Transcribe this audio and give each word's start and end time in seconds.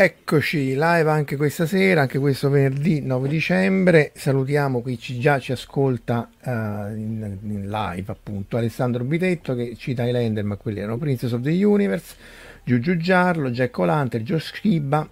Eccoci, 0.00 0.74
live 0.74 1.10
anche 1.10 1.34
questa 1.34 1.66
sera, 1.66 2.02
anche 2.02 2.20
questo 2.20 2.48
venerdì 2.48 3.00
9 3.00 3.28
dicembre. 3.28 4.12
Salutiamo 4.14 4.80
chi 4.80 4.96
ci 4.96 5.18
già 5.18 5.40
ci 5.40 5.50
ascolta 5.50 6.30
uh, 6.40 6.50
in, 6.50 7.36
in, 7.42 7.68
live, 7.68 8.12
appunto. 8.12 8.56
Alessandro 8.56 9.02
Bitetto 9.02 9.56
che 9.56 9.74
cita 9.76 10.04
Highlander, 10.04 10.44
ma 10.44 10.54
quelli 10.54 10.78
erano 10.78 10.98
Princess 10.98 11.32
of 11.32 11.40
the 11.40 11.64
Universe, 11.64 12.14
Giugiu 12.62 12.96
Giarlo, 12.96 13.50
Jack 13.50 13.76
O'Lantern, 13.76 14.22
Josh 14.22 14.52
Schiba, 14.54 15.10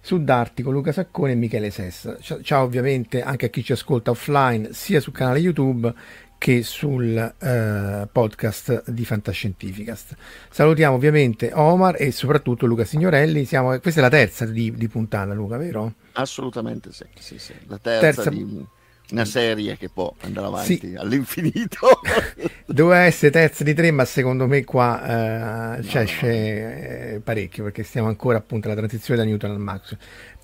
Sudartico, 0.00 0.70
Luca 0.70 0.92
Saccone 0.92 1.32
e 1.32 1.34
Michele 1.34 1.68
Sessa. 1.68 2.16
Ciao 2.18 2.62
ovviamente 2.62 3.20
anche 3.20 3.44
a 3.44 3.48
chi 3.50 3.62
ci 3.62 3.72
ascolta 3.72 4.12
offline, 4.12 4.72
sia 4.72 5.00
sul 5.00 5.12
canale 5.12 5.40
YouTube 5.40 5.92
che 6.42 6.64
sul 6.64 7.16
eh, 7.16 8.08
podcast 8.10 8.90
di 8.90 9.04
Fantascientificast. 9.04 10.16
Salutiamo 10.50 10.96
ovviamente 10.96 11.52
Omar 11.54 11.94
e 12.02 12.10
soprattutto 12.10 12.66
Luca 12.66 12.84
Signorelli. 12.84 13.44
Siamo, 13.44 13.78
questa 13.78 14.00
è 14.00 14.02
la 14.02 14.08
terza 14.08 14.44
di, 14.44 14.72
di 14.72 14.88
puntata, 14.88 15.34
Luca, 15.34 15.56
vero? 15.56 15.94
Assolutamente 16.14 16.90
sì, 16.90 17.04
sì, 17.16 17.38
sì. 17.38 17.54
la 17.68 17.78
terza, 17.78 18.22
terza... 18.24 18.30
di 18.30 18.66
una 19.12 19.24
serie 19.24 19.76
che 19.76 19.88
può 19.88 20.12
andare 20.22 20.46
avanti 20.48 20.80
sì. 20.80 20.94
all'infinito. 20.96 22.00
Doveva 22.66 23.02
essere 23.02 23.30
terza 23.30 23.62
di 23.62 23.72
tre, 23.72 23.92
ma 23.92 24.04
secondo 24.04 24.48
me 24.48 24.64
qua 24.64 25.76
eh, 25.76 25.76
no, 25.76 25.82
c'è 25.82 26.06
no, 26.22 27.12
no. 27.12 27.20
parecchio 27.20 27.62
perché 27.62 27.84
stiamo 27.84 28.08
ancora 28.08 28.38
appunto 28.38 28.66
alla 28.66 28.76
transizione 28.76 29.20
da 29.20 29.26
Newton 29.26 29.50
al 29.52 29.60
Max. 29.60 29.96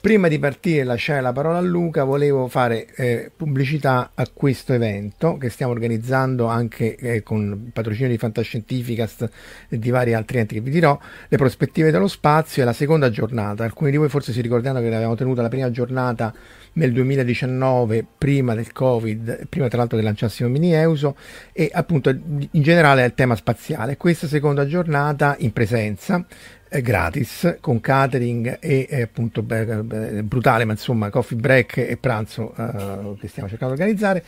Prima 0.09 0.29
di 0.29 0.39
partire 0.39 0.81
e 0.81 0.85
lasciare 0.85 1.21
la 1.21 1.33
parola 1.33 1.59
a 1.59 1.61
Luca, 1.61 2.03
volevo 2.03 2.49
fare 2.49 2.87
eh, 2.95 3.31
pubblicità 3.37 4.13
a 4.15 4.27
questo 4.33 4.73
evento 4.73 5.37
che 5.37 5.51
stiamo 5.51 5.73
organizzando 5.73 6.47
anche 6.47 6.97
eh, 6.97 7.23
con 7.23 7.69
patrocinio 7.75 8.09
di 8.09 8.17
Fantascientificast 8.17 9.29
e 9.69 9.79
di 9.79 9.91
vari 9.91 10.15
altri 10.15 10.39
enti 10.39 10.55
che 10.55 10.61
vi 10.63 10.71
dirò. 10.71 10.99
Le 11.29 11.37
prospettive 11.37 11.91
dello 11.91 12.09
spazio 12.09 12.63
è 12.63 12.65
la 12.65 12.73
seconda 12.73 13.11
giornata. 13.11 13.65
Alcuni 13.65 13.91
di 13.91 13.99
voi 13.99 14.09
forse 14.09 14.33
si 14.33 14.41
ricorderanno 14.41 14.81
che 14.81 14.89
l'abbiamo 14.89 15.15
tenuta 15.15 15.43
la 15.43 15.51
prima 15.51 15.71
giornata 15.71 16.33
nel 16.73 16.93
2019, 16.95 18.07
prima 18.17 18.55
del 18.55 18.73
Covid, 18.73 19.47
prima 19.49 19.69
tra 19.69 19.77
l'altro 19.77 19.99
che 19.99 20.05
lanciassimo 20.05 20.49
Mini 20.49 20.73
Euso, 20.73 21.17
e 21.53 21.69
appunto 21.71 22.09
in 22.09 22.63
generale 22.63 23.03
è 23.03 23.05
il 23.05 23.13
tema 23.13 23.37
spaziale. 23.37 23.99
Questa 23.99 24.27
seconda 24.27 24.67
giornata 24.67 25.37
in 25.41 25.53
presenza 25.53 26.25
gratis 26.83 27.59
con 27.61 27.81
catering 27.81 28.59
e 28.61 28.87
eh, 28.89 29.03
appunto 29.03 29.43
beh, 29.43 30.23
brutale 30.25 30.65
ma 30.65 30.73
insomma 30.73 31.11
coffee 31.11 31.39
break 31.39 31.79
e 31.79 31.97
pranzo 31.97 32.55
uh, 32.57 33.17
che 33.19 33.29
stiamo 33.29 33.49
cercando 33.49 33.75
di 33.75 33.81
organizzare 33.81 34.25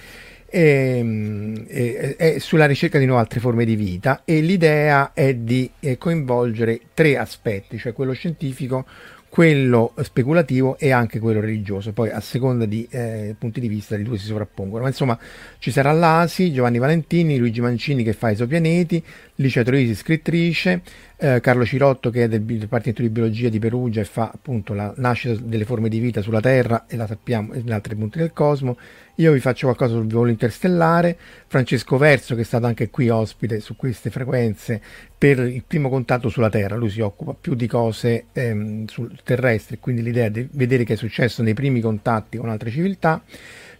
e, 0.46 1.64
e, 1.68 2.16
e, 2.18 2.40
sulla 2.40 2.66
ricerca 2.66 2.98
di 2.98 3.06
nuove 3.06 3.20
altre 3.20 3.40
forme 3.40 3.64
di 3.64 3.76
vita 3.76 4.22
e 4.24 4.40
l'idea 4.40 5.12
è 5.12 5.34
di 5.34 5.70
eh, 5.78 5.96
coinvolgere 5.96 6.80
tre 6.94 7.16
aspetti 7.16 7.78
cioè 7.78 7.92
quello 7.92 8.12
scientifico 8.12 8.84
quello 9.30 9.94
speculativo 10.02 10.76
e 10.76 10.90
anche 10.90 11.20
quello 11.20 11.40
religioso, 11.40 11.92
poi 11.92 12.10
a 12.10 12.18
seconda 12.18 12.64
di 12.64 12.86
eh, 12.90 13.36
punti 13.38 13.60
di 13.60 13.68
vista 13.68 13.94
di 13.94 14.02
due 14.02 14.18
si 14.18 14.26
sovrappongono. 14.26 14.82
Ma 14.82 14.88
insomma 14.88 15.16
ci 15.58 15.70
sarà 15.70 15.92
l'Asi, 15.92 16.52
Giovanni 16.52 16.78
Valentini, 16.78 17.38
Luigi 17.38 17.60
Mancini 17.60 18.02
che 18.02 18.12
fa 18.12 18.32
Esopianeti, 18.32 19.02
Licia 19.36 19.62
Troisi 19.62 19.94
scrittrice, 19.94 20.82
eh, 21.20 21.40
Carlo 21.40 21.66
Cirotto 21.66 22.08
che 22.08 22.24
è 22.24 22.28
del 22.28 22.42
Dipartimento 22.42 23.02
di 23.02 23.10
Biologia 23.10 23.50
di 23.50 23.58
Perugia 23.58 24.00
e 24.00 24.04
fa 24.04 24.30
appunto 24.32 24.72
la 24.72 24.92
nascita 24.96 25.38
delle 25.38 25.66
forme 25.66 25.90
di 25.90 25.98
vita 25.98 26.22
sulla 26.22 26.40
Terra 26.40 26.86
e 26.88 26.96
la 26.96 27.06
sappiamo 27.06 27.54
in 27.54 27.70
altri 27.72 27.94
punti 27.94 28.18
del 28.18 28.32
cosmo. 28.32 28.78
Io 29.16 29.32
vi 29.32 29.40
faccio 29.40 29.66
qualcosa 29.66 29.94
sul 29.94 30.06
volo 30.06 30.30
interstellare, 30.30 31.16
Francesco 31.46 31.98
Verso 31.98 32.34
che 32.34 32.40
è 32.40 32.44
stato 32.44 32.64
anche 32.64 32.88
qui 32.88 33.10
ospite 33.10 33.60
su 33.60 33.76
queste 33.76 34.08
frequenze 34.08 34.80
per 35.18 35.40
il 35.40 35.62
primo 35.66 35.90
contatto 35.90 36.30
sulla 36.30 36.48
Terra, 36.48 36.76
lui 36.76 36.88
si 36.88 37.02
occupa 37.02 37.36
più 37.38 37.54
di 37.54 37.66
cose 37.66 38.26
ehm, 38.32 38.86
sul 38.86 39.14
terrestre, 39.22 39.78
quindi 39.78 40.02
l'idea 40.02 40.30
di 40.30 40.48
vedere 40.52 40.84
che 40.84 40.94
è 40.94 40.96
successo 40.96 41.42
nei 41.42 41.52
primi 41.52 41.80
contatti 41.80 42.38
con 42.38 42.48
altre 42.48 42.70
civiltà. 42.70 43.22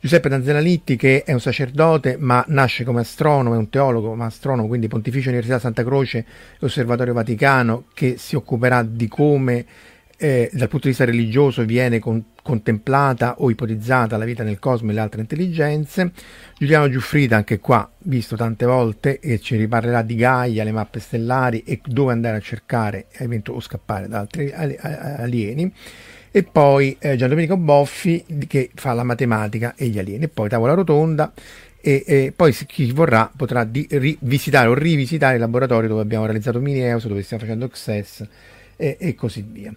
Giuseppe 0.01 0.31
Danzelalitti 0.31 0.97
che 0.97 1.25
è 1.25 1.33
un 1.35 1.41
sacerdote 1.41 2.17
ma 2.19 2.43
nasce 2.49 2.85
come 2.85 3.01
astronomo, 3.01 3.55
è 3.55 3.59
un 3.59 3.69
teologo 3.69 4.15
ma 4.15 4.25
astronomo, 4.25 4.67
quindi 4.67 4.89
Pontificia 4.89 5.29
Università 5.29 5.59
Santa 5.59 5.85
Croce 5.85 6.19
e 6.19 6.25
Osservatorio 6.61 7.13
Vaticano 7.13 7.85
che 7.93 8.17
si 8.17 8.35
occuperà 8.35 8.83
di 8.83 9.09
come 9.09 9.67
eh, 10.17 10.51
dal 10.53 10.69
punto 10.69 10.85
di 10.85 10.89
vista 10.89 11.05
religioso 11.05 11.65
viene 11.65 11.99
con, 11.99 12.23
contemplata 12.43 13.37
o 13.39 13.51
ipotizzata 13.51 14.17
la 14.17 14.25
vita 14.25 14.43
nel 14.43 14.59
cosmo 14.59 14.91
e 14.91 14.95
le 14.95 15.01
altre 15.01 15.23
intelligenze. 15.23 16.13
Giuliano 16.59 16.91
Giuffrida 16.91 17.37
anche 17.37 17.59
qua, 17.59 17.91
visto 17.99 18.37
tante 18.37 18.67
volte, 18.67 19.19
e 19.19 19.39
ci 19.39 19.57
riparlerà 19.57 20.03
di 20.03 20.17
Gaia, 20.17 20.63
le 20.63 20.73
mappe 20.73 21.01
stellari 21.01 21.63
e 21.63 21.81
dove 21.83 22.13
andare 22.13 22.37
a 22.37 22.41
cercare 22.41 23.07
o 23.49 23.61
scappare 23.61 24.09
da 24.09 24.19
altri 24.19 24.53
alieni 24.53 25.73
e 26.31 26.43
poi 26.43 26.97
eh, 26.99 27.17
Gian 27.17 27.29
Domenico 27.29 27.57
Boffi 27.57 28.25
che 28.47 28.71
fa 28.75 28.93
la 28.93 29.03
matematica 29.03 29.75
e 29.77 29.87
gli 29.89 29.99
alieni, 29.99 30.25
e 30.25 30.29
poi 30.29 30.49
Tavola 30.49 30.75
Rotonda 30.75 31.33
e, 31.81 32.05
e 32.07 32.33
poi 32.35 32.53
chi 32.53 32.93
vorrà 32.93 33.31
potrà 33.35 33.65
di, 33.65 33.87
rivisitare 33.91 34.69
o 34.69 34.75
rivisitare 34.75 35.35
il 35.35 35.41
laboratorio 35.41 35.89
dove 35.89 36.03
abbiamo 36.03 36.25
realizzato 36.25 36.61
Mineus, 36.61 37.07
dove 37.07 37.23
stiamo 37.23 37.43
facendo 37.43 37.65
Access 37.65 38.27
e, 38.77 38.97
e 38.99 39.15
così 39.15 39.45
via. 39.49 39.75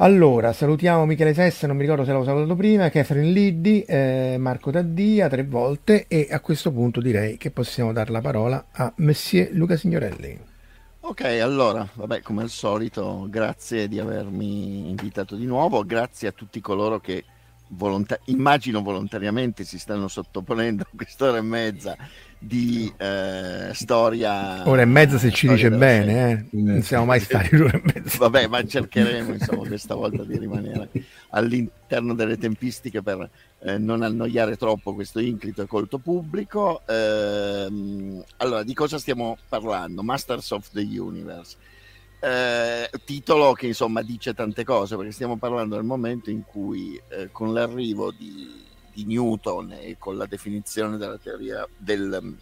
Allora, 0.00 0.52
salutiamo 0.52 1.04
Michele 1.06 1.34
Sessa, 1.34 1.66
non 1.66 1.74
mi 1.74 1.82
ricordo 1.82 2.04
se 2.04 2.12
l'avevo 2.12 2.24
salutato 2.24 2.54
prima, 2.54 2.88
Catherine 2.88 3.32
Liddi, 3.32 3.82
eh, 3.82 4.36
Marco 4.38 4.70
Taddia 4.70 5.28
tre 5.28 5.42
volte 5.42 6.04
e 6.06 6.28
a 6.30 6.38
questo 6.38 6.70
punto 6.70 7.00
direi 7.00 7.36
che 7.36 7.50
possiamo 7.50 7.92
dare 7.92 8.12
la 8.12 8.20
parola 8.20 8.66
a 8.70 8.92
Messie 8.98 9.50
Luca 9.52 9.76
Signorelli. 9.76 10.47
Ok, 11.08 11.22
allora, 11.24 11.88
vabbè, 11.94 12.20
come 12.20 12.42
al 12.42 12.50
solito, 12.50 13.26
grazie 13.30 13.88
di 13.88 13.98
avermi 13.98 14.90
invitato 14.90 15.36
di 15.36 15.46
nuovo, 15.46 15.82
grazie 15.82 16.28
a 16.28 16.32
tutti 16.32 16.60
coloro 16.60 17.00
che 17.00 17.24
volonta- 17.68 18.18
immagino 18.26 18.82
volontariamente 18.82 19.64
si 19.64 19.78
stanno 19.78 20.06
sottoponendo 20.06 20.82
a 20.82 20.88
quest'ora 20.94 21.38
e 21.38 21.40
mezza 21.40 21.96
di 22.38 22.92
eh, 22.96 23.70
storia. 23.72 24.68
Ora 24.68 24.82
e 24.82 24.84
mezza 24.84 25.18
se 25.18 25.30
ci 25.30 25.48
dice 25.48 25.70
bene, 25.70 26.30
eh? 26.30 26.56
non 26.56 26.82
siamo 26.82 27.04
mai 27.04 27.20
stati 27.20 27.56
due 27.56 27.70
e 27.72 27.82
mezza. 27.82 28.18
Vabbè, 28.18 28.46
ma 28.46 28.64
cercheremo 28.64 29.32
insomma 29.32 29.66
questa 29.66 29.94
volta 29.94 30.22
di 30.22 30.38
rimanere 30.38 30.88
all'interno 31.30 32.14
delle 32.14 32.38
tempistiche 32.38 33.02
per 33.02 33.28
eh, 33.60 33.78
non 33.78 34.02
annoiare 34.02 34.56
troppo 34.56 34.94
questo 34.94 35.18
inclito 35.18 35.62
e 35.62 35.66
colto 35.66 35.98
pubblico. 35.98 36.82
Ehm, 36.86 38.22
allora, 38.36 38.62
di 38.62 38.74
cosa 38.74 38.98
stiamo 38.98 39.36
parlando? 39.48 40.02
Masters 40.02 40.50
of 40.52 40.70
the 40.70 40.80
Universe. 40.80 41.56
Eh, 42.20 42.90
titolo 43.04 43.52
che 43.52 43.68
insomma 43.68 44.02
dice 44.02 44.34
tante 44.34 44.64
cose 44.64 44.96
perché 44.96 45.12
stiamo 45.12 45.36
parlando 45.36 45.76
del 45.76 45.84
momento 45.84 46.30
in 46.30 46.42
cui 46.44 47.00
eh, 47.10 47.30
con 47.30 47.52
l'arrivo 47.52 48.10
di, 48.10 48.66
di, 48.98 49.04
Newton 49.04 49.72
e 49.72 49.96
con 49.98 50.16
la 50.16 50.26
definizione 50.26 50.96
della 50.96 51.18
teoria, 51.18 51.66
del, 51.76 52.34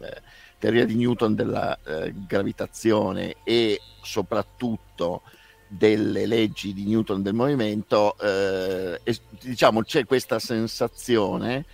eh, 0.00 0.22
teoria 0.58 0.84
di 0.84 0.94
Newton 0.94 1.34
della 1.34 1.78
eh, 1.84 2.12
gravitazione 2.26 3.36
e 3.44 3.80
soprattutto 4.02 5.22
delle 5.66 6.26
leggi 6.26 6.74
di 6.74 6.84
Newton 6.84 7.22
del 7.22 7.32
movimento, 7.32 8.18
eh, 8.18 9.00
e, 9.02 9.18
diciamo 9.40 9.82
c'è 9.82 10.04
questa 10.04 10.38
sensazione 10.38 11.64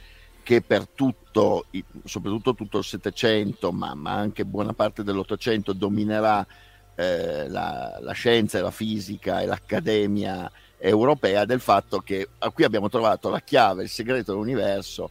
che 0.45 0.63
per 0.63 0.87
tutto, 0.89 1.67
soprattutto 2.05 2.55
tutto 2.55 2.79
il 2.79 2.85
Settecento, 2.85 3.73
ma, 3.73 3.95
ma, 3.95 4.13
anche 4.13 4.47
buona 4.47 4.73
parte 4.73 5.03
dell'Ottocento, 5.03 5.75
dominerà 5.75 6.47
eh, 6.95 7.49
la, 7.49 7.99
la, 8.01 8.13
scienza 8.13 8.57
e 8.59 8.63
la 8.63 8.71
fisica 8.71 9.41
e 9.41 9.47
l'accademia 9.47 10.51
europea 10.79 11.45
del 11.45 11.61
fatto 11.61 12.01
che 12.01 12.29
qui 12.53 12.65
abbiamo 12.65 12.89
trovato 12.89 13.29
la 13.29 13.41
chiave, 13.41 13.83
il 13.83 13.89
segreto 13.89 14.33
dell'universo, 14.33 15.11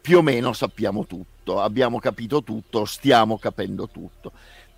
più 0.00 0.18
o 0.18 0.22
meno 0.22 0.52
sappiamo 0.52 1.06
tutto, 1.06 1.60
abbiamo 1.60 1.98
capito 1.98 2.42
tutto, 2.42 2.84
stiamo 2.84 3.38
capendo 3.38 3.88
tutto. 3.88 4.32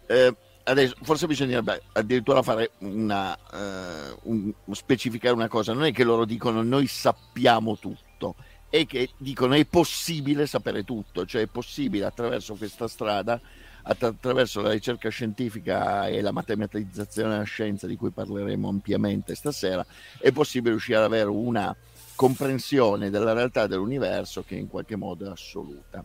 Eh, 0.07 0.35
adesso 0.65 0.95
forse 1.03 1.27
bisognerebbe 1.27 1.83
addirittura 1.93 2.43
fare 2.43 2.73
una, 2.79 3.37
uh, 3.53 4.31
un, 4.31 4.53
specificare 4.73 5.35
una 5.35 5.49
cosa, 5.49 5.73
non 5.73 5.85
è 5.85 5.93
che 5.93 6.05
loro 6.05 6.25
dicono 6.25 6.63
noi 6.63 6.87
sappiamo 6.87 7.77
tutto, 7.77 8.37
è 8.69 8.87
che 8.87 9.11
dicono 9.17 9.55
è 9.55 9.65
possibile 9.65 10.47
sapere 10.47 10.85
tutto, 10.85 11.25
cioè 11.25 11.43
è 11.43 11.47
possibile 11.47 12.05
attraverso 12.05 12.55
questa 12.55 12.89
strada, 12.89 13.41
attraverso 13.89 14.61
la 14.61 14.71
ricerca 14.71 15.09
scientifica 15.09 16.09
e 16.09 16.21
la 16.21 16.33
matematizzazione 16.33 17.31
della 17.31 17.43
scienza 17.45 17.87
di 17.87 17.97
cui 17.97 18.11
parleremo 18.11 18.69
ampiamente 18.69 19.35
stasera, 19.37 19.87
è 20.19 20.33
possibile 20.33 20.73
riuscire 20.73 20.99
ad 20.99 21.05
avere 21.05 21.29
una 21.29 21.75
comprensione 22.17 23.11
della 23.11 23.33
realtà 23.33 23.67
dell'universo 23.67 24.43
che 24.43 24.57
in 24.57 24.69
qualche 24.69 24.97
modo 24.97 25.27
è 25.27 25.31
assoluta. 25.31 26.05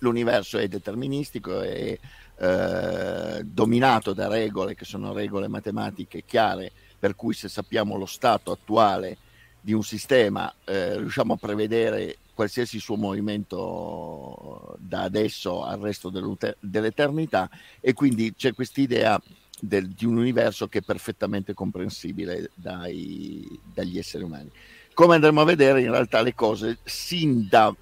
L'universo 0.00 0.58
è 0.58 0.68
deterministico, 0.68 1.60
è 1.60 1.98
eh, 2.38 3.42
dominato 3.44 4.12
da 4.12 4.28
regole 4.28 4.74
che 4.74 4.84
sono 4.84 5.12
regole 5.12 5.48
matematiche 5.48 6.22
chiare, 6.24 6.70
per 6.98 7.16
cui 7.16 7.34
se 7.34 7.48
sappiamo 7.48 7.96
lo 7.96 8.06
stato 8.06 8.52
attuale 8.52 9.16
di 9.60 9.72
un 9.72 9.82
sistema 9.82 10.54
eh, 10.64 10.98
riusciamo 10.98 11.32
a 11.32 11.36
prevedere 11.36 12.18
qualsiasi 12.36 12.78
suo 12.78 12.96
movimento 12.96 14.76
da 14.78 15.02
adesso 15.02 15.64
al 15.64 15.80
resto 15.80 16.10
dell'eternità 16.60 17.48
e 17.80 17.94
quindi 17.94 18.34
c'è 18.34 18.52
quest'idea 18.52 19.18
del, 19.58 19.88
di 19.88 20.04
un 20.04 20.18
universo 20.18 20.68
che 20.68 20.80
è 20.80 20.82
perfettamente 20.82 21.54
comprensibile 21.54 22.50
dai, 22.54 23.48
dagli 23.72 23.96
esseri 23.96 24.22
umani. 24.22 24.50
Come 24.92 25.14
andremo 25.14 25.40
a 25.40 25.44
vedere, 25.44 25.80
in 25.80 25.90
realtà 25.90 26.20
le 26.20 26.34
cose 26.34 26.78
sin 26.84 27.48
da 27.48 27.74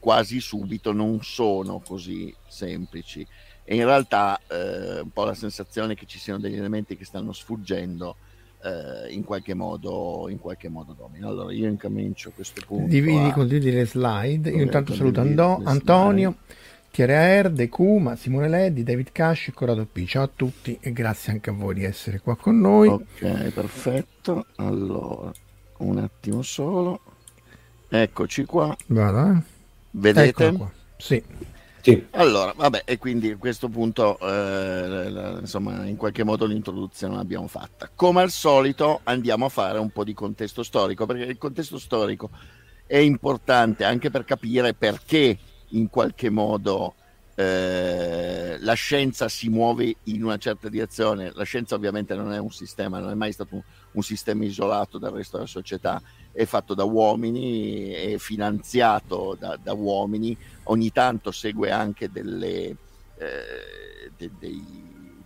quasi 0.00 0.40
subito 0.40 0.92
non 0.92 1.20
sono 1.22 1.78
così 1.78 2.34
semplici 2.48 3.24
e 3.62 3.76
in 3.76 3.84
realtà 3.84 4.40
eh, 4.48 5.00
un 5.00 5.10
po' 5.10 5.24
la 5.24 5.34
sensazione 5.34 5.94
che 5.94 6.06
ci 6.06 6.18
siano 6.18 6.40
degli 6.40 6.56
elementi 6.56 6.96
che 6.96 7.04
stanno 7.04 7.32
sfuggendo 7.32 8.16
eh, 8.64 9.12
in 9.12 9.24
qualche 9.24 9.52
modo 9.54 10.26
in 10.30 10.38
qualche 10.38 10.68
modo 10.68 10.94
domino. 10.94 11.28
Allora 11.28 11.52
io 11.52 11.68
incomincio 11.68 12.30
a 12.30 12.32
questo 12.32 12.62
punto. 12.66 12.88
Dividi, 12.88 13.28
a... 13.28 13.32
condividi 13.32 13.70
le 13.70 13.86
slide. 13.86 14.50
Io 14.50 14.62
intanto 14.62 14.94
saluto 14.94 15.20
Ando- 15.20 15.60
Antonio, 15.64 16.36
Thierry 16.90 17.12
Aer, 17.12 17.50
De 17.50 17.68
Kuma, 17.68 18.16
Simone 18.16 18.48
Leddi, 18.48 18.82
David 18.82 19.12
Casci 19.12 19.50
e 19.50 19.52
Corrado 19.52 19.86
P. 19.90 20.04
Ciao 20.06 20.22
a 20.22 20.30
tutti 20.34 20.78
e 20.80 20.92
grazie 20.92 21.32
anche 21.32 21.50
a 21.50 21.52
voi 21.52 21.74
di 21.74 21.84
essere 21.84 22.20
qua 22.20 22.36
con 22.36 22.58
noi. 22.58 22.88
Ok, 22.88 23.50
perfetto. 23.52 24.46
Allora, 24.56 25.30
un 25.78 25.98
attimo 25.98 26.40
solo. 26.42 27.00
Eccoci 27.88 28.44
qua. 28.44 28.74
Vado, 28.86 29.32
eh. 29.32 29.42
Vedete? 29.90 30.52
Qua. 30.52 30.70
Sì. 30.96 31.22
Sì. 31.84 32.06
Allora, 32.12 32.54
vabbè, 32.56 32.84
e 32.86 32.96
quindi 32.96 33.32
a 33.32 33.36
questo 33.36 33.68
punto, 33.68 34.18
eh, 34.18 35.36
insomma, 35.40 35.84
in 35.84 35.96
qualche 35.96 36.24
modo 36.24 36.46
l'introduzione 36.46 37.14
l'abbiamo 37.14 37.46
fatta. 37.46 37.90
Come 37.94 38.22
al 38.22 38.30
solito 38.30 39.00
andiamo 39.02 39.44
a 39.44 39.48
fare 39.50 39.78
un 39.78 39.90
po' 39.90 40.02
di 40.02 40.14
contesto 40.14 40.62
storico, 40.62 41.04
perché 41.04 41.24
il 41.24 41.36
contesto 41.36 41.78
storico 41.78 42.30
è 42.86 42.96
importante 42.96 43.84
anche 43.84 44.08
per 44.08 44.24
capire 44.24 44.72
perché 44.72 45.38
in 45.68 45.90
qualche 45.90 46.30
modo 46.30 46.94
eh, 47.34 48.56
la 48.60 48.74
scienza 48.74 49.28
si 49.28 49.50
muove 49.50 49.96
in 50.04 50.24
una 50.24 50.38
certa 50.38 50.70
direzione. 50.70 51.32
La 51.34 51.44
scienza 51.44 51.74
ovviamente 51.74 52.14
non 52.14 52.32
è 52.32 52.38
un 52.38 52.50
sistema, 52.50 52.98
non 52.98 53.10
è 53.10 53.14
mai 53.14 53.32
stato 53.32 53.56
un, 53.56 53.62
un 53.92 54.02
sistema 54.02 54.42
isolato 54.44 54.96
dal 54.96 55.12
resto 55.12 55.36
della 55.36 55.48
società 55.48 56.00
è 56.34 56.44
fatto 56.46 56.74
da 56.74 56.82
uomini, 56.82 57.90
è 57.90 58.18
finanziato 58.18 59.36
da, 59.38 59.56
da 59.56 59.72
uomini, 59.72 60.36
ogni 60.64 60.90
tanto 60.90 61.30
segue 61.30 61.70
anche 61.70 62.10
delle, 62.10 62.76
eh, 63.16 64.10
de, 64.16 64.30
dei, 64.36 64.64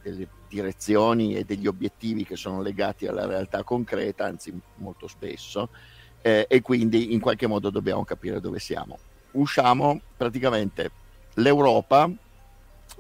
delle 0.02 0.28
direzioni 0.49 1.34
e 1.34 1.44
degli 1.44 1.66
obiettivi 1.66 2.25
che 2.25 2.37
sono 2.37 2.60
legati 2.60 3.06
alla 3.06 3.26
realtà 3.26 3.64
concreta, 3.64 4.26
anzi 4.26 4.52
molto 4.76 5.08
spesso, 5.08 5.70
eh, 6.20 6.46
e 6.46 6.60
quindi 6.60 7.14
in 7.14 7.20
qualche 7.20 7.46
modo 7.46 7.70
dobbiamo 7.70 8.05
capire 8.05 8.38
dove 8.38 8.58
siamo. 8.58 8.99
Usciamo 9.32 10.00
praticamente 10.14 10.90
l'Europa 11.34 12.10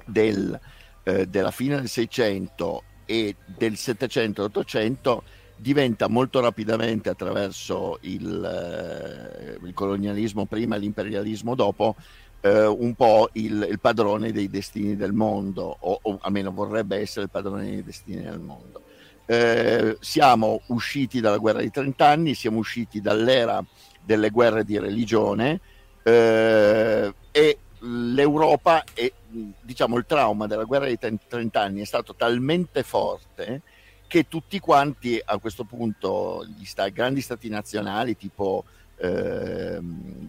del, 0.06 0.58
eh, 1.02 1.26
della 1.26 1.50
fine 1.50 1.76
del 1.76 1.88
600 1.88 2.82
e 3.04 3.36
del 3.44 3.72
700-800 3.72 5.20
diventa 5.58 6.08
molto 6.08 6.40
rapidamente 6.40 7.08
attraverso 7.08 7.98
il, 8.02 9.58
eh, 9.60 9.66
il 9.66 9.74
colonialismo 9.74 10.46
prima 10.46 10.76
e 10.76 10.78
l'imperialismo 10.78 11.54
dopo 11.54 11.96
eh, 12.40 12.66
un 12.66 12.94
po' 12.94 13.28
il, 13.32 13.66
il, 13.68 13.80
padrone 13.80 14.30
dei 14.32 14.48
destini 14.48 14.96
del 14.96 15.12
mondo 15.12 15.76
o, 15.80 15.98
o, 16.00 16.18
almeno 16.22 16.52
vorrebbe 16.52 16.98
essere 16.98 17.24
il 17.24 17.30
padrone 17.30 17.64
dei 17.64 17.82
destini 17.82 18.22
del 18.22 18.38
mondo. 18.38 18.82
Eh, 19.26 19.96
siamo 20.00 20.62
usciti 20.66 21.20
dalla 21.20 21.38
guerra 21.38 21.60
di 21.60 21.70
30 21.70 22.06
anni, 22.06 22.34
siamo 22.34 22.58
usciti 22.58 23.00
dall'era 23.00 23.62
delle 24.02 24.30
guerre 24.30 24.64
di 24.64 24.78
religione 24.78 25.60
eh, 26.02 27.12
e 27.30 27.58
l'Europa 27.80 28.84
e 28.94 29.12
diciamo 29.60 29.96
il 29.96 30.06
trauma 30.06 30.46
della 30.46 30.64
guerra 30.64 30.86
di 30.86 30.98
30 30.98 31.60
anni 31.60 31.82
è 31.82 31.84
stato 31.84 32.14
talmente 32.14 32.82
forte 32.82 33.62
che 34.08 34.26
tutti 34.26 34.58
quanti 34.58 35.20
a 35.22 35.38
questo 35.38 35.64
punto, 35.64 36.44
gli 36.56 36.64
sta, 36.64 36.88
grandi 36.88 37.20
stati 37.20 37.48
nazionali 37.48 38.16
tipo 38.16 38.64
eh, 38.96 39.78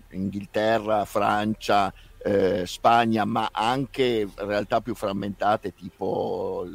Inghilterra, 0.09 1.05
Francia, 1.05 1.91
eh, 2.21 2.65
Spagna, 2.65 3.23
ma 3.25 3.49
anche 3.51 4.27
realtà 4.35 4.81
più 4.81 4.93
frammentate 4.93 5.73
tipo 5.73 6.67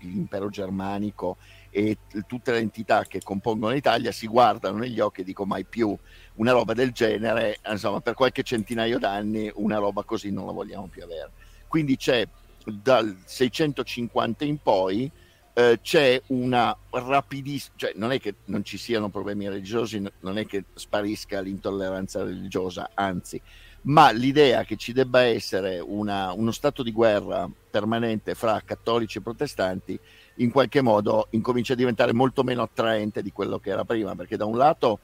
l'impero 0.00 0.48
germanico 0.48 1.36
e 1.70 1.98
tutte 2.26 2.52
le 2.52 2.58
entità 2.58 3.04
che 3.04 3.20
compongono 3.22 3.74
l'Italia 3.74 4.10
si 4.10 4.26
guardano 4.26 4.78
negli 4.78 4.98
occhi 4.98 5.20
e 5.20 5.24
dicono 5.24 5.48
mai 5.48 5.64
più 5.64 5.94
una 6.36 6.52
roba 6.52 6.72
del 6.72 6.92
genere, 6.92 7.58
insomma 7.68 8.00
per 8.00 8.14
qualche 8.14 8.42
centinaio 8.42 8.98
d'anni 8.98 9.50
una 9.56 9.76
roba 9.76 10.02
così 10.02 10.30
non 10.30 10.46
la 10.46 10.52
vogliamo 10.52 10.86
più 10.86 11.02
avere. 11.02 11.30
Quindi 11.68 11.98
c'è 11.98 12.26
dal 12.64 13.14
650 13.22 14.44
in 14.44 14.56
poi 14.56 15.10
eh, 15.58 15.78
c'è 15.80 16.20
una 16.26 16.76
rapidissima, 16.90 17.74
cioè 17.76 17.92
non 17.94 18.12
è 18.12 18.20
che 18.20 18.34
non 18.46 18.62
ci 18.62 18.76
siano 18.76 19.08
problemi 19.08 19.48
religiosi, 19.48 20.02
non 20.20 20.36
è 20.36 20.44
che 20.44 20.64
sparisca 20.74 21.40
l'intolleranza 21.40 22.22
religiosa, 22.22 22.90
anzi, 22.92 23.40
ma 23.82 24.10
l'idea 24.10 24.64
che 24.64 24.76
ci 24.76 24.92
debba 24.92 25.22
essere 25.22 25.78
una, 25.78 26.32
uno 26.32 26.50
stato 26.50 26.82
di 26.82 26.92
guerra 26.92 27.48
permanente 27.70 28.34
fra 28.34 28.60
cattolici 28.66 29.16
e 29.16 29.22
protestanti 29.22 29.98
in 30.36 30.50
qualche 30.50 30.82
modo 30.82 31.28
incomincia 31.30 31.72
a 31.72 31.76
diventare 31.76 32.12
molto 32.12 32.42
meno 32.42 32.60
attraente 32.60 33.22
di 33.22 33.32
quello 33.32 33.58
che 33.58 33.70
era 33.70 33.84
prima, 33.84 34.14
perché 34.14 34.36
da 34.36 34.44
un 34.44 34.58
lato 34.58 34.98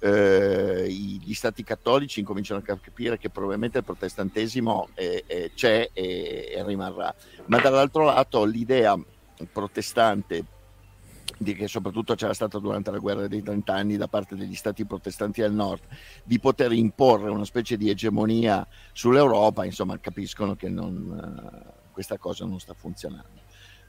eh, 0.00 0.84
gli 0.88 1.32
stati 1.32 1.62
cattolici 1.62 2.18
incominciano 2.18 2.60
a 2.66 2.76
capire 2.76 3.18
che 3.18 3.30
probabilmente 3.30 3.78
il 3.78 3.84
protestantesimo 3.84 4.88
è, 4.94 5.22
è, 5.24 5.50
c'è 5.54 5.90
e, 5.92 6.50
e 6.56 6.64
rimarrà, 6.64 7.14
ma 7.46 7.60
dall'altro 7.60 8.06
lato 8.06 8.42
l'idea 8.42 8.98
protestante 9.50 10.44
che 11.42 11.66
soprattutto 11.66 12.14
c'era 12.14 12.34
stata 12.34 12.58
durante 12.58 12.90
la 12.90 12.98
guerra 12.98 13.26
dei 13.26 13.42
trent'anni 13.42 13.96
da 13.96 14.06
parte 14.06 14.36
degli 14.36 14.54
stati 14.54 14.84
protestanti 14.84 15.40
del 15.40 15.52
nord, 15.52 15.82
di 16.22 16.38
poter 16.38 16.72
imporre 16.72 17.30
una 17.30 17.44
specie 17.44 17.76
di 17.76 17.90
egemonia 17.90 18.66
sull'Europa, 18.92 19.64
insomma 19.64 19.98
capiscono 19.98 20.54
che 20.54 20.68
non, 20.68 21.64
uh, 21.66 21.90
questa 21.92 22.16
cosa 22.18 22.44
non 22.44 22.60
sta 22.60 22.74
funzionando. 22.74 23.40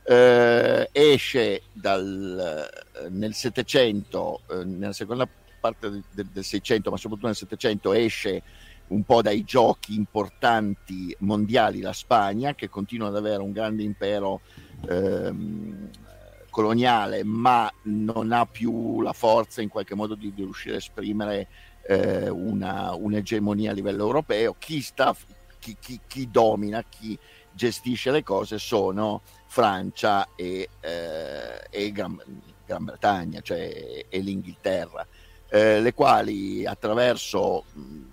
Uh, 0.04 0.90
esce 0.92 1.64
dal, 1.72 2.68
uh, 3.00 3.08
nel 3.10 3.34
Settecento, 3.34 4.42
nella 4.66 4.94
seconda 4.94 5.28
parte 5.60 6.02
del, 6.12 6.44
600, 6.44 6.90
ma 6.90 6.98
soprattutto 6.98 7.28
nel 7.28 7.36
Settecento, 7.36 7.94
esce 7.94 8.42
un 8.94 9.04
po' 9.04 9.22
dai 9.22 9.44
giochi 9.44 9.96
importanti 9.96 11.16
mondiali 11.20 11.82
la 11.82 11.94
Spagna, 11.94 12.54
che 12.54 12.70
continua 12.70 13.08
ad 13.08 13.16
avere 13.16 13.42
un 13.42 13.52
grande 13.52 13.84
impero 13.84 14.42
ehm, 14.88 15.90
coloniale, 16.50 17.24
ma 17.24 17.72
non 17.84 18.32
ha 18.32 18.46
più 18.46 19.02
la 19.02 19.14
forza 19.14 19.62
in 19.62 19.70
qualche 19.70 19.96
modo 19.96 20.14
di, 20.14 20.32
riuscire 20.36 20.76
a 20.76 20.78
esprimere 20.78 21.48
eh, 21.88 22.30
una, 22.30 22.94
un'egemonia 22.94 23.72
a 23.72 23.74
livello 23.74 24.04
europeo. 24.04 24.56
Chi, 24.60 24.82
sta, 24.82 25.16
chi, 25.58 25.76
chi, 25.80 26.00
chi 26.06 26.30
domina, 26.30 26.84
chi 26.88 27.18
gestisce 27.52 28.12
le 28.12 28.24
cose 28.24 28.60
sono 28.60 29.22
Francia 29.48 30.30
e, 30.36 30.70
eh, 30.80 31.68
e 31.72 31.92
Gran, 31.92 32.22
Gran, 32.66 32.84
Bretagna, 32.84 33.42
cioè 33.42 34.06
e 34.08 34.20
l'Inghilterra, 34.20 35.06
eh, 35.50 35.82
le 35.82 35.94
quali 35.94 36.66
attraverso 36.66 37.66
mh, 37.74 38.13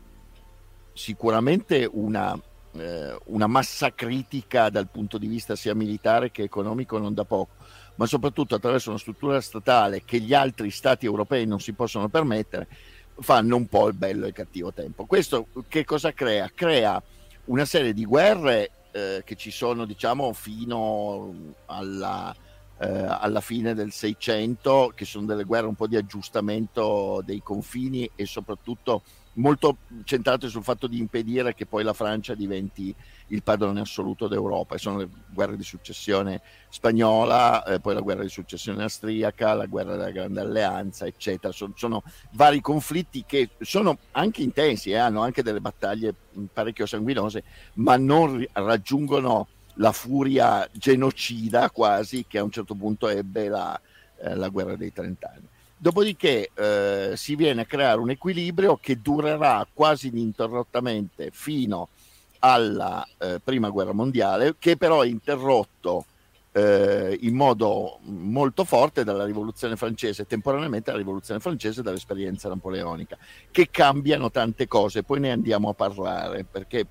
sicuramente 1.00 1.88
una, 1.90 2.38
eh, 2.72 3.18
una 3.26 3.46
massa 3.46 3.94
critica 3.94 4.68
dal 4.68 4.88
punto 4.88 5.16
di 5.16 5.26
vista 5.26 5.56
sia 5.56 5.74
militare 5.74 6.30
che 6.30 6.42
economico 6.42 6.98
non 6.98 7.14
da 7.14 7.24
poco, 7.24 7.54
ma 7.94 8.04
soprattutto 8.04 8.54
attraverso 8.54 8.90
una 8.90 8.98
struttura 8.98 9.40
statale 9.40 10.04
che 10.04 10.20
gli 10.20 10.34
altri 10.34 10.70
stati 10.70 11.06
europei 11.06 11.46
non 11.46 11.58
si 11.58 11.72
possono 11.72 12.08
permettere, 12.08 12.68
fanno 13.18 13.56
un 13.56 13.66
po' 13.66 13.88
il 13.88 13.94
bello 13.94 14.26
e 14.26 14.28
il 14.28 14.34
cattivo 14.34 14.74
tempo. 14.74 15.06
Questo 15.06 15.46
che 15.68 15.86
cosa 15.86 16.12
crea? 16.12 16.50
Crea 16.54 17.02
una 17.46 17.64
serie 17.64 17.94
di 17.94 18.04
guerre 18.04 18.70
eh, 18.92 19.22
che 19.24 19.36
ci 19.36 19.50
sono 19.50 19.86
diciamo 19.86 20.34
fino 20.34 21.54
alla, 21.64 22.34
eh, 22.78 22.86
alla 22.86 23.40
fine 23.40 23.72
del 23.72 23.90
600, 23.90 24.92
che 24.94 25.06
sono 25.06 25.24
delle 25.24 25.44
guerre 25.44 25.66
un 25.66 25.74
po' 25.74 25.86
di 25.86 25.96
aggiustamento 25.96 27.22
dei 27.24 27.42
confini 27.42 28.10
e 28.14 28.26
soprattutto 28.26 29.02
molto 29.34 29.78
centrate 30.04 30.48
sul 30.48 30.62
fatto 30.62 30.86
di 30.86 30.98
impedire 30.98 31.54
che 31.54 31.66
poi 31.66 31.84
la 31.84 31.92
Francia 31.92 32.34
diventi 32.34 32.94
il 33.28 33.42
padrone 33.42 33.80
assoluto 33.80 34.28
d'Europa. 34.28 34.74
E 34.74 34.78
sono 34.78 34.98
le 34.98 35.08
guerre 35.32 35.56
di 35.56 35.62
successione 35.62 36.40
spagnola, 36.68 37.64
eh, 37.64 37.80
poi 37.80 37.94
la 37.94 38.00
guerra 38.00 38.22
di 38.22 38.28
successione 38.28 38.82
austriaca, 38.82 39.54
la 39.54 39.66
guerra 39.66 39.96
della 39.96 40.10
Grande 40.10 40.40
Alleanza, 40.40 41.06
eccetera. 41.06 41.52
Sono, 41.52 41.72
sono 41.76 42.02
vari 42.32 42.60
conflitti 42.60 43.24
che 43.26 43.50
sono 43.60 43.98
anche 44.12 44.42
intensi, 44.42 44.90
eh, 44.90 44.96
hanno 44.96 45.22
anche 45.22 45.42
delle 45.42 45.60
battaglie 45.60 46.14
parecchio 46.52 46.86
sanguinose, 46.86 47.44
ma 47.74 47.96
non 47.96 48.44
raggiungono 48.52 49.48
la 49.74 49.92
furia 49.92 50.68
genocida 50.72 51.70
quasi 51.70 52.26
che 52.26 52.38
a 52.38 52.42
un 52.42 52.50
certo 52.50 52.74
punto 52.74 53.08
ebbe 53.08 53.48
la, 53.48 53.80
eh, 54.20 54.34
la 54.34 54.48
guerra 54.48 54.76
dei 54.76 54.92
trent'anni. 54.92 55.48
Dopodiché 55.82 56.50
eh, 56.54 57.12
si 57.16 57.34
viene 57.36 57.62
a 57.62 57.64
creare 57.64 58.00
un 58.00 58.10
equilibrio 58.10 58.76
che 58.76 59.00
durerà 59.00 59.66
quasi 59.72 60.08
ininterrottamente 60.08 61.30
fino 61.32 61.88
alla 62.40 63.02
eh, 63.16 63.40
prima 63.42 63.70
guerra 63.70 63.92
mondiale, 63.92 64.56
che 64.58 64.76
però 64.76 65.00
è 65.00 65.06
interrotto 65.06 66.04
eh, 66.52 67.16
in 67.22 67.34
modo 67.34 67.98
molto 68.02 68.64
forte 68.64 69.04
dalla 69.04 69.24
rivoluzione 69.24 69.74
francese, 69.76 70.26
temporaneamente 70.26 70.90
dalla 70.90 71.02
rivoluzione 71.02 71.40
francese 71.40 71.80
e 71.80 71.82
dall'esperienza 71.82 72.50
napoleonica, 72.50 73.16
che 73.50 73.70
cambiano 73.70 74.30
tante 74.30 74.68
cose, 74.68 75.02
poi 75.02 75.20
ne 75.20 75.30
andiamo 75.30 75.70
a 75.70 75.72
parlare, 75.72 76.44
perché 76.44 76.86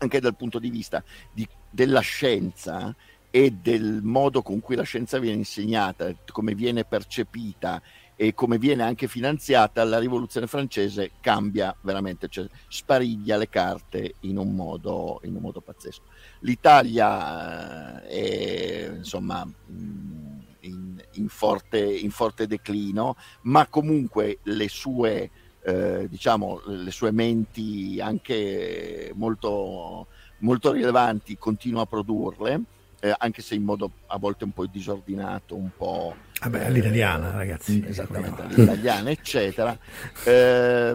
anche 0.00 0.20
dal 0.20 0.36
punto 0.36 0.58
di 0.58 0.68
vista 0.68 1.02
di, 1.32 1.48
della 1.70 2.00
scienza 2.00 2.94
e 3.36 3.50
del 3.50 4.00
modo 4.02 4.40
con 4.40 4.60
cui 4.60 4.76
la 4.76 4.82
scienza 4.82 5.18
viene 5.18 5.36
insegnata, 5.36 6.10
come 6.32 6.54
viene 6.54 6.86
percepita 6.86 7.82
e 8.14 8.32
come 8.32 8.56
viene 8.56 8.82
anche 8.82 9.08
finanziata, 9.08 9.84
la 9.84 9.98
rivoluzione 9.98 10.46
francese 10.46 11.10
cambia 11.20 11.76
veramente, 11.82 12.28
cioè 12.28 12.46
spariglia 12.66 13.36
le 13.36 13.50
carte 13.50 14.14
in 14.20 14.38
un 14.38 14.54
modo, 14.54 15.20
in 15.24 15.34
un 15.34 15.42
modo 15.42 15.60
pazzesco. 15.60 16.04
L'Italia 16.40 18.02
eh, 18.06 18.86
è 18.86 18.94
insomma 18.96 19.44
mm, 19.44 20.38
in, 20.60 21.04
in, 21.12 21.28
forte, 21.28 21.78
in 21.78 22.10
forte 22.10 22.46
declino, 22.46 23.16
ma 23.42 23.66
comunque 23.66 24.38
le 24.44 24.68
sue, 24.70 25.30
eh, 25.62 26.06
diciamo, 26.08 26.62
le 26.68 26.90
sue 26.90 27.10
menti 27.10 28.00
anche 28.00 29.12
molto, 29.14 30.06
molto 30.38 30.72
rilevanti 30.72 31.36
continua 31.36 31.82
a 31.82 31.86
produrle 31.86 32.74
eh, 33.06 33.14
anche 33.18 33.42
se 33.42 33.54
in 33.54 33.62
modo 33.62 33.90
a 34.06 34.18
volte 34.18 34.44
un 34.44 34.52
po' 34.52 34.66
disordinato, 34.66 35.54
un 35.54 35.70
po'... 35.76 36.14
Vabbè, 36.40 36.64
all'italiana, 36.66 37.30
ragazzi. 37.30 37.82
Esattamente, 37.86 38.42
all'italiana, 38.42 39.10
eccetera. 39.10 39.78
Eh, 40.24 40.94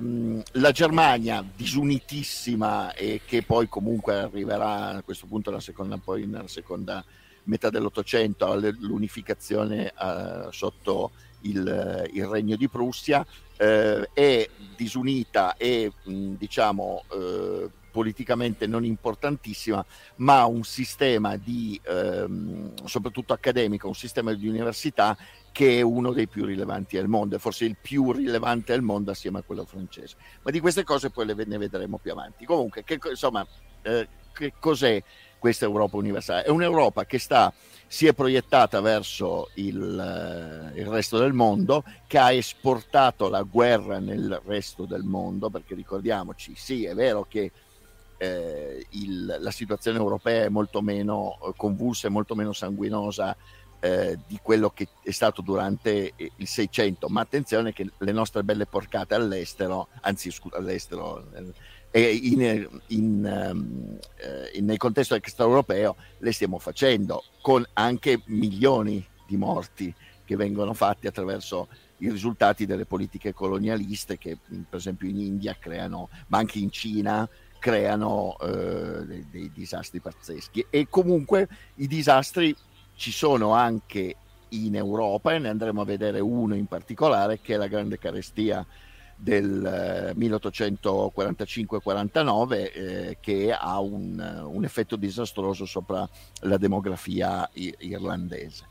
la 0.51 0.71
Germania 0.71 1.43
disunitissima 1.55 2.93
e 2.93 3.21
che 3.25 3.43
poi 3.43 3.67
comunque 3.69 4.19
arriverà 4.19 4.89
a 4.89 5.01
questo 5.03 5.25
punto 5.25 5.49
alla 5.49 5.61
seconda, 5.61 5.97
poi 5.97 6.25
nella 6.25 6.47
seconda 6.47 7.03
metà 7.43 7.69
dell'Ottocento 7.69 8.51
all'unificazione 8.51 9.87
eh, 9.87 10.47
sotto 10.51 11.11
il, 11.41 12.09
il, 12.13 12.25
regno 12.25 12.55
di 12.55 12.67
Prussia, 12.67 13.25
eh, 13.57 14.09
è 14.13 14.49
disunita 14.75 15.55
e 15.55 15.91
mh, 16.03 16.33
diciamo 16.33 17.03
eh, 17.13 17.69
politicamente 17.91 18.65
non 18.65 18.85
importantissima, 18.85 19.85
ma 20.17 20.45
un 20.45 20.63
sistema 20.63 21.35
di, 21.35 21.79
ehm, 21.83 22.85
soprattutto 22.85 23.33
accademico, 23.33 23.87
un 23.87 23.95
sistema 23.95 24.33
di 24.33 24.47
università 24.47 25.17
che 25.51 25.79
è 25.79 25.81
uno 25.81 26.13
dei 26.13 26.27
più 26.27 26.45
rilevanti 26.45 26.97
al 26.97 27.07
mondo, 27.07 27.37
forse 27.37 27.65
il 27.65 27.75
più 27.79 28.11
rilevante 28.11 28.73
al 28.73 28.81
mondo 28.81 29.11
assieme 29.11 29.39
a 29.39 29.43
quello 29.43 29.65
francese. 29.65 30.15
Ma 30.41 30.51
di 30.51 30.59
queste 30.59 30.83
cose 30.83 31.09
poi 31.09 31.25
le, 31.25 31.35
ne 31.45 31.57
vedremo 31.57 31.97
più 31.97 32.11
avanti. 32.11 32.45
Comunque, 32.45 32.83
che, 32.83 32.99
insomma, 33.09 33.45
eh, 33.81 34.07
che 34.33 34.53
cos'è 34.57 35.03
questa 35.37 35.65
Europa 35.65 35.97
universale? 35.97 36.43
È 36.43 36.49
un'Europa 36.49 37.05
che 37.05 37.19
sta, 37.19 37.53
si 37.85 38.07
è 38.07 38.13
proiettata 38.13 38.79
verso 38.79 39.49
il, 39.55 40.71
eh, 40.73 40.79
il, 40.79 40.87
resto 40.87 41.17
del 41.17 41.33
mondo, 41.33 41.83
che 42.07 42.17
ha 42.17 42.31
esportato 42.31 43.27
la 43.27 43.41
guerra 43.41 43.99
nel 43.99 44.41
resto 44.45 44.85
del 44.85 45.03
mondo, 45.03 45.49
perché 45.49 45.75
ricordiamoci, 45.75 46.53
sì, 46.55 46.85
è 46.85 46.93
vero 46.93 47.25
che 47.27 47.51
eh, 48.21 48.85
il, 48.91 49.37
la 49.39 49.49
situazione 49.49 49.97
europea 49.97 50.43
è 50.43 50.49
molto 50.49 50.83
meno 50.83 51.39
eh, 51.41 51.53
convulsa 51.55 52.05
e 52.05 52.11
molto 52.11 52.35
meno 52.35 52.53
sanguinosa 52.53 53.35
eh, 53.79 54.19
di 54.27 54.39
quello 54.43 54.69
che 54.69 54.89
è 55.01 55.09
stato 55.09 55.41
durante 55.41 56.13
il 56.15 56.47
600, 56.47 57.07
ma 57.09 57.21
attenzione 57.21 57.73
che 57.73 57.89
le 57.97 58.11
nostre 58.11 58.43
belle 58.43 58.67
porcate 58.67 59.15
all'estero, 59.15 59.87
anzi 60.01 60.29
scusa, 60.29 60.57
all'estero, 60.57 61.25
eh, 61.89 62.11
in, 62.13 62.69
in, 62.87 63.25
ehm, 63.25 63.97
eh, 64.17 64.51
in, 64.53 64.65
nel 64.65 64.77
contesto 64.77 65.15
extraeuropeo 65.15 65.95
le 66.19 66.31
stiamo 66.31 66.59
facendo 66.59 67.23
con 67.41 67.65
anche 67.73 68.21
milioni 68.25 69.03
di 69.25 69.35
morti 69.35 69.91
che 70.23 70.35
vengono 70.35 70.75
fatti 70.75 71.07
attraverso 71.07 71.69
i 71.97 72.09
risultati 72.11 72.67
delle 72.67 72.85
politiche 72.85 73.33
colonialiste 73.33 74.19
che 74.19 74.37
per 74.47 74.77
esempio 74.77 75.09
in 75.09 75.19
India 75.19 75.57
creano, 75.59 76.09
ma 76.27 76.37
anche 76.37 76.59
in 76.59 76.69
Cina 76.69 77.27
creano 77.61 78.37
eh, 78.39 79.05
dei, 79.05 79.27
dei, 79.29 79.51
disastri 79.53 79.99
pazzeschi 79.99 80.65
e 80.71 80.87
comunque 80.89 81.47
i 81.75 81.85
disastri 81.85 82.55
ci 82.95 83.11
sono 83.11 83.51
anche 83.51 84.15
in 84.49 84.75
Europa 84.75 85.33
e 85.33 85.37
ne 85.37 85.49
andremo 85.49 85.81
a 85.81 85.85
vedere 85.85 86.19
uno 86.19 86.55
in 86.55 86.65
particolare 86.65 87.39
che 87.39 87.53
è 87.53 87.57
la 87.57 87.67
grande 87.67 87.99
carestia 87.99 88.65
del 89.15 89.63
eh, 89.63 90.15
1845-49 90.19 92.51
eh, 92.51 93.17
che 93.21 93.53
ha 93.53 93.79
un, 93.79 94.43
un, 94.47 94.63
effetto 94.63 94.95
disastroso 94.95 95.65
sopra 95.65 96.09
la 96.39 96.57
demografia 96.57 97.47
irlandese. 97.53 98.70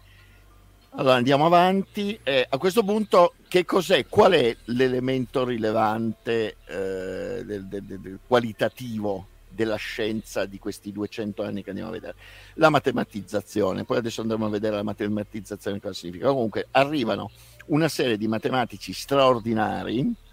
Allora 0.94 1.14
andiamo 1.14 1.46
avanti. 1.46 2.18
Eh, 2.22 2.46
a 2.48 2.58
questo 2.58 2.82
punto, 2.82 3.34
che 3.46 3.64
cos'è? 3.64 4.06
Qual 4.08 4.32
è 4.32 4.56
l'elemento 4.66 5.44
rilevante 5.44 6.56
eh, 6.66 7.44
del, 7.44 7.66
del, 7.66 7.84
del, 7.84 8.18
qualitativo 8.26 9.28
della 9.48 9.76
scienza 9.76 10.46
di 10.46 10.58
questi 10.58 10.90
200 10.90 11.44
anni 11.44 11.62
che 11.62 11.70
andiamo 11.70 11.90
a 11.90 11.92
vedere? 11.92 12.14
La 12.54 12.70
matematizzazione. 12.70 13.84
Poi 13.84 13.98
adesso 13.98 14.20
andremo 14.20 14.46
a 14.46 14.50
vedere 14.50 14.76
la 14.76 14.82
matematizzazione 14.82 15.80
cosa 15.80 15.94
significa. 15.94 16.26
Comunque 16.26 16.66
arrivano 16.72 17.30
una 17.66 17.88
serie 17.88 18.18
di 18.18 18.26
matematici 18.26 18.92
straordinari 18.92 20.28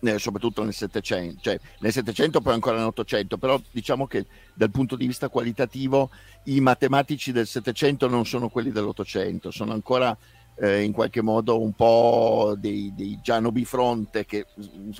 eh, 0.00 0.18
soprattutto 0.18 0.62
nel 0.62 0.72
Settecento, 0.72 1.40
cioè 1.42 1.58
nel 1.80 1.92
Settecento 1.92 2.40
poi 2.40 2.54
ancora 2.54 2.76
nell'Ottocento, 2.76 3.38
però 3.38 3.60
diciamo 3.70 4.06
che 4.06 4.26
dal 4.54 4.70
punto 4.70 4.96
di 4.96 5.06
vista 5.06 5.28
qualitativo 5.28 6.10
i 6.44 6.60
matematici 6.60 7.32
del 7.32 7.46
Settecento 7.46 8.08
non 8.08 8.26
sono 8.26 8.48
quelli 8.48 8.70
dell'Ottocento, 8.70 9.50
sono 9.50 9.72
ancora 9.72 10.16
eh, 10.56 10.82
in 10.82 10.92
qualche 10.92 11.22
modo 11.22 11.60
un 11.60 11.72
po' 11.72 12.54
dei, 12.58 12.92
dei 12.94 13.18
Giano 13.22 13.50
Bifronte 13.50 14.26
che 14.26 14.46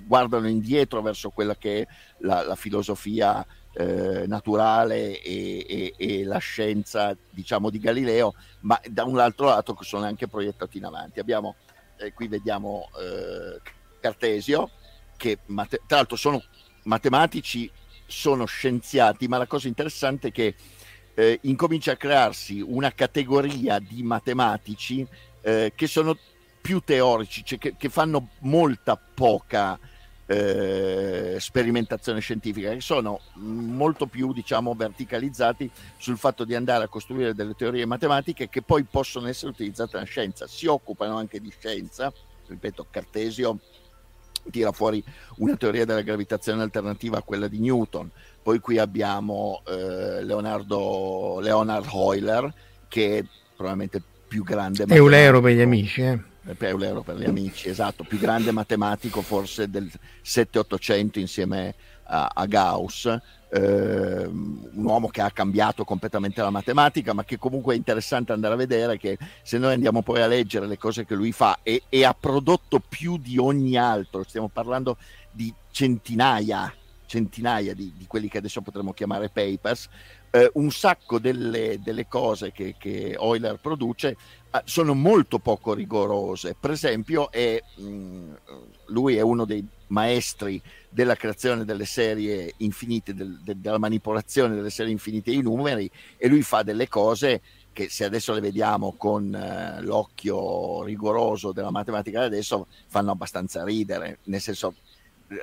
guardano 0.06 0.48
indietro 0.48 1.02
verso 1.02 1.30
quella 1.30 1.54
che 1.56 1.82
è 1.82 1.86
la, 2.18 2.42
la 2.46 2.56
filosofia 2.56 3.44
eh, 3.72 4.26
naturale 4.26 5.20
e, 5.20 5.64
e, 5.68 5.94
e, 5.96 6.24
la 6.24 6.38
scienza 6.38 7.16
diciamo 7.30 7.70
di 7.70 7.78
Galileo, 7.78 8.34
ma 8.60 8.80
da 8.88 9.04
un 9.04 9.18
altro 9.18 9.46
lato 9.46 9.76
sono 9.82 10.04
anche 10.04 10.28
proiettati 10.28 10.78
in 10.78 10.86
avanti. 10.86 11.20
Abbiamo, 11.20 11.56
eh, 11.98 12.12
qui 12.12 12.26
vediamo 12.26 12.88
eh, 12.98 13.60
Cartesio, 14.00 14.70
che 15.16 15.38
mate- 15.46 15.82
tra 15.86 15.98
l'altro 15.98 16.16
sono 16.16 16.42
matematici, 16.84 17.70
sono 18.06 18.44
scienziati, 18.46 19.28
ma 19.28 19.38
la 19.38 19.46
cosa 19.46 19.68
interessante 19.68 20.28
è 20.28 20.32
che 20.32 20.54
eh, 21.14 21.38
incomincia 21.42 21.92
a 21.92 21.96
crearsi 21.96 22.60
una 22.60 22.92
categoria 22.92 23.78
di 23.78 24.02
matematici 24.02 25.06
eh, 25.42 25.72
che 25.74 25.86
sono 25.86 26.16
più 26.60 26.80
teorici, 26.80 27.44
cioè 27.44 27.58
che, 27.58 27.76
che 27.76 27.88
fanno 27.88 28.30
molta 28.40 28.96
poca 28.96 29.78
eh, 30.26 31.36
sperimentazione 31.40 32.20
scientifica, 32.20 32.72
che 32.72 32.80
sono 32.80 33.20
molto 33.34 34.06
più 34.06 34.32
diciamo, 34.32 34.74
verticalizzati 34.74 35.68
sul 35.96 36.18
fatto 36.18 36.44
di 36.44 36.54
andare 36.54 36.84
a 36.84 36.88
costruire 36.88 37.34
delle 37.34 37.54
teorie 37.54 37.84
matematiche 37.84 38.48
che 38.48 38.62
poi 38.62 38.84
possono 38.84 39.26
essere 39.26 39.50
utilizzate 39.50 39.92
nella 39.94 40.06
scienza. 40.06 40.46
Si 40.46 40.66
occupano 40.66 41.16
anche 41.16 41.40
di 41.40 41.52
scienza, 41.58 42.12
ripeto, 42.46 42.86
Cartesio 42.90 43.58
tira 44.50 44.72
fuori 44.72 45.02
una 45.36 45.56
teoria 45.56 45.84
della 45.84 46.02
gravitazione 46.02 46.62
alternativa 46.62 47.18
a 47.18 47.22
quella 47.22 47.48
di 47.48 47.58
Newton. 47.58 48.10
Poi 48.42 48.58
qui 48.58 48.78
abbiamo 48.78 49.62
eh, 49.66 50.22
Leonardo, 50.22 51.38
Leonard 51.40 51.86
Euler, 51.92 52.52
che 52.88 53.18
è 53.18 53.24
probabilmente 53.56 54.02
più 54.26 54.42
grande. 54.44 54.84
Eulero 54.88 55.40
per 55.40 55.54
gli 55.54 55.60
amici, 55.60 56.02
eh? 56.02 56.18
Eulero 56.58 57.02
per 57.02 57.16
gli 57.16 57.24
amici, 57.24 57.68
esatto, 57.68 58.02
più 58.02 58.18
grande 58.18 58.50
matematico 58.50 59.20
forse 59.22 59.68
del 59.68 59.90
7-800 60.24 61.18
insieme 61.18 61.68
a, 61.68 61.74
a 62.10 62.46
Gauss. 62.46 63.18
Eh, 63.52 64.26
un 64.26 64.84
uomo 64.84 65.08
che 65.08 65.20
ha 65.20 65.30
cambiato 65.30 65.84
completamente 65.84 66.40
la 66.40 66.50
matematica, 66.50 67.12
ma 67.12 67.24
che 67.24 67.38
comunque 67.38 67.74
è 67.74 67.76
interessante 67.76 68.32
andare 68.32 68.54
a 68.54 68.56
vedere 68.56 68.96
che 68.96 69.18
se 69.42 69.58
noi 69.58 69.72
andiamo 69.74 70.02
poi 70.02 70.22
a 70.22 70.28
leggere 70.28 70.66
le 70.66 70.78
cose 70.78 71.04
che 71.04 71.14
lui 71.16 71.32
fa 71.32 71.58
e, 71.62 71.82
e 71.88 72.04
ha 72.04 72.14
prodotto 72.18 72.80
più 72.80 73.18
di 73.18 73.38
ogni 73.38 73.76
altro, 73.76 74.22
stiamo 74.22 74.48
parlando 74.48 74.96
di 75.32 75.52
centinaia, 75.70 76.72
centinaia 77.06 77.74
di, 77.74 77.92
di 77.96 78.06
quelli 78.06 78.28
che 78.28 78.38
adesso 78.38 78.60
potremmo 78.60 78.92
chiamare 78.92 79.30
papers, 79.30 79.88
eh, 80.30 80.50
un 80.54 80.70
sacco 80.70 81.18
delle, 81.18 81.80
delle 81.82 82.06
cose 82.06 82.52
che, 82.52 82.76
che, 82.78 83.16
Euler 83.18 83.58
produce 83.60 84.16
eh, 84.50 84.62
sono 84.64 84.94
molto 84.94 85.38
poco 85.38 85.74
rigorose. 85.74 86.54
Per 86.58 86.70
esempio, 86.70 87.30
è, 87.32 87.60
mh, 87.76 87.82
mm, 87.82 88.32
lui 88.86 89.16
è 89.16 89.20
uno 89.20 89.44
dei 89.44 89.66
maestri 89.88 90.62
della 90.90 91.14
creazione 91.14 91.64
delle 91.64 91.84
serie 91.84 92.52
infinite, 92.58 93.14
del, 93.14 93.38
de, 93.42 93.60
della 93.60 93.78
manipolazione 93.78 94.56
delle 94.56 94.70
serie 94.70 94.90
infinite 94.90 95.30
di 95.30 95.40
numeri 95.40 95.88
e 96.16 96.26
lui 96.28 96.42
fa 96.42 96.62
delle 96.62 96.88
cose 96.88 97.40
che 97.72 97.88
se 97.88 98.04
adesso 98.04 98.32
le 98.32 98.40
vediamo 98.40 98.94
con 98.96 99.32
uh, 99.32 99.80
l'occhio 99.82 100.82
rigoroso 100.82 101.52
della 101.52 101.70
matematica 101.70 102.22
adesso 102.22 102.66
fanno 102.88 103.12
abbastanza 103.12 103.62
ridere, 103.62 104.18
nel 104.24 104.40
senso 104.40 104.74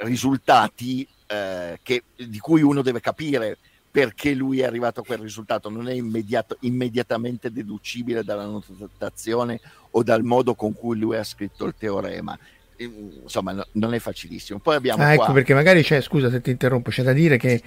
risultati 0.01 1.07
uh, 1.09 1.77
che, 1.81 2.03
di 2.15 2.39
cui 2.39 2.61
uno 2.61 2.81
deve 2.81 2.99
capire 2.99 3.57
perché 3.89 4.33
lui 4.33 4.59
è 4.59 4.65
arrivato 4.65 4.99
a 4.99 5.03
quel 5.03 5.17
risultato, 5.19 5.69
non 5.69 5.87
è 5.87 5.93
immediatamente 5.93 7.51
deducibile 7.51 8.23
dalla 8.23 8.45
notazione 8.45 9.59
o 9.91 10.03
dal 10.03 10.23
modo 10.23 10.53
con 10.53 10.73
cui 10.73 10.99
lui 10.99 11.15
ha 11.15 11.23
scritto 11.23 11.65
il 11.65 11.73
teorema 11.75 12.37
insomma 12.77 13.51
no, 13.51 13.65
non 13.73 13.93
è 13.93 13.99
facilissimo. 13.99 14.59
Poi 14.59 14.75
abbiamo 14.75 15.03
ah, 15.03 15.13
ecco 15.13 15.31
perché 15.31 15.53
magari 15.53 15.83
c'è, 15.83 16.01
scusa 16.01 16.29
se 16.29 16.41
ti 16.41 16.51
interrompo, 16.51 16.89
c'è 16.89 17.03
da 17.03 17.13
dire 17.13 17.37
che 17.37 17.61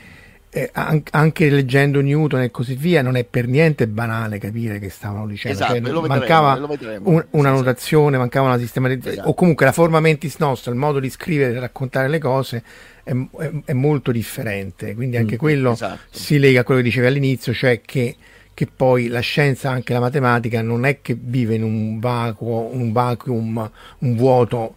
eh, 0.53 0.69
anche 0.73 1.49
leggendo 1.49 2.01
Newton 2.01 2.41
e 2.41 2.51
così 2.51 2.75
via 2.75 3.03
non 3.03 3.15
è 3.15 3.23
per 3.23 3.47
niente 3.47 3.87
banale 3.87 4.39
capire 4.39 4.81
che 4.81 4.89
stavano 4.89 5.27
dicendo. 5.29 5.57
Esatto, 5.57 5.73
cioè, 5.73 5.81
vedremo, 5.81 6.07
mancava 6.07 6.55
un, 6.55 7.25
una 7.31 7.51
sì, 7.51 7.57
notazione, 7.57 8.19
mancava 8.19 8.49
una 8.49 8.59
sistematizzazione 8.59 9.15
esatto. 9.15 9.29
o 9.29 9.35
comunque 9.35 9.65
la 9.65 9.73
forma 9.73 10.01
mentis 10.01 10.37
nostra, 10.39 10.73
il 10.73 10.79
modo 10.79 10.99
di 10.99 11.09
scrivere 11.09 11.55
e 11.55 11.61
raccontare 11.61 12.09
le 12.09 12.19
cose 12.19 12.63
è, 13.05 13.13
è, 13.13 13.51
è, 13.67 13.73
molto 13.75 14.11
differente. 14.11 14.95
Quindi 14.95 15.17
anche 15.17 15.37
mm, 15.37 15.39
quello 15.39 15.73
esatto. 15.73 16.01
si 16.11 16.39
lega 16.41 16.61
a 16.61 16.65
quello 16.65 16.81
che 16.81 16.87
dicevi 16.87 17.07
all'inizio, 17.07 17.53
cioè 17.53 17.81
che 17.81 18.17
che 18.53 18.67
poi 18.67 19.07
la 19.07 19.21
scienza, 19.21 19.71
anche 19.71 19.95
la 19.95 20.01
matematica, 20.01 20.61
non 20.61 20.85
è 20.85 21.01
che 21.01 21.17
vive 21.19 21.55
in 21.55 21.63
un 21.63 21.99
vacuo, 21.99 22.69
un 22.71 22.93
vacuum, 22.93 23.71
un 24.01 24.17
vuoto 24.17 24.75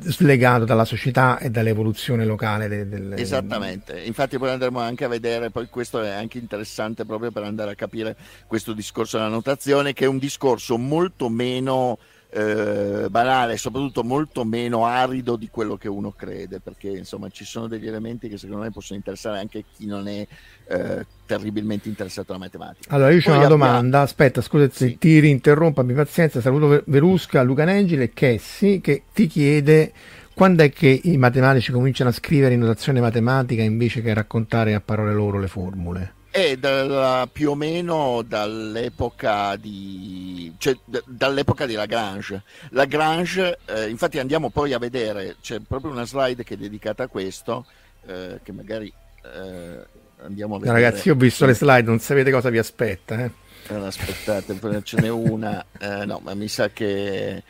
slegato 0.00 0.64
dalla 0.64 0.84
società 0.84 1.38
e 1.38 1.50
dall'evoluzione 1.50 2.24
locale. 2.24 2.68
Del, 2.68 2.86
del, 2.88 3.14
Esattamente, 3.16 4.00
infatti 4.02 4.38
poi 4.38 4.50
andremo 4.50 4.80
anche 4.80 5.04
a 5.04 5.08
vedere, 5.08 5.50
poi 5.50 5.68
questo 5.68 6.02
è 6.02 6.10
anche 6.10 6.38
interessante 6.38 7.04
proprio 7.04 7.30
per 7.30 7.42
andare 7.42 7.72
a 7.72 7.74
capire 7.74 8.16
questo 8.46 8.72
discorso 8.72 9.16
della 9.16 9.28
notazione, 9.28 9.92
che 9.92 10.04
è 10.04 10.08
un 10.08 10.18
discorso 10.18 10.76
molto 10.78 11.28
meno 11.28 11.98
eh, 12.30 13.06
banale, 13.08 13.56
soprattutto 13.56 14.02
molto 14.02 14.44
meno 14.44 14.84
arido 14.84 15.36
di 15.36 15.48
quello 15.48 15.76
che 15.76 15.88
uno 15.88 16.12
crede, 16.12 16.60
perché 16.60 16.88
insomma 16.88 17.28
ci 17.30 17.44
sono 17.44 17.66
degli 17.66 17.86
elementi 17.86 18.28
che 18.28 18.38
secondo 18.38 18.62
me 18.62 18.70
possono 18.70 18.98
interessare 18.98 19.38
anche 19.38 19.64
chi 19.74 19.86
non 19.86 20.08
è 20.08 20.26
eh, 20.68 21.06
terribilmente 21.24 21.88
interessato 21.88 22.32
alla 22.32 22.40
matematica. 22.40 22.94
Allora 22.94 23.10
io 23.10 23.18
ho 23.18 23.28
una 23.28 23.36
abbiamo... 23.36 23.56
domanda, 23.56 24.00
aspetta 24.00 24.40
scusa 24.40 24.68
sì. 24.70 24.98
ti 24.98 25.18
rinterrompo, 25.18 25.80
abbi 25.80 25.94
pazienza, 25.94 26.40
saluto 26.40 26.82
Verusca, 26.86 27.42
Luca 27.42 27.64
Nengile 27.64 28.04
e 28.04 28.12
Chessi 28.12 28.80
che 28.80 29.04
ti 29.12 29.26
chiede 29.26 29.92
quando 30.34 30.64
è 30.64 30.70
che 30.70 31.00
i 31.04 31.16
matematici 31.16 31.72
cominciano 31.72 32.10
a 32.10 32.12
scrivere 32.12 32.52
in 32.52 32.60
notazione 32.60 33.00
matematica 33.00 33.62
invece 33.62 34.02
che 34.02 34.12
raccontare 34.12 34.74
a 34.74 34.80
parole 34.80 35.14
loro 35.14 35.38
le 35.38 35.48
formule? 35.48 36.15
È 36.36 36.54
dalla, 36.58 37.26
più 37.32 37.52
o 37.52 37.54
meno 37.54 38.20
dall'epoca 38.20 39.56
di, 39.56 40.52
cioè, 40.58 40.76
d- 40.84 41.02
dall'epoca 41.06 41.64
di 41.64 41.72
Lagrange. 41.72 42.42
Lagrange, 42.72 43.60
eh, 43.64 43.88
infatti 43.88 44.18
andiamo 44.18 44.50
poi 44.50 44.74
a 44.74 44.78
vedere, 44.78 45.36
c'è 45.40 45.60
proprio 45.60 45.92
una 45.92 46.04
slide 46.04 46.44
che 46.44 46.52
è 46.52 46.56
dedicata 46.58 47.04
a 47.04 47.06
questo, 47.06 47.64
eh, 48.04 48.40
che 48.42 48.52
magari 48.52 48.92
eh, 49.22 49.78
andiamo 50.24 50.56
a 50.56 50.58
vedere. 50.58 50.78
Ragazzi, 50.78 51.08
io 51.08 51.14
ho 51.14 51.16
visto 51.16 51.46
le 51.46 51.54
slide, 51.54 51.88
non 51.88 52.00
sapete 52.00 52.30
cosa 52.30 52.50
vi 52.50 52.58
aspetta. 52.58 53.24
Eh? 53.24 53.30
eh 53.68 53.74
aspettate, 53.74 54.58
ce 54.82 55.00
n'è 55.00 55.08
una, 55.08 55.64
eh, 55.78 56.04
no, 56.04 56.20
ma 56.22 56.34
mi 56.34 56.48
sa 56.48 56.68
che... 56.68 57.42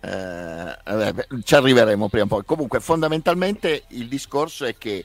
Eh, 0.00 0.76
ci 1.44 1.54
arriveremo 1.54 2.08
prima 2.08 2.24
o 2.24 2.28
poi. 2.28 2.44
Comunque, 2.46 2.80
fondamentalmente 2.80 3.82
il 3.88 4.08
discorso 4.08 4.64
è 4.64 4.78
che 4.78 5.04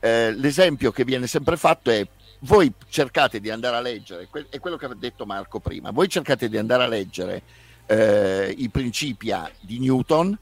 l'esempio 0.00 0.92
che 0.92 1.04
viene 1.04 1.26
sempre 1.26 1.56
fatto 1.56 1.90
è 1.90 2.06
voi 2.40 2.72
cercate 2.88 3.40
di 3.40 3.50
andare 3.50 3.76
a 3.76 3.80
leggere, 3.80 4.28
è 4.50 4.58
quello 4.58 4.76
che 4.76 4.86
ha 4.86 4.94
detto 4.94 5.24
Marco 5.26 5.60
prima, 5.60 5.90
voi 5.90 6.08
cercate 6.08 6.48
di 6.48 6.58
andare 6.58 6.84
a 6.84 6.88
leggere 6.88 7.42
eh, 7.86 8.54
i 8.56 8.68
principia 8.68 9.50
di 9.60 9.78
Newton 9.78 10.36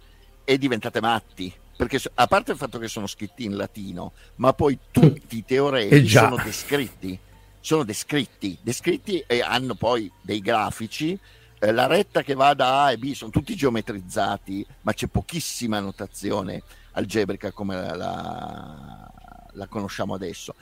e 0.45 0.59
diventate 0.59 1.01
matti, 1.01 1.53
perché 1.77 2.01
a 2.15 2.27
parte 2.27 2.53
il 2.53 2.59
fatto 2.59 2.79
che 2.79 2.89
sono 2.89 3.07
scritti 3.07 3.45
in 3.45 3.57
latino, 3.57 4.13
ma 4.37 4.53
poi 4.53 4.79
tutti 4.91 5.39
i 5.39 5.45
teoremi 5.47 5.91
eh 5.91 6.09
sono 6.09 6.37
descritti, 6.37 7.19
sono 7.61 7.85
descritti, 7.85 8.59
descritti 8.61 9.25
e 9.27 9.41
hanno 9.41 9.75
poi 9.75 10.11
dei 10.21 10.41
grafici, 10.41 11.19
eh, 11.59 11.73
la 11.73 11.87
retta 11.87 12.23
che 12.23 12.35
va 12.35 12.55
da 12.55 12.85
A 12.85 12.93
e 12.93 12.99
B 12.99 13.13
sono 13.13 13.31
tutti 13.31 13.55
geometrizzati, 13.55 14.67
ma 14.83 14.93
c'è 14.93 15.07
pochissima 15.07 15.81
notazione 15.81 16.63
algebrica 16.93 17.51
come 17.53 17.75
la, 17.75 17.95
la, 17.97 19.11
la 19.53 19.67
conosciamo 19.67 20.15
adesso 20.15 20.55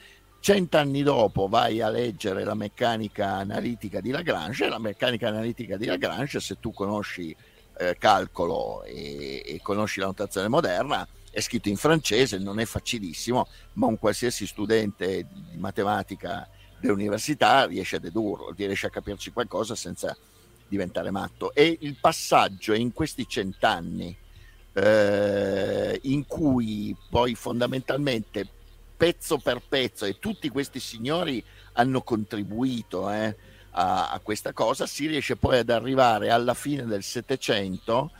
cent'anni 0.42 1.04
dopo 1.04 1.46
vai 1.46 1.80
a 1.80 1.88
leggere 1.88 2.42
la 2.42 2.54
meccanica 2.54 3.34
analitica 3.34 4.00
di 4.00 4.10
Lagrange, 4.10 4.68
la 4.68 4.80
meccanica 4.80 5.28
analitica 5.28 5.76
di 5.76 5.86
Lagrange, 5.86 6.40
se 6.40 6.58
tu 6.58 6.72
conosci 6.72 7.34
eh, 7.78 7.96
calcolo 7.96 8.82
e, 8.82 9.40
e, 9.46 9.60
conosci 9.62 10.00
la 10.00 10.06
notazione 10.06 10.48
moderna, 10.48 11.06
è 11.30 11.40
scritto 11.40 11.68
in 11.68 11.76
francese, 11.76 12.38
non 12.38 12.58
è 12.58 12.64
facilissimo, 12.64 13.46
ma 13.74 13.86
un 13.86 14.00
qualsiasi 14.00 14.44
studente 14.48 15.28
di 15.30 15.58
matematica 15.58 16.48
dell'università 16.80 17.66
riesce 17.66 17.96
a 17.96 18.00
dedurlo, 18.00 18.52
riesce 18.56 18.88
a 18.88 18.90
capirci 18.90 19.30
qualcosa 19.30 19.76
senza 19.76 20.16
diventare 20.66 21.12
matto. 21.12 21.54
E 21.54 21.78
il 21.82 21.96
passaggio 22.00 22.74
in 22.74 22.92
questi 22.92 23.28
cent'anni 23.28 24.16
eh, 24.72 26.00
in 26.02 26.26
cui 26.26 26.96
poi 27.08 27.36
fondamentalmente 27.36 28.48
pezzo 29.02 29.38
per 29.38 29.60
pezzo 29.68 30.04
e 30.04 30.20
tutti 30.20 30.48
questi 30.48 30.78
signori 30.78 31.44
hanno 31.72 32.02
contribuito 32.02 33.10
eh, 33.10 33.34
a, 33.72 34.12
a, 34.12 34.20
questa 34.20 34.52
cosa, 34.52 34.86
si 34.86 35.08
riesce 35.08 35.34
poi 35.34 35.58
ad 35.58 35.70
arrivare 35.70 36.30
alla 36.30 36.54
fine 36.54 36.84
del 36.84 37.02
Settecento 37.02 38.12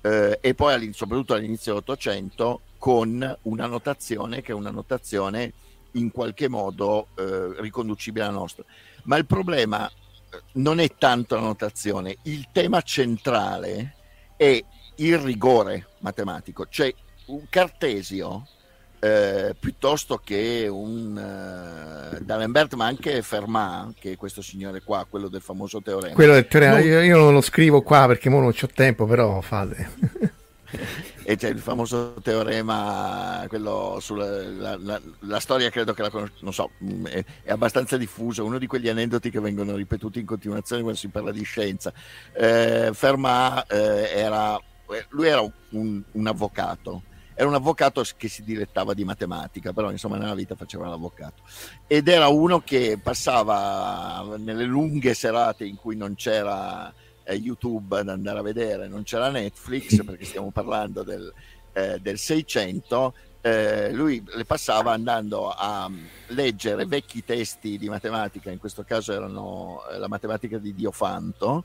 eh, 0.00 0.38
e 0.40 0.54
poi 0.54 0.94
soprattutto 0.94 1.34
all'inizio 1.34 1.72
dell'Ottocento 1.72 2.62
con 2.78 3.38
una 3.42 3.66
notazione 3.66 4.40
che 4.40 4.52
è 4.52 4.54
una 4.54 4.70
notazione 4.70 5.52
in 5.92 6.10
qualche 6.10 6.48
modo 6.48 7.08
eh, 7.16 7.60
riconducibile 7.60 8.24
alla 8.24 8.32
nostra. 8.32 8.64
Ma 9.02 9.18
il 9.18 9.26
problema 9.26 9.86
eh, 9.90 10.40
non 10.52 10.80
è 10.80 10.94
tanto 10.96 11.34
la 11.34 11.42
notazione, 11.42 12.16
il 12.22 12.48
tema 12.50 12.80
centrale 12.80 13.94
è 14.38 14.64
il 14.94 15.18
rigore 15.18 15.88
matematico, 15.98 16.66
cioè 16.70 16.90
un 17.26 17.44
cartesio 17.50 18.46
eh, 19.00 19.56
piuttosto 19.58 20.20
che 20.22 20.68
un 20.70 21.16
uh, 21.16 22.22
D'Alembert, 22.22 22.74
ma 22.74 22.84
anche 22.84 23.22
Fermat, 23.22 23.94
che 23.98 24.12
è 24.12 24.16
questo 24.16 24.42
signore 24.42 24.82
qua, 24.82 25.06
quello 25.08 25.28
del 25.28 25.40
famoso 25.40 25.80
teorema. 25.80 26.14
Quello 26.14 26.34
del 26.34 26.46
teorema, 26.46 26.78
non... 26.78 26.86
io, 26.86 27.00
io, 27.00 27.16
non 27.16 27.32
lo 27.32 27.40
scrivo 27.40 27.80
qua 27.80 28.06
perché 28.06 28.28
ora 28.28 28.40
non 28.40 28.48
ho 28.48 28.68
tempo, 28.74 29.06
però 29.06 29.40
fate. 29.40 30.38
e 31.24 31.36
c'è 31.36 31.48
il 31.48 31.60
famoso 31.60 32.16
teorema, 32.22 33.46
quello 33.48 33.96
sulla 34.00 34.42
la, 34.42 34.76
la, 34.76 35.00
la 35.20 35.40
storia, 35.40 35.70
credo 35.70 35.94
che 35.94 36.02
la 36.02 36.10
conosco, 36.10 36.34
non 36.40 36.52
so, 36.52 36.70
mm, 36.84 37.06
è, 37.06 37.24
è, 37.44 37.50
abbastanza 37.52 37.96
diffuso, 37.96 38.44
uno 38.44 38.58
di 38.58 38.66
quegli 38.66 38.88
aneddoti 38.90 39.30
che 39.30 39.40
vengono 39.40 39.76
ripetuti 39.76 40.20
in 40.20 40.26
continuazione 40.26 40.82
quando 40.82 40.98
si 40.98 41.08
parla 41.08 41.32
di 41.32 41.42
scienza. 41.42 41.90
Eh, 42.34 42.90
Fermat 42.92 43.72
eh, 43.72 44.10
era, 44.14 44.60
lui 45.08 45.26
era 45.26 45.40
un, 45.70 46.02
un 46.12 46.26
avvocato 46.26 47.04
era 47.40 47.48
un 47.48 47.54
avvocato 47.54 48.04
che 48.18 48.28
si 48.28 48.44
dilettava 48.44 48.92
di 48.92 49.02
matematica, 49.02 49.72
però 49.72 49.90
insomma 49.90 50.18
nella 50.18 50.34
vita 50.34 50.54
faceva 50.56 50.88
l'avvocato. 50.88 51.42
Ed 51.86 52.06
era 52.06 52.28
uno 52.28 52.60
che 52.60 52.98
passava 53.02 54.36
nelle 54.36 54.64
lunghe 54.64 55.14
serate 55.14 55.64
in 55.64 55.76
cui 55.76 55.96
non 55.96 56.16
c'era 56.16 56.92
eh, 57.24 57.34
YouTube 57.34 57.98
ad 57.98 58.10
andare 58.10 58.40
a 58.40 58.42
vedere, 58.42 58.88
non 58.88 59.04
c'era 59.04 59.30
Netflix, 59.30 60.04
perché 60.04 60.26
stiamo 60.26 60.50
parlando 60.50 61.02
del, 61.02 61.32
eh, 61.72 61.98
del 62.00 62.18
600, 62.18 63.14
eh, 63.40 63.90
lui 63.90 64.22
le 64.34 64.44
passava 64.44 64.92
andando 64.92 65.48
a 65.48 65.90
leggere 66.26 66.84
vecchi 66.84 67.24
testi 67.24 67.78
di 67.78 67.88
matematica, 67.88 68.50
in 68.50 68.58
questo 68.58 68.84
caso 68.84 69.14
erano 69.14 69.80
eh, 69.90 69.96
la 69.96 70.08
matematica 70.08 70.58
di 70.58 70.74
Diofanto, 70.74 71.64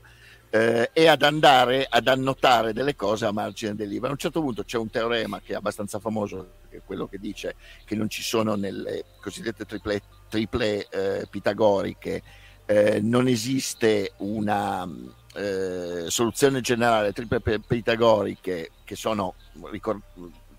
eh, 0.56 0.90
e 0.92 1.06
ad 1.06 1.22
andare 1.22 1.86
ad 1.88 2.08
annotare 2.08 2.72
delle 2.72 2.96
cose 2.96 3.26
a 3.26 3.32
margine 3.32 3.74
del 3.74 3.88
libro. 3.88 4.08
A 4.08 4.12
un 4.12 4.16
certo 4.16 4.40
punto 4.40 4.64
c'è 4.64 4.78
un 4.78 4.90
teorema 4.90 5.40
che 5.40 5.52
è 5.52 5.56
abbastanza 5.56 5.98
famoso, 5.98 6.52
che 6.70 6.78
è 6.78 6.80
quello 6.84 7.06
che 7.06 7.18
dice 7.18 7.56
che 7.84 7.94
non 7.94 8.08
ci 8.08 8.22
sono 8.22 8.54
nelle 8.54 9.04
cosiddette 9.20 9.66
triple, 9.66 10.02
triple 10.28 10.86
eh, 10.88 11.26
pitagoriche, 11.28 12.22
eh, 12.64 13.00
non 13.00 13.28
esiste 13.28 14.12
una 14.18 14.88
eh, 15.34 16.04
soluzione 16.08 16.60
generale 16.60 17.12
triple 17.12 17.60
pitagoriche 17.60 18.70
che 18.84 18.96
sono 18.96 19.34
ricord- 19.70 20.02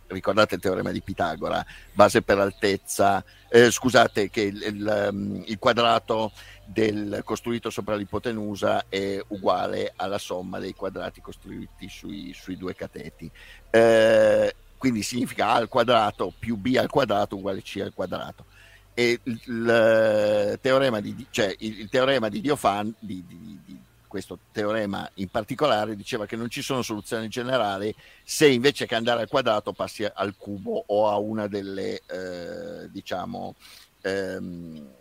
ricordate 0.08 0.56
il 0.56 0.62
teorema 0.62 0.92
di 0.92 1.02
Pitagora, 1.02 1.66
base 1.94 2.22
per 2.22 2.40
altezza, 2.40 3.24
eh, 3.50 3.72
scusate 3.72 4.30
che 4.30 4.42
il, 4.42 4.62
il, 4.62 5.10
um, 5.12 5.44
il, 5.46 5.60
quadrato 5.60 6.32
del 6.70 7.22
costruito 7.24 7.70
sopra 7.70 7.96
l'ipotenusa 7.96 8.86
è 8.90 9.24
uguale 9.30 9.94
alla 9.96 10.18
somma 10.18 10.60
dei 10.60 10.74
quadrati 10.74 11.22
costruiti 11.22 11.88
sui, 11.88 12.34
sui 12.34 12.58
due 12.58 12.76
cateti. 12.76 13.32
Eh, 13.70 14.54
quindi 14.78 15.02
significa 15.02 15.48
A 15.48 15.54
al 15.56 15.70
quadrato 15.70 16.34
più 16.38 16.58
B 16.58 16.76
al 16.78 16.90
quadrato 16.90 17.38
uguale 17.38 17.62
C 17.62 17.80
al 17.82 17.94
quadrato. 17.94 18.46
E 18.94 19.20
il, 19.24 19.42
il 19.46 20.60
teorema 20.62 21.00
di, 21.00 21.26
cioè, 21.30 21.56
il, 21.60 21.88
teorema 21.90 22.28
di 22.30 22.42
Diofan, 22.42 22.94
di, 23.00 23.24
di, 23.26 23.60
di 23.64 23.80
questo 24.08 24.40
teorema 24.52 25.10
in 25.16 25.30
particolare 25.30 25.96
diceva 25.96 26.26
che 26.26 26.36
non 26.36 26.50
ci 26.50 26.62
sono 26.62 26.82
soluzioni 26.82 27.28
generali 27.28 27.94
se 28.24 28.48
invece 28.48 28.86
che 28.86 28.96
andare 28.96 29.22
al 29.22 29.28
quadrato 29.28 29.74
passi 29.74 30.06
al 30.12 30.36
cubo 30.38 30.84
o 30.88 31.10
a 31.10 31.18
una 31.18 31.48
delle 31.48 32.02
eh, 32.08 32.90
diciamo 32.90 33.56
ehm, 34.02 34.96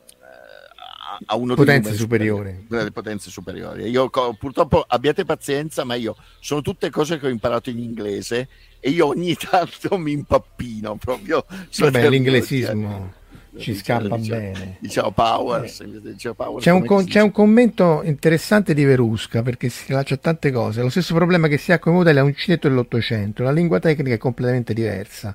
a 1.24 1.36
uno 1.36 1.54
potenze 1.54 1.94
superiori. 1.94 2.66
Delle 2.68 2.90
potenze 2.90 3.30
superiori. 3.30 3.88
Io 3.88 4.10
purtroppo 4.38 4.84
abbiate 4.86 5.24
pazienza, 5.24 5.84
ma 5.84 5.94
io 5.94 6.16
sono 6.40 6.62
tutte 6.62 6.90
cose 6.90 7.18
che 7.18 7.26
ho 7.26 7.30
imparato 7.30 7.70
in 7.70 7.78
inglese 7.78 8.48
e 8.80 8.90
io 8.90 9.06
ogni 9.06 9.34
tanto 9.38 9.98
mi 9.98 10.12
impappino 10.12 10.96
proprio. 10.96 11.44
Vabbè, 11.78 12.08
l'inglesismo 12.08 13.24
ci 13.58 13.74
scappa 13.74 14.16
diciamo, 14.16 14.40
bene. 14.40 14.76
Diciamo 14.80 15.10
Powers, 15.10 15.80
eh. 15.80 16.00
diciamo 16.00 16.34
Powers 16.34 16.64
c'è, 16.64 16.70
un 16.70 16.84
con, 16.84 17.04
c'è 17.04 17.20
un, 17.20 17.32
commento 17.32 18.02
interessante 18.04 18.74
di 18.74 18.84
Verusca 18.84 19.42
perché 19.42 19.68
si 19.68 19.92
lascia 19.92 20.16
tante 20.16 20.50
cose. 20.50 20.82
Lo 20.82 20.90
stesso 20.90 21.14
problema 21.14 21.48
che 21.48 21.56
si 21.56 21.72
ha 21.72 21.78
con 21.78 21.92
i 21.94 21.96
modelli 21.96 22.18
a 22.18 22.22
uncinetto 22.22 22.68
dell'Ottocento, 22.68 23.42
la 23.42 23.52
lingua 23.52 23.78
tecnica 23.78 24.14
è 24.14 24.18
completamente 24.18 24.74
diversa. 24.74 25.34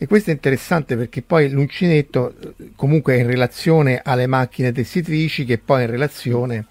E 0.00 0.06
questo 0.06 0.30
è 0.30 0.32
interessante 0.32 0.96
perché 0.96 1.22
poi 1.22 1.50
l'uncinetto 1.50 2.34
comunque 2.76 3.16
è 3.16 3.18
in 3.18 3.26
relazione 3.26 4.00
alle 4.02 4.26
macchine 4.26 4.70
tessitrici 4.70 5.44
che 5.44 5.58
poi 5.58 5.80
è 5.80 5.84
in 5.84 5.90
relazione 5.90 6.66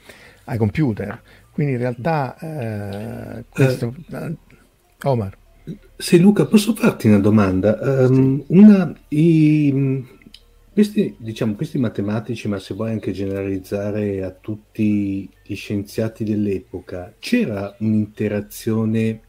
ai 0.46 0.58
computer. 0.58 1.22
Quindi 1.52 1.74
in 1.74 1.80
realtà 1.80 2.38
eh, 2.40 3.44
questo... 3.50 3.94
Eh, 4.12 4.36
Omar. 5.04 5.38
Sì, 5.96 6.20
Luca, 6.20 6.46
posso 6.46 6.74
farti 6.74 7.08
una 7.08 7.20
domanda? 7.20 7.78
Um, 7.82 8.44
una, 8.48 8.94
i, 9.10 10.06
questi, 10.72 11.16
diciamo, 11.18 11.56
questi 11.56 11.78
matematici, 11.78 12.48
ma 12.48 12.60
se 12.60 12.74
vuoi 12.74 12.92
anche 12.92 13.12
generalizzare 13.12 14.24
a 14.24 14.32
tutti 14.32 15.30
gli 15.44 15.56
scienziati 15.56 16.24
dell'epoca, 16.24 17.14
c'era 17.20 17.76
un'interazione 17.80 19.22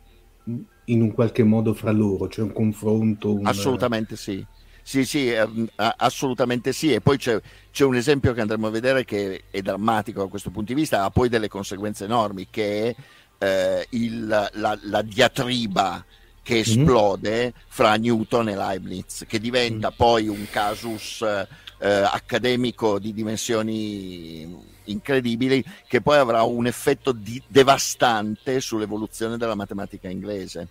in 0.89 1.03
un 1.03 1.13
qualche 1.13 1.43
modo 1.43 1.75
fra 1.75 1.91
loro, 1.91 2.27
c'è 2.27 2.43
un 2.43 2.53
confronto? 2.53 3.35
Un... 3.35 3.47
Assolutamente 3.47 4.17
sì. 4.17 4.45
Sì, 4.83 5.05
sì, 5.05 5.31
ehm, 5.31 5.69
assolutamente 5.77 6.73
sì. 6.73 6.93
E 6.93 7.01
poi 7.01 7.19
c'è, 7.19 7.39
c'è, 7.71 7.85
un 7.85 7.97
esempio 7.97 8.33
che 8.33 8.41
andremo 8.41 8.69
a 8.69 8.71
vedere 8.71 9.05
che 9.05 9.45
è 9.51 9.61
drammatico 9.61 10.23
da 10.23 10.29
questo 10.29 10.51
punto 10.51 10.73
di 10.73 10.81
vista, 10.81 11.05
ha 11.05 11.11
poi 11.11 11.29
delle 11.29 11.49
conseguenze 11.49 12.05
enormi, 12.05 12.47
che 12.51 12.89
è 12.89 13.45
eh, 13.45 13.87
il, 13.91 14.27
la, 14.27 14.79
la 14.83 15.03
diatriba 15.03 16.05
che 16.43 16.55
mm-hmm. 16.55 16.63
esplode 16.63 17.47
mm. 17.49 17.61
fra 17.69 17.97
Newton 17.97 18.49
e 18.49 18.57
Leibniz, 18.57 19.25
che 19.29 19.39
diventa 19.39 19.91
mm. 19.91 19.95
poi 19.95 20.29
un 20.29 20.47
casus 20.51 21.21
eh, 21.23 21.89
accademico 21.89 22.99
di 22.99 23.13
dimensioni 23.13 24.77
incredibili, 24.85 25.63
che 25.87 26.01
poi 26.01 26.17
avrà 26.17 26.43
un 26.43 26.67
effetto 26.67 27.13
di- 27.13 27.43
devastante 27.47 28.61
sull'evoluzione 28.61 29.37
della 29.37 29.55
matematica 29.55 30.09
inglese. 30.09 30.69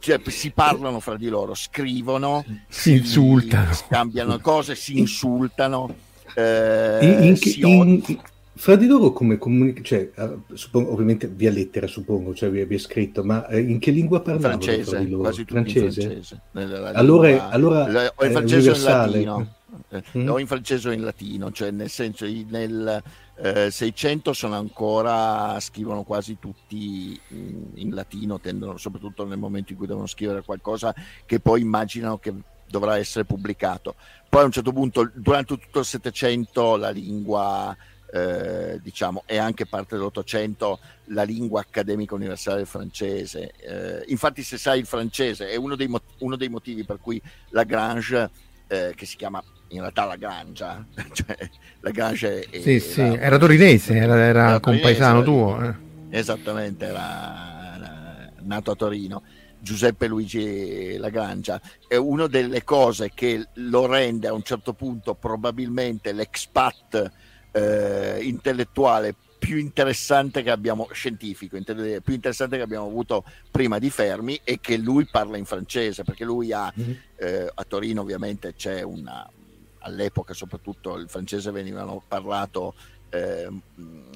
Cioè, 0.00 0.20
si 0.28 0.50
parlano 0.50 0.98
fra 0.98 1.16
di 1.16 1.28
loro, 1.28 1.54
scrivono, 1.54 2.42
si, 2.68 2.90
si 2.90 2.92
insultano, 2.96 3.72
scambiano 3.74 4.38
cose, 4.40 4.74
si 4.74 4.98
insultano. 4.98 5.94
Eh, 6.34 6.98
in, 7.02 7.24
in, 7.24 7.36
si 7.36 7.60
in, 7.60 8.02
fra 8.60 8.76
di 8.76 8.86
loro 8.86 9.12
come 9.12 9.38
comunicano, 9.38 9.84
cioè, 9.84 10.10
uh, 10.16 10.42
suppongo, 10.54 10.92
ovviamente 10.92 11.26
via 11.28 11.50
lettera 11.50 11.86
suppongo, 11.86 12.34
cioè 12.34 12.50
vi 12.50 12.60
abbia 12.60 12.78
scritto, 12.78 13.24
ma 13.24 13.46
eh, 13.48 13.60
in 13.60 13.78
che 13.78 13.90
lingua 13.90 14.20
parlavano 14.20 14.60
francese, 14.60 14.90
fra 14.90 14.98
di 14.98 15.08
loro? 15.08 15.22
Quasi 15.22 15.44
francese? 15.46 16.00
francese. 16.02 16.40
Allora, 16.92 17.28
lingua, 17.28 17.48
allora 17.48 18.12
o 18.14 18.24
in 18.24 18.32
francese 18.32 18.70
o 18.70 18.74
in 18.74 18.82
latino, 18.82 19.54
mm. 20.18 20.28
o 20.28 20.38
in 20.38 20.46
francese 20.46 20.88
o 20.88 20.92
in 20.92 21.02
latino, 21.02 21.50
cioè 21.52 21.70
nel 21.70 21.88
senso 21.88 22.24
nel 22.24 23.02
eh, 23.36 23.70
600 23.70 24.32
sono 24.32 24.56
ancora, 24.56 25.58
scrivono 25.60 26.02
quasi 26.02 26.38
tutti 26.38 27.18
in, 27.28 27.70
in 27.74 27.94
latino, 27.94 28.38
tendono, 28.38 28.76
soprattutto 28.76 29.26
nel 29.26 29.38
momento 29.38 29.72
in 29.72 29.78
cui 29.78 29.86
devono 29.86 30.06
scrivere 30.06 30.42
qualcosa 30.42 30.94
che 31.24 31.40
poi 31.40 31.62
immaginano 31.62 32.18
che 32.18 32.34
dovrà 32.66 32.98
essere 32.98 33.24
pubblicato. 33.24 33.94
Poi 34.28 34.42
a 34.42 34.44
un 34.44 34.52
certo 34.52 34.72
punto, 34.72 35.10
durante 35.14 35.58
tutto 35.58 35.80
il 35.80 35.84
700, 35.84 36.76
la 36.76 36.90
lingua 36.90 37.76
eh, 38.12 38.80
diciamo, 38.82 39.22
è 39.24 39.36
anche 39.36 39.66
parte 39.66 39.96
dell'Ottocento 39.96 40.78
la 41.06 41.22
lingua 41.22 41.60
accademica 41.60 42.14
universale 42.14 42.64
francese. 42.64 43.52
Eh, 43.56 44.04
infatti, 44.08 44.42
se 44.42 44.58
sai 44.58 44.80
il 44.80 44.86
francese, 44.86 45.48
è 45.48 45.56
uno 45.56 45.76
dei, 45.76 45.88
mot- 45.88 46.14
uno 46.18 46.36
dei 46.36 46.48
motivi 46.48 46.84
per 46.84 46.98
cui 47.00 47.20
Lagrange, 47.50 48.30
eh, 48.66 48.92
che 48.94 49.06
si 49.06 49.16
chiama 49.16 49.42
in 49.70 49.80
realtà 49.80 50.04
Lagrange, 50.04 50.84
cioè 51.12 51.36
Lagrange 51.80 52.40
è, 52.40 52.60
sì, 52.60 52.80
sì, 52.80 53.00
era, 53.00 53.20
era 53.20 53.38
torinese, 53.38 53.94
era, 53.96 54.14
era, 54.16 54.48
era 54.48 54.60
compaesano 54.60 55.22
tuo. 55.22 55.62
Eh. 55.62 55.74
Esattamente, 56.10 56.86
era, 56.86 57.74
era 57.76 58.32
nato 58.42 58.70
a 58.70 58.74
Torino. 58.74 59.22
Giuseppe 59.62 60.06
Luigi 60.06 60.96
Lagrangia 60.96 61.60
è 61.86 61.96
una 61.96 62.26
delle 62.26 62.64
cose 62.64 63.10
che 63.14 63.46
lo 63.54 63.84
rende 63.86 64.26
a 64.26 64.32
un 64.32 64.42
certo 64.42 64.72
punto 64.72 65.14
probabilmente 65.14 66.12
l'expat 66.12 67.12
eh, 67.52 68.20
intellettuale 68.22 69.14
più 69.40 69.56
interessante 69.56 70.42
che 70.42 70.50
abbiamo, 70.50 70.88
scientifico, 70.92 71.58
più 71.58 72.14
interessante 72.14 72.56
che 72.56 72.62
abbiamo 72.62 72.86
avuto 72.86 73.24
prima 73.50 73.78
di 73.78 73.88
Fermi 73.88 74.38
e 74.44 74.60
che 74.60 74.76
lui 74.76 75.06
parla 75.06 75.38
in 75.38 75.46
francese, 75.46 76.04
perché 76.04 76.24
lui 76.24 76.52
ha, 76.52 76.72
mm-hmm. 76.78 76.92
eh, 77.16 77.50
a 77.52 77.64
Torino 77.64 78.02
ovviamente 78.02 78.54
c'è 78.54 78.82
una, 78.82 79.28
all'epoca 79.80 80.34
soprattutto 80.34 80.96
il 80.96 81.08
francese 81.08 81.50
venivano 81.50 82.02
parlato 82.06 82.74
eh, 83.10 83.48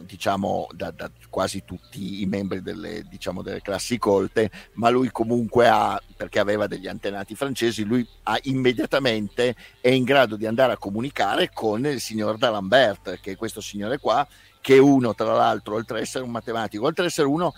diciamo 0.02 0.68
da, 0.72 0.90
da, 0.92 1.10
quasi 1.28 1.64
tutti 1.64 2.22
i 2.22 2.26
membri 2.26 2.62
delle, 2.62 3.02
diciamo, 3.02 3.42
delle 3.42 3.60
classi 3.60 3.98
colte, 3.98 4.50
ma 4.74 4.88
lui 4.88 5.10
comunque 5.10 5.68
ha, 5.68 6.00
perché 6.16 6.38
aveva 6.38 6.66
degli 6.66 6.86
antenati 6.86 7.34
francesi, 7.34 7.84
lui 7.84 8.06
ha 8.24 8.38
immediatamente 8.42 9.54
è 9.80 9.88
in 9.88 10.04
grado 10.04 10.36
di 10.36 10.46
andare 10.46 10.72
a 10.72 10.78
comunicare 10.78 11.50
con 11.52 11.84
il 11.86 12.00
signor 12.00 12.36
D'Alembert, 12.38 13.20
che 13.20 13.32
è 13.32 13.36
questo 13.36 13.60
signore 13.60 13.98
qua, 13.98 14.26
che 14.60 14.76
è 14.76 14.78
uno 14.78 15.14
tra 15.14 15.32
l'altro, 15.32 15.74
oltre 15.74 15.98
ad 15.98 16.02
essere 16.04 16.24
un 16.24 16.30
matematico, 16.30 16.84
oltre 16.84 17.02
ad 17.02 17.08
essere 17.10 17.26
uno, 17.26 17.52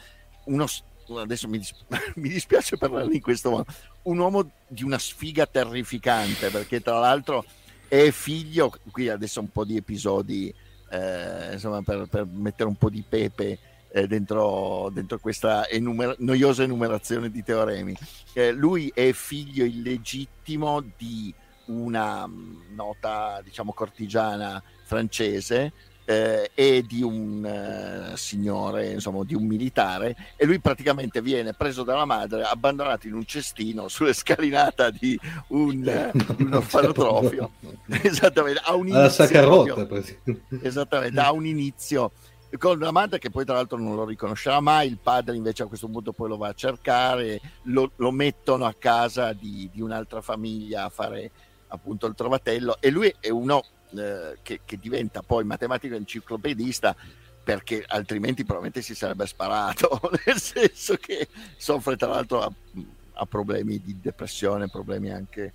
uno 0.44 0.66
adesso 1.18 1.48
mi, 1.48 1.58
dispiace, 1.58 2.12
mi 2.16 2.28
dispiace 2.28 2.76
parlarne 2.78 3.14
in 3.14 3.20
questo 3.20 3.50
modo, 3.50 3.66
un 4.02 4.18
uomo 4.18 4.50
di 4.66 4.82
una 4.82 4.98
sfiga 4.98 5.46
terrificante, 5.46 6.50
perché 6.50 6.80
tra 6.80 6.98
l'altro 6.98 7.44
è 7.88 8.10
figlio, 8.10 8.72
qui 8.90 9.08
adesso 9.08 9.40
un 9.40 9.50
po' 9.50 9.64
di 9.64 9.76
episodi 9.76 10.52
eh, 10.90 11.52
insomma, 11.52 11.82
per, 11.82 12.06
per, 12.08 12.26
mettere 12.26 12.68
un 12.68 12.76
po' 12.76 12.90
di 12.90 13.04
pepe 13.06 13.58
eh, 13.88 14.06
dentro, 14.06 14.90
dentro, 14.92 15.18
questa 15.18 15.66
enumer- 15.68 16.18
noiosa 16.18 16.62
enumerazione 16.62 17.30
di 17.30 17.42
teoremi. 17.42 17.96
Eh, 18.32 18.52
lui 18.52 18.90
è 18.94 19.12
figlio 19.12 19.64
illegittimo 19.64 20.82
di 20.96 21.34
una 21.66 22.26
mm, 22.26 22.74
nota, 22.74 23.40
diciamo, 23.42 23.72
cortigiana 23.72 24.62
francese 24.84 25.72
eh, 26.06 26.50
e 26.54 26.84
di 26.86 27.02
un 27.02 28.12
uh, 28.12 28.16
signore, 28.16 28.92
insomma, 28.92 29.24
di 29.24 29.34
un 29.34 29.44
militare, 29.44 30.16
e 30.36 30.46
lui 30.46 30.60
praticamente 30.60 31.20
viene 31.20 31.52
preso 31.52 31.82
dalla 31.82 32.04
madre, 32.04 32.44
abbandonato 32.44 33.08
in 33.08 33.14
un 33.14 33.26
cestino 33.26 33.88
sulle 33.88 34.12
scalinate 34.12 34.92
di 34.98 35.18
un, 35.48 36.12
un 36.38 36.52
orfanotrofio. 36.54 37.50
esattamente, 38.02 38.60
ha 38.64 38.74
un 38.74 38.86
inizio. 38.86 39.24
esattamente, 40.62 41.20
ha 41.20 41.32
un 41.32 41.44
inizio 41.44 42.12
con 42.58 42.78
la 42.78 42.92
madre 42.92 43.18
che 43.18 43.28
poi 43.28 43.44
tra 43.44 43.54
l'altro 43.54 43.76
non 43.76 43.96
lo 43.96 44.04
riconoscerà 44.04 44.60
mai, 44.60 44.88
il 44.88 44.98
padre 45.02 45.36
invece 45.36 45.64
a 45.64 45.66
questo 45.66 45.88
punto 45.88 46.12
poi 46.12 46.28
lo 46.28 46.36
va 46.36 46.48
a 46.48 46.54
cercare, 46.54 47.40
lo, 47.64 47.90
lo 47.96 48.12
mettono 48.12 48.64
a 48.64 48.74
casa 48.78 49.32
di, 49.32 49.68
di, 49.72 49.82
un'altra 49.82 50.20
famiglia 50.20 50.84
a 50.84 50.88
fare 50.88 51.30
appunto 51.68 52.06
il 52.06 52.14
trovatello 52.14 52.76
e 52.78 52.90
lui 52.90 53.12
è 53.18 53.28
uno 53.28 53.62
eh, 53.94 54.38
che, 54.42 54.60
che, 54.64 54.78
diventa 54.78 55.22
poi 55.22 55.44
matematico 55.44 55.94
enciclopedista 55.94 56.94
perché 57.42 57.84
altrimenti 57.86 58.42
probabilmente 58.42 58.82
si 58.82 58.94
sarebbe 58.94 59.26
sparato, 59.26 60.00
nel 60.26 60.40
senso 60.40 60.96
che 60.96 61.28
soffre 61.56 61.96
tra 61.96 62.08
l'altro 62.08 62.42
a, 62.42 62.52
a 63.14 63.26
problemi 63.26 63.80
di 63.80 64.00
depressione, 64.00 64.68
problemi 64.68 65.12
anche 65.12 65.52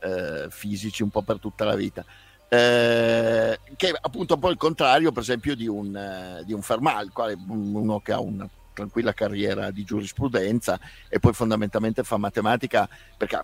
eh, 0.00 0.46
fisici 0.48 1.02
un 1.02 1.10
po' 1.10 1.22
per 1.22 1.38
tutta 1.38 1.64
la 1.64 1.74
vita. 1.74 2.04
Eh, 2.48 3.58
che 3.76 3.88
è 3.90 3.92
appunto 4.00 4.34
un 4.34 4.40
po' 4.40 4.50
il 4.50 4.56
contrario, 4.56 5.12
per 5.12 5.22
esempio, 5.22 5.54
di 5.54 5.66
un, 5.66 5.94
eh, 5.94 6.44
di 6.44 6.52
un 6.52 6.62
Fermat, 6.62 7.10
quale 7.10 7.36
uno 7.46 8.00
che 8.00 8.12
ha 8.12 8.20
una 8.20 8.48
tranquilla 8.72 9.12
carriera 9.12 9.70
di 9.70 9.84
giurisprudenza 9.84 10.78
e 11.08 11.20
poi 11.20 11.32
fondamentalmente 11.32 12.02
fa 12.02 12.16
matematica 12.16 12.88
perché 13.16 13.42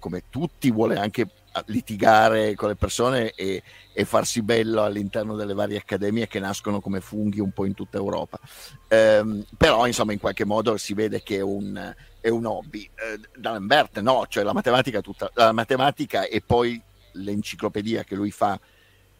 come 0.00 0.24
tutti 0.28 0.72
vuole 0.72 0.96
anche 0.96 1.28
litigare 1.66 2.54
con 2.54 2.68
le 2.68 2.76
persone 2.76 3.32
e, 3.32 3.62
e, 3.92 4.04
farsi 4.04 4.42
bello 4.42 4.82
all'interno 4.82 5.34
delle 5.34 5.54
varie 5.54 5.78
accademie 5.78 6.28
che 6.28 6.38
nascono 6.38 6.80
come 6.80 7.00
funghi 7.00 7.40
un 7.40 7.52
po' 7.52 7.64
in 7.64 7.74
tutta 7.74 7.98
Europa. 7.98 8.38
Eh, 8.88 9.44
però 9.56 9.86
insomma 9.86 10.12
in 10.12 10.20
qualche 10.20 10.44
modo 10.44 10.76
si 10.76 10.94
vede 10.94 11.22
che 11.22 11.36
è 11.36 11.42
un, 11.42 11.94
è 12.20 12.28
un 12.28 12.46
hobby. 12.46 12.88
Eh, 12.94 13.20
D'Alembert 13.36 14.00
no, 14.00 14.26
cioè 14.28 14.42
la 14.42 14.52
matematica, 14.52 15.00
tutta, 15.00 15.30
la 15.34 15.52
matematica 15.52 16.24
e 16.26 16.40
poi 16.40 16.80
l'enciclopedia 17.12 18.04
che 18.04 18.14
lui 18.14 18.30
fa 18.30 18.58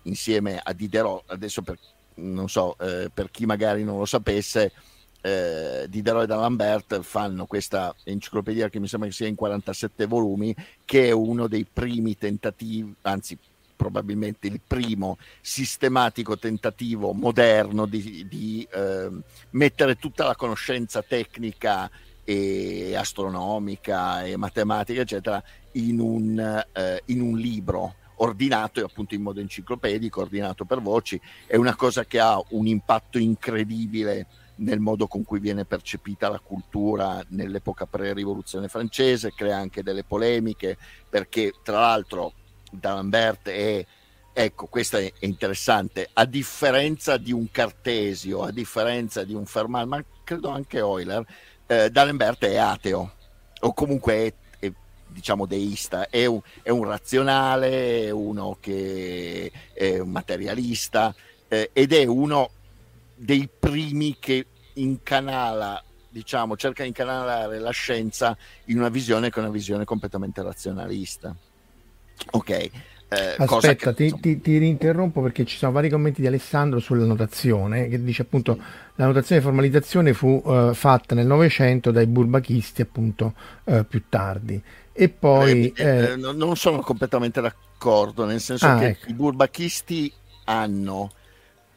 insieme 0.02 0.60
a 0.62 0.72
Diderot, 0.72 1.24
adesso 1.26 1.62
per, 1.62 1.78
non 2.14 2.48
so, 2.48 2.76
eh, 2.78 3.10
per 3.12 3.30
chi 3.30 3.44
magari 3.44 3.84
non 3.84 3.98
lo 3.98 4.06
sapesse, 4.06 4.72
eh, 5.20 5.86
Diderot 5.88 6.24
e 6.24 6.26
D'Alembert 6.26 7.00
fanno 7.00 7.46
questa 7.46 7.94
enciclopedia 8.04 8.68
che 8.68 8.80
mi 8.80 8.88
sembra 8.88 9.08
che 9.08 9.14
sia 9.14 9.26
in 9.26 9.34
47 9.34 10.06
volumi, 10.06 10.54
che 10.84 11.08
è 11.08 11.10
uno 11.10 11.46
dei 11.46 11.66
primi 11.70 12.16
tentativi, 12.16 12.94
anzi 13.02 13.36
probabilmente 13.76 14.46
il 14.46 14.60
primo 14.66 15.16
sistematico 15.40 16.38
tentativo 16.38 17.12
moderno 17.12 17.86
di, 17.86 18.26
di 18.28 18.66
eh, 18.70 19.08
mettere 19.50 19.96
tutta 19.96 20.26
la 20.26 20.36
conoscenza 20.36 21.02
tecnica 21.02 21.90
e 22.22 22.94
astronomica 22.94 24.22
e 24.22 24.36
matematica, 24.36 25.00
eccetera, 25.00 25.42
in 25.72 25.98
un, 25.98 26.64
eh, 26.72 27.02
in 27.06 27.22
un 27.22 27.38
libro 27.38 27.94
ordinato 28.16 28.84
appunto 28.84 29.14
in 29.14 29.22
modo 29.22 29.40
enciclopedico, 29.40 30.20
ordinato 30.20 30.64
per 30.64 30.80
voci, 30.80 31.20
è 31.46 31.56
una 31.56 31.74
cosa 31.74 32.04
che 32.04 32.20
ha 32.20 32.40
un 32.50 32.66
impatto 32.66 33.18
incredibile 33.18 34.26
nel 34.60 34.80
modo 34.80 35.06
con 35.06 35.24
cui 35.24 35.40
viene 35.40 35.64
percepita 35.64 36.28
la 36.28 36.38
cultura 36.38 37.22
nell'epoca 37.28 37.86
pre-rivoluzione 37.86 38.68
francese, 38.68 39.32
crea 39.34 39.56
anche 39.56 39.82
delle 39.82 40.04
polemiche, 40.04 40.76
perché 41.08 41.52
tra 41.62 41.80
l'altro 41.80 42.32
D'Alembert 42.70 43.48
è, 43.48 43.84
ecco, 44.32 44.66
questo 44.66 44.98
è 44.98 45.10
interessante, 45.20 46.08
a 46.12 46.24
differenza 46.24 47.16
di 47.16 47.32
un 47.32 47.50
Cartesio, 47.50 48.42
a 48.42 48.50
differenza 48.50 49.24
di 49.24 49.34
un 49.34 49.46
Fermat, 49.46 49.86
ma 49.86 50.04
credo 50.24 50.48
anche 50.48 50.78
Euler, 50.78 51.24
eh, 51.66 51.90
D'Alembert 51.90 52.44
è 52.44 52.56
ateo, 52.56 53.12
o 53.60 53.72
comunque 53.72 54.14
è 54.14 54.34
diciamo 55.10 55.46
deista, 55.46 56.08
è 56.08 56.24
un, 56.26 56.40
è 56.62 56.70
un, 56.70 56.84
razionale, 56.84 58.04
è 58.04 58.10
uno 58.10 58.56
che 58.60 59.50
è 59.72 59.98
un 59.98 60.10
materialista 60.10 61.12
eh, 61.48 61.70
ed 61.72 61.92
è 61.92 62.04
uno 62.04 62.50
dei 63.22 63.48
primi 63.58 64.16
che 64.18 64.46
incanala, 64.74 65.82
diciamo, 66.08 66.56
cerca 66.56 66.82
di 66.82 66.88
incanalare 66.88 67.58
la 67.58 67.70
scienza 67.70 68.36
in 68.66 68.78
una 68.78 68.88
visione 68.88 69.28
che 69.28 69.38
è 69.38 69.42
una 69.42 69.52
visione 69.52 69.84
completamente 69.84 70.42
razionalista. 70.42 71.36
Ok. 72.30 72.50
Eh, 73.12 73.34
Aspetta, 73.38 73.92
che, 73.92 74.12
ti, 74.12 74.20
ti, 74.20 74.40
ti, 74.40 74.56
rinterrompo 74.58 75.20
perché 75.20 75.44
ci 75.44 75.56
sono 75.56 75.72
vari 75.72 75.90
commenti 75.90 76.20
di 76.20 76.28
Alessandro 76.28 76.78
sulla 76.78 77.04
notazione 77.04 77.88
che 77.88 78.00
dice 78.04 78.22
appunto 78.22 78.54
sì. 78.54 78.60
la 78.94 79.06
notazione 79.06 79.40
di 79.40 79.46
formalizzazione 79.46 80.12
fu 80.12 80.40
uh, 80.44 80.72
fatta 80.74 81.16
nel 81.16 81.26
Novecento 81.26 81.90
dai 81.90 82.06
burbachisti 82.06 82.82
appunto 82.82 83.34
uh, 83.64 83.84
più 83.84 84.04
tardi 84.08 84.62
e 84.92 85.08
poi 85.08 85.72
eh, 85.74 86.12
eh, 86.12 86.16
non 86.16 86.54
sono 86.54 86.78
completamente 86.82 87.40
d'accordo 87.40 88.24
nel 88.26 88.40
senso 88.40 88.66
ah, 88.68 88.78
che 88.78 88.86
ecco. 88.86 89.08
i 89.08 89.14
burbachisti 89.14 90.12
hanno 90.44 91.10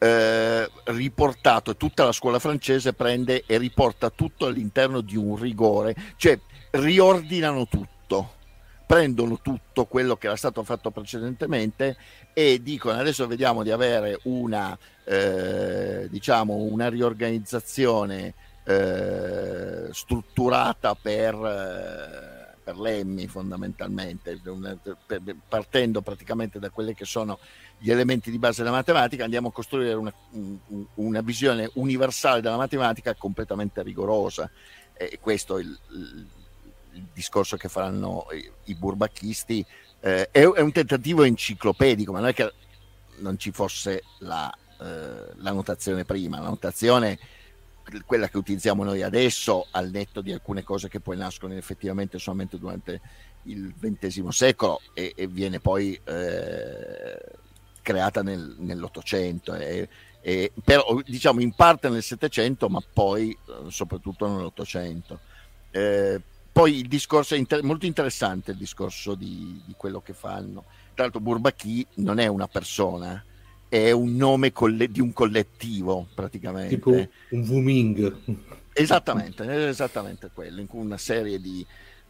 eh, 0.03 0.69
riportato 0.85 1.77
tutta 1.77 2.03
la 2.03 2.11
scuola 2.11 2.37
francese 2.37 2.91
prende 2.91 3.43
e 3.45 3.57
riporta 3.57 4.09
tutto 4.09 4.47
all'interno 4.47 4.99
di 4.99 5.15
un 5.15 5.37
rigore, 5.37 5.95
cioè 6.17 6.37
riordinano 6.71 7.67
tutto, 7.67 8.33
prendono 8.85 9.39
tutto 9.41 9.85
quello 9.85 10.17
che 10.17 10.27
era 10.27 10.35
stato 10.35 10.61
fatto 10.63 10.91
precedentemente 10.91 11.95
e 12.33 12.61
dicono 12.61 12.99
adesso 12.99 13.27
vediamo 13.27 13.63
di 13.63 13.71
avere 13.71 14.19
una, 14.23 14.77
eh, 15.05 16.09
diciamo, 16.09 16.53
una 16.53 16.89
riorganizzazione 16.89 18.33
eh, 18.65 19.87
strutturata 19.89 20.95
per 20.95 21.33
eh, 21.33 22.42
per 22.63 22.77
l'EMMI 22.77 23.27
fondamentalmente, 23.27 24.39
partendo 25.47 26.01
praticamente 26.01 26.59
da 26.59 26.69
quelli 26.69 26.93
che 26.93 27.05
sono 27.05 27.39
gli 27.77 27.91
elementi 27.91 28.31
di 28.31 28.39
base 28.39 28.63
della 28.63 28.75
matematica, 28.75 29.23
andiamo 29.23 29.49
a 29.49 29.51
costruire 29.51 29.93
una, 29.93 30.13
una 30.95 31.21
visione 31.21 31.69
universale 31.73 32.41
della 32.41 32.57
matematica 32.57 33.13
completamente 33.15 33.83
rigorosa. 33.83 34.49
E 34.95 35.19
questo 35.19 35.57
è 35.57 35.61
il, 35.61 35.77
il 36.93 37.07
discorso 37.13 37.57
che 37.57 37.67
faranno 37.67 38.27
i, 38.31 38.49
i 38.65 38.75
burbacchisti. 38.75 39.65
Eh, 39.99 40.29
è, 40.31 40.41
è, 40.41 40.61
un 40.61 40.71
tentativo 40.71 41.23
enciclopedico, 41.23 42.11
ma 42.11 42.19
non 42.19 42.29
è 42.29 42.33
che 42.33 42.53
non 43.17 43.37
ci 43.37 43.51
fosse 43.51 44.03
la, 44.19 44.51
eh, 44.79 45.33
la 45.35 45.51
notazione 45.51 46.05
prima, 46.05 46.39
la 46.39 46.49
notazione 46.49 47.19
quella 48.05 48.29
che 48.29 48.37
utilizziamo 48.37 48.83
noi 48.83 49.01
adesso, 49.01 49.67
al 49.71 49.89
netto 49.89 50.21
di 50.21 50.31
alcune 50.31 50.63
cose 50.63 50.87
che 50.87 50.99
poi 50.99 51.17
nascono 51.17 51.53
effettivamente 51.53 52.17
solamente 52.17 52.57
durante 52.57 53.01
il 53.43 53.73
XX 53.77 54.27
secolo 54.29 54.79
e, 54.93 55.13
e 55.15 55.27
viene 55.27 55.59
poi 55.59 55.99
eh, 56.03 57.21
creata 57.81 58.23
nel, 58.23 58.55
nell'Ottocento, 58.59 59.53
e, 59.53 59.87
e, 60.21 60.51
però 60.63 60.99
diciamo 61.05 61.41
in 61.41 61.53
parte 61.53 61.89
nel 61.89 62.03
Settecento, 62.03 62.69
ma 62.69 62.81
poi 62.81 63.31
eh, 63.31 63.69
soprattutto 63.69 64.27
nell'Ottocento. 64.27 65.19
Eh, 65.71 66.21
poi 66.51 66.79
il 66.79 66.87
discorso 66.87 67.33
è 67.33 67.37
inter- 67.37 67.63
molto 67.63 67.85
interessante, 67.85 68.51
il 68.51 68.57
discorso 68.57 69.15
di, 69.15 69.61
di 69.65 69.73
quello 69.75 70.01
che 70.01 70.13
fanno. 70.13 70.65
Tra 70.93 71.03
l'altro 71.03 71.19
Bourbaki 71.19 71.85
non 71.95 72.19
è 72.19 72.27
una 72.27 72.47
persona, 72.47 73.23
è 73.73 73.89
un 73.89 74.15
nome 74.15 74.51
coll- 74.51 74.83
di 74.83 75.01
un 75.01 75.13
collettivo 75.13 76.07
praticamente. 76.13 76.75
Tipo 76.75 76.91
un 76.91 77.47
Wuming. 77.47 78.15
Esattamente, 78.71 79.67
esattamente 79.67 80.29
quello, 80.31 80.61
in 80.61 80.67
cui 80.67 80.79
una 80.79 80.99
serie 80.99 81.39
di 81.39 81.65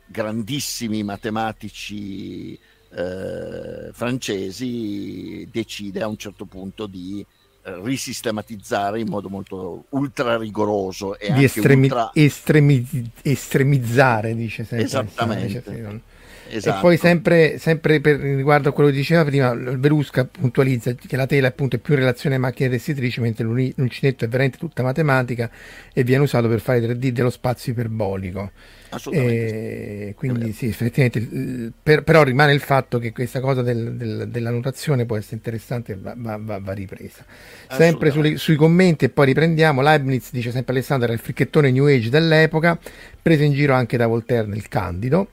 grandissimi 0.06 1.04
matematici 1.04 2.60
eh, 2.89 3.91
francesi 3.93 5.47
decide 5.49 6.02
a 6.02 6.08
un 6.08 6.17
certo 6.17 6.43
punto 6.43 6.86
di 6.86 7.26
eh, 7.63 7.82
risistematizzare 7.82 8.99
in 8.99 9.08
modo 9.08 9.30
molto 9.30 9.86
ultra 9.91 10.38
rigoroso 10.38 11.17
e 11.17 11.32
di 11.32 11.45
estremi- 11.45 11.84
ultra... 11.84 12.12
estremi- 12.13 13.12
estremizzare, 13.21 14.36
dice 14.36 14.65
sempre. 14.65 14.86
Esattamente. 14.86 16.02
Esatto. 16.49 16.77
E 16.77 16.82
poi 16.82 16.97
sempre, 16.97 17.58
sempre 17.58 18.01
per 18.01 18.19
riguardo 18.19 18.69
a 18.69 18.71
quello 18.71 18.89
che 18.89 18.95
diceva 18.95 19.23
prima, 19.23 19.53
Verusca 19.53 20.25
puntualizza 20.25 20.93
che 20.93 21.15
la 21.15 21.25
tela 21.25 21.47
appunto 21.47 21.75
è 21.75 21.79
più 21.79 21.93
in 21.93 22.01
relazione 22.01 22.36
a 22.36 22.39
macchine 22.39 22.69
tessitrici, 22.69 23.21
mentre 23.21 23.45
l'uncinetto 23.45 24.25
è 24.25 24.27
veramente 24.27 24.58
tutta 24.58 24.84
matematica 24.84 25.49
e 25.93 26.03
viene 26.03 26.23
usato 26.23 26.47
per 26.47 26.60
fare 26.60 26.79
3D 26.82 27.10
dello 27.10 27.29
spazio 27.29 27.71
iperbolico. 27.71 28.51
Assolutamente. 28.93 30.13
quindi 30.15 30.51
sì, 30.53 30.67
effettivamente, 30.67 31.71
per, 31.82 32.03
però 32.03 32.21
rimane 32.21 32.53
il 32.53 32.60
fatto 32.60 32.99
che 32.99 33.12
questa 33.12 33.39
cosa 33.39 33.63
del, 33.63 33.95
del, 33.95 34.27
della 34.29 34.51
notazione 34.51 35.06
può 35.06 35.17
essere 35.17 35.38
interessante 35.38 35.93
e 35.93 35.97
va, 35.99 36.13
va, 36.15 36.38
va, 36.39 36.60
va 36.60 36.73
ripresa. 36.73 37.25
Sempre 37.69 38.12
sui, 38.12 38.38
sui 38.38 38.56
commenti 38.56 39.06
e 39.06 39.10
poi 39.10 39.25
riprendiamo, 39.27 39.82
Leibniz 39.82 40.29
dice 40.32 40.51
sempre 40.51 40.73
Alessandro 40.73 41.06
era 41.06 41.15
il 41.15 41.19
fricchettone 41.19 41.71
New 41.71 41.86
Age 41.86 42.10
dell'epoca, 42.10 42.77
preso 43.19 43.41
in 43.41 43.53
giro 43.53 43.73
anche 43.73 43.97
da 43.97 44.06
Voltaire 44.06 44.45
nel 44.45 44.67
Candido 44.67 45.29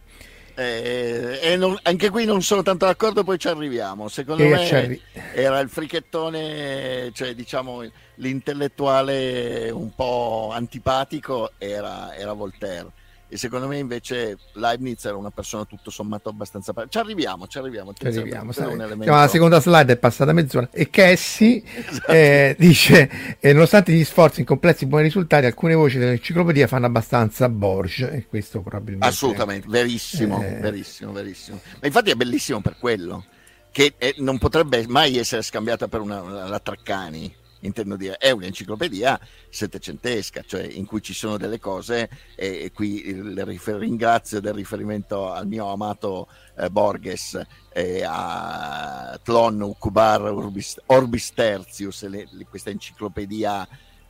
Eh, 0.61 1.39
e 1.41 1.57
non, 1.57 1.79
anche 1.85 2.11
qui 2.11 2.27
non 2.27 2.43
sono 2.43 2.63
tanto 2.63 2.85
d'accordo, 2.85 3.25
poi 3.25 3.39
ci 3.39 3.49
arriviamo. 3.49 4.09
Secondo 4.09 4.43
e 4.43 4.49
me 4.49 4.71
arri- 4.71 5.01
era 5.33 5.59
il 5.61 5.71
frichettone, 5.71 7.11
cioè 7.15 7.35
diciamo 7.35 7.83
l'intellettuale 8.17 9.71
un 9.71 9.95
po' 9.95 10.51
antipatico, 10.53 11.53
era, 11.57 12.15
era 12.15 12.35
Voltaire 12.35 12.93
e 13.31 13.37
secondo 13.37 13.69
me 13.69 13.79
invece 13.79 14.37
Leibniz 14.55 15.05
era 15.05 15.17
una 15.17 15.31
persona 15.31 15.65
tutto 15.65 15.91
sommato 15.91 16.29
abbastanza 16.29 16.75
ci 16.89 16.99
arriviamo 16.99 17.47
ci 17.47 17.59
arriviamo, 17.59 17.93
ci 17.93 18.05
arriviamo 18.05 18.53
elemento... 18.53 19.13
la 19.13 19.29
seconda 19.29 19.61
slide 19.61 19.93
è 19.93 19.97
passata 19.97 20.33
mezz'ora. 20.33 20.69
E 20.73 20.91
Cassie 20.91 21.63
esatto. 21.65 22.11
eh, 22.11 22.57
dice 22.59 23.39
eh, 23.39 23.53
nonostante 23.53 23.93
gli 23.93 24.05
sforzi 24.05 24.41
in 24.41 24.47
complessi 24.47 24.85
buoni 24.87 25.05
risultati 25.05 25.47
alcune 25.47 25.75
voci 25.75 25.99
dell'enciclopedia 25.99 26.67
fanno 26.67 26.87
abbastanza 26.87 27.49
Borges 27.49 28.11
e 28.13 28.27
questo 28.29 28.61
probabilmente 28.63 29.07
assolutamente 29.07 29.69
verissimo 29.69 30.43
eh... 30.43 30.57
verissimo 30.57 31.13
verissimo. 31.13 31.61
Ma 31.81 31.87
infatti 31.87 32.11
è 32.11 32.15
bellissimo 32.15 32.61
per 32.61 32.77
quello 32.79 33.25
che 33.71 33.95
eh, 33.97 34.15
non 34.19 34.39
potrebbe 34.39 34.85
mai 34.89 35.17
essere 35.17 35.43
scambiata 35.43 35.87
per 35.87 36.01
una, 36.01 36.21
una 36.21 36.49
la 36.49 36.59
Traccani 36.59 37.39
intendo 37.61 37.97
dire, 37.97 38.17
è 38.17 38.31
un'enciclopedia 38.31 39.19
settecentesca, 39.49 40.43
cioè 40.47 40.63
in 40.63 40.87
cui 40.87 41.03
ci 41.03 41.15
sono 41.15 41.37
delle 41.37 41.59
cose, 41.59 42.09
e 42.35 42.71
qui 42.73 43.07
il 43.09 43.45
rifer- 43.45 43.79
ringrazio 43.79 44.41
del 44.41 44.55
riferimento 44.55 45.31
al 45.31 45.47
mio 45.47 45.71
amato 45.71 46.29
eh, 46.57 46.71
Borges, 46.71 47.41
e 47.73 48.03
a 48.05 49.19
Tlon 49.23 49.75
Cubar 49.79 50.23
Orbis, 50.23 50.81
Orbis 50.87 51.33
Tertius, 51.33 52.07
le, 52.09 52.27
le, 52.31 52.47
questa 52.47 52.71
enciclopedia 52.71 53.67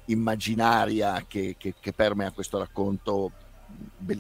immaginaria 0.07 1.25
che, 1.29 1.57
che, 1.59 1.75
che 1.79 1.93
permea 1.93 2.31
questo 2.33 2.59
racconto 2.59 3.33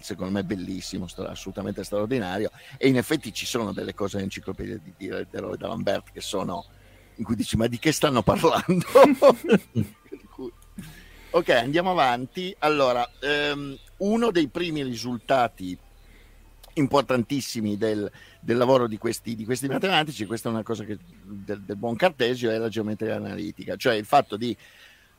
secondo 0.00 0.32
me 0.32 0.44
bellissimo, 0.44 1.06
assolutamente 1.26 1.82
straordinario 1.82 2.50
e 2.76 2.86
in 2.86 2.96
effetti 2.96 3.32
ci 3.32 3.46
sono 3.46 3.72
delle 3.72 3.94
cose 3.94 4.16
nell'enciclopedia 4.16 4.78
di, 4.78 4.92
di, 4.96 5.08
di 5.08 5.56
D'Alembert 5.56 6.12
che 6.12 6.20
sono 6.20 6.66
in 7.20 7.26
cui 7.26 7.36
dici 7.36 7.56
ma 7.56 7.66
di 7.66 7.78
che 7.78 7.92
stanno 7.92 8.22
parlando? 8.22 8.86
ok, 11.30 11.48
andiamo 11.50 11.90
avanti. 11.90 12.54
Allora, 12.60 13.08
um, 13.52 13.78
uno 13.98 14.30
dei 14.30 14.48
primi 14.48 14.82
risultati 14.82 15.78
importantissimi 16.74 17.76
del, 17.76 18.10
del 18.40 18.56
lavoro 18.56 18.86
di 18.86 18.96
questi, 18.96 19.36
di 19.36 19.44
questi, 19.44 19.68
matematici, 19.68 20.24
questa 20.24 20.48
è 20.48 20.52
una 20.52 20.62
cosa 20.62 20.84
che, 20.84 20.96
del, 21.22 21.60
del, 21.60 21.76
buon 21.76 21.94
Cartesio, 21.94 22.50
è 22.50 22.56
la 22.56 22.70
geometria 22.70 23.16
analitica, 23.16 23.76
cioè 23.76 23.94
il 23.94 24.06
fatto 24.06 24.36
di 24.36 24.56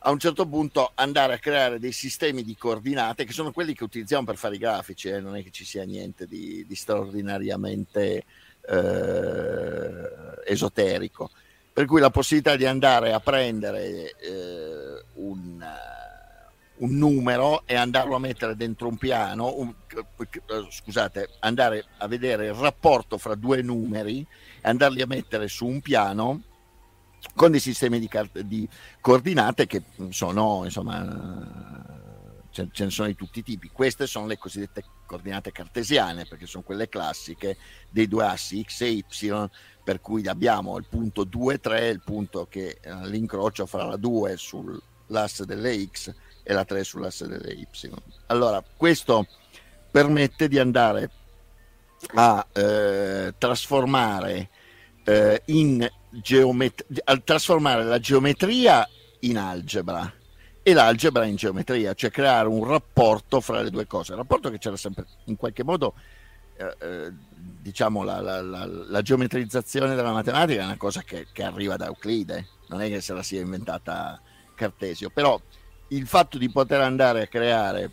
a 0.04 0.10
un 0.10 0.18
certo 0.18 0.48
punto 0.48 0.94
andare 0.96 1.34
a 1.34 1.38
creare 1.38 1.78
dei 1.78 1.92
sistemi 1.92 2.44
di 2.44 2.56
coordinate 2.56 3.24
che 3.24 3.34
sono 3.34 3.52
quelli 3.52 3.76
che 3.76 3.84
utilizziamo 3.84 4.26
per 4.26 4.38
fare 4.38 4.56
i 4.56 4.58
grafici, 4.58 5.10
eh? 5.10 5.20
non 5.20 5.36
è 5.36 5.44
che 5.44 5.52
ci 5.52 5.64
sia 5.64 5.84
niente 5.84 6.26
di, 6.26 6.66
di 6.66 6.74
straordinariamente 6.74 8.24
eh, 8.68 10.10
esoterico 10.48 11.30
per 11.74 11.86
cui 11.86 12.02
la 12.02 12.10
possibilità 12.10 12.56
di 12.56 12.66
andare 12.66 13.14
a 13.14 13.20
prendere 13.20 14.16
eh, 14.18 15.04
un, 15.16 15.66
un, 16.78 16.98
numero 16.98 17.64
e 17.66 17.76
andarlo 17.76 18.16
a 18.16 18.20
mettere 18.20 18.56
dentro 18.56 18.88
un 18.88 18.98
piano, 18.98 19.56
un, 19.58 19.74
scusate, 20.70 21.30
andare 21.40 21.86
a 21.98 22.08
vedere 22.08 22.48
il 22.48 22.54
rapporto 22.54 23.18
fra 23.18 23.36
due 23.36 23.62
numeri 23.62 24.26
e 24.62 24.68
andarli 24.68 25.02
a 25.02 25.08
mettere 25.08 25.48
su 25.48 25.66
un 25.66 25.80
piano 25.80 26.42
con 27.36 27.52
dei 27.52 27.60
sistemi 27.60 28.00
di, 28.00 28.08
carte, 28.08 28.46
di 28.46 28.68
coordinate 29.00 29.66
che 29.66 29.84
sono, 30.10 30.62
insomma, 30.66 32.00
ce, 32.52 32.68
ne 32.76 32.90
sono 32.90 33.08
di 33.08 33.16
tutti 33.16 33.40
i 33.40 33.44
tipi. 33.44 33.70
Queste 33.70 34.08
sono 34.08 34.28
le 34.28 34.38
cosiddette 34.38 34.84
coordinate 35.06 35.52
cartesiane, 35.52 36.26
perché 36.26 36.46
sono 36.46 36.64
quelle 36.64 36.90
classiche 36.90 37.58
dei 37.90 38.08
due 38.08 38.26
assi 38.26 38.64
x 38.64 38.82
e 38.82 38.90
y 38.90 39.50
per 39.84 40.02
cui 40.02 40.28
abbiamo 40.28 40.78
il 40.78 40.86
punto 40.88 41.24
2, 41.24 41.60
3, 41.60 41.88
il 41.88 42.02
punto 42.04 42.48
che 42.50 42.78
è 42.80 42.90
eh, 42.90 43.08
l'incrocio 43.08 43.66
fra 43.66 43.86
la 43.86 43.98
2 43.98 44.38
sull'asse 44.38 45.46
delle 45.46 45.86
x 45.86 46.14
e 46.44 46.54
la 46.54 46.66
3 46.66 46.84
sull'asse 46.84 47.28
delle 47.28 47.54
y. 47.54 47.68
Allora, 48.28 48.64
questo 48.78 49.28
permette 49.90 50.48
di 50.48 50.60
andare 50.60 51.10
a 52.16 52.46
eh, 52.54 53.34
trasformare 53.38 54.50
eh, 55.04 55.42
in 55.46 55.88
geometria, 56.10 57.02
a 57.06 57.18
trasformare 57.18 57.84
la 57.84 58.00
geometria 58.00 58.88
in 59.22 59.38
algebra 59.38 60.12
e 60.64 60.74
l'algebra 60.74 61.26
in 61.26 61.36
geometria, 61.36 61.94
cioè 61.94 62.12
creare 62.12 62.48
un 62.48 62.66
rapporto 62.66 63.42
fra 63.42 63.62
le 63.62 63.72
due 63.72 63.88
cose, 63.88 64.12
un 64.12 64.20
rapporto 64.20 64.50
che 64.50 64.60
c'era 64.60 64.78
sempre 64.78 65.06
in 65.26 65.36
qualche 65.36 65.64
modo 65.64 65.96
eh, 66.62 66.76
eh, 66.80 67.12
diciamo 67.34 68.04
la, 68.04 68.22
la, 68.22 68.42
la, 68.42 68.66
la, 68.66 69.02
geometrizzazione 69.02 69.96
della 69.96 70.12
matematica 70.12 70.62
è 70.62 70.66
una 70.66 70.78
cosa 70.78 71.02
che, 71.02 71.28
che, 71.32 71.44
arriva 71.44 71.76
da 71.76 71.88
Euclide, 71.88 72.48
non 72.68 72.82
è 72.82 72.88
che 72.88 73.02
se 73.02 73.14
la 73.14 73.24
sia 73.24 73.42
inventata 73.42 74.22
Cartesio, 74.56 75.10
però 75.10 75.40
il 75.90 76.08
fatto 76.08 76.38
di 76.38 76.50
poter 76.50 76.82
andare 76.82 77.24
a 77.24 77.28
creare 77.28 77.92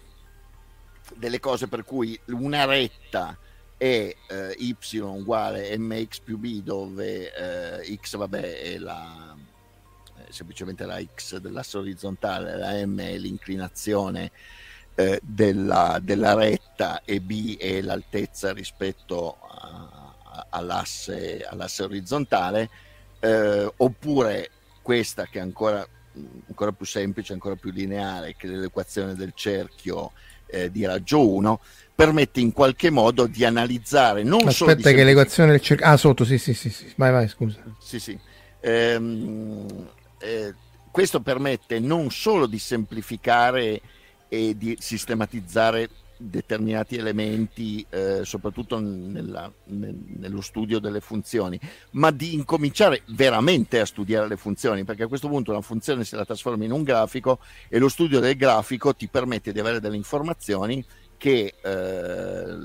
delle 1.16 1.40
cose 1.40 1.68
per 1.68 1.85
cui 1.85 2.18
una 2.26 2.64
retta 2.64 3.37
è 3.76 4.14
eh, 4.28 4.54
y 4.59 4.98
uguale 4.98 5.76
mx 5.78 6.20
più 6.20 6.37
b 6.37 6.62
dove 6.62 7.81
eh, 7.81 7.96
x 7.96 8.16
vabbè 8.16 8.62
è 8.62 8.78
la 8.78 9.37
eh, 10.18 10.33
semplicemente 10.33 10.85
la 10.85 11.00
x 11.00 11.37
dell'asse 11.38 11.78
orizzontale 11.78 12.57
la 12.57 12.85
m 12.85 12.98
è 12.98 13.16
l'inclinazione 13.16 14.33
eh, 14.98 15.20
della, 15.22 16.00
della, 16.02 16.34
retta 16.34 17.02
e 17.04 17.20
B 17.20 17.56
è 17.56 17.80
l'altezza 17.82 18.52
rispetto 18.52 19.37
a, 19.48 20.16
a, 20.24 20.46
all'asse, 20.50 21.46
all'asse, 21.48 21.84
orizzontale, 21.84 22.68
eh, 23.20 23.72
oppure 23.76 24.50
questa 24.82 25.26
che 25.26 25.38
è 25.38 25.42
ancora, 25.42 25.87
ancora, 26.48 26.72
più 26.72 26.84
semplice, 26.84 27.32
ancora 27.32 27.54
più 27.54 27.70
lineare, 27.70 28.34
che 28.37 28.48
è 28.48 28.50
l'equazione 28.50 29.14
del 29.14 29.30
cerchio 29.37 30.11
eh, 30.46 30.68
di 30.68 30.84
raggio 30.84 31.28
1, 31.28 31.61
permette 31.94 32.40
in 32.40 32.52
qualche 32.52 32.90
modo 32.90 33.28
di 33.28 33.44
analizzare 33.44 34.24
non 34.24 34.38
Aspetta 34.38 34.52
solo... 34.52 34.70
Aspetta 34.72 34.90
che 34.90 35.04
l'equazione 35.04 35.50
del 35.52 35.61
cerchio... 35.61 35.87
Ah, 35.87 35.96
sotto, 35.96 36.24
sì, 36.24 36.38
sì, 36.38 36.54
sì, 36.54 36.70
sì. 36.70 36.92
vai, 36.96 37.12
vai, 37.12 37.28
scusa. 37.28 37.62
Sì, 37.78 38.00
sì. 38.00 38.18
Ehm, 38.58 39.64
eh, 40.18 40.54
questo 40.90 41.20
permette 41.20 41.78
non 41.78 42.11
solo 42.11 42.46
di 42.46 42.58
semplificare 42.58 43.80
e 44.28 44.56
di 44.56 44.76
sistematizzare 44.78 45.88
determinati 46.18 46.96
elementi, 46.96 47.86
eh, 47.88 48.24
soprattutto 48.24 48.78
nella, 48.80 49.50
nel, 49.66 49.94
nello 50.16 50.40
studio 50.40 50.80
delle 50.80 51.00
funzioni, 51.00 51.58
ma 51.92 52.10
di 52.10 52.34
incominciare 52.34 53.02
veramente 53.06 53.80
a 53.80 53.86
studiare 53.86 54.26
le 54.26 54.36
funzioni, 54.36 54.84
perché 54.84 55.04
a 55.04 55.08
questo 55.08 55.28
punto 55.28 55.52
una 55.52 55.60
funzione 55.60 56.04
se 56.04 56.16
la 56.16 56.24
trasforma 56.24 56.64
in 56.64 56.72
un 56.72 56.82
grafico 56.82 57.38
e 57.68 57.78
lo 57.78 57.88
studio 57.88 58.20
del 58.20 58.36
grafico 58.36 58.94
ti 58.94 59.08
permette 59.08 59.52
di 59.52 59.60
avere 59.60 59.80
delle 59.80 59.96
informazioni 59.96 60.84
che 61.16 61.54
eh, 61.62 62.56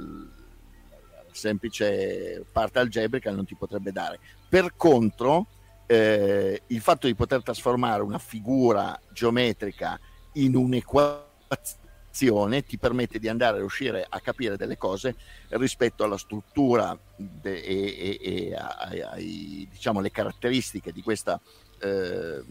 semplice 1.31 2.43
parte 2.51 2.79
algebrica 2.79 3.31
non 3.31 3.45
ti 3.45 3.55
potrebbe 3.55 3.91
dare. 3.91 4.19
Per 4.49 4.73
contro, 4.75 5.47
eh, 5.85 6.61
il 6.67 6.81
fatto 6.81 7.07
di 7.07 7.15
poter 7.15 7.43
trasformare 7.43 8.01
una 8.01 8.19
figura 8.19 8.99
geometrica 9.11 9.99
in 10.33 10.55
un'equazione 10.55 11.31
azione 11.53 12.63
ti 12.63 12.77
permette 12.77 13.17
di 13.17 13.27
andare 13.27 13.55
a 13.55 13.59
riuscire 13.59 14.05
a 14.07 14.19
capire 14.19 14.55
delle 14.55 14.77
cose 14.77 15.15
rispetto 15.49 16.03
alla 16.03 16.17
struttura 16.17 16.97
de, 17.15 17.59
e, 17.59 18.19
e, 18.21 18.49
e 18.49 18.55
ai, 18.55 19.01
ai, 19.01 19.67
diciamo, 19.71 19.99
le 19.99 20.11
caratteristiche 20.11 20.91
di 20.91 21.01
questa 21.01 21.39
eh, 21.79 22.41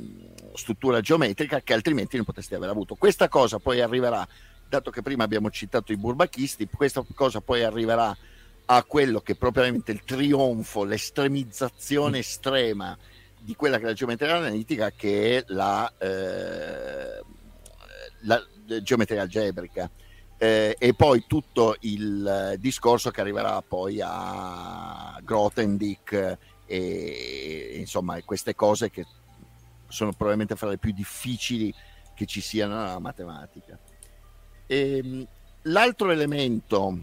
struttura 0.55 1.01
geometrica 1.01 1.61
che 1.61 1.73
altrimenti 1.73 2.17
non 2.17 2.25
potresti 2.25 2.55
aver 2.55 2.69
avuto. 2.69 2.97
Questa 2.97 3.29
cosa 3.29 3.59
poi 3.59 3.81
arriverà, 3.81 4.27
dato 4.69 4.91
che 4.91 5.03
prima 5.03 5.25
abbiamo 5.25 5.51
citato 5.51 5.93
i 5.93 5.97
burbachisti, 5.97 6.69
questa 6.69 7.05
cosa 7.15 7.41
poi 7.41 7.63
arriverà 7.63 8.17
a 8.65 8.85
quello 8.85 9.21
che 9.21 9.33
è 9.33 9.37
propriamente 9.37 9.93
il 9.93 10.03
trionfo, 10.05 10.85
l'estremizzazione 10.85 12.19
estrema 12.19 12.97
di 13.39 13.57
quella 13.57 13.77
che 13.77 13.85
è 13.85 13.87
la 13.87 13.93
geometria 13.93 14.37
analitica, 14.37 14.91
che 14.91 15.39
è 15.39 15.45
la, 15.49 15.93
eh, 15.99 17.23
la, 18.21 18.47
geometria 18.83 19.23
algebrica. 19.23 19.91
Eh, 20.39 20.75
e 20.79 20.95
poi 20.95 21.25
tutto 21.27 21.77
il 21.81 22.57
discorso 22.59 23.11
che 23.11 23.21
arriverà 23.21 23.63
poi 23.63 24.01
a 24.03 25.17
Grothendieck 25.23 26.13
e, 26.13 26.39
e 26.67 27.79
insomma 27.79 28.21
queste 28.25 28.57
cose 28.57 28.91
che 28.91 29.07
sono 29.87 30.11
probabilmente 30.13 30.57
fra 30.57 30.69
le 30.69 30.79
più 30.79 30.93
difficili 30.93 31.73
che 32.15 32.27
ci 32.27 32.41
siano 32.41 32.77
nella 32.77 32.99
matematica. 32.99 33.79
E, 34.67 34.97
ehm, 34.97 35.27
l'altro 35.63 36.11
elemento 36.11 36.99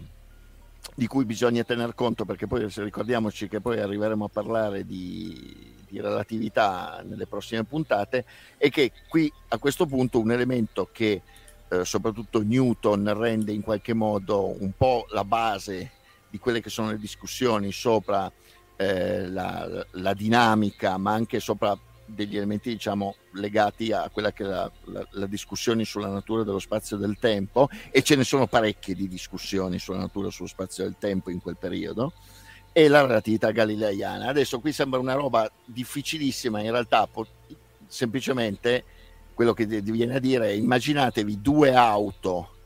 di 0.94 1.06
cui 1.06 1.24
bisogna 1.24 1.62
tener 1.62 1.94
conto, 1.94 2.24
perché 2.24 2.46
poi 2.46 2.66
ricordiamoci 2.68 3.48
che 3.48 3.60
poi 3.60 3.80
arriveremo 3.80 4.24
a 4.24 4.28
parlare 4.28 4.84
di, 4.84 5.74
di 5.88 6.00
relatività 6.00 7.02
nelle 7.04 7.26
prossime 7.26 7.64
puntate, 7.64 8.24
è 8.56 8.68
che 8.70 8.92
qui 9.08 9.32
a 9.48 9.58
questo 9.58 9.86
punto 9.86 10.20
un 10.20 10.32
elemento 10.32 10.88
che 10.90 11.22
eh, 11.70 11.84
soprattutto 11.84 12.42
Newton 12.42 13.16
rende 13.16 13.52
in 13.52 13.62
qualche 13.62 13.94
modo 13.94 14.60
un 14.60 14.72
po' 14.76 15.06
la 15.10 15.24
base 15.24 15.92
di 16.28 16.38
quelle 16.38 16.60
che 16.60 16.70
sono 16.70 16.90
le 16.90 16.98
discussioni 16.98 17.72
sopra 17.72 18.30
eh, 18.76 19.28
la, 19.28 19.86
la, 19.92 20.14
dinamica, 20.14 20.96
ma 20.96 21.12
anche 21.12 21.38
sopra 21.38 21.78
degli 22.04 22.36
elementi 22.36 22.70
diciamo, 22.70 23.14
legati 23.34 23.92
a 23.92 24.08
quella 24.10 24.32
che 24.32 24.44
è 24.44 24.46
la, 24.46 24.70
la, 24.86 25.06
la, 25.10 25.26
discussione 25.26 25.84
sulla 25.84 26.08
natura 26.08 26.42
dello 26.42 26.58
spazio 26.58 26.96
e 26.96 27.00
del 27.00 27.18
tempo, 27.18 27.68
e 27.90 28.02
ce 28.02 28.16
ne 28.16 28.24
sono 28.24 28.46
parecchie 28.46 28.94
di 28.94 29.06
discussioni 29.06 29.78
sulla 29.78 29.98
natura 29.98 30.28
e 30.28 30.30
sullo 30.32 30.48
spazio 30.48 30.82
e 30.82 30.86
del 30.86 30.96
tempo 30.98 31.30
in 31.30 31.40
quel 31.40 31.56
periodo, 31.56 32.14
e 32.72 32.88
la 32.88 33.02
relatività 33.02 33.50
galileiana. 33.50 34.26
Adesso 34.28 34.60
qui 34.60 34.72
sembra 34.72 34.98
una 34.98 35.14
roba 35.14 35.50
difficilissima, 35.64 36.60
in 36.60 36.70
realtà 36.70 37.06
po- 37.06 37.26
semplicemente 37.86 38.84
quello 39.40 39.54
che 39.54 39.64
viene 39.64 40.16
a 40.16 40.18
dire 40.18 40.48
è 40.48 40.52
immaginatevi 40.52 41.40
due 41.40 41.74
auto 41.74 42.56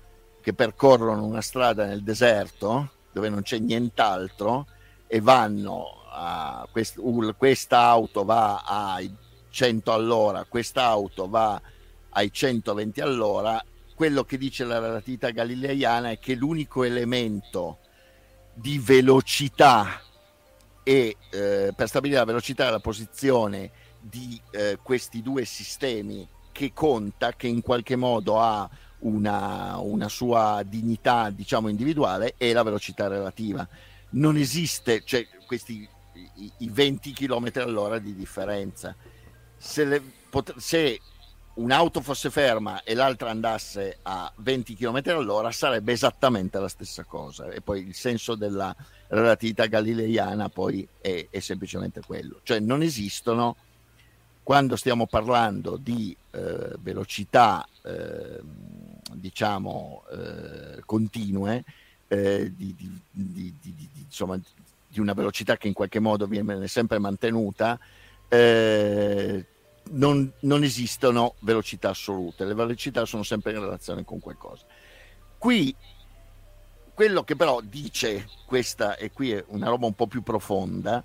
che 0.40 0.54
percorrono 0.54 1.24
una 1.24 1.40
strada 1.40 1.86
nel 1.86 2.02
deserto 2.02 2.90
dove 3.12 3.28
non 3.28 3.42
c'è 3.42 3.60
nient'altro 3.60 4.66
e 5.06 5.20
vanno 5.20 6.02
a 6.10 6.66
quest, 6.72 7.00
questa 7.36 7.82
auto 7.82 8.24
va 8.24 8.64
ai 8.66 9.08
100 9.50 9.92
all'ora, 9.92 10.46
questa 10.48 10.86
auto 10.86 11.28
va 11.28 11.62
ai 12.08 12.32
120 12.32 13.00
all'ora, 13.02 13.64
quello 13.94 14.24
che 14.24 14.36
dice 14.36 14.64
la 14.64 14.80
relatività 14.80 15.30
galileiana 15.30 16.10
è 16.10 16.18
che 16.18 16.34
l'unico 16.34 16.82
elemento 16.82 17.78
di 18.52 18.80
velocità 18.80 20.00
e 20.82 21.18
eh, 21.30 21.72
per 21.72 21.86
stabilire 21.86 22.18
la 22.18 22.24
velocità 22.24 22.66
e 22.66 22.70
la 22.72 22.80
posizione 22.80 23.70
di 24.00 24.40
eh, 24.50 24.80
questi 24.82 25.22
due 25.22 25.44
sistemi 25.44 26.28
che 26.54 26.72
conta, 26.72 27.32
che 27.32 27.48
in 27.48 27.60
qualche 27.60 27.96
modo 27.96 28.40
ha 28.40 28.70
una, 29.00 29.76
una 29.78 30.08
sua 30.08 30.62
dignità 30.64 31.28
diciamo 31.30 31.68
individuale 31.68 32.34
è 32.38 32.52
la 32.52 32.62
velocità 32.62 33.08
relativa. 33.08 33.68
Non 34.10 34.36
esiste 34.36 35.02
cioè 35.04 35.26
questi 35.46 35.86
i, 36.36 36.52
i 36.58 36.68
20 36.70 37.12
km 37.12 37.50
all'ora 37.56 37.98
di 37.98 38.14
differenza. 38.14 38.94
Se, 39.56 39.84
le, 39.84 40.00
pot- 40.30 40.56
se 40.58 41.00
un'auto 41.54 42.00
fosse 42.00 42.30
ferma 42.30 42.82
e 42.82 42.94
l'altra 42.94 43.30
andasse 43.30 43.98
a 44.02 44.32
20 44.36 44.74
km 44.74 45.02
all'ora 45.06 45.50
sarebbe 45.50 45.92
esattamente 45.92 46.58
la 46.60 46.68
stessa 46.68 47.04
cosa. 47.04 47.48
E 47.48 47.60
poi 47.60 47.86
il 47.86 47.94
senso 47.94 48.36
della 48.36 48.74
relatività 49.08 49.66
galileiana 49.66 50.48
poi 50.48 50.86
è, 51.00 51.26
è 51.30 51.40
semplicemente 51.40 52.00
quello. 52.06 52.40
Cioè 52.42 52.60
non 52.60 52.82
esistono 52.82 53.56
quando 54.44 54.76
stiamo 54.76 55.06
parlando 55.06 55.76
di 55.76 56.14
eh, 56.30 56.76
velocità 56.80 57.66
eh, 57.82 58.40
diciamo 59.12 60.04
eh, 60.12 60.82
continue 60.84 61.64
eh, 62.08 62.52
di, 62.54 62.74
di, 62.76 63.54
di, 63.58 63.88
insomma, 64.04 64.38
di 64.86 65.00
una 65.00 65.14
velocità 65.14 65.56
che 65.56 65.66
in 65.66 65.72
qualche 65.72 65.98
modo 65.98 66.26
viene 66.26 66.68
sempre 66.68 66.98
mantenuta 66.98 67.78
eh, 68.28 69.46
non, 69.90 70.30
non, 70.40 70.62
esistono 70.62 71.34
velocità 71.40 71.90
assolute. 71.90 72.44
Le 72.44 72.54
velocità 72.54 73.04
sono 73.06 73.22
sempre 73.22 73.52
in 73.52 73.60
relazione 73.60 74.04
con 74.04 74.20
qualcosa. 74.20 74.64
Qui 75.38 75.74
quello 76.92 77.24
che 77.24 77.34
però 77.34 77.60
dice 77.60 78.28
questa 78.46 78.96
e 78.96 79.10
qui 79.10 79.32
è 79.32 79.44
una 79.48 79.68
roba 79.68 79.86
un 79.86 79.94
po' 79.94 80.06
più 80.06 80.22
profonda 80.22 81.02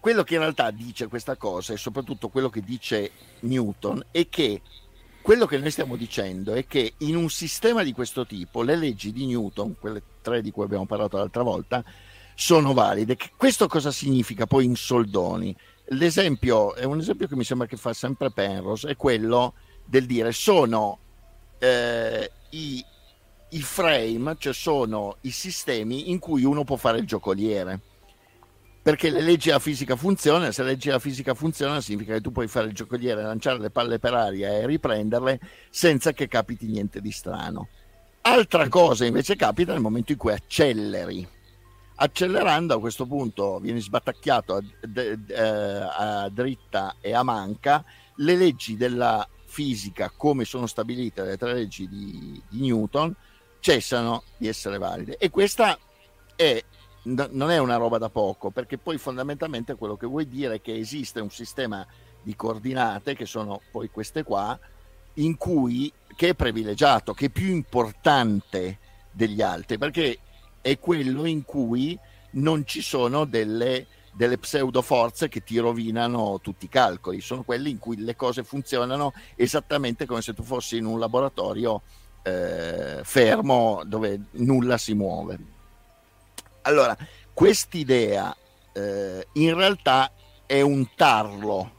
quello 0.00 0.24
che 0.24 0.34
in 0.34 0.40
realtà 0.40 0.70
dice 0.70 1.08
questa 1.08 1.36
cosa 1.36 1.74
e 1.74 1.76
soprattutto 1.76 2.28
quello 2.30 2.48
che 2.48 2.62
dice 2.62 3.10
Newton 3.40 4.02
è 4.10 4.28
che 4.28 4.62
quello 5.22 5.44
che 5.44 5.58
noi 5.58 5.70
stiamo 5.70 5.96
dicendo 5.96 6.54
è 6.54 6.66
che 6.66 6.94
in 6.98 7.14
un 7.14 7.28
sistema 7.28 7.82
di 7.82 7.92
questo 7.92 8.26
tipo 8.26 8.62
le 8.62 8.76
leggi 8.76 9.12
di 9.12 9.26
Newton, 9.26 9.76
quelle 9.78 10.02
tre 10.22 10.40
di 10.40 10.50
cui 10.50 10.64
abbiamo 10.64 10.86
parlato 10.86 11.18
l'altra 11.18 11.42
volta, 11.42 11.84
sono 12.34 12.72
valide. 12.72 13.18
Questo 13.36 13.68
cosa 13.68 13.90
significa 13.90 14.46
poi 14.46 14.64
in 14.64 14.76
soldoni? 14.76 15.54
L'esempio 15.92 16.74
è 16.74 16.84
un 16.84 16.98
esempio 16.98 17.26
che 17.26 17.36
mi 17.36 17.44
sembra 17.44 17.66
che 17.66 17.76
fa 17.76 17.92
sempre 17.92 18.30
Penrose, 18.30 18.88
è 18.88 18.96
quello 18.96 19.52
del 19.84 20.06
dire 20.06 20.32
sono 20.32 20.98
eh, 21.58 22.30
i, 22.50 22.82
i 23.50 23.60
frame, 23.60 24.36
cioè 24.38 24.54
sono 24.54 25.16
i 25.22 25.30
sistemi 25.30 26.10
in 26.10 26.18
cui 26.18 26.44
uno 26.44 26.64
può 26.64 26.76
fare 26.76 26.98
il 26.98 27.06
giocoliere 27.06 27.80
perché 28.82 29.10
le 29.10 29.20
leggi 29.20 29.48
della 29.48 29.58
fisica 29.58 29.94
funzionano, 29.94 30.50
se 30.52 30.62
le 30.62 30.70
leggi 30.70 30.86
della 30.86 30.98
fisica 30.98 31.34
funzionano 31.34 31.80
significa 31.80 32.14
che 32.14 32.20
tu 32.20 32.32
puoi 32.32 32.48
fare 32.48 32.68
il 32.68 32.74
giocoliere, 32.74 33.22
lanciare 33.22 33.58
le 33.58 33.70
palle 33.70 33.98
per 33.98 34.14
aria 34.14 34.48
e 34.48 34.66
riprenderle 34.66 35.38
senza 35.68 36.12
che 36.12 36.28
capiti 36.28 36.66
niente 36.66 37.00
di 37.00 37.12
strano. 37.12 37.68
Altra 38.22 38.68
cosa 38.68 39.04
invece 39.04 39.36
capita 39.36 39.72
nel 39.72 39.82
momento 39.82 40.12
in 40.12 40.18
cui 40.18 40.32
acceleri. 40.32 41.26
Accelerando 41.96 42.74
a 42.74 42.80
questo 42.80 43.04
punto 43.04 43.58
vieni 43.58 43.80
sbattacchiato 43.80 44.54
a, 44.54 44.62
a, 45.34 46.22
a 46.22 46.28
dritta 46.30 46.96
e 47.00 47.12
a 47.12 47.22
manca, 47.22 47.84
le 48.16 48.36
leggi 48.36 48.78
della 48.78 49.26
fisica 49.44 50.10
come 50.16 50.44
sono 50.44 50.66
stabilite 50.66 51.22
dalle 51.22 51.36
tre 51.36 51.52
leggi 51.52 51.88
di, 51.88 52.40
di 52.48 52.60
Newton 52.60 53.14
cessano 53.58 54.22
di 54.38 54.46
essere 54.48 54.78
valide 54.78 55.16
e 55.18 55.28
questa 55.28 55.76
è 56.36 56.62
non 57.02 57.50
è 57.50 57.58
una 57.58 57.76
roba 57.76 57.98
da 57.98 58.10
poco, 58.10 58.50
perché 58.50 58.78
poi 58.78 58.98
fondamentalmente 58.98 59.74
quello 59.74 59.96
che 59.96 60.06
vuoi 60.06 60.28
dire 60.28 60.56
è 60.56 60.60
che 60.60 60.76
esiste 60.76 61.20
un 61.20 61.30
sistema 61.30 61.86
di 62.22 62.36
coordinate, 62.36 63.14
che 63.14 63.26
sono 63.26 63.60
poi 63.70 63.90
queste 63.90 64.22
qua, 64.22 64.58
in 65.14 65.36
cui, 65.36 65.90
che 66.14 66.30
è 66.30 66.34
privilegiato, 66.34 67.14
che 67.14 67.26
è 67.26 67.30
più 67.30 67.48
importante 67.48 68.78
degli 69.10 69.40
altri, 69.40 69.78
perché 69.78 70.18
è 70.60 70.78
quello 70.78 71.24
in 71.24 71.44
cui 71.44 71.98
non 72.32 72.66
ci 72.66 72.82
sono 72.82 73.24
delle, 73.24 73.86
delle 74.12 74.38
pseudo 74.38 74.82
forze 74.82 75.28
che 75.28 75.42
ti 75.42 75.58
rovinano 75.58 76.38
tutti 76.40 76.66
i 76.66 76.68
calcoli, 76.68 77.20
sono 77.20 77.42
quelli 77.42 77.70
in 77.70 77.78
cui 77.78 77.96
le 77.96 78.14
cose 78.14 78.44
funzionano 78.44 79.12
esattamente 79.36 80.06
come 80.06 80.22
se 80.22 80.34
tu 80.34 80.42
fossi 80.42 80.76
in 80.76 80.84
un 80.84 80.98
laboratorio 80.98 81.82
eh, 82.22 83.00
fermo 83.02 83.82
dove 83.86 84.20
nulla 84.32 84.76
si 84.76 84.94
muove. 84.94 85.58
Allora, 86.62 86.96
quest'idea 87.32 88.34
eh, 88.72 89.26
in 89.34 89.54
realtà 89.54 90.12
è 90.46 90.60
un 90.60 90.88
tarlo 90.94 91.78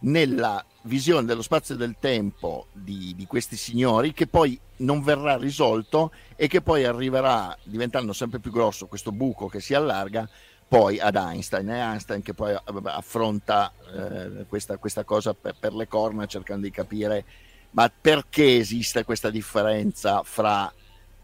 nella 0.00 0.64
visione 0.82 1.26
dello 1.26 1.42
spazio 1.42 1.74
e 1.74 1.78
del 1.78 1.96
tempo 1.98 2.66
di, 2.72 3.14
di, 3.16 3.26
questi 3.26 3.56
signori 3.56 4.12
che 4.12 4.26
poi 4.26 4.58
non 4.78 5.02
verrà 5.02 5.36
risolto 5.36 6.12
e 6.36 6.46
che 6.46 6.60
poi 6.60 6.84
arriverà 6.84 7.56
diventando 7.64 8.12
sempre 8.12 8.38
più 8.38 8.52
grosso 8.52 8.86
questo 8.86 9.10
buco 9.10 9.48
che 9.48 9.60
si 9.60 9.74
allarga 9.74 10.28
poi 10.68 11.00
ad 11.00 11.16
Einstein. 11.16 11.68
È 11.68 11.80
Einstein 11.80 12.22
che 12.22 12.34
poi 12.34 12.56
affronta 12.84 13.72
eh, 13.92 14.46
questa, 14.48 14.76
questa, 14.76 15.04
cosa 15.04 15.34
per, 15.34 15.56
per, 15.58 15.74
le 15.74 15.88
corna 15.88 16.26
cercando 16.26 16.66
di 16.66 16.70
capire 16.70 17.24
ma 17.70 17.90
perché 18.00 18.56
esiste 18.56 19.04
questa 19.04 19.30
differenza 19.30 20.22
fra 20.22 20.72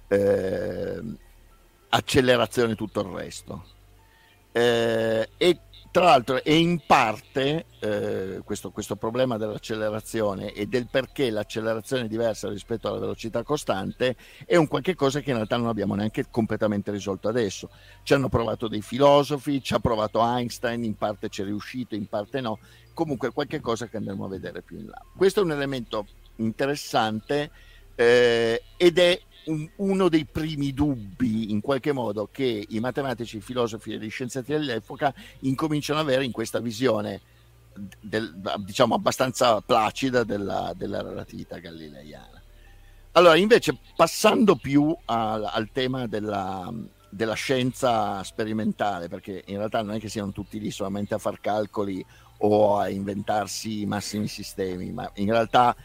eh, 0.08 1.00
accelerazione 1.94 2.74
tutto 2.74 3.00
il 3.00 3.06
resto. 3.08 3.64
Eh, 4.52 5.28
e 5.36 5.58
tra 5.90 6.04
l'altro, 6.04 6.42
e 6.42 6.56
in 6.56 6.80
parte 6.86 7.66
eh, 7.80 8.40
questo, 8.44 8.70
questo, 8.70 8.96
problema 8.96 9.36
dell'accelerazione 9.36 10.52
e 10.52 10.66
del 10.66 10.88
perché 10.90 11.28
l'accelerazione 11.28 12.04
è 12.04 12.08
diversa 12.08 12.48
rispetto 12.48 12.88
alla 12.88 12.98
velocità 12.98 13.42
costante 13.42 14.16
è 14.46 14.56
un 14.56 14.68
qualche 14.68 14.94
cosa 14.94 15.20
che 15.20 15.28
in 15.28 15.36
realtà 15.36 15.58
non 15.58 15.68
abbiamo 15.68 15.94
neanche 15.94 16.24
completamente 16.30 16.90
risolto 16.90 17.28
adesso. 17.28 17.68
Ci 18.02 18.14
hanno 18.14 18.30
provato 18.30 18.68
dei 18.68 18.80
filosofi, 18.80 19.62
ci 19.62 19.74
ha 19.74 19.80
provato 19.80 20.22
Einstein, 20.22 20.82
in 20.82 20.96
parte 20.96 21.28
ci 21.28 21.42
è 21.42 21.44
riuscito, 21.44 21.94
in 21.94 22.06
parte 22.06 22.40
no. 22.40 22.58
Comunque 22.94 23.30
qualche 23.32 23.60
cosa 23.60 23.86
che 23.86 23.98
andremo 23.98 24.24
a 24.24 24.28
vedere 24.28 24.62
più 24.62 24.78
in 24.78 24.86
là. 24.86 25.04
Questo 25.14 25.40
è 25.40 25.44
un 25.44 25.52
elemento 25.52 26.06
interessante 26.36 27.50
eh, 27.94 28.62
ed 28.78 28.98
è 28.98 29.20
un, 29.46 29.68
uno 29.76 30.08
dei 30.08 30.24
primi 30.24 30.72
dubbi 30.72 31.50
in 31.50 31.60
qualche 31.60 31.92
modo 31.92 32.28
che 32.30 32.66
i 32.68 32.80
matematici, 32.80 33.38
i 33.38 33.40
filosofi 33.40 33.92
e 33.92 33.98
gli 33.98 34.10
scienziati 34.10 34.52
dell'epoca 34.52 35.14
incominciano 35.40 36.00
ad 36.00 36.06
avere 36.06 36.24
in 36.24 36.32
questa 36.32 36.60
visione 36.60 37.20
del, 38.00 38.34
diciamo 38.64 38.94
abbastanza 38.94 39.60
placida 39.60 40.24
della, 40.24 40.72
della, 40.76 41.02
relatività 41.02 41.58
galileiana. 41.58 42.40
Allora, 43.12 43.36
invece, 43.36 43.78
passando 43.94 44.56
più 44.56 44.96
al, 45.06 45.44
al 45.44 45.70
tema 45.70 46.06
della, 46.06 46.72
della 47.10 47.34
scienza 47.34 48.22
sperimentale, 48.22 49.08
perché 49.08 49.42
in 49.46 49.58
realtà 49.58 49.82
non 49.82 49.96
è 49.96 50.00
che 50.00 50.08
siano 50.08 50.32
tutti 50.32 50.58
lì 50.58 50.70
solamente 50.70 51.14
a 51.14 51.18
far 51.18 51.40
calcoli 51.40 52.04
o 52.38 52.78
a 52.78 52.88
inventarsi 52.88 53.82
i 53.82 53.86
massimi 53.86 54.28
sistemi, 54.28 54.92
ma 54.92 55.10
in 55.16 55.30
realtà 55.30 55.76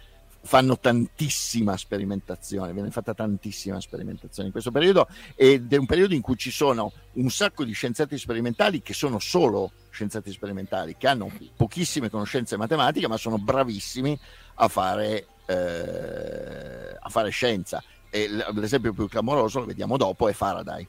fanno 0.47 0.79
tantissima 0.79 1.77
sperimentazione, 1.77 2.73
viene 2.73 2.89
fatta 2.89 3.13
tantissima 3.13 3.79
sperimentazione 3.79 4.47
in 4.47 4.51
questo 4.51 4.71
periodo 4.71 5.07
ed 5.35 5.71
è 5.71 5.75
un 5.75 5.85
periodo 5.85 6.13
in 6.13 6.21
cui 6.21 6.37
ci 6.37 6.49
sono 6.49 6.91
un 7.13 7.29
sacco 7.29 7.63
di 7.63 7.73
scienziati 7.73 8.17
sperimentali 8.17 8.81
che 8.81 8.93
sono 8.93 9.19
solo 9.19 9.71
scienziati 9.91 10.31
sperimentali, 10.31 10.95
che 10.97 11.07
hanno 11.07 11.29
pochissime 11.55 12.09
conoscenze 12.09 12.57
matematiche 12.57 13.07
ma 13.07 13.17
sono 13.17 13.37
bravissimi 13.37 14.17
a 14.55 14.67
fare, 14.67 15.27
eh, 15.45 16.97
a 16.99 17.09
fare 17.09 17.29
scienza. 17.29 17.83
E 18.09 18.29
l'esempio 18.53 18.93
più 18.93 19.07
clamoroso, 19.07 19.59
lo 19.59 19.65
vediamo 19.65 19.97
dopo, 19.97 20.29
è 20.29 20.33
Faraday. 20.33 20.87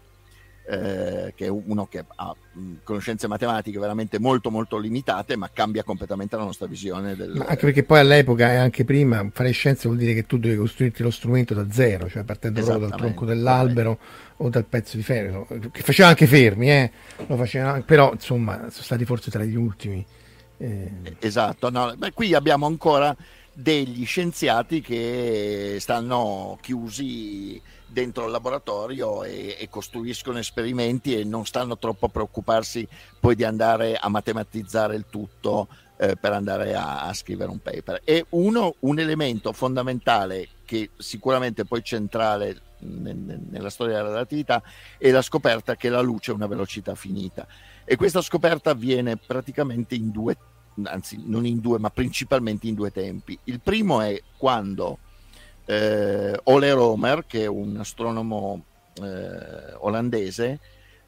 Eh, 0.70 1.32
che 1.34 1.46
è 1.46 1.48
uno 1.48 1.86
che 1.86 2.04
ha 2.06 2.36
conoscenze 2.82 3.26
matematiche 3.26 3.78
veramente 3.78 4.18
molto 4.18 4.50
molto 4.50 4.76
limitate, 4.76 5.34
ma 5.36 5.48
cambia 5.50 5.82
completamente 5.82 6.36
la 6.36 6.44
nostra 6.44 6.66
visione. 6.66 7.16
Del... 7.16 7.32
Ma 7.36 7.46
anche 7.46 7.64
perché 7.64 7.84
poi 7.84 8.00
all'epoca 8.00 8.52
e 8.52 8.56
anche 8.56 8.84
prima 8.84 9.26
fare 9.32 9.50
scienze 9.52 9.88
vuol 9.88 9.98
dire 9.98 10.12
che 10.12 10.26
tu 10.26 10.38
devi 10.38 10.56
costruirti 10.56 11.02
lo 11.02 11.10
strumento 11.10 11.54
da 11.54 11.66
zero, 11.70 12.08
cioè 12.10 12.22
partendo 12.24 12.62
proprio 12.62 12.88
dal 12.88 12.98
tronco 12.98 13.24
dell'albero 13.24 13.98
o 14.36 14.48
dal 14.50 14.66
pezzo 14.66 14.96
di 14.96 15.02
ferro, 15.02 15.46
che 15.72 15.80
faceva 15.80 16.08
anche 16.08 16.26
fermi, 16.26 16.70
eh? 16.70 16.90
Lo 17.26 17.36
faceva, 17.36 17.80
però 17.80 18.12
insomma 18.12 18.68
sono 18.68 18.84
stati 18.84 19.06
forse 19.06 19.30
tra 19.30 19.44
gli 19.44 19.56
ultimi. 19.56 20.04
Eh. 20.58 20.90
Esatto, 21.20 21.70
no, 21.70 21.94
beh, 21.96 22.12
qui 22.12 22.34
abbiamo 22.34 22.66
ancora 22.66 23.16
degli 23.54 24.04
scienziati 24.04 24.82
che 24.82 25.78
stanno 25.80 26.58
chiusi 26.60 27.60
dentro 27.89 28.26
il 28.26 28.30
laboratorio 28.30 29.24
e, 29.24 29.57
e, 29.59 29.68
costruiscono 29.68 30.39
esperimenti 30.39 31.18
e 31.18 31.24
non 31.24 31.47
stanno 31.47 31.78
troppo 31.78 32.07
a 32.07 32.11
preoccuparsi 32.11 32.86
poi 33.18 33.34
di 33.34 33.45
andare 33.45 33.97
a 33.97 34.09
matematizzare 34.09 34.95
il 34.95 35.07
tutto 35.09 35.68
eh, 35.97 36.16
per 36.16 36.32
andare 36.32 36.74
a, 36.74 37.03
a, 37.03 37.12
scrivere 37.12 37.51
un 37.51 37.61
paper. 37.61 38.03
E 38.05 38.26
uno, 38.30 38.74
un 38.80 38.99
elemento 38.99 39.53
fondamentale 39.53 40.49
che 40.64 40.91
sicuramente 40.97 41.64
poi 41.64 41.82
centrale 41.82 42.61
nel, 42.80 43.41
nella 43.49 43.70
storia 43.70 43.97
della 43.97 44.09
relatività 44.09 44.62
è 44.97 45.11
la 45.11 45.22
scoperta 45.22 45.76
che 45.76 45.89
la 45.89 46.01
luce 46.01 46.30
ha 46.30 46.34
una 46.34 46.47
velocità 46.47 46.95
finita. 46.95 47.47
E 47.84 47.97
questa 47.97 48.20
scoperta 48.20 48.70
avviene 48.70 49.16
praticamente 49.16 49.95
in 49.95 50.11
due, 50.11 50.36
anzi 50.84 51.22
non 51.24 51.47
in 51.47 51.61
due, 51.61 51.78
ma 51.78 51.91
principalmente 51.91 52.68
in 52.68 52.74
due 52.74 52.93
tempi. 52.93 53.39
Il 53.45 53.61
primo 53.61 54.01
è 54.01 54.22
quando 54.36 54.99
eh, 55.68 56.40
Ole 56.44 56.72
Romer, 56.72 57.26
che 57.26 57.42
è 57.42 57.46
un 57.46 57.76
astronomo 57.76 58.64
eh, 59.02 59.74
olandese, 59.74 60.58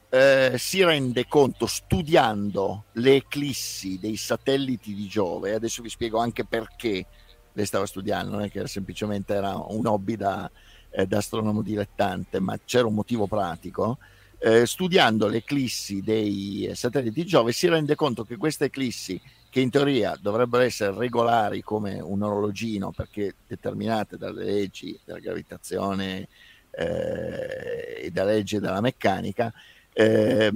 eh, 0.07 0.53
si 0.57 0.83
rende 0.83 1.27
conto 1.27 1.65
studiando 1.65 2.85
le 2.93 3.15
eclissi 3.15 3.97
dei 3.97 4.17
satelliti 4.17 4.93
di 4.93 5.07
Giove, 5.07 5.55
adesso 5.55 5.81
vi 5.81 5.89
spiego 5.89 6.19
anche 6.19 6.45
perché 6.45 7.07
lei 7.53 7.65
stava 7.65 7.87
studiando, 7.87 8.33
non 8.33 8.43
è 8.43 8.51
che 8.51 8.67
semplicemente 8.67 9.33
era 9.33 9.55
un 9.55 9.87
hobby 9.87 10.15
da, 10.15 10.49
eh, 10.91 11.07
da 11.07 11.17
astronomo 11.17 11.63
dilettante, 11.63 12.39
ma 12.39 12.59
c'era 12.63 12.85
un 12.85 12.93
motivo 12.93 13.25
pratico. 13.25 13.97
Eh, 14.43 14.65
studiando 14.65 15.27
le 15.27 15.37
eclissi 15.37 16.01
dei 16.01 16.71
satelliti 16.73 17.21
di 17.21 17.27
Giove 17.27 17.51
si 17.51 17.67
rende 17.67 17.93
conto 17.93 18.23
che 18.23 18.37
queste 18.37 18.65
eclissi 18.65 19.21
che 19.51 19.59
in 19.59 19.69
teoria 19.69 20.17
dovrebbero 20.19 20.63
essere 20.63 20.97
regolari 20.97 21.61
come 21.61 21.99
un 21.99 22.23
orologino 22.23 22.91
perché 22.91 23.35
determinate 23.45 24.17
dalle 24.17 24.45
leggi 24.45 24.97
della 25.03 25.19
gravitazione 25.19 26.29
eh, 26.71 27.99
e 28.01 28.09
dalle 28.11 28.35
leggi 28.35 28.59
della 28.59 28.79
meccanica. 28.79 29.53
Eh, 29.91 30.49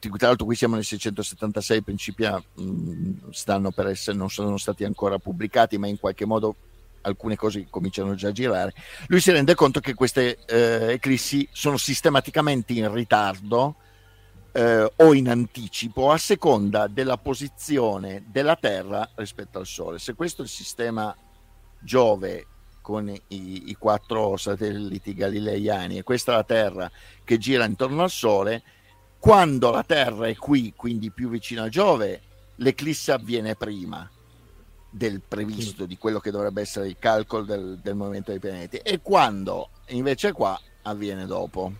tra 0.00 0.26
l'altro 0.28 0.46
qui 0.46 0.56
siamo 0.56 0.74
nel 0.74 0.84
676, 0.84 1.76
i 1.76 1.82
principi 1.82 2.24
mh, 2.24 3.30
stanno 3.30 3.70
per 3.72 3.88
essere, 3.88 4.16
non 4.16 4.30
sono 4.30 4.56
stati 4.56 4.84
ancora 4.84 5.18
pubblicati, 5.18 5.76
ma 5.76 5.86
in 5.86 6.00
qualche 6.00 6.24
modo 6.24 6.56
alcune 7.02 7.36
cose 7.36 7.66
cominciano 7.68 8.14
già 8.14 8.28
a 8.28 8.32
girare. 8.32 8.72
Lui 9.08 9.20
si 9.20 9.32
rende 9.32 9.54
conto 9.54 9.80
che 9.80 9.92
queste 9.92 10.38
eh, 10.46 10.92
eclissi 10.92 11.46
sono 11.52 11.76
sistematicamente 11.76 12.72
in 12.72 12.90
ritardo 12.90 13.76
eh, 14.56 14.92
o 14.96 15.14
in 15.14 15.28
anticipo 15.28 16.12
a 16.12 16.16
seconda 16.16 16.86
della 16.86 17.18
posizione 17.18 18.24
della 18.28 18.54
Terra 18.54 19.10
rispetto 19.16 19.58
al 19.58 19.66
Sole. 19.66 19.98
Se 19.98 20.14
questo 20.14 20.42
è 20.42 20.44
il 20.44 20.50
sistema 20.50 21.14
Giove 21.80 22.46
con 22.80 23.08
i, 23.08 23.70
i 23.70 23.74
quattro 23.74 24.36
satelliti 24.36 25.14
galileiani 25.14 25.98
e 25.98 26.02
questa 26.02 26.32
è 26.32 26.36
la 26.36 26.44
Terra 26.44 26.90
che 27.24 27.36
gira 27.38 27.64
intorno 27.64 28.04
al 28.04 28.10
Sole, 28.10 28.62
quando 29.18 29.70
la 29.70 29.82
Terra 29.82 30.28
è 30.28 30.36
qui, 30.36 30.72
quindi 30.76 31.10
più 31.10 31.28
vicino 31.28 31.64
a 31.64 31.68
Giove, 31.68 32.20
l'eclisse 32.56 33.10
avviene 33.10 33.56
prima 33.56 34.08
del 34.88 35.20
previsto, 35.26 35.86
di 35.86 35.98
quello 35.98 36.20
che 36.20 36.30
dovrebbe 36.30 36.60
essere 36.60 36.86
il 36.86 36.96
calcolo 37.00 37.42
del, 37.42 37.80
del 37.82 37.96
movimento 37.96 38.30
dei 38.30 38.38
pianeti, 38.38 38.76
e 38.76 39.00
quando 39.00 39.70
invece 39.88 40.30
qua 40.30 40.60
avviene 40.82 41.26
dopo 41.26 41.72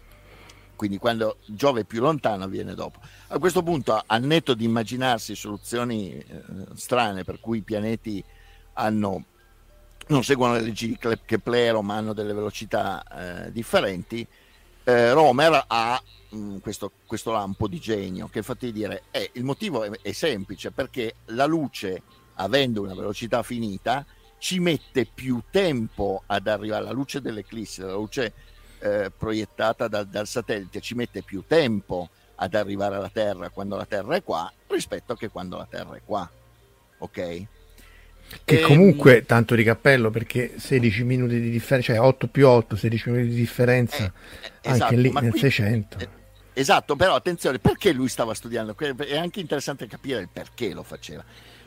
quindi 0.77 0.99
quando 0.99 1.39
Giove 1.47 1.83
è 1.83 1.85
più 1.85 2.01
lontano 2.01 2.47
viene 2.49 2.75
dopo. 2.75 3.01
A 3.29 3.39
questo 3.39 3.63
punto, 3.63 4.03
al 4.05 4.23
netto 4.23 4.55
di 4.55 4.65
immaginarsi 4.65 5.35
soluzioni 5.35 6.13
eh, 6.13 6.43
strane 6.75 7.25
per 7.25 7.41
cui 7.41 7.59
i 7.59 7.63
pianeti 7.63 8.23
hanno, 8.75 9.25
non 10.09 10.25
seguono 10.25 10.55
le 10.55 10.63
leggi 10.63 10.89
di 10.89 10.99
Keplero 11.25 11.83
ma 11.83 11.97
hanno 11.97 12.13
delle 12.13 12.33
velocità 12.33 13.47
eh, 13.47 13.53
differenti, 13.53 14.27
eh, 14.85 15.13
Romer 15.13 15.65
ha 15.67 16.03
mh, 16.31 16.37
mm, 16.37 16.57
questo, 16.59 16.93
questo, 17.07 17.33
lampo 17.33 17.67
di 17.69 17.79
genio 17.79 18.29
che 18.29 18.39
infatti 18.39 18.71
dire 18.71 19.05
eh, 19.11 19.31
il 19.35 19.45
motivo 19.45 19.83
è, 19.83 19.91
è 20.03 20.13
semplice 20.13 20.71
perché 20.73 21.15
la 21.27 21.47
luce 21.47 22.03
avendo 22.35 22.83
una 22.83 22.95
velocità 22.95 23.43
finita 23.43 24.05
ci 24.39 24.59
mette 24.59 25.07
più 25.07 25.41
tempo 25.51 26.23
ad 26.27 26.47
arrivare 26.47 26.83
alla 26.83 26.93
luce 26.93 27.23
dell'eclisse, 27.23 27.83
la 27.83 27.95
luce 27.95 28.33
eh, 28.85 29.11
proiettata 29.17 29.89
dal, 29.89 30.07
dal, 30.07 30.27
satellite 30.27 30.81
ci 30.81 30.95
mette 30.95 31.23
più 31.23 31.43
tempo 31.47 32.11
ad 32.35 32.55
arrivare 32.55 32.97
alla 32.97 33.09
Terra 33.09 33.49
quando 33.49 33.77
la 33.77 33.87
Terra 33.87 34.15
è 34.15 34.23
qua 34.23 34.53
rispetto 34.67 35.15
che 35.15 35.31
quando 35.31 35.57
la 35.57 35.67
Terra 35.69 35.97
è 35.97 36.03
qua. 36.05 36.29
Ok? 36.99 37.13
Che 37.15 37.47
e, 38.45 38.61
ehm, 38.61 38.67
comunque 38.67 39.25
tanto 39.25 39.55
di 39.55 39.65
cappello 39.65 40.11
perché 40.11 40.59
16 40.59 41.03
minuti 41.05 41.41
di 41.41 41.49
differenza, 41.49 41.95
cioè 41.95 42.05
8 42.05 42.27
più 42.27 42.47
8, 42.47 42.77
16 42.77 43.11
minuti 43.11 43.29
di 43.31 43.37
differenza 43.37 44.05
eh, 44.05 44.13
eh, 44.43 44.51
anche 44.65 44.69
esatto, 44.75 44.95
lì 44.97 45.13
nel 45.13 45.31
qui, 45.31 45.41
600. 45.41 45.99
Eh, 45.99 46.09
esatto, 46.53 46.97
però 46.97 47.15
attenzione, 47.15 47.59
perché 47.59 47.93
lui 47.93 48.09
stava 48.09 48.35
studiando? 48.35 48.77
È 48.77 49.17
anche 49.17 49.41
interessante 49.41 49.87
capire 49.87 50.21
il 50.21 50.29
perché 50.31 50.75
lo 50.75 50.83
faceva. 50.83 51.25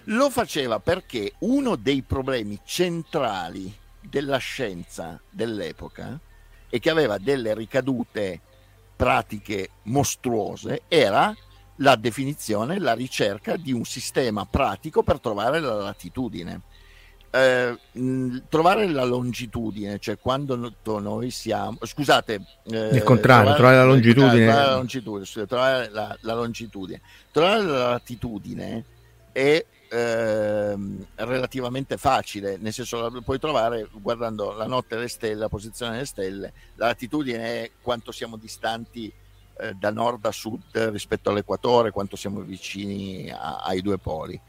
Lo 0.09 0.29
faceva 0.29 0.79
perché 0.79 1.33
uno 1.39 1.75
dei 1.75 2.03
problemi 2.03 2.59
centrali 2.63 3.73
della 4.01 4.37
scienza 4.37 5.19
dell'epoca 5.29 6.19
e 6.69 6.79
che 6.79 6.89
aveva 6.89 7.17
delle 7.17 7.53
ricadute 7.53 8.41
pratiche 8.95 9.69
mostruose 9.83 10.81
era 10.87 11.33
la 11.77 11.95
definizione, 11.95 12.79
la 12.79 12.93
ricerca 12.93 13.55
di 13.55 13.71
un 13.71 13.85
sistema 13.85 14.45
pratico 14.45 15.03
per 15.03 15.19
trovare 15.19 15.59
la 15.59 15.75
latitudine. 15.75 16.61
Eh, 17.29 17.77
trovare 18.49 18.87
la 18.87 19.03
longitudine, 19.03 19.99
cioè 19.99 20.17
quando 20.17 20.73
noi 20.83 21.29
siamo, 21.29 21.77
scusate, 21.81 22.41
eh, 22.71 22.87
il 22.95 23.03
contrario, 23.03 23.53
trovare, 23.53 23.57
trovare 23.57 23.75
la 23.75 23.83
longitudine, 23.83 24.45
trovare 24.45 24.65
la 24.65 24.75
longitudine, 24.75 25.45
trovare 25.45 25.89
la, 25.89 26.17
la 26.21 26.33
longitudine, 26.33 27.01
trovare 27.31 27.63
la 27.63 27.89
latitudine 27.89 28.83
è 29.31 29.63
Ehm, 29.89 31.05
relativamente 31.15 31.95
facile, 31.95 32.57
nel 32.57 32.73
senso 32.73 33.09
la 33.09 33.21
puoi 33.21 33.39
trovare 33.39 33.87
guardando 33.93 34.51
la 34.51 34.65
notte 34.65 34.95
e 34.95 34.99
le 34.99 35.07
stelle, 35.07 35.35
la 35.35 35.49
posizione 35.49 35.93
delle 35.93 36.05
stelle, 36.05 36.53
la 36.75 36.87
latitudine 36.87 37.63
è 37.63 37.71
quanto 37.81 38.11
siamo 38.11 38.35
distanti 38.35 39.11
eh, 39.59 39.73
da 39.75 39.89
nord 39.91 40.25
a 40.25 40.31
sud 40.31 40.77
rispetto 40.91 41.29
all'equatore, 41.29 41.91
quanto 41.91 42.17
siamo 42.17 42.41
vicini 42.41 43.29
a, 43.31 43.63
ai 43.63 43.81
due 43.81 43.97
poli. 43.97 44.39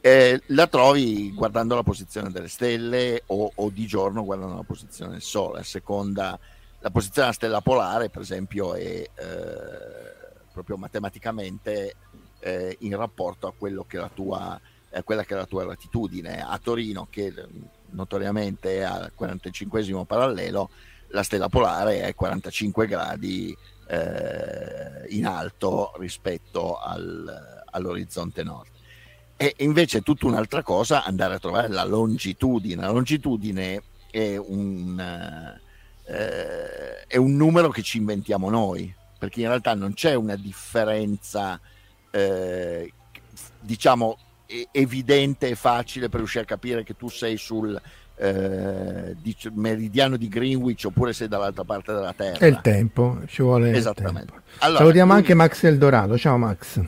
Eh, 0.00 0.40
la 0.46 0.66
trovi 0.68 1.32
guardando 1.34 1.74
la 1.74 1.82
posizione 1.82 2.30
delle 2.30 2.48
stelle 2.48 3.24
o, 3.26 3.50
o, 3.54 3.68
di 3.68 3.86
giorno 3.86 4.24
guardando 4.24 4.54
la 4.54 4.62
posizione 4.62 5.12
del 5.12 5.22
Sole, 5.22 5.60
a 5.60 5.64
seconda 5.64 6.38
la 6.80 6.90
posizione 6.90 7.26
della 7.26 7.32
stella 7.32 7.60
polare, 7.60 8.08
per 8.08 8.22
esempio, 8.22 8.74
è 8.74 8.82
eh, 8.82 9.10
proprio 10.52 10.76
matematicamente 10.76 11.94
eh, 12.38 12.76
in 12.80 12.96
rapporto 12.96 13.48
a 13.48 13.52
quello 13.52 13.84
che 13.84 13.98
la 13.98 14.10
tua 14.12 14.58
eh, 14.90 15.02
quella 15.02 15.24
che 15.24 15.34
è 15.34 15.36
la 15.36 15.46
tua 15.46 15.64
latitudine. 15.64 16.42
A 16.42 16.58
Torino, 16.58 17.06
che 17.10 17.32
notoriamente 17.90 18.78
è 18.78 18.82
al 18.82 19.12
45 19.14 20.04
parallelo, 20.06 20.70
la 21.08 21.22
stella 21.22 21.48
polare 21.48 22.02
è 22.02 22.14
45 22.14 22.86
gradi 22.86 23.56
eh, 23.88 25.06
in 25.08 25.26
alto 25.26 25.92
rispetto 25.98 26.78
al, 26.78 27.64
all'orizzonte 27.70 28.42
nord. 28.42 28.68
E 29.36 29.54
invece 29.58 29.98
è 29.98 30.02
tutta 30.02 30.26
un'altra 30.26 30.62
cosa 30.62 31.04
andare 31.04 31.34
a 31.34 31.38
trovare 31.38 31.68
la 31.68 31.84
longitudine. 31.84 32.82
La 32.82 32.90
longitudine 32.90 33.82
è 34.10 34.36
un, 34.36 34.98
eh, 36.04 37.06
è 37.06 37.16
un 37.16 37.36
numero 37.36 37.68
che 37.68 37.82
ci 37.82 37.98
inventiamo 37.98 38.50
noi, 38.50 38.92
perché 39.18 39.40
in 39.40 39.46
realtà 39.48 39.74
non 39.74 39.94
c'è 39.94 40.14
una 40.14 40.36
differenza, 40.36 41.60
eh, 42.10 42.92
diciamo, 43.60 44.18
evidente 44.72 45.48
e 45.48 45.54
facile 45.54 46.08
per 46.08 46.20
riuscire 46.20 46.44
a 46.44 46.46
capire 46.46 46.82
che 46.82 46.96
tu 46.96 47.08
sei 47.08 47.36
sul 47.36 47.80
eh, 48.16 49.16
meridiano 49.52 50.16
di 50.16 50.28
Greenwich 50.28 50.84
oppure 50.86 51.12
sei 51.12 51.28
dall'altra 51.28 51.64
parte 51.64 51.92
della 51.92 52.12
Terra. 52.12 52.38
È 52.38 52.46
il 52.46 52.60
tempo, 52.62 53.20
ci 53.26 53.42
vuole 53.42 53.72
Esattamente. 53.72 54.32
Allora, 54.58 54.78
Salutiamo 54.78 55.12
lui... 55.12 55.20
anche 55.20 55.34
Max 55.34 55.62
Eldorado. 55.64 56.18
Ciao 56.18 56.36
Max. 56.36 56.80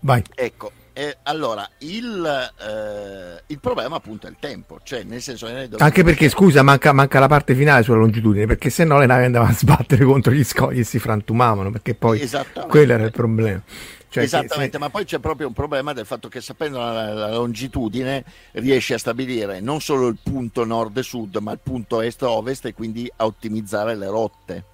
Vai. 0.00 0.22
Ecco, 0.34 0.72
eh, 0.92 1.16
allora, 1.22 1.68
il, 1.78 2.52
eh, 2.60 3.42
il, 3.46 3.60
problema 3.60 3.96
appunto 3.96 4.26
è 4.26 4.30
il 4.30 4.36
tempo, 4.40 4.80
cioè 4.82 5.02
nel 5.04 5.22
senso. 5.22 5.46
Anche 5.78 6.02
perché, 6.02 6.28
scusa, 6.28 6.62
manca, 6.62 6.92
manca, 6.92 7.20
la 7.20 7.28
parte 7.28 7.54
finale 7.54 7.82
sulla 7.82 7.98
longitudine, 7.98 8.46
perché 8.46 8.70
se 8.70 8.84
no 8.84 8.98
le 8.98 9.06
navi 9.06 9.24
andavano 9.24 9.50
a 9.50 9.54
sbattere 9.54 10.04
contro 10.06 10.32
gli 10.32 10.44
scogli 10.44 10.80
e 10.80 10.84
si 10.84 10.98
frantumavano, 10.98 11.70
perché 11.70 11.94
poi 11.94 12.28
quello 12.68 12.92
era 12.92 13.04
il 13.04 13.12
problema. 13.12 13.62
Cioè 14.10 14.24
Esattamente, 14.24 14.72
se... 14.72 14.78
ma 14.78 14.90
poi 14.90 15.04
c'è 15.04 15.20
proprio 15.20 15.46
un 15.46 15.52
problema 15.52 15.92
del 15.92 16.04
fatto 16.04 16.28
che 16.28 16.40
sapendo 16.40 16.78
la, 16.78 17.12
la 17.14 17.30
longitudine 17.30 18.24
riesci 18.52 18.92
a 18.92 18.98
stabilire 18.98 19.60
non 19.60 19.80
solo 19.80 20.08
il 20.08 20.18
punto 20.20 20.64
nord 20.64 20.96
e 20.96 21.02
sud, 21.04 21.36
ma 21.36 21.52
il 21.52 21.60
punto 21.62 22.00
est-ovest 22.00 22.66
e 22.66 22.74
quindi 22.74 23.10
a 23.16 23.24
ottimizzare 23.24 23.94
le 23.94 24.06
rotte. 24.06 24.64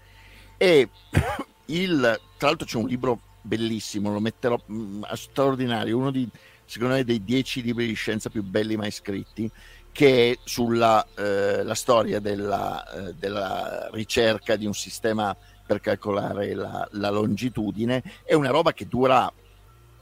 E 0.57 0.89
il, 1.66 2.20
tra 2.39 2.49
l'altro 2.49 2.66
c'è 2.66 2.78
un 2.78 2.89
libro 2.89 3.20
bellissimo, 3.43 4.11
lo 4.11 4.20
metterò 4.20 4.59
mh, 4.64 4.74
mm, 4.74 5.03
straordinario, 5.12 5.99
uno 5.99 6.11
di, 6.11 6.26
secondo 6.64 6.95
me, 6.95 7.05
dei 7.05 7.22
dieci 7.22 7.62
libri 7.62 7.87
di 7.87 7.95
scienza 7.95 8.30
più 8.30 8.43
belli 8.43 8.76
mai 8.76 8.91
scritti, 8.91 9.51
che 9.93 10.32
è 10.32 10.39
sulla 10.45 11.07
eh, 11.14 11.64
storia 11.74 12.20
della, 12.20 13.09
eh, 13.09 13.14
della, 13.14 13.89
ricerca 13.93 14.57
di 14.57 14.66
un 14.66 14.74
sistema 14.74 15.34
per 15.67 15.81
calcolare 15.81 16.55
la, 16.55 16.87
la, 16.93 17.11
longitudine. 17.11 18.03
È 18.25 18.35
una 18.35 18.51
roba 18.51 18.73
che 18.73 18.87
dura 18.87 19.31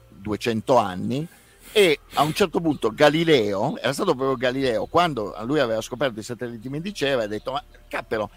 200 0.09 0.77
anni. 0.77 1.27
E 1.71 1.99
a 2.13 2.23
un 2.23 2.33
certo 2.33 2.61
punto 2.61 2.93
Galileo, 2.93 3.77
era 3.77 3.91
stato 3.91 4.15
proprio 4.15 4.37
Galileo, 4.37 4.85
quando 4.85 5.35
lui 5.43 5.59
aveva 5.59 5.81
scoperto 5.81 6.19
i 6.19 6.23
satelliti 6.23 6.69
Medicea, 6.69 7.21
ha 7.21 7.27
detto: 7.27 7.51
Ma 7.51 7.61
cappero, 7.87 8.29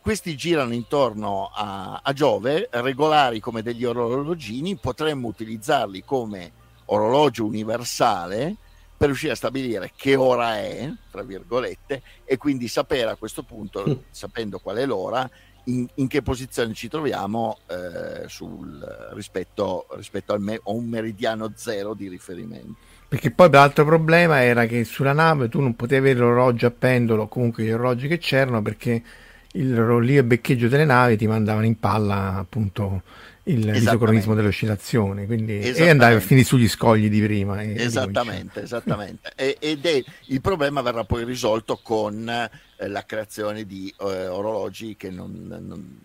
questi 0.00 0.36
girano 0.36 0.72
intorno 0.72 1.50
a, 1.54 2.00
a, 2.02 2.12
Giove, 2.12 2.68
regolari 2.70 3.38
come 3.38 3.62
degli 3.62 3.84
orologini, 3.84 4.76
potremmo 4.76 5.28
utilizzarli 5.28 6.04
come 6.04 6.52
orologio 6.86 7.44
universale 7.44 8.56
per 8.96 9.08
riuscire 9.08 9.32
a 9.32 9.36
stabilire 9.36 9.92
che 9.96 10.14
ora 10.14 10.58
è, 10.58 10.90
tra 11.10 11.22
virgolette, 11.22 12.02
e 12.24 12.36
quindi 12.36 12.68
sapere 12.68 13.10
a 13.10 13.16
questo 13.16 13.42
punto, 13.42 13.84
mm. 13.88 13.92
sapendo 14.10 14.58
qual 14.58 14.76
è 14.76 14.84
l'ora, 14.84 15.28
in, 15.64 15.86
in, 15.94 16.08
che 16.08 16.22
posizione 16.22 16.72
ci 16.74 16.88
troviamo 16.88 17.58
eh, 17.66 18.28
sul, 18.28 19.10
rispetto, 19.12 19.86
rispetto 19.96 20.38
me, 20.38 20.54
a 20.54 20.70
un 20.70 20.86
meridiano 20.86 21.52
zero 21.54 21.94
di 21.94 22.08
riferimento. 22.08 22.74
Perché 23.08 23.30
poi 23.30 23.50
l'altro 23.50 23.84
problema 23.84 24.42
era 24.42 24.66
che 24.66 24.84
sulla 24.84 25.12
nave 25.12 25.48
tu 25.48 25.60
non 25.60 25.74
potevi 25.74 26.10
avere 26.10 26.20
l'orologio 26.20 26.66
a 26.66 26.70
pendolo, 26.70 27.26
comunque 27.26 27.64
gli 27.64 27.70
orologi 27.70 28.06
che 28.06 28.18
c'erano, 28.18 28.62
perché 28.62 29.02
il 29.54 29.76
rollio 29.76 30.20
e 30.20 30.24
beccheggio 30.24 30.68
delle 30.68 30.84
navi 30.84 31.16
ti 31.16 31.26
mandavano 31.26 31.66
in 31.66 31.78
palla 31.78 32.36
appunto 32.36 33.02
il 33.52 33.74
isocronismo 33.74 34.34
dell'oscillazione 34.34 35.26
quindi, 35.26 35.58
e 35.60 35.88
andavi 35.88 36.14
a 36.14 36.20
finire 36.20 36.46
sugli 36.46 36.68
scogli 36.68 37.08
di 37.08 37.20
prima 37.20 37.62
esattamente, 37.62 38.62
esattamente. 38.62 39.32
e, 39.36 39.56
ed 39.58 39.84
è, 39.84 40.02
il 40.26 40.40
problema 40.40 40.80
verrà 40.82 41.04
poi 41.04 41.24
risolto 41.24 41.80
con 41.82 42.28
eh, 42.28 42.88
la 42.88 43.04
creazione 43.04 43.64
di 43.64 43.92
eh, 44.00 44.26
orologi 44.28 44.96
che 44.96 45.10
non, 45.10 45.46
non 45.48 45.98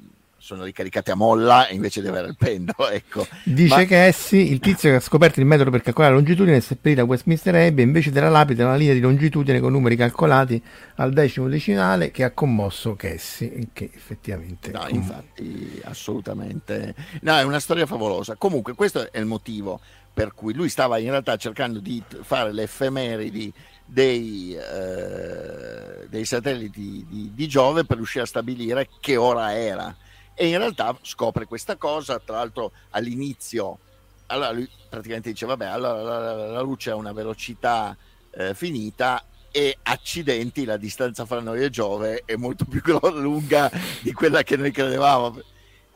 sono 0.46 0.64
ricaricati 0.64 1.10
a 1.10 1.16
molla 1.16 1.68
invece 1.70 2.02
di 2.02 2.08
avere 2.08 2.28
il 2.28 2.36
pendolo. 2.38 2.74
Ecco. 2.96 3.28
Dice 3.44 3.76
Ma... 3.76 3.84
che 3.84 4.04
essi, 4.04 4.52
il 4.52 4.60
tizio 4.60 4.92
che 4.92 4.98
ha 4.98 5.00
scoperto 5.00 5.40
il 5.40 5.46
metodo 5.48 5.72
per 5.72 5.82
calcolare 5.82 6.14
la 6.14 6.20
longitudine 6.20 6.58
è 6.58 6.60
seppellito 6.60 7.02
a 7.02 7.06
Westminster 7.06 7.56
Abbey 7.56 7.84
invece 7.84 8.12
della 8.12 8.30
lapide 8.30 8.64
una 8.64 8.76
linea 8.76 8.94
di 8.94 9.00
longitudine 9.00 9.60
con 9.60 9.72
numeri 9.72 9.96
calcolati 9.96 10.62
al 10.98 11.12
decimo 11.14 11.48
decimale 11.48 12.12
che 12.12 12.24
ha 12.24 12.32
commosso 12.32 12.96
Cassie, 12.96 13.70
che 13.74 13.90
effettivamente... 13.92 14.72
No, 14.72 14.86
com... 14.88 14.96
infatti, 14.96 15.82
assolutamente. 15.86 16.94
No, 17.22 17.36
è 17.38 17.44
una 17.44 17.60
storia 17.60 17.88
favolosa. 17.88 18.36
Comunque 18.36 18.76
questo 18.76 19.12
è 19.12 19.18
il 19.18 19.26
motivo 19.26 19.80
per 20.14 20.34
cui 20.34 20.54
lui 20.54 20.70
stava 20.70 21.00
in 21.00 21.10
realtà 21.10 21.36
cercando 21.38 21.80
di 21.80 22.02
fare 22.22 22.54
le 22.54 22.64
effemeridi 22.64 23.52
dei, 23.84 24.56
eh, 24.56 26.08
dei 26.08 26.24
satelliti 26.24 27.06
di, 27.10 27.32
di 27.34 27.48
Giove 27.48 27.84
per 27.84 27.98
riuscire 27.98 28.24
a 28.24 28.28
stabilire 28.28 28.88
che 29.00 29.18
ora 29.18 29.58
era 29.58 29.94
e 30.36 30.48
in 30.48 30.58
realtà 30.58 30.98
scopre 31.02 31.46
questa 31.46 31.78
cosa, 31.78 32.20
tra 32.20 32.36
l'altro 32.36 32.74
all'inizio, 32.92 33.80
allora 34.28 34.52
lui 34.52 34.70
praticamente 34.90 35.32
dice 35.32 35.46
vabbè, 35.46 35.66
allora 35.66 36.02
la, 36.02 36.48
la 36.52 36.62
luce 36.62 36.92
ha 36.92 36.96
una 36.96 37.14
velocità 37.14 37.96
eh, 38.32 38.54
finita 38.54 39.24
e 39.50 39.78
accidenti 39.84 40.66
la 40.66 40.76
distanza 40.76 41.26
fra 41.26 41.40
noi 41.40 41.64
e 41.64 41.70
Giove 41.70 42.24
è 42.26 42.36
molto 42.36 42.66
più 42.66 42.82
lunga 43.14 43.72
di 44.02 44.12
quella 44.12 44.44
che 44.44 44.58
noi 44.58 44.72
credevamo. 44.72 45.40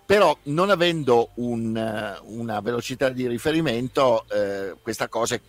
Però 0.06 0.36
non 0.44 0.70
avendo 0.70 1.32
un, 1.36 2.20
una 2.24 2.60
velocità 2.62 3.10
di 3.10 3.28
riferimento, 3.28 4.26
eh, 4.30 4.76
questa 4.82 5.10
cosa 5.10 5.36
è 5.36 5.42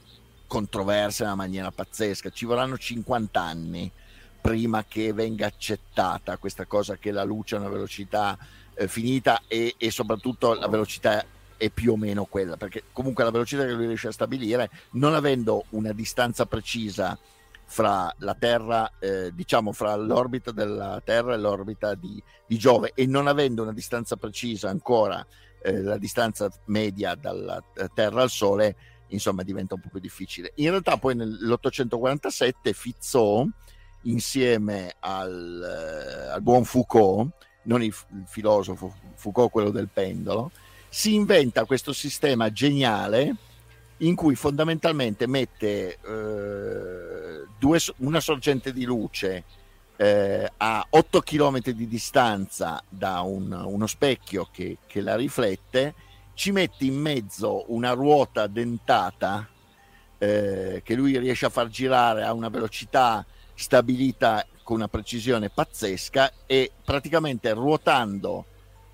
controversa 0.48 1.22
in 1.22 1.28
una 1.28 1.36
maniera 1.36 1.70
pazzesca. 1.70 2.30
Ci 2.30 2.44
vorranno 2.44 2.76
50 2.76 3.40
anni 3.40 3.90
prima 4.40 4.84
che 4.86 5.12
venga 5.12 5.46
accettata 5.46 6.36
questa 6.38 6.66
cosa 6.66 6.96
che 6.96 7.12
la 7.12 7.22
luce 7.22 7.54
ha 7.54 7.60
una 7.60 7.68
velocità 7.68 8.36
eh, 8.80 8.88
finita 8.88 9.42
e, 9.46 9.74
e 9.76 9.90
soprattutto 9.90 10.54
la 10.54 10.68
velocità 10.68 11.22
è 11.58 11.68
più 11.68 11.92
o 11.92 11.96
meno 11.96 12.24
quella, 12.24 12.56
perché 12.56 12.84
comunque 12.92 13.22
la 13.22 13.30
velocità 13.30 13.66
che 13.66 13.72
lui 13.72 13.86
riesce 13.86 14.08
a 14.08 14.12
stabilire, 14.12 14.70
non 14.92 15.12
avendo 15.12 15.64
una 15.70 15.92
distanza 15.92 16.46
precisa 16.46 17.18
fra 17.66 18.12
la 18.18 18.34
Terra, 18.34 18.90
eh, 18.98 19.32
diciamo 19.34 19.72
fra 19.72 19.94
l'orbita 19.94 20.50
della 20.52 21.02
Terra 21.04 21.34
e 21.34 21.38
l'orbita 21.38 21.94
di, 21.94 22.20
di, 22.46 22.56
Giove, 22.56 22.92
e 22.94 23.06
non 23.06 23.26
avendo 23.26 23.62
una 23.62 23.74
distanza 23.74 24.16
precisa 24.16 24.70
ancora, 24.70 25.24
eh, 25.62 25.82
la 25.82 25.98
distanza 25.98 26.50
media 26.66 27.14
dalla 27.14 27.62
eh, 27.76 27.90
Terra 27.92 28.22
al 28.22 28.30
Sole, 28.30 28.74
insomma 29.08 29.42
diventa 29.42 29.74
un 29.74 29.82
po' 29.82 29.90
più 29.90 30.00
difficile. 30.00 30.52
In 30.56 30.70
realtà 30.70 30.96
poi 30.96 31.14
nell'847 31.14 32.72
Fizeau, 32.72 33.46
insieme 34.04 34.94
al, 35.00 35.62
eh, 35.62 36.30
al 36.30 36.40
buon 36.40 36.64
Foucault, 36.64 37.30
non 37.70 37.82
il, 37.82 37.94
il 38.10 38.24
filosofo 38.26 38.94
Foucault, 39.14 39.50
quello 39.50 39.70
del 39.70 39.88
pendolo, 39.92 40.50
si 40.88 41.14
inventa 41.14 41.64
questo 41.64 41.92
sistema 41.92 42.50
geniale 42.50 43.36
in 43.98 44.16
cui 44.16 44.34
fondamentalmente 44.34 45.26
mette 45.28 45.98
eh, 46.04 47.46
due, 47.58 47.78
una 47.98 48.18
sorgente 48.18 48.72
di 48.72 48.84
luce 48.84 49.44
eh, 49.96 50.50
a 50.56 50.84
8 50.88 51.20
km 51.20 51.60
di 51.70 51.86
distanza 51.86 52.82
da 52.88 53.20
un, 53.20 53.52
uno 53.52 53.86
specchio 53.86 54.48
che, 54.50 54.78
che, 54.86 55.00
la 55.00 55.14
riflette, 55.14 55.94
ci 56.34 56.50
mette 56.50 56.86
in 56.86 56.96
mezzo 56.96 57.66
una 57.68 57.92
ruota 57.92 58.46
dentata 58.46 59.46
eh, 60.18 60.80
che 60.82 60.94
lui 60.94 61.16
riesce 61.18 61.46
a 61.46 61.50
far 61.50 61.68
girare 61.68 62.24
a 62.24 62.32
una 62.32 62.48
velocità 62.48 63.24
stabilita 63.54 64.44
con 64.70 64.78
una 64.78 64.86
precisione 64.86 65.50
pazzesca 65.50 66.30
e 66.46 66.70
praticamente 66.84 67.52
ruotando 67.54 68.44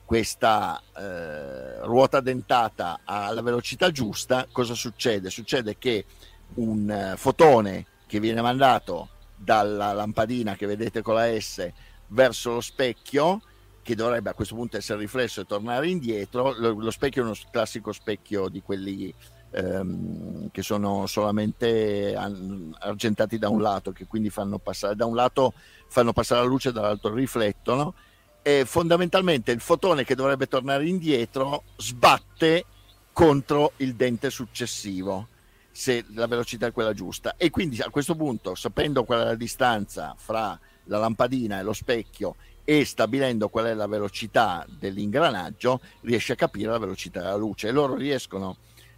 questa 0.06 0.82
eh, 0.96 1.80
ruota 1.82 2.20
dentata 2.20 3.00
alla 3.04 3.42
velocità 3.42 3.90
giusta, 3.90 4.46
cosa 4.50 4.72
succede? 4.72 5.28
Succede 5.28 5.76
che 5.76 6.06
un 6.54 6.90
eh, 6.90 7.18
fotone 7.18 7.84
che 8.06 8.20
viene 8.20 8.40
mandato 8.40 9.10
dalla 9.36 9.92
lampadina 9.92 10.56
che 10.56 10.64
vedete 10.64 11.02
con 11.02 11.16
la 11.16 11.38
S 11.38 11.70
verso 12.06 12.54
lo 12.54 12.62
specchio, 12.62 13.42
che 13.82 13.94
dovrebbe 13.94 14.30
a 14.30 14.34
questo 14.34 14.54
punto 14.54 14.78
essere 14.78 15.00
riflesso 15.00 15.42
e 15.42 15.44
tornare 15.44 15.88
indietro, 15.88 16.54
lo, 16.56 16.70
lo 16.70 16.90
specchio 16.90 17.20
è 17.20 17.26
uno 17.26 17.36
classico 17.50 17.92
specchio 17.92 18.48
di 18.48 18.62
quelli 18.62 19.12
ehm, 19.50 20.50
che 20.50 20.62
sono 20.62 21.06
solamente 21.06 22.14
argentati 22.14 23.38
da 23.38 23.48
un 23.48 23.60
lato, 23.60 23.92
che 23.92 24.06
quindi 24.06 24.30
fanno 24.30 24.58
passare 24.58 24.96
da 24.96 25.06
un 25.06 25.14
lato 25.14 25.52
fanno 25.88 26.12
passare 26.12 26.42
la 26.42 26.46
luce, 26.46 26.72
dall'altro 26.72 27.14
riflettono. 27.14 27.94
E 28.42 28.64
fondamentalmente 28.64 29.50
il 29.50 29.60
fotone 29.60 30.04
che 30.04 30.14
dovrebbe 30.14 30.46
tornare 30.46 30.86
indietro 30.86 31.64
sbatte 31.76 32.64
contro 33.12 33.72
il 33.78 33.94
dente 33.94 34.30
successivo 34.30 35.28
se 35.72 36.04
la 36.14 36.26
velocità 36.26 36.66
è 36.66 36.72
quella 36.72 36.94
giusta 36.94 37.34
e 37.36 37.50
quindi 37.50 37.80
a 37.82 37.90
questo 37.90 38.14
punto 38.14 38.54
sapendo 38.54 39.04
qual 39.04 39.20
è 39.20 39.24
la 39.24 39.34
distanza 39.34 40.14
fra 40.16 40.58
la 40.84 40.98
lampadina 40.98 41.58
e 41.58 41.62
lo 41.62 41.72
specchio 41.72 42.36
e 42.64 42.84
stabilendo 42.84 43.48
qual 43.48 43.66
è 43.66 43.74
la 43.74 43.86
velocità 43.86 44.64
dell'ingranaggio 44.68 45.80
riesce 46.02 46.32
a 46.32 46.36
capire 46.36 46.70
la 46.70 46.78
velocità 46.78 47.20
della 47.20 47.36
luce 47.36 47.68
e 47.68 47.72
loro 47.72 47.94
riescono 47.94 48.56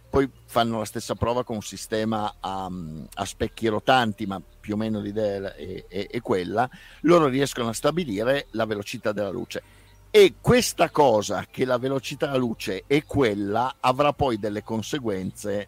poi 0.09 0.29
fanno 0.45 0.79
la 0.79 0.85
stessa 0.85 1.15
prova 1.15 1.43
con 1.43 1.57
un 1.57 1.61
sistema 1.61 2.35
a, 2.39 2.69
a 3.13 3.25
specchi 3.25 3.67
rotanti, 3.67 4.25
ma 4.25 4.41
più 4.41 4.73
o 4.73 4.77
meno 4.77 4.99
l'idea 4.99 5.53
è, 5.53 5.85
è, 5.87 6.07
è, 6.07 6.21
quella, 6.21 6.67
loro 7.01 7.27
riescono 7.27 7.69
a 7.69 7.73
stabilire 7.73 8.47
la 8.51 8.65
velocità 8.65 9.11
della 9.11 9.29
luce. 9.29 9.61
E 10.09 10.35
questa 10.41 10.89
cosa, 10.89 11.45
che 11.49 11.65
la 11.65 11.77
velocità 11.77 12.25
della 12.25 12.39
luce 12.39 12.83
è 12.87 13.03
quella, 13.03 13.75
avrà 13.79 14.11
poi 14.11 14.39
delle 14.39 14.63
conseguenze 14.63 15.67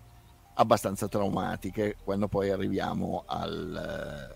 abbastanza 0.56 1.08
traumatiche 1.08 1.98
quando 2.04 2.28
poi 2.28 2.50
arriviamo 2.50 3.24
al, 3.28 4.30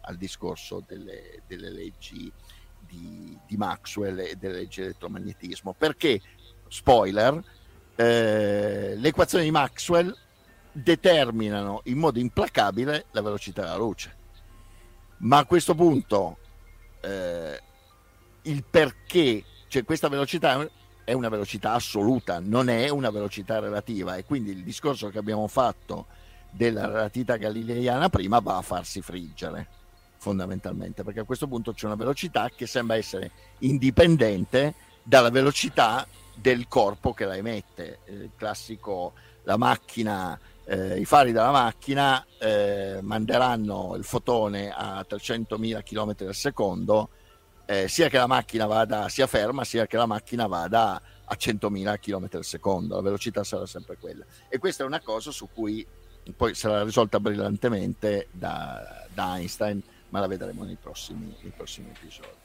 al 0.00 0.16
discorso 0.16 0.82
delle, 0.86 1.42
delle 1.46 1.70
leggi 1.70 2.32
di, 2.78 3.36
di 3.46 3.56
Maxwell 3.56 4.20
e 4.20 4.36
delle 4.36 4.54
leggi 4.54 4.80
dell'elettromagnetismo. 4.80 5.74
Perché, 5.76 6.20
spoiler, 6.68 7.42
eh, 8.00 8.94
l'equazione 8.94 9.42
di 9.42 9.50
Maxwell 9.50 10.14
determinano 10.70 11.80
in 11.86 11.98
modo 11.98 12.20
implacabile 12.20 13.06
la 13.10 13.22
velocità 13.22 13.62
della 13.62 13.76
luce. 13.76 14.14
Ma 15.18 15.38
a 15.38 15.44
questo 15.44 15.74
punto 15.74 16.38
eh, 17.00 17.60
il 18.42 18.62
perché, 18.62 19.42
cioè 19.66 19.82
questa 19.82 20.08
velocità 20.08 20.64
è 21.02 21.12
una 21.12 21.28
velocità 21.28 21.72
assoluta, 21.72 22.38
non 22.38 22.68
è 22.68 22.88
una 22.88 23.10
velocità 23.10 23.58
relativa 23.58 24.14
e 24.14 24.24
quindi 24.24 24.52
il 24.52 24.62
discorso 24.62 25.08
che 25.08 25.18
abbiamo 25.18 25.48
fatto 25.48 26.06
della 26.50 26.86
relatività 26.86 27.36
galileiana 27.36 28.08
prima 28.08 28.38
va 28.38 28.58
a 28.58 28.62
farsi 28.62 29.02
friggere 29.02 29.66
fondamentalmente 30.18 31.02
perché 31.02 31.20
a 31.20 31.24
questo 31.24 31.46
punto 31.48 31.72
c'è 31.72 31.86
una 31.86 31.94
velocità 31.94 32.48
che 32.54 32.66
sembra 32.66 32.96
essere 32.96 33.30
indipendente 33.58 34.74
dalla 35.02 35.30
velocità 35.30 36.06
del 36.40 36.68
corpo 36.68 37.12
che 37.12 37.24
la 37.24 37.36
emette. 37.36 38.00
Il 38.06 38.30
classico 38.36 39.14
la 39.44 39.56
macchina 39.56 40.38
eh, 40.70 41.00
i 41.00 41.06
fari 41.06 41.32
della 41.32 41.50
macchina 41.50 42.24
eh, 42.38 42.98
manderanno 43.00 43.94
il 43.96 44.04
fotone 44.04 44.70
a 44.70 45.04
300.000 45.08 45.82
km 45.82 46.26
al 46.26 46.34
secondo 46.34 47.08
eh, 47.64 47.88
sia 47.88 48.08
che 48.08 48.18
la 48.18 48.26
macchina 48.26 48.66
vada 48.66 49.08
sia 49.08 49.26
ferma 49.26 49.64
sia 49.64 49.86
che 49.86 49.96
la 49.96 50.04
macchina 50.04 50.46
vada 50.46 51.00
a 51.24 51.36
100.000 51.38 51.98
km 51.98 52.28
al 52.32 52.44
secondo. 52.44 52.96
La 52.96 53.02
velocità 53.02 53.44
sarà 53.44 53.66
sempre 53.66 53.96
quella. 53.98 54.24
E 54.48 54.58
questa 54.58 54.84
è 54.84 54.86
una 54.86 55.00
cosa 55.00 55.30
su 55.30 55.48
cui 55.52 55.86
poi 56.36 56.54
sarà 56.54 56.82
risolta 56.82 57.18
brillantemente 57.18 58.28
da, 58.30 59.06
da 59.12 59.36
Einstein 59.36 59.82
ma 60.10 60.20
la 60.20 60.26
vedremo 60.26 60.64
nei 60.64 60.76
prossimi, 60.80 61.34
nei 61.40 61.52
prossimi 61.54 61.90
episodi 61.90 62.37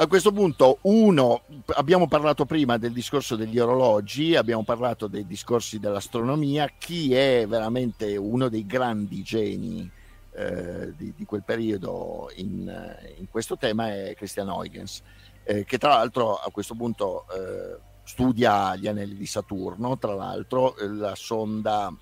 a 0.00 0.06
questo 0.06 0.30
punto, 0.30 0.78
uno, 0.82 1.42
abbiamo 1.74 2.06
parlato 2.06 2.44
prima 2.44 2.78
del 2.78 2.92
discorso 2.92 3.34
degli 3.34 3.58
orologi, 3.58 4.36
abbiamo 4.36 4.62
parlato 4.62 5.08
dei 5.08 5.26
discorsi 5.26 5.80
dell'astronomia, 5.80 6.70
chi 6.78 7.12
è 7.14 7.46
veramente 7.48 8.16
uno 8.16 8.48
dei 8.48 8.64
grandi 8.64 9.22
geni 9.24 9.90
eh, 10.34 10.94
di, 10.96 11.12
di, 11.16 11.24
quel 11.24 11.42
periodo 11.42 12.30
in, 12.36 12.72
in, 13.16 13.28
questo 13.28 13.56
tema 13.56 13.88
è 13.88 14.14
Christian 14.14 14.48
Huygens, 14.48 15.02
eh, 15.42 15.64
che 15.64 15.78
tra 15.78 15.94
l'altro 15.94 16.36
a 16.36 16.48
questo 16.52 16.76
punto 16.76 17.26
eh, 17.34 17.78
studia 18.04 18.76
gli 18.76 18.86
anelli 18.86 19.16
di 19.16 19.26
Saturno, 19.26 19.98
tra 19.98 20.14
l'altro 20.14 20.76
la 20.78 21.16
sonda, 21.16 21.92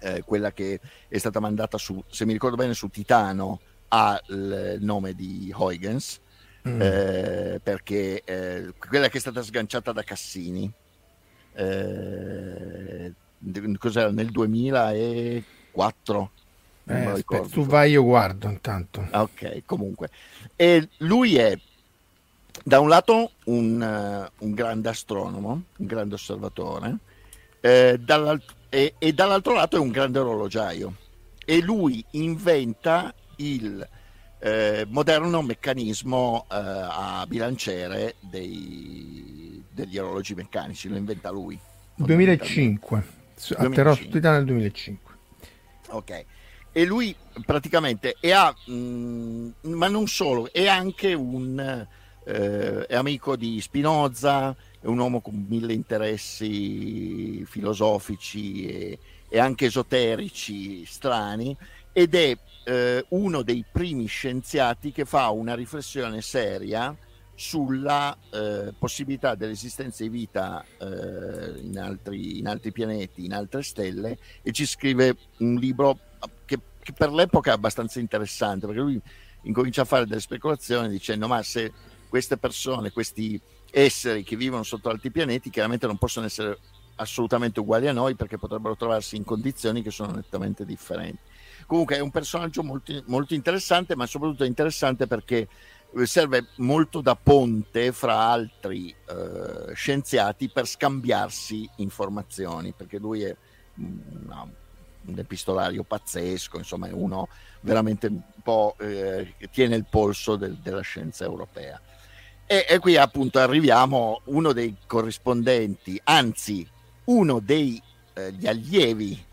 eh, 0.00 0.22
quella 0.24 0.52
che 0.52 0.78
è 1.08 1.16
stata 1.16 1.40
mandata 1.40 1.78
su, 1.78 2.04
se 2.06 2.26
mi 2.26 2.34
ricordo 2.34 2.56
bene, 2.56 2.74
su 2.74 2.88
Titano, 2.88 3.60
ha 3.88 4.20
il 4.26 4.76
nome 4.80 5.14
di 5.14 5.50
Huygens 5.56 6.20
mm. 6.66 6.80
eh, 6.80 7.60
perché 7.62 8.22
eh, 8.24 8.72
quella 8.78 9.08
che 9.08 9.18
è 9.18 9.20
stata 9.20 9.42
sganciata 9.42 9.92
da 9.92 10.02
Cassini, 10.02 10.72
eh, 11.54 13.12
cos'era 13.78 14.10
nel 14.10 14.30
2004? 14.30 16.30
Eh, 16.90 17.04
aspetta, 17.04 17.46
tu 17.48 17.66
vai, 17.66 17.90
io 17.90 18.02
guardo 18.02 18.48
intanto. 18.48 19.06
Ah, 19.10 19.22
ok, 19.22 19.62
comunque. 19.66 20.08
E 20.56 20.88
lui 20.98 21.36
è 21.36 21.58
da 22.64 22.80
un 22.80 22.88
lato 22.88 23.32
un, 23.44 23.80
uh, 23.80 24.44
un 24.44 24.54
grande 24.54 24.88
astronomo, 24.88 25.62
un 25.76 25.86
grande 25.86 26.14
osservatore, 26.14 26.96
eh, 27.60 28.00
e, 28.70 28.94
e, 28.98 29.12
dall'altro 29.12 29.54
lato 29.54 29.76
è 29.76 29.80
un 29.80 29.90
grande 29.90 30.18
orologiaio. 30.18 30.94
E 31.44 31.60
lui 31.60 32.04
inventa 32.12 33.14
il 33.36 33.86
eh, 34.40 34.86
moderno 34.88 35.42
meccanismo 35.42 36.46
eh, 36.50 36.54
a 36.54 37.24
bilanciere 37.26 38.16
dei, 38.20 39.62
degli 39.70 39.98
orologi 39.98 40.34
meccanici, 40.34 40.88
lo 40.88 40.96
inventa 40.96 41.30
lui. 41.30 41.58
2005, 41.96 43.02
atterrò 43.56 43.94
su 43.94 44.08
Titano 44.08 44.36
nel 44.36 44.44
2005. 44.46 45.14
Ok, 45.88 46.24
e 46.72 46.84
lui 46.84 47.14
praticamente 47.44 48.16
è, 48.20 48.30
ha, 48.30 48.54
mh, 48.66 48.72
mm, 48.72 49.50
ma 49.72 49.88
non 49.88 50.06
solo, 50.06 50.52
è 50.52 50.68
anche 50.68 51.14
un 51.14 51.86
eh, 52.28 52.86
è 52.86 52.94
amico 52.94 53.36
di 53.36 53.60
Spinoza, 53.60 54.54
è 54.80 54.86
un 54.86 54.98
uomo 54.98 55.20
con 55.20 55.46
mille 55.48 55.72
interessi 55.72 57.44
filosofici 57.46 58.66
e, 58.66 58.98
e 59.28 59.38
anche 59.38 59.66
esoterici 59.66 60.84
strani 60.84 61.56
ed 61.92 62.14
è 62.14 62.36
eh, 62.68 63.06
uno 63.08 63.40
dei 63.40 63.64
primi 63.70 64.04
scienziati 64.04 64.92
che 64.92 65.06
fa 65.06 65.30
una 65.30 65.54
riflessione 65.54 66.20
seria 66.20 66.94
sulla 67.34 68.14
eh, 68.30 68.74
possibilità 68.78 69.34
dell'esistenza 69.34 70.02
di 70.02 70.10
vita 70.10 70.62
eh, 70.76 71.60
in, 71.60 71.78
altri, 71.78 72.38
in, 72.38 72.46
altri, 72.46 72.70
pianeti, 72.70 73.24
in 73.24 73.32
altre 73.32 73.62
stelle 73.62 74.18
e 74.42 74.52
ci 74.52 74.66
scrive 74.66 75.16
un 75.38 75.54
libro 75.54 75.98
che, 76.44 76.58
che, 76.82 76.92
per 76.92 77.10
l'epoca 77.10 77.52
è 77.52 77.54
abbastanza 77.54 78.00
interessante 78.00 78.66
perché 78.66 78.82
lui 78.82 79.00
incomincia 79.42 79.82
a 79.82 79.86
fare 79.86 80.04
delle 80.04 80.20
speculazioni 80.20 80.88
dicendo 80.88 81.26
ma 81.26 81.42
se 81.42 81.72
queste 82.08 82.36
persone, 82.36 82.90
questi 82.90 83.40
esseri 83.70 84.24
che 84.24 84.36
vivono 84.36 84.62
sotto 84.62 84.90
altri 84.90 85.10
pianeti 85.10 85.48
chiaramente 85.48 85.86
non 85.86 85.96
possono 85.96 86.26
essere 86.26 86.58
assolutamente 86.96 87.60
uguali 87.60 87.86
a 87.88 87.92
noi 87.92 88.14
perché 88.14 88.36
potrebbero 88.36 88.76
trovarsi 88.76 89.16
in 89.16 89.24
condizioni 89.24 89.80
che 89.80 89.90
sono 89.90 90.12
nettamente 90.12 90.66
differenti 90.66 91.36
Comunque 91.68 91.96
è 91.96 92.00
un 92.00 92.10
personaggio 92.10 92.62
molto, 92.62 92.94
molto 93.08 93.34
interessante, 93.34 93.94
ma 93.94 94.06
soprattutto 94.06 94.44
interessante 94.44 95.06
perché 95.06 95.46
eh, 95.94 96.06
serve 96.06 96.46
molto 96.56 97.02
da 97.02 97.14
ponte 97.14 97.92
fra 97.92 98.20
altri 98.20 98.88
eh, 98.88 99.74
scienziati 99.74 100.48
per 100.48 100.66
scambiarsi 100.66 101.68
informazioni, 101.76 102.72
perché 102.74 102.96
lui 102.96 103.22
è 103.24 103.36
una, 103.74 104.48
un 105.04 105.18
epistolario 105.18 105.82
pazzesco, 105.82 106.56
insomma 106.56 106.88
è 106.88 106.92
uno 106.92 107.28
veramente 107.60 108.06
un 108.06 108.22
po' 108.42 108.74
eh, 108.78 109.34
che 109.36 109.50
tiene 109.50 109.76
il 109.76 109.84
polso 109.84 110.36
del, 110.36 110.56
della 110.62 110.80
scienza 110.80 111.26
europea. 111.26 111.78
E, 112.46 112.64
e, 112.66 112.78
qui 112.78 112.96
appunto 112.96 113.40
arriviamo 113.40 114.22
uno 114.24 114.54
dei 114.54 114.74
corrispondenti, 114.86 116.00
anzi 116.04 116.66
uno 117.04 117.40
degli 117.40 117.78
eh, 118.14 118.48
allievi 118.48 119.26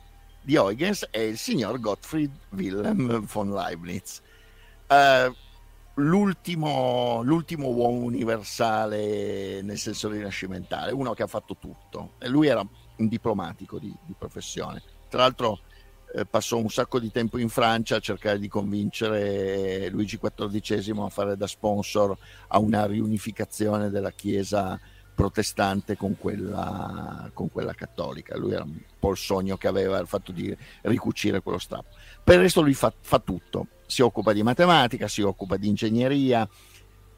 di 0.45 0.55
Huygens 0.57 1.07
è 1.09 1.17
il 1.17 1.39
signor 1.39 1.79
Gottfried 1.79 2.29
Wilhelm 2.51 3.25
von 3.25 3.51
Leibniz. 3.51 4.21
Uh, 4.87 5.33
l'ultimo, 5.95 7.23
l'ultimo, 7.23 7.69
uomo 7.69 8.05
universale 8.05 9.63
nel 9.63 9.79
senso 9.79 10.07
rinascimentale, 10.07 10.91
uno 10.91 11.13
che 11.15 11.23
ha 11.23 11.27
fatto 11.27 11.57
tutto. 11.57 12.11
Lui 12.27 12.45
era 12.45 12.61
un 12.61 13.07
diplomatico 13.07 13.79
di, 13.79 13.91
di 14.05 14.13
professione. 14.15 14.83
Tra 15.09 15.21
l'altro 15.21 15.61
eh, 16.13 16.27
passò 16.27 16.57
un 16.57 16.69
sacco 16.69 16.99
di 16.99 17.09
tempo 17.09 17.39
in 17.39 17.49
Francia 17.49 17.95
a 17.95 17.99
cercare 17.99 18.37
di 18.37 18.47
convincere 18.47 19.89
Luigi 19.89 20.19
XIV 20.19 20.99
a 20.99 21.09
fare 21.09 21.35
da 21.35 21.47
sponsor 21.47 22.15
a 22.49 22.59
una 22.59 22.85
riunificazione 22.85 23.89
della 23.89 24.11
Chiesa 24.11 24.79
protestante 25.15 25.95
con 25.95 26.17
quella, 26.17 27.29
con 27.33 27.49
quella 27.49 27.73
cattolica. 27.73 28.37
Lui 28.37 28.53
era 28.53 28.63
un 28.63 28.77
po' 28.99 29.11
il 29.11 29.17
sogno 29.17 29.57
che 29.57 29.67
aveva, 29.67 29.97
il 29.97 30.07
fatto 30.07 30.31
di 30.31 30.55
ricucire 30.81 31.41
quello 31.41 31.57
strappo. 31.57 31.95
Per 32.23 32.35
il 32.35 32.41
resto 32.41 32.61
lui 32.61 32.73
fa, 32.73 32.93
fa 32.99 33.19
tutto, 33.19 33.67
si 33.87 34.01
occupa 34.01 34.33
di 34.33 34.43
matematica, 34.43 35.07
si 35.07 35.21
occupa 35.21 35.57
di 35.57 35.69
ingegneria, 35.69 36.47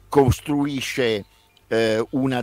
costruisce 0.08 1.24
eh, 1.66 2.06
una, 2.10 2.42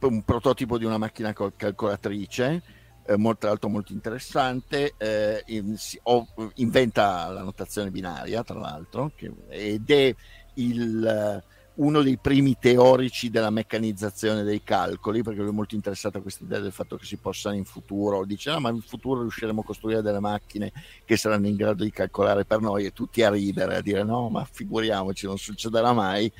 un 0.00 0.22
prototipo 0.22 0.76
di 0.76 0.84
una 0.84 0.98
macchina 0.98 1.32
calcolatrice, 1.32 2.62
eh, 3.06 3.16
molto, 3.16 3.48
alto, 3.48 3.68
molto 3.68 3.92
interessante, 3.92 4.94
eh, 4.96 5.42
in, 5.46 5.76
si, 5.76 5.98
o, 6.02 6.26
inventa 6.56 7.28
la 7.30 7.42
notazione 7.42 7.90
binaria, 7.90 8.42
tra 8.42 8.58
l'altro, 8.58 9.12
che, 9.14 9.32
ed 9.48 9.88
è 9.88 10.14
il 10.54 11.44
uno 11.76 12.02
dei 12.02 12.16
primi 12.16 12.56
teorici 12.58 13.30
della 13.30 13.50
meccanizzazione 13.50 14.42
dei 14.42 14.62
calcoli, 14.62 15.22
perché 15.22 15.40
lui 15.40 15.50
è 15.50 15.54
molto 15.54 15.74
interessato 15.74 16.18
a 16.18 16.20
questa 16.20 16.44
idea 16.44 16.60
del 16.60 16.72
fatto 16.72 16.96
che 16.96 17.04
si 17.04 17.16
possa 17.16 17.52
in 17.52 17.64
futuro, 17.64 18.24
dice 18.24 18.50
no, 18.50 18.60
ma 18.60 18.70
in 18.70 18.80
futuro 18.80 19.20
riusciremo 19.20 19.60
a 19.60 19.64
costruire 19.64 20.02
delle 20.02 20.20
macchine 20.20 20.72
che 21.04 21.16
saranno 21.16 21.48
in 21.48 21.56
grado 21.56 21.84
di 21.84 21.90
calcolare 21.90 22.44
per 22.44 22.60
noi 22.60 22.86
e 22.86 22.92
tutti 22.92 23.22
a 23.22 23.30
ridere, 23.30 23.76
a 23.76 23.82
dire 23.82 24.04
no, 24.04 24.28
ma 24.30 24.46
figuriamoci, 24.50 25.26
non 25.26 25.36
succederà 25.36 25.92
mai, 25.92 26.30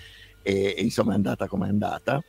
e, 0.42 0.74
e 0.76 0.82
insomma 0.82 1.12
è 1.12 1.16
andata 1.16 1.48
come 1.48 1.66
è 1.66 1.70
andata. 1.70 2.22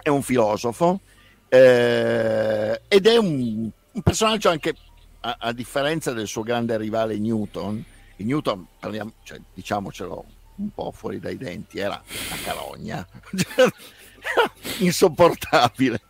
È 0.00 0.08
un 0.08 0.22
filosofo 0.22 1.00
eh, 1.48 2.80
ed 2.88 3.06
è 3.06 3.16
un, 3.16 3.70
un 3.92 4.02
personaggio 4.02 4.48
anche, 4.48 4.74
a, 5.20 5.36
a, 5.38 5.52
differenza 5.52 6.12
del 6.12 6.26
suo 6.26 6.42
grande 6.42 6.76
rivale 6.76 7.18
Newton, 7.18 7.84
Newton, 8.16 8.66
parliamo, 8.78 9.12
cioè, 9.22 9.40
diciamocelo 9.54 10.36
un 10.58 10.70
po' 10.70 10.90
fuori 10.92 11.18
dai 11.18 11.36
denti, 11.36 11.78
era 11.78 12.00
una 12.30 12.40
carogna, 12.42 13.06
insopportabile. 14.78 16.00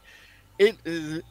E 0.57 0.76
eh, 0.82 1.22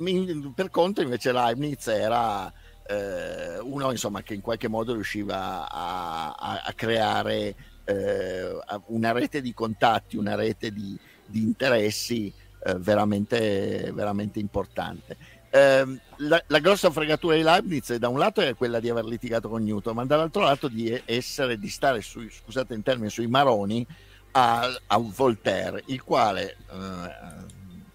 per 0.55 0.69
contro 0.69 1.03
invece 1.03 1.33
Leibniz 1.33 1.87
era 1.87 2.51
eh, 2.87 3.59
uno 3.59 3.91
insomma, 3.91 4.21
che 4.21 4.33
in 4.33 4.41
qualche 4.41 4.69
modo 4.69 4.93
riusciva 4.93 5.69
a, 5.69 6.33
a, 6.33 6.61
a 6.63 6.73
creare 6.73 7.55
eh, 7.83 8.57
una 8.87 9.11
rete 9.11 9.41
di 9.41 9.53
contatti, 9.53 10.17
una 10.17 10.35
rete 10.35 10.71
di, 10.71 10.97
di 11.25 11.41
interessi 11.41 12.33
eh, 12.63 12.75
veramente, 12.75 13.91
veramente 13.93 14.39
importante. 14.39 15.17
Ehm, 15.49 15.99
la, 16.17 16.43
la, 16.47 16.59
grossa 16.59 16.89
fregatura 16.91 17.35
di 17.35 17.41
Leibniz 17.41 17.93
da 17.95 18.09
un 18.09 18.17
lato 18.17 18.41
è 18.41 18.55
quella 18.55 18.79
di 18.79 18.89
aver 18.89 19.05
litigato 19.05 19.49
con 19.49 19.63
Newton, 19.63 19.95
ma 19.95 20.05
dall'altro 20.05 20.41
lato 20.41 20.67
di 20.67 21.01
essere, 21.05 21.57
di 21.57 21.69
stare 21.69 22.01
sui, 22.01 22.29
scusate 22.29 22.73
in 22.73 22.83
termini, 22.83 23.09
sui 23.09 23.27
maroni 23.27 23.85
a, 24.31 24.67
a 24.87 24.97
Voltaire, 24.97 25.83
il 25.87 26.03
quale, 26.03 26.57
eh, 26.71 27.45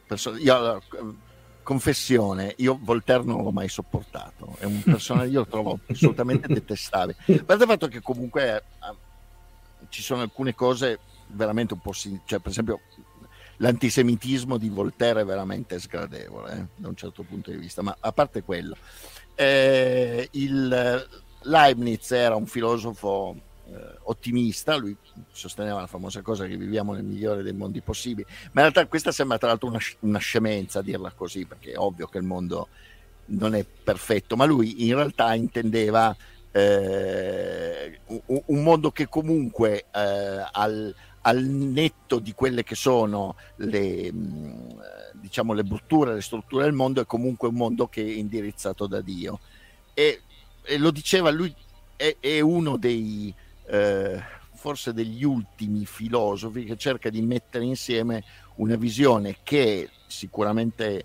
perso- 0.06 0.36
io, 0.36 0.82
confessione, 1.62 2.54
io 2.58 2.78
Voltaire 2.80 3.22
non 3.24 3.42
l'ho 3.42 3.52
mai 3.52 3.68
sopportato, 3.68 4.56
è 4.58 4.64
un 4.64 4.82
personaggio 4.82 5.30
io 5.30 5.38
lo 5.40 5.46
trovo 5.46 5.78
assolutamente 5.88 6.48
detestabile. 6.48 7.16
A 7.26 7.44
parte 7.44 7.64
il 7.64 7.70
fatto 7.70 7.88
che 7.88 8.00
comunque 8.00 8.56
eh, 8.56 8.62
ci 9.88 10.02
sono 10.02 10.22
alcune 10.22 10.54
cose 10.54 10.98
veramente 11.28 11.74
un 11.74 11.80
po' 11.80 11.92
sin- 11.92 12.20
cioè 12.24 12.40
per 12.40 12.50
esempio 12.50 12.80
l'antisemitismo 13.62 14.58
di 14.58 14.68
Voltaire 14.68 15.20
è 15.20 15.24
veramente 15.24 15.78
sgradevole 15.78 16.52
eh, 16.52 16.66
da 16.76 16.88
un 16.88 16.96
certo 16.96 17.22
punto 17.22 17.50
di 17.50 17.56
vista, 17.56 17.80
ma 17.80 17.96
a 17.98 18.12
parte 18.12 18.42
quello, 18.42 18.76
eh, 19.36 20.28
il, 20.32 21.08
Leibniz 21.42 22.10
era 22.10 22.34
un 22.34 22.46
filosofo 22.46 23.36
eh, 23.68 23.98
ottimista, 24.02 24.76
lui 24.76 24.96
sosteneva 25.30 25.80
la 25.80 25.86
famosa 25.86 26.22
cosa 26.22 26.46
che 26.46 26.56
viviamo 26.56 26.92
nel 26.92 27.04
migliore 27.04 27.44
dei 27.44 27.52
mondi 27.52 27.80
possibili, 27.80 28.26
ma 28.52 28.62
in 28.62 28.70
realtà 28.72 28.86
questa 28.86 29.12
sembra 29.12 29.38
tra 29.38 29.48
l'altro 29.48 29.68
una, 29.68 29.80
una 30.00 30.18
scemenza 30.18 30.82
dirla 30.82 31.12
così, 31.12 31.46
perché 31.46 31.72
è 31.72 31.78
ovvio 31.78 32.08
che 32.08 32.18
il 32.18 32.24
mondo 32.24 32.68
non 33.26 33.54
è 33.54 33.64
perfetto, 33.64 34.34
ma 34.34 34.44
lui 34.44 34.86
in 34.88 34.96
realtà 34.96 35.34
intendeva 35.34 36.14
eh, 36.50 38.00
un, 38.06 38.42
un, 38.44 38.62
mondo 38.62 38.90
che 38.90 39.08
comunque 39.08 39.86
eh, 39.94 40.44
al, 40.50 40.94
al 41.22 41.42
netto 41.42 42.18
di 42.18 42.32
quelle 42.32 42.64
che 42.64 42.74
sono 42.74 43.36
le, 43.56 44.12
mm, 44.12 44.70
diciamo, 45.14 45.52
le 45.52 45.64
brutture, 45.64 46.14
le 46.14 46.22
strutture 46.22 46.64
del 46.64 46.72
mondo, 46.72 47.00
è 47.00 47.06
comunque 47.06 47.48
un 47.48 47.54
mondo 47.54 47.86
che 47.88 48.02
è 48.02 48.10
indirizzato 48.10 48.86
da 48.86 49.00
Dio. 49.00 49.40
E, 49.94 50.22
e 50.62 50.78
lo 50.78 50.90
diceva 50.90 51.30
lui, 51.30 51.54
è, 51.96 52.16
è 52.18 52.40
uno 52.40 52.76
dei, 52.76 53.32
eh, 53.66 54.22
forse 54.54 54.92
degli 54.92 55.24
ultimi 55.24 55.86
filosofi 55.86 56.64
che 56.64 56.76
cerca 56.76 57.10
di 57.10 57.22
mettere 57.22 57.64
insieme 57.64 58.24
una 58.56 58.76
visione 58.76 59.38
che 59.42 59.82
è 59.82 59.88
sicuramente 60.06 61.04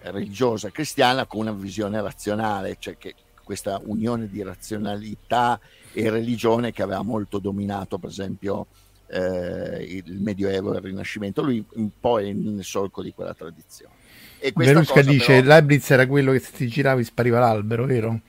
religiosa 0.00 0.70
cristiana 0.70 1.26
con 1.26 1.40
una 1.40 1.52
visione 1.52 2.00
razionale, 2.00 2.76
cioè 2.78 2.96
che 2.96 3.14
questa 3.42 3.80
unione 3.84 4.28
di 4.28 4.42
razionalità 4.42 5.58
e 5.92 6.10
religione 6.10 6.72
che 6.72 6.82
aveva 6.82 7.02
molto 7.02 7.38
dominato, 7.38 7.98
per 7.98 8.10
esempio, 8.10 8.66
eh, 9.08 9.82
il 9.82 10.20
Medioevo 10.20 10.74
e 10.74 10.78
il 10.78 10.84
Rinascimento. 10.84 11.42
Lui 11.42 11.64
un 11.74 11.90
po' 11.98 12.20
è 12.20 12.32
nel 12.32 12.64
solco 12.64 13.02
di 13.02 13.12
quella 13.12 13.34
tradizione. 13.34 13.94
E 14.38 14.52
Verusca 14.54 15.02
dice: 15.02 15.40
però... 15.40 15.46
Leibniz 15.48 15.90
era 15.90 16.06
quello 16.06 16.32
che 16.32 16.40
se 16.40 16.52
ti 16.52 16.68
giravi 16.68 17.04
spariva 17.04 17.38
l'albero, 17.38 17.86
vero? 17.86 18.20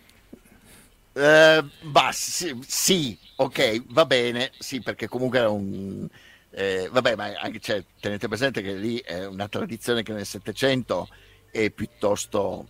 Eh, 1.14 1.64
bah, 1.82 2.12
sì, 2.14 2.56
sì, 2.66 3.18
ok, 3.38 3.86
va 3.90 4.06
bene, 4.06 4.52
sì, 4.58 4.82
perché 4.82 5.08
comunque 5.08 5.40
era 5.40 5.50
un. 5.50 6.08
Eh, 6.52 6.90
vabbè, 6.92 7.16
ma 7.16 7.34
anche, 7.40 7.60
cioè, 7.60 7.84
tenete 8.00 8.28
presente 8.28 8.62
che 8.62 8.74
lì 8.74 8.98
è 9.00 9.26
una 9.26 9.48
tradizione 9.48 10.02
che 10.04 10.14
nel 10.14 10.26
Settecento 10.26 11.10
è 11.52 11.70
piuttosto, 11.72 12.68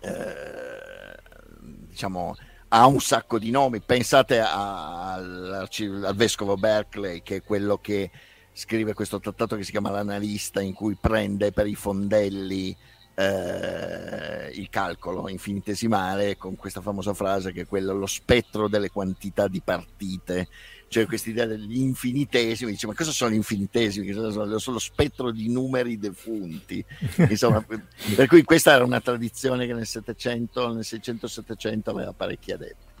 eh, 0.00 1.16
diciamo, 1.60 2.36
ha 2.68 2.86
un 2.86 3.00
sacco 3.00 3.38
di 3.38 3.50
nomi. 3.50 3.80
Pensate 3.80 4.40
a, 4.40 5.14
al, 5.14 5.68
al, 5.68 6.14
vescovo 6.14 6.56
Berkeley, 6.56 7.22
che 7.22 7.36
è 7.36 7.42
quello 7.42 7.78
che 7.78 8.10
scrive 8.52 8.94
questo 8.94 9.20
trattato 9.20 9.56
che 9.56 9.64
si 9.64 9.70
chiama 9.70 9.90
L'analista, 9.90 10.60
in 10.60 10.74
cui 10.74 10.96
prende 11.00 11.52
per 11.52 11.66
i 11.66 11.74
fondelli 11.74 12.76
eh, 13.14 14.50
il 14.54 14.68
calcolo 14.70 15.28
infinitesimale 15.28 16.36
con 16.36 16.56
questa 16.56 16.80
famosa 16.80 17.14
frase 17.14 17.52
che 17.52 17.62
è 17.62 17.66
quella 17.66 17.92
lo 17.92 18.06
spettro 18.06 18.68
delle 18.68 18.90
quantità 18.90 19.46
di 19.46 19.60
partite 19.60 20.48
cioè 20.94 21.06
questa 21.06 21.28
idea 21.28 21.44
degli 21.44 21.80
infinitesimi, 21.80 22.70
dice 22.70 22.86
ma 22.86 22.94
cosa 22.94 23.10
sono 23.10 23.32
gli 23.32 23.34
infinitesimi? 23.34 24.12
Sono, 24.12 24.30
sono 24.30 24.76
lo 24.76 24.78
spettro 24.78 25.32
di 25.32 25.50
numeri 25.50 25.98
defunti. 25.98 26.84
Insomma, 27.28 27.60
per 27.62 28.28
cui 28.28 28.44
questa 28.44 28.74
era 28.74 28.84
una 28.84 29.00
tradizione 29.00 29.66
che 29.66 29.74
nel 29.74 29.86
700, 29.86 30.72
nel 30.72 30.84
600-700 30.84 31.80
aveva 31.86 32.12
parecchi 32.12 32.52
adepti. 32.52 32.92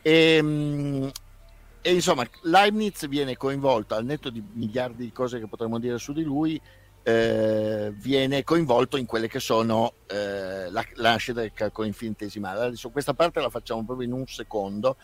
E, 0.00 0.36
ehm, 0.36 1.10
e, 1.82 1.92
insomma, 1.92 2.26
Leibniz 2.44 3.06
viene 3.06 3.36
coinvolto, 3.36 3.94
al 3.94 4.06
netto 4.06 4.30
di 4.30 4.42
miliardi 4.54 5.04
di 5.04 5.12
cose 5.12 5.38
che 5.38 5.46
potremmo 5.46 5.78
dire 5.78 5.98
su 5.98 6.14
di 6.14 6.22
lui, 6.22 6.58
eh, 7.02 7.92
viene 7.96 8.44
coinvolto 8.44 8.96
in 8.96 9.04
quelle 9.04 9.28
che 9.28 9.40
sono 9.40 9.92
eh, 10.06 10.70
la, 10.70 10.82
la 10.94 11.10
nascita 11.10 11.40
del 11.40 11.52
calcolo 11.52 11.86
infinitesimale. 11.86 12.64
Adesso 12.64 12.88
questa 12.88 13.12
parte 13.12 13.40
la 13.42 13.50
facciamo 13.50 13.84
proprio 13.84 14.06
in 14.06 14.14
un 14.14 14.26
secondo. 14.26 14.96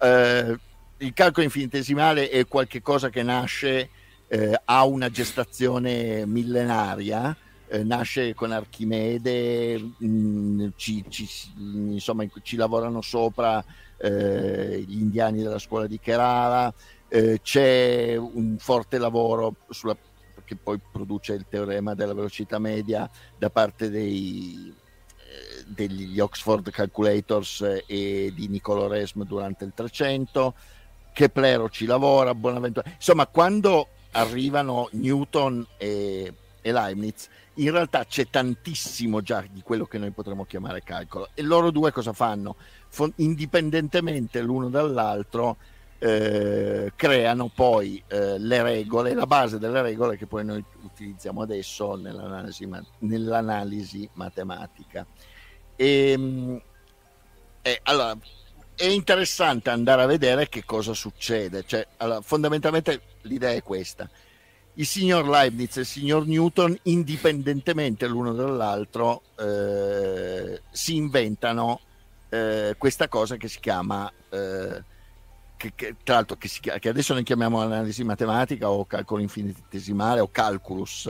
Eh, 0.00 0.58
il 0.98 1.12
calcolo 1.12 1.44
infinitesimale 1.44 2.28
è 2.28 2.46
qualcosa 2.46 3.10
che 3.10 3.22
nasce, 3.22 3.88
eh, 4.28 4.60
ha 4.64 4.84
una 4.84 5.10
gestazione 5.10 6.24
millenaria, 6.26 7.36
eh, 7.66 7.82
nasce 7.82 8.34
con 8.34 8.52
Archimede, 8.52 9.78
mh, 9.78 10.06
mm, 10.06 10.68
ci, 10.76 11.04
ci, 11.08 11.28
insomma, 11.56 12.24
ci 12.42 12.56
lavorano 12.56 13.00
sopra 13.00 13.64
eh, 13.96 14.84
gli 14.86 15.00
indiani 15.00 15.42
della 15.42 15.58
scuola 15.58 15.86
di 15.86 15.98
Kerala, 15.98 16.72
eh, 17.08 17.40
c'è 17.42 18.16
un 18.16 18.56
forte 18.58 18.98
lavoro 18.98 19.56
sulla, 19.70 19.96
che 20.44 20.56
poi 20.56 20.78
produce 20.92 21.32
il 21.32 21.46
teorema 21.48 21.94
della 21.94 22.14
velocità 22.14 22.58
media 22.58 23.10
da 23.36 23.50
parte 23.50 23.90
dei, 23.90 24.72
eh, 25.16 25.64
degli 25.66 26.20
Oxford 26.20 26.70
Calculators 26.70 27.82
e 27.86 28.32
di 28.34 28.48
Niccolò 28.48 28.86
Resm 28.86 29.24
durante 29.24 29.64
il 29.64 29.72
300 29.74 30.54
Keplero 31.14 31.70
ci 31.70 31.86
lavora, 31.86 32.34
Bonaventura. 32.34 32.90
Insomma, 32.92 33.26
quando 33.28 33.88
arrivano 34.10 34.88
Newton 34.92 35.64
e, 35.78 36.34
e 36.60 36.72
Leibniz, 36.72 37.28
in 37.54 37.70
realtà 37.70 38.04
c'è 38.04 38.28
tantissimo 38.28 39.22
già 39.22 39.44
di 39.48 39.62
quello 39.62 39.86
che 39.86 39.96
noi 39.96 40.10
potremmo 40.10 40.44
chiamare 40.44 40.82
calcolo. 40.82 41.28
E 41.32 41.42
loro 41.42 41.70
due 41.70 41.92
cosa 41.92 42.12
fanno? 42.12 42.56
indipendentemente 43.16 44.40
l'uno 44.40 44.68
dall'altro, 44.68 45.56
eh, 45.98 46.92
creano 46.94 47.50
poi 47.52 48.02
eh, 48.08 48.38
le 48.38 48.62
regole, 48.62 49.14
la 49.14 49.26
base 49.26 49.58
delle 49.58 49.82
regole 49.82 50.16
che 50.16 50.26
poi 50.26 50.44
noi 50.44 50.62
utilizziamo 50.82 51.42
adesso 51.42 51.94
nell'analisi, 51.94 52.68
nell'analisi 52.98 54.08
matematica. 54.12 55.06
E, 55.76 56.10
ehm, 56.10 56.60
eh, 57.62 57.80
allora, 57.84 58.16
è 58.76 58.86
interessante 58.86 59.70
andare 59.70 60.02
a 60.02 60.06
vedere 60.06 60.48
che 60.48 60.64
cosa 60.64 60.94
succede. 60.94 61.64
Cioè, 61.66 61.86
allora, 61.98 62.20
fondamentalmente 62.20 63.00
l'idea 63.22 63.52
è 63.52 63.62
questa. 63.62 64.08
Il 64.74 64.86
signor 64.86 65.28
Leibniz 65.28 65.76
e 65.76 65.80
il 65.80 65.86
signor 65.86 66.26
Newton, 66.26 66.76
indipendentemente 66.82 68.08
l'uno 68.08 68.32
dall'altro, 68.32 69.22
eh, 69.38 70.62
si 70.70 70.96
inventano 70.96 71.80
eh, 72.28 72.74
questa 72.76 73.06
cosa 73.06 73.36
che 73.36 73.46
si 73.46 73.60
chiama, 73.60 74.12
eh, 74.30 74.82
che, 75.56 75.72
che, 75.76 75.94
tra 76.02 76.16
l'altro 76.16 76.36
che, 76.36 76.48
si, 76.48 76.58
che, 76.58 76.88
adesso 76.88 77.14
noi 77.14 77.22
chiamiamo 77.22 77.60
analisi 77.60 78.02
matematica 78.02 78.68
o 78.68 78.84
calcolo 78.84 79.22
infinitesimale 79.22 80.18
o 80.18 80.28
calculus 80.28 81.08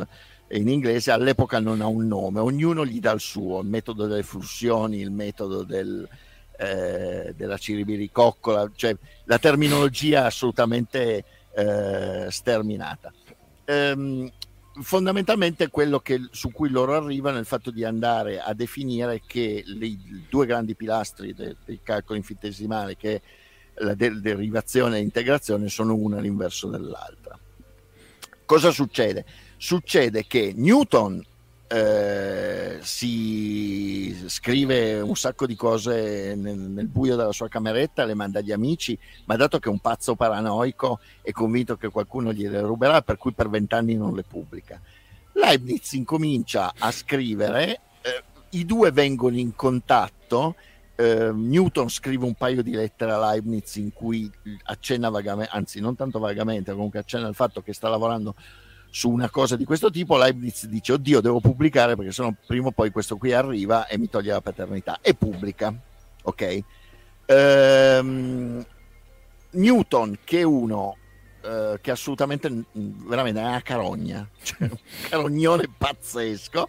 in 0.48 0.68
inglese, 0.68 1.10
all'epoca 1.10 1.58
non 1.58 1.80
ha 1.80 1.86
un 1.86 2.06
nome, 2.06 2.40
ognuno 2.40 2.84
gli 2.84 3.00
dà 3.00 3.12
il 3.12 3.20
suo, 3.20 3.60
il 3.60 3.66
metodo 3.66 4.06
delle 4.06 4.22
flussioni, 4.22 5.00
il 5.00 5.10
metodo 5.10 5.62
del, 5.62 6.06
eh, 6.56 7.34
della 7.36 7.56
ciribiricoccola, 7.56 8.70
cioè 8.74 8.96
la 9.24 9.38
terminologia 9.38 10.26
assolutamente 10.26 11.24
eh, 11.54 12.26
sterminata. 12.30 13.12
Ehm, 13.64 14.30
fondamentalmente 14.82 15.68
quello 15.68 16.00
che, 16.00 16.28
su 16.30 16.50
cui 16.50 16.68
loro 16.68 16.96
arrivano 16.96 17.36
è 17.36 17.40
il 17.40 17.46
fatto 17.46 17.70
di 17.70 17.84
andare 17.84 18.40
a 18.40 18.52
definire 18.54 19.22
che 19.24 19.64
i 19.66 20.26
due 20.28 20.46
grandi 20.46 20.74
pilastri 20.74 21.32
del, 21.32 21.56
del 21.64 21.80
calcolo 21.82 22.18
infinitesimale, 22.18 22.96
che 22.96 23.14
è 23.14 23.20
la 23.84 23.94
de- 23.94 24.20
derivazione 24.20 24.98
e 24.98 25.00
l'integrazione, 25.00 25.68
sono 25.68 25.94
una 25.94 26.18
all'inverso 26.18 26.68
dell'altra. 26.68 27.38
Cosa 28.44 28.70
succede? 28.70 29.24
Succede 29.56 30.26
che 30.26 30.52
Newton 30.54 31.22
eh, 31.74 32.78
si 32.82 34.16
scrive 34.28 35.00
un 35.00 35.16
sacco 35.16 35.44
di 35.44 35.56
cose 35.56 36.36
nel, 36.36 36.56
nel, 36.56 36.86
buio 36.86 37.16
della 37.16 37.32
sua 37.32 37.48
cameretta, 37.48 38.04
le 38.04 38.14
manda 38.14 38.38
agli 38.38 38.52
amici, 38.52 38.96
ma 39.24 39.34
dato 39.34 39.58
che 39.58 39.68
è 39.68 39.72
un 39.72 39.80
pazzo 39.80 40.14
paranoico 40.14 41.00
è 41.20 41.32
convinto 41.32 41.76
che 41.76 41.88
qualcuno 41.88 42.32
gliele 42.32 42.60
ruberà, 42.60 43.02
per 43.02 43.16
cui 43.16 43.32
per 43.32 43.48
vent'anni 43.48 43.96
non 43.96 44.14
le 44.14 44.22
pubblica. 44.22 44.80
Leibniz 45.32 45.92
incomincia 45.94 46.72
a 46.78 46.92
scrivere, 46.92 47.80
eh, 48.02 48.22
i 48.50 48.64
due 48.64 48.92
vengono 48.92 49.36
in 49.36 49.56
contatto. 49.56 50.54
Eh, 50.94 51.32
Newton 51.32 51.88
scrive 51.88 52.24
un 52.24 52.34
paio 52.34 52.62
di 52.62 52.70
lettere 52.70 53.10
a 53.10 53.18
Leibniz 53.18 53.74
in 53.76 53.92
cui 53.92 54.30
accenna 54.66 55.08
vagamente, 55.08 55.50
anzi 55.52 55.80
non 55.80 55.96
tanto 55.96 56.20
vagamente, 56.20 56.70
comunque 56.70 57.00
accenna 57.00 57.26
al 57.26 57.34
fatto 57.34 57.62
che 57.62 57.72
sta 57.72 57.88
lavorando 57.88 58.36
su 58.94 59.10
una 59.10 59.28
cosa 59.28 59.56
di 59.56 59.64
questo 59.64 59.90
tipo, 59.90 60.16
Leibniz 60.16 60.66
dice 60.66 60.92
oddio 60.92 61.20
devo 61.20 61.40
pubblicare 61.40 61.96
perché 61.96 62.12
sennò 62.12 62.32
prima 62.46 62.68
o 62.68 62.70
poi 62.70 62.92
questo 62.92 63.16
qui 63.16 63.32
arriva 63.32 63.88
e 63.88 63.98
mi 63.98 64.08
toglie 64.08 64.30
la 64.30 64.40
paternità 64.40 65.00
e 65.02 65.14
pubblica, 65.14 65.74
ok? 66.22 66.58
Ehm, 67.26 68.64
Newton 69.50 70.18
che 70.22 70.38
è 70.38 70.42
uno 70.44 70.96
eh, 71.40 71.78
che 71.80 71.90
assolutamente 71.90 72.66
veramente 72.70 73.40
è 73.40 73.44
una 73.44 73.62
carogna, 73.62 74.28
cioè 74.40 74.68
un 74.70 74.78
carognone 75.08 75.68
pazzesco 75.76 76.68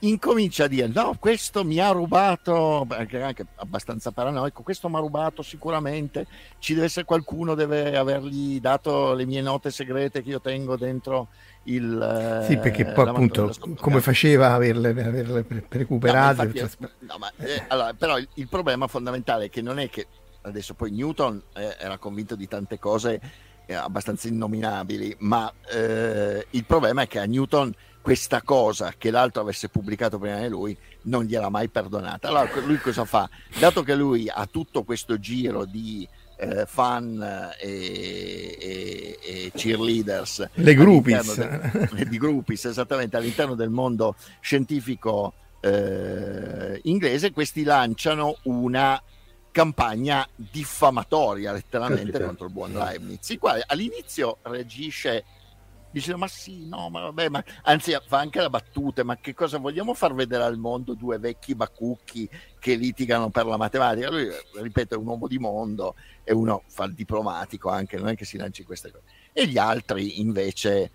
incomincia 0.00 0.64
a 0.64 0.66
dire 0.66 0.88
no 0.88 1.16
questo 1.18 1.64
mi 1.64 1.78
ha 1.78 1.90
rubato 1.90 2.86
anche 2.90 3.46
abbastanza 3.56 4.10
paranoico 4.10 4.62
questo 4.62 4.90
mi 4.90 4.96
ha 4.96 4.98
rubato 4.98 5.40
sicuramente 5.40 6.26
ci 6.58 6.74
deve 6.74 6.86
essere 6.86 7.06
qualcuno 7.06 7.54
deve 7.54 7.96
avergli 7.96 8.60
dato 8.60 9.14
le 9.14 9.24
mie 9.24 9.40
note 9.40 9.70
segrete 9.70 10.22
che 10.22 10.28
io 10.28 10.40
tengo 10.40 10.76
dentro 10.76 11.28
il 11.64 12.44
sì 12.46 12.58
perché 12.58 12.84
poi 12.84 13.08
appunto 13.08 13.50
come 13.78 14.00
faceva 14.00 14.52
averle, 14.52 14.90
averle 14.90 15.46
recuperate 15.68 16.44
no, 16.44 16.50
infatti, 16.50 16.86
no, 16.98 17.16
ma, 17.18 17.32
eh, 17.38 17.64
allora, 17.68 17.94
però 17.94 18.18
il, 18.18 18.28
il, 18.34 18.48
problema 18.48 18.86
fondamentale 18.86 19.46
è 19.46 19.50
che 19.50 19.62
non 19.62 19.78
è 19.78 19.88
che 19.88 20.06
adesso 20.42 20.74
poi 20.74 20.90
Newton 20.90 21.42
eh, 21.54 21.74
era 21.78 21.96
convinto 21.96 22.36
di 22.36 22.46
tante 22.46 22.78
cose 22.78 23.20
eh, 23.64 23.74
abbastanza 23.74 24.28
innominabili 24.28 25.16
ma 25.20 25.50
eh, 25.72 26.46
il 26.50 26.64
problema 26.64 27.02
è 27.02 27.06
che 27.08 27.18
a 27.18 27.24
Newton 27.24 27.74
questa 28.06 28.40
cosa 28.42 28.94
che 28.96 29.10
l'altro 29.10 29.42
avesse 29.42 29.68
pubblicato 29.68 30.16
prima 30.16 30.38
di 30.38 30.46
lui 30.46 30.78
non 31.02 31.24
gliela 31.24 31.48
mai 31.48 31.66
perdonata. 31.66 32.28
Allora 32.28 32.48
lui 32.64 32.78
cosa 32.78 33.04
fa? 33.04 33.28
Dato 33.58 33.82
che 33.82 33.96
lui 33.96 34.30
ha 34.32 34.46
tutto 34.46 34.84
questo 34.84 35.18
giro 35.18 35.64
di 35.64 36.08
eh, 36.36 36.66
fan 36.66 37.20
e, 37.60 38.56
e, 38.60 39.18
e, 39.20 39.52
cheerleaders, 39.52 40.50
le 40.54 40.74
groupies, 40.74 41.34
del, 41.34 42.06
di 42.08 42.16
groupies 42.16 42.66
esattamente 42.66 43.16
all'interno 43.16 43.56
del 43.56 43.70
mondo 43.70 44.14
scientifico 44.38 45.32
eh, 45.58 46.78
inglese, 46.84 47.32
questi 47.32 47.64
lanciano 47.64 48.36
una 48.44 49.02
campagna 49.50 50.24
diffamatoria 50.36 51.50
letteralmente 51.50 52.22
contro 52.22 52.46
il 52.46 52.52
buon 52.52 52.72
Leibniz, 52.72 53.28
il 53.30 53.40
quale 53.40 53.64
all'inizio 53.66 54.38
reagisce 54.42 55.24
dice 55.90 56.16
ma 56.16 56.26
sì, 56.26 56.66
no, 56.66 56.88
ma 56.90 57.02
vabbè, 57.02 57.28
ma 57.28 57.42
anzi 57.62 57.96
fa 58.06 58.18
anche 58.18 58.40
la 58.40 58.50
battuta, 58.50 59.04
ma 59.04 59.16
che 59.16 59.34
cosa 59.34 59.58
vogliamo 59.58 59.94
far 59.94 60.14
vedere 60.14 60.44
al 60.44 60.58
mondo 60.58 60.94
due 60.94 61.18
vecchi 61.18 61.54
bacucchi 61.54 62.28
che 62.58 62.74
litigano 62.74 63.30
per 63.30 63.46
la 63.46 63.56
matematica? 63.56 64.10
Lui, 64.10 64.28
ripeto, 64.60 64.94
è 64.94 64.98
un 64.98 65.06
uomo 65.06 65.26
di 65.26 65.38
mondo 65.38 65.94
e 66.24 66.32
uno 66.32 66.62
fa 66.66 66.84
il 66.84 66.94
diplomatico 66.94 67.70
anche, 67.70 67.96
non 67.96 68.08
è 68.08 68.16
che 68.16 68.24
si 68.24 68.36
lanci 68.36 68.64
queste 68.64 68.90
cose. 68.90 69.04
E 69.32 69.46
gli 69.46 69.58
altri 69.58 70.20
invece, 70.20 70.90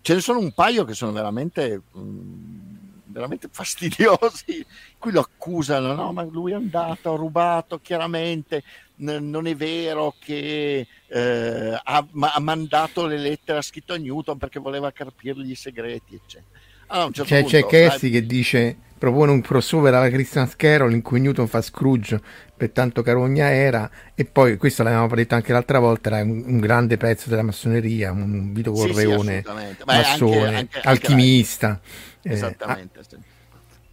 ce 0.00 0.14
ne 0.14 0.20
sono 0.20 0.38
un 0.38 0.52
paio 0.52 0.84
che 0.84 0.94
sono 0.94 1.12
veramente... 1.12 1.82
Mh, 1.92 2.00
mm, 2.00 2.84
veramente 3.14 3.48
fastidiosi, 3.50 4.66
qui 4.98 5.12
lo 5.12 5.20
accusano, 5.20 5.94
no, 5.94 6.12
ma 6.12 6.24
lui 6.24 6.50
è 6.50 6.56
andato, 6.56 7.12
ha 7.12 7.16
rubato, 7.16 7.78
chiaramente 7.78 8.64
n- 8.96 9.30
non 9.30 9.46
è 9.46 9.54
vero 9.54 10.14
che 10.18 10.86
eh, 11.06 11.80
ha, 11.82 12.06
ma- 12.12 12.32
ha, 12.32 12.40
mandato 12.40 13.06
le 13.06 13.18
lettere, 13.18 13.58
ha 13.58 13.62
scritto 13.62 13.92
a 13.92 13.96
Newton 13.96 14.38
perché 14.38 14.58
voleva 14.58 14.92
carpirgli 14.92 15.50
i 15.50 15.54
segreti, 15.54 16.14
eccetera. 16.14 16.60
Allora, 16.88 17.10
certo 17.12 17.32
c'è, 17.32 17.40
punto, 17.40 17.56
c'è 17.56 17.88
Casey 17.88 18.10
che 18.10 18.26
dice 18.26 18.76
propone 19.04 19.32
un 19.32 19.40
crossover 19.40 19.92
alla 19.92 20.08
Christmas 20.08 20.56
Carol 20.56 20.92
in 20.92 21.02
cui 21.02 21.20
Newton 21.20 21.46
fa 21.46 21.60
Scrooge 21.60 22.20
per 22.56 22.70
tanto 22.70 23.02
carogna 23.02 23.50
era 23.50 23.90
e 24.14 24.24
poi 24.24 24.56
questo 24.56 24.82
l'avevamo 24.82 25.14
detto 25.14 25.34
anche 25.34 25.52
l'altra 25.52 25.78
volta 25.78 26.08
era 26.08 26.22
un, 26.22 26.42
un 26.46 26.58
grande 26.58 26.96
pezzo 26.96 27.28
della 27.28 27.42
massoneria 27.42 28.12
un 28.12 28.52
Vito 28.54 28.72
Corleone 28.72 29.42
sì, 29.44 29.52
sì, 29.76 29.82
massone 29.84 30.46
anche, 30.46 30.78
anche, 30.78 30.80
alchimista 30.88 31.68
anche 31.68 31.82
eh, 32.22 32.32
esattamente 32.32 32.98
ah. 32.98 33.02
sì. 33.06 33.16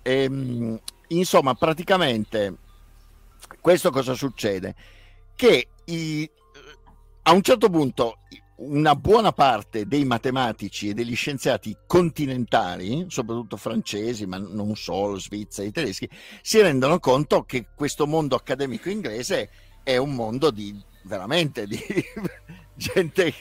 e, 0.01 0.23
ehm, 0.23 0.79
insomma 1.07 1.55
praticamente 1.55 2.55
questo 3.62 3.91
cosa 3.91 4.14
succede? 4.14 4.76
Che 5.36 5.68
i, 5.86 6.30
a 7.24 7.32
un 7.32 7.41
certo 7.41 7.70
punto 7.70 8.18
una 8.62 8.95
buona 8.95 9.32
parte 9.32 9.88
dei 9.88 10.05
matematici 10.05 10.89
e 10.89 10.93
degli 10.93 11.16
scienziati 11.16 11.76
continentali, 11.88 13.05
soprattutto 13.07 13.57
francesi, 13.57 14.26
ma 14.26 14.38
non 14.38 14.76
solo, 14.76 15.18
svizzeri, 15.18 15.72
tedeschi, 15.72 16.09
si 16.41 16.62
rendono 16.62 16.99
conto 16.99 17.43
che 17.43 17.68
questo 17.76 18.05
mondo 18.05 18.36
accademico 18.36 18.89
inglese 18.89 19.49
è 19.84 19.97
un 19.97 20.14
mondo 20.14 20.51
di 20.51 20.80
veramente 21.03 21.66
di 21.66 21.80
gente 22.76 23.34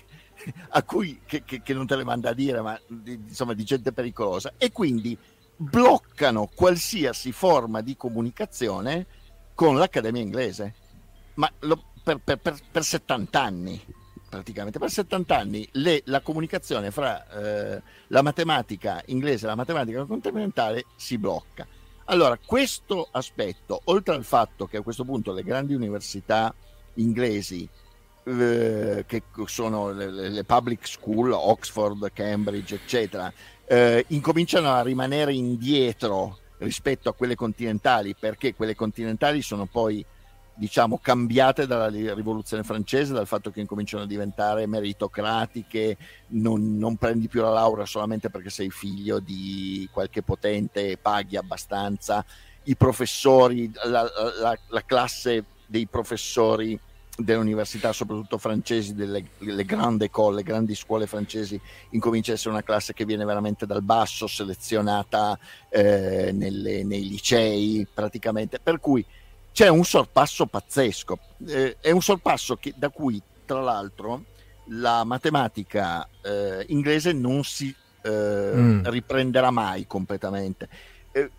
a 0.71 0.83
cui 0.83 1.21
che, 1.27 1.43
che, 1.45 1.61
che, 1.61 1.75
non 1.75 1.87
te 1.87 1.97
le 1.97 2.05
manda 2.05 2.31
a 2.31 2.35
dire, 2.35 2.63
ma 2.63 2.81
di, 2.87 3.13
insomma 3.29 3.53
di 3.53 3.65
gente 3.65 3.93
pericolosa, 3.93 4.55
e 4.57 4.73
quindi 4.73 5.17
bloccano 5.55 6.49
qualsiasi 6.55 7.33
forma 7.33 7.83
di 7.83 7.95
comunicazione 7.95 9.07
con 9.61 9.77
l'Accademia 9.77 10.23
inglese, 10.23 10.73
ma 11.35 11.53
lo, 11.59 11.83
per, 12.03 12.19
per, 12.25 12.39
per, 12.39 12.59
per 12.73 12.83
70 12.83 13.43
anni 13.43 13.85
praticamente 14.27 14.79
per 14.79 14.89
70 14.89 15.37
anni 15.37 15.69
le, 15.73 16.01
la 16.07 16.23
comunicazione 16.23 16.91
fra 16.91 17.29
eh, 17.29 17.83
la 18.07 18.23
matematica 18.23 19.03
inglese 19.07 19.45
e 19.45 19.49
la 19.49 19.57
matematica 19.57 20.05
continentale 20.05 20.87
si 20.97 21.19
blocca. 21.19 21.67
Allora, 22.07 22.39
questo 22.43 23.09
aspetto, 23.11 23.83
oltre 23.85 24.15
al 24.15 24.25
fatto 24.25 24.67
che 24.67 24.79
a 24.79 24.83
questo 24.83 25.05
punto 25.05 25.35
le 25.35 25.43
grandi 25.43 25.75
università 25.75 26.55
inglesi, 26.95 27.69
eh, 28.25 29.05
che 29.07 29.23
sono 29.45 29.91
le, 29.91 30.31
le, 30.31 30.45
public 30.45 30.87
school, 30.87 31.33
Oxford, 31.33 32.11
Cambridge, 32.15 32.77
eccetera, 32.77 33.31
eh, 33.67 34.07
incominciano 34.09 34.73
a 34.73 34.81
rimanere 34.81 35.35
indietro 35.35 36.39
rispetto 36.61 37.09
a 37.09 37.15
quelle 37.15 37.35
continentali, 37.35 38.15
perché 38.19 38.55
quelle 38.55 38.75
continentali 38.75 39.43
sono 39.43 39.67
poi 39.67 40.05
diciamo, 40.55 40.99
cambiate 40.99 41.67
dalla 41.67 41.89
rivoluzione 41.89 42.63
francese, 42.65 43.15
dal 43.15 43.27
fatto 43.27 43.51
che 43.51 43.61
incominciano 43.61 44.03
a 44.03 44.07
diventare 44.07 44.67
meritocratiche, 44.67 45.97
non, 46.29 46.77
non, 46.77 46.97
prendi 46.97 47.29
più 47.29 47.41
la 47.41 47.51
laurea 47.51 47.87
solamente 47.87 48.29
perché 48.29 48.51
sei 48.51 48.69
figlio 48.69 49.21
di 49.21 49.89
qualche 49.91 50.23
potente 50.23 50.91
e 50.91 50.99
paghi 50.99 51.37
abbastanza, 51.37 52.23
i 52.65 52.77
professori, 52.77 53.73
la, 53.85 54.03
la, 54.39 54.59
la 54.69 54.85
classe 54.85 55.45
dei 55.67 55.87
professori 55.87 56.79
delle 57.25 57.39
università, 57.39 57.93
soprattutto 57.93 58.39
francesi, 58.39 58.95
delle 58.95 59.25
grandi 59.65 60.05
école, 60.05 60.37
le 60.37 60.43
grandi 60.43 60.75
scuole 60.75 61.07
francesi, 61.07 61.61
incomincia 61.91 62.33
a 62.33 62.35
essere 62.35 62.51
una 62.51 62.63
classe 62.63 62.93
che 62.93 63.05
viene 63.05 63.25
veramente 63.25 63.67
dal 63.67 63.83
basso, 63.83 64.27
selezionata 64.27 65.39
eh, 65.69 66.31
nelle, 66.33 66.85
nei 66.85 67.09
licei 67.09 67.87
praticamente. 67.93 68.59
Per 68.59 68.81
cui 68.81 69.05
c'è 69.53 69.69
un 69.69 69.85
sorpasso 69.85 70.47
pazzesco, 70.47 71.19
eh, 71.47 71.77
è 71.81 71.91
un 71.91 72.03
sorpasso 72.03 72.57
che, 72.57 72.75
da 72.77 72.89
cui 72.91 73.21
tra 73.45 73.61
l'altro 73.61 74.25
la 74.73 75.05
matematica 75.05 76.09
eh, 76.23 76.65
inglese 76.69 77.13
non 77.13 77.43
si 77.43 77.75
eh, 78.03 78.53
mm. 78.55 78.85
riprenderà 78.85 79.51
mai 79.51 79.87
completamente. 79.87 80.69
Eh, 81.13 81.31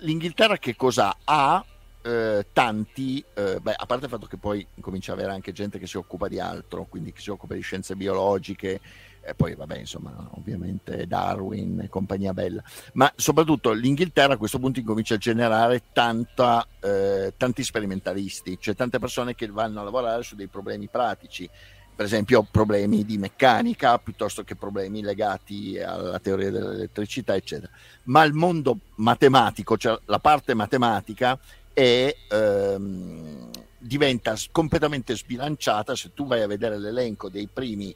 L'Inghilterra 0.00 0.58
che 0.58 0.76
cosa 0.76 1.16
ha? 1.24 1.64
Eh, 2.04 2.46
tanti, 2.52 3.24
eh, 3.34 3.60
beh, 3.60 3.74
a 3.76 3.86
parte 3.86 4.06
il 4.06 4.10
fatto 4.10 4.26
che 4.26 4.36
poi 4.36 4.66
comincia 4.80 5.12
ad 5.12 5.18
avere 5.18 5.34
anche 5.34 5.52
gente 5.52 5.78
che 5.78 5.86
si 5.86 5.96
occupa 5.96 6.26
di 6.26 6.40
altro, 6.40 6.86
quindi 6.86 7.12
che 7.12 7.20
si 7.20 7.30
occupa 7.30 7.54
di 7.54 7.60
scienze 7.60 7.94
biologiche, 7.94 8.80
e 9.24 9.34
poi 9.34 9.54
vabbè 9.54 9.78
insomma 9.78 10.28
ovviamente 10.32 11.06
Darwin 11.06 11.80
e 11.80 11.88
compagnia 11.88 12.34
bella. 12.34 12.62
Ma 12.94 13.10
soprattutto 13.14 13.70
l'Inghilterra 13.70 14.34
a 14.34 14.36
questo 14.36 14.58
punto 14.58 14.80
incomincia 14.80 15.14
a 15.14 15.18
generare 15.18 15.84
tanta, 15.92 16.66
eh, 16.80 17.32
tanti 17.36 17.62
sperimentalisti 17.62 18.58
cioè 18.60 18.74
tante 18.74 18.98
persone 18.98 19.34
che 19.34 19.46
vanno 19.46 19.80
a 19.80 19.84
lavorare 19.84 20.24
su 20.24 20.34
dei 20.34 20.48
problemi 20.48 20.88
pratici 20.88 21.48
per 21.94 22.06
esempio 22.06 22.42
problemi 22.50 23.04
di 23.04 23.18
meccanica 23.18 23.98
piuttosto 23.98 24.42
che 24.42 24.56
problemi 24.56 25.02
legati 25.02 25.78
alla 25.78 26.18
teoria 26.18 26.50
dell'elettricità 26.50 27.36
eccetera. 27.36 27.70
Ma 28.04 28.24
il 28.24 28.32
mondo 28.32 28.78
matematico 28.96 29.76
cioè 29.76 29.96
la 30.06 30.18
parte 30.18 30.54
matematica 30.54 31.38
è 31.72 32.14
ehm, 32.28 33.50
diventa 33.78 34.34
completamente 34.50 35.16
sbilanciata 35.16 35.96
se 35.96 36.12
tu 36.14 36.26
vai 36.26 36.42
a 36.42 36.46
vedere 36.46 36.78
l'elenco 36.78 37.28
dei 37.28 37.48
primi 37.52 37.94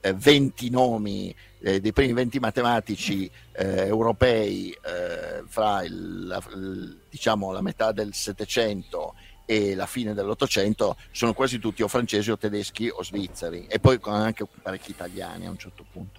eh, 0.00 0.12
20 0.12 0.70
nomi 0.70 1.34
eh, 1.60 1.80
dei 1.80 1.92
primi 1.92 2.12
20 2.12 2.38
matematici 2.38 3.30
eh, 3.52 3.86
europei 3.86 4.70
eh, 4.70 5.42
fra 5.46 5.82
il, 5.82 6.26
la, 6.26 6.42
il, 6.54 7.00
diciamo, 7.08 7.52
la 7.52 7.62
metà 7.62 7.92
del 7.92 8.14
Settecento 8.14 9.14
e 9.44 9.74
la 9.74 9.86
fine 9.86 10.14
dell'Ottocento 10.14 10.96
sono 11.10 11.32
quasi 11.32 11.58
tutti 11.58 11.82
o 11.82 11.88
francesi 11.88 12.30
o 12.30 12.36
tedeschi 12.36 12.88
o 12.88 13.02
svizzeri 13.02 13.66
e 13.66 13.78
poi 13.78 13.98
anche 14.02 14.46
parecchi 14.62 14.90
italiani 14.90 15.46
a 15.46 15.50
un 15.50 15.58
certo 15.58 15.84
punto. 15.90 16.17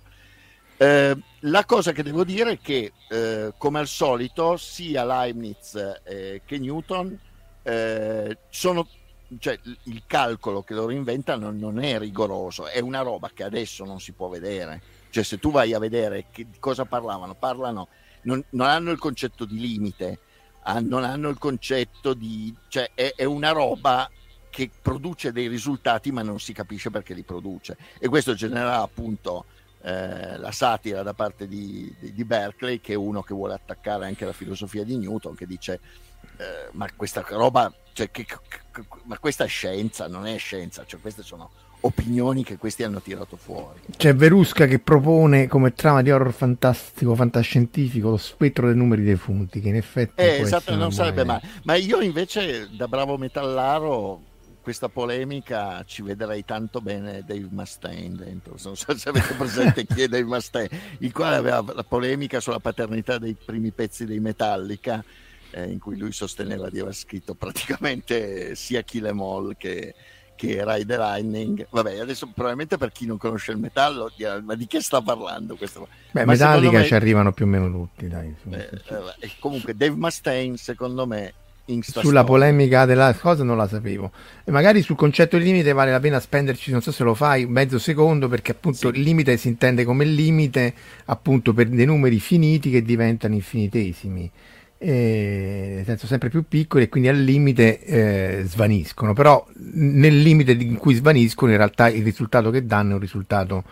Eh, 0.82 1.17
la 1.41 1.65
cosa 1.65 1.91
che 1.91 2.03
devo 2.03 2.23
dire 2.23 2.51
è 2.51 2.59
che, 2.61 2.93
eh, 3.09 3.53
come 3.57 3.80
al 3.80 3.88
solito, 3.88 4.55
sia 4.55 5.03
Leibniz 5.03 5.75
eh, 6.05 6.41
che 6.45 6.57
Newton 6.57 7.19
eh, 7.63 8.38
sono 8.49 8.88
cioè, 9.39 9.59
il 9.84 10.03
calcolo 10.07 10.63
che 10.63 10.73
loro 10.73 10.91
inventano 10.91 11.51
non 11.51 11.84
è 11.84 11.99
rigoroso, 11.99 12.67
è 12.67 12.80
una 12.80 13.01
roba 13.01 13.30
che 13.34 13.43
adesso 13.43 13.84
non 13.84 13.99
si 13.99 14.13
può 14.13 14.30
vedere. 14.30 14.82
Cioè 15.09 15.21
se 15.21 15.38
tu 15.38 15.51
vai 15.51 15.73
a 15.73 15.80
vedere 15.80 16.27
che, 16.32 16.45
di 16.49 16.59
cosa 16.59 16.86
parlavano, 16.86 17.36
parlano, 17.36 17.89
non, 18.21 18.41
non 18.51 18.67
hanno 18.67 18.91
il 18.91 18.99
concetto 18.99 19.43
di 19.43 19.59
limite, 19.59 20.19
ah, 20.61 20.80
non 20.80 21.03
hanno 21.03 21.27
il 21.27 21.38
concetto 21.38 22.13
di... 22.13 22.55
cioè 22.69 22.91
è, 22.93 23.15
è 23.17 23.25
una 23.25 23.51
roba 23.51 24.09
che 24.49 24.69
produce 24.82 25.34
dei 25.34 25.47
risultati 25.49 26.09
ma 26.13 26.21
non 26.21 26.39
si 26.39 26.53
capisce 26.53 26.89
perché 26.89 27.13
li 27.13 27.23
produce 27.23 27.77
e 27.99 28.07
questo 28.07 28.34
genererà 28.34 28.82
appunto 28.82 29.45
eh, 29.82 30.38
la 30.38 30.51
satira 30.51 31.03
da 31.03 31.13
parte 31.13 31.47
di, 31.47 31.93
di, 31.99 32.13
di, 32.13 32.23
Berkeley 32.25 32.82
che 32.82 32.93
è 32.93 32.97
uno 32.97 33.21
che 33.21 33.34
vuole 33.34 33.53
attaccare 33.53 34.05
anche 34.05 34.25
la 34.25 34.34
filosofia 34.34 34.84
di 34.84 34.97
Newton 34.97 35.36
che 35.36 35.45
dice 35.45 35.80
eh, 36.38 36.69
ma 36.71 36.88
questa 36.95 37.23
roba 37.30 37.73
cioè, 37.93 38.11
che, 38.11 38.25
che, 38.25 38.38
ma 39.03 39.17
questa 39.19 39.45
è 39.45 39.47
scienza 39.47 40.07
non 40.07 40.27
è 40.27 40.38
scienza 40.38 40.86
cioè 40.86 40.99
queste 40.99 41.23
sono 41.23 41.49
opinioni 41.82 42.43
che 42.43 42.57
questi 42.57 42.84
hanno 42.84 42.99
tirato 42.99 43.38
fuori 43.38 43.80
c'è 43.95 44.13
Verusca 44.13 44.65
che 44.65 44.80
propone 44.80 45.47
come 45.47 45.73
trama 45.73 46.01
di 46.01 46.11
horror 46.11 46.34
fantastico 46.34 47.15
fantascientifico 47.15 48.09
lo 48.09 48.17
spettro 48.17 48.67
dei 48.67 48.75
numeri 48.75 49.03
defunti 49.03 49.61
che 49.61 49.69
in 49.69 49.77
effetti 49.77 50.21
eh, 50.21 50.41
esatto 50.41 50.75
non 50.75 50.91
sarebbe 50.91 51.23
mai. 51.23 51.39
Ma 51.63 51.75
io 51.75 52.01
invece 52.01 52.67
da 52.75 52.89
bravo 52.89 53.17
metallaro 53.17 54.27
questa 54.70 54.88
polemica 54.88 55.84
ci 55.84 56.03
vedrei 56.03 56.45
tanto 56.45 56.80
bene 56.80 57.24
Dave 57.26 57.47
Mustaine 57.49 58.15
dentro. 58.15 58.55
Non 58.63 58.76
so 58.76 58.95
se 58.95 59.09
avete 59.09 59.34
presente 59.34 59.84
chi 59.84 60.03
è 60.03 60.07
Dave 60.07 60.26
Mustaine, 60.26 60.70
il 60.99 61.11
quale 61.11 61.38
aveva 61.38 61.65
la 61.74 61.84
polemica 61.84 62.39
sulla 62.39 62.59
paternità 62.59 63.17
dei 63.17 63.34
primi 63.34 63.72
pezzi 63.72 64.05
dei 64.05 64.20
Metallica, 64.20 65.03
eh, 65.49 65.72
in 65.72 65.80
cui 65.80 65.97
lui 65.97 66.11
sosteneva 66.11 66.70
di 66.70 66.80
aver 66.80 66.93
scritto 66.93 67.34
praticamente 67.34 68.53
sia 68.53 68.84
Kill 68.84 69.07
Em 69.07 69.20
All 69.20 69.57
che, 69.57 69.95
che 70.36 70.63
Ride 70.63 70.86
the 70.86 70.97
Lightning. 70.97 71.67
Vabbè, 71.67 71.97
adesso 71.97 72.28
probabilmente 72.28 72.78
per 72.78 72.91
chi 72.91 73.07
non 73.07 73.17
conosce 73.17 73.53
il 73.53 73.57
metallo, 73.57 74.11
ma 74.43 74.53
di 74.53 74.67
che 74.67 74.82
sta 74.82 75.01
parlando 75.01 75.55
questo? 75.55 75.88
Beh, 76.11 76.26
ma 76.26 76.34
Metallica 76.34 76.78
me... 76.78 76.86
ci 76.86 76.93
arrivano 76.93 77.34
più 77.34 77.45
o 77.45 77.47
meno 77.47 77.72
tutti, 77.72 78.07
dai. 78.07 78.36
Eh, 78.51 78.70
eh, 79.20 79.32
comunque 79.39 79.76
Dave 79.76 79.95
Mustaine, 79.95 80.57
secondo 80.57 81.07
me, 81.07 81.34
sulla 81.82 82.01
storia. 82.01 82.24
polemica 82.24 82.86
della 82.86 83.13
cosa 83.13 83.43
non 83.43 83.57
la 83.57 83.67
sapevo 83.67 84.11
e 84.43 84.51
magari 84.51 84.82
sul 84.82 84.95
concetto 84.95 85.38
di 85.38 85.43
limite 85.43 85.72
vale 85.74 85.91
la 85.91 85.99
pena 85.99 86.20
spenderci 86.20 86.72
non 86.72 86.82
so 86.82 86.91
se 86.91 87.03
lo 87.03 87.13
fai 87.13 87.45
mezzo 87.45 87.78
secondo 87.78 88.28
perché 88.28 88.51
appunto 88.51 88.78
sì. 88.78 88.88
il 88.88 89.01
limite 89.01 89.38
si 89.38 89.47
intende 89.47 89.84
come 89.84 90.05
limite 90.05 90.74
appunto 91.05 91.53
per 91.53 91.67
dei 91.67 91.86
numeri 91.86 92.20
finiti 92.20 92.70
che 92.70 92.82
diventano 92.82 93.36
infinitesimi 93.36 94.30
nel 94.82 95.84
senso 95.86 96.07
sempre 96.07 96.30
più 96.30 96.47
piccoli 96.47 96.86
e 96.86 96.89
quindi 96.89 97.09
al 97.09 97.17
limite 97.17 97.84
eh, 97.84 98.43
svaniscono, 98.45 99.13
però 99.13 99.45
nel 99.55 100.21
limite 100.21 100.53
in 100.53 100.77
cui 100.77 100.93
svaniscono 100.93 101.51
in 101.51 101.57
realtà 101.57 101.89
il 101.89 102.03
risultato 102.03 102.49
che 102.49 102.65
danno 102.65 102.91
è 102.91 102.93
un 102.93 102.99
risultato 102.99 103.63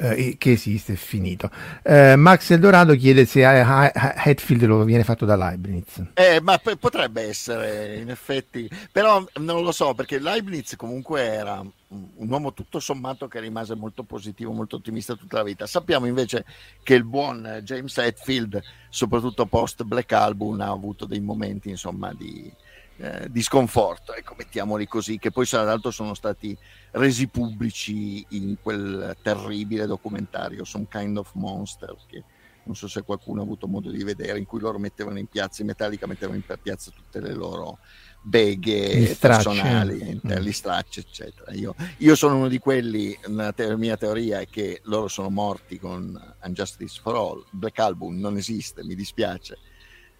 eh, 0.00 0.34
che 0.38 0.52
esiste 0.52 0.94
e 0.94 0.96
finito. 0.96 1.50
Eh, 1.82 2.16
Max 2.16 2.50
Eldorado 2.50 2.94
chiede 2.96 3.26
se 3.26 3.44
Hatfield 3.44 4.64
lo 4.64 4.84
viene 4.84 5.04
fatto 5.04 5.24
da 5.24 5.36
Leibniz. 5.36 6.02
Eh, 6.14 6.40
ma 6.40 6.58
p- 6.58 6.76
potrebbe 6.76 7.22
essere 7.22 7.96
in 7.96 8.10
effetti, 8.10 8.68
però 8.90 9.24
non 9.36 9.62
lo 9.62 9.72
so 9.72 9.94
perché 9.94 10.18
Leibniz 10.18 10.74
comunque 10.76 11.22
era 11.22 11.62
un 11.88 12.28
uomo 12.28 12.52
tutto 12.52 12.80
sommato 12.80 13.28
che 13.28 13.38
rimase 13.38 13.74
molto 13.74 14.02
positivo, 14.02 14.52
molto 14.52 14.76
ottimista 14.76 15.14
tutta 15.14 15.38
la 15.38 15.42
vita. 15.44 15.66
Sappiamo 15.66 16.06
invece 16.06 16.44
che 16.82 16.94
il 16.94 17.04
buon 17.04 17.60
James 17.62 17.96
Hetfield, 17.96 18.60
soprattutto 18.88 19.46
post 19.46 19.84
Black 19.84 20.12
Album, 20.12 20.60
ha 20.60 20.70
avuto 20.70 21.06
dei 21.06 21.20
momenti 21.20 21.70
insomma 21.70 22.12
di, 22.12 22.52
eh, 22.96 23.30
di 23.30 23.42
sconforto, 23.42 24.14
ecco, 24.14 24.34
mettiamoli 24.36 24.86
così, 24.86 25.18
che 25.18 25.30
poi 25.30 25.46
tra 25.46 25.62
l'altro 25.62 25.90
sono 25.90 26.14
stati 26.14 26.56
resi 26.92 27.28
pubblici 27.28 28.24
in 28.30 28.56
quel 28.60 29.16
terribile 29.22 29.86
documentario 29.86 30.64
Some 30.64 30.86
Kind 30.88 31.16
of 31.18 31.30
Monster 31.34 31.94
che 32.06 32.24
non 32.66 32.74
so 32.74 32.88
se 32.88 33.02
qualcuno 33.02 33.40
ha 33.40 33.44
avuto 33.44 33.68
modo 33.68 33.90
di 33.90 34.02
vedere, 34.02 34.38
in 34.38 34.44
cui 34.44 34.60
loro 34.60 34.78
mettevano 34.78 35.18
in 35.18 35.28
piazza, 35.28 35.62
in 35.62 35.68
Metallica 35.68 36.06
mettevano 36.06 36.36
in 36.36 36.58
piazza 36.60 36.90
tutte 36.90 37.20
le 37.20 37.32
loro 37.32 37.78
beghe 38.26 39.16
personali, 39.20 40.20
mm. 40.26 40.30
gli 40.38 40.50
stracci, 40.50 40.98
eccetera. 40.98 41.52
Io, 41.52 41.76
io, 41.98 42.16
sono 42.16 42.36
uno 42.36 42.48
di 42.48 42.58
quelli, 42.58 43.16
la 43.26 43.52
te- 43.52 43.76
mia 43.76 43.96
teoria 43.96 44.40
è 44.40 44.48
che 44.48 44.80
loro 44.84 45.06
sono 45.06 45.30
morti 45.30 45.78
con 45.78 46.20
Unjustice 46.42 46.98
for 47.00 47.14
All, 47.14 47.44
Black 47.50 47.78
Album 47.78 48.18
non 48.18 48.36
esiste, 48.36 48.82
mi 48.82 48.96
dispiace. 48.96 49.56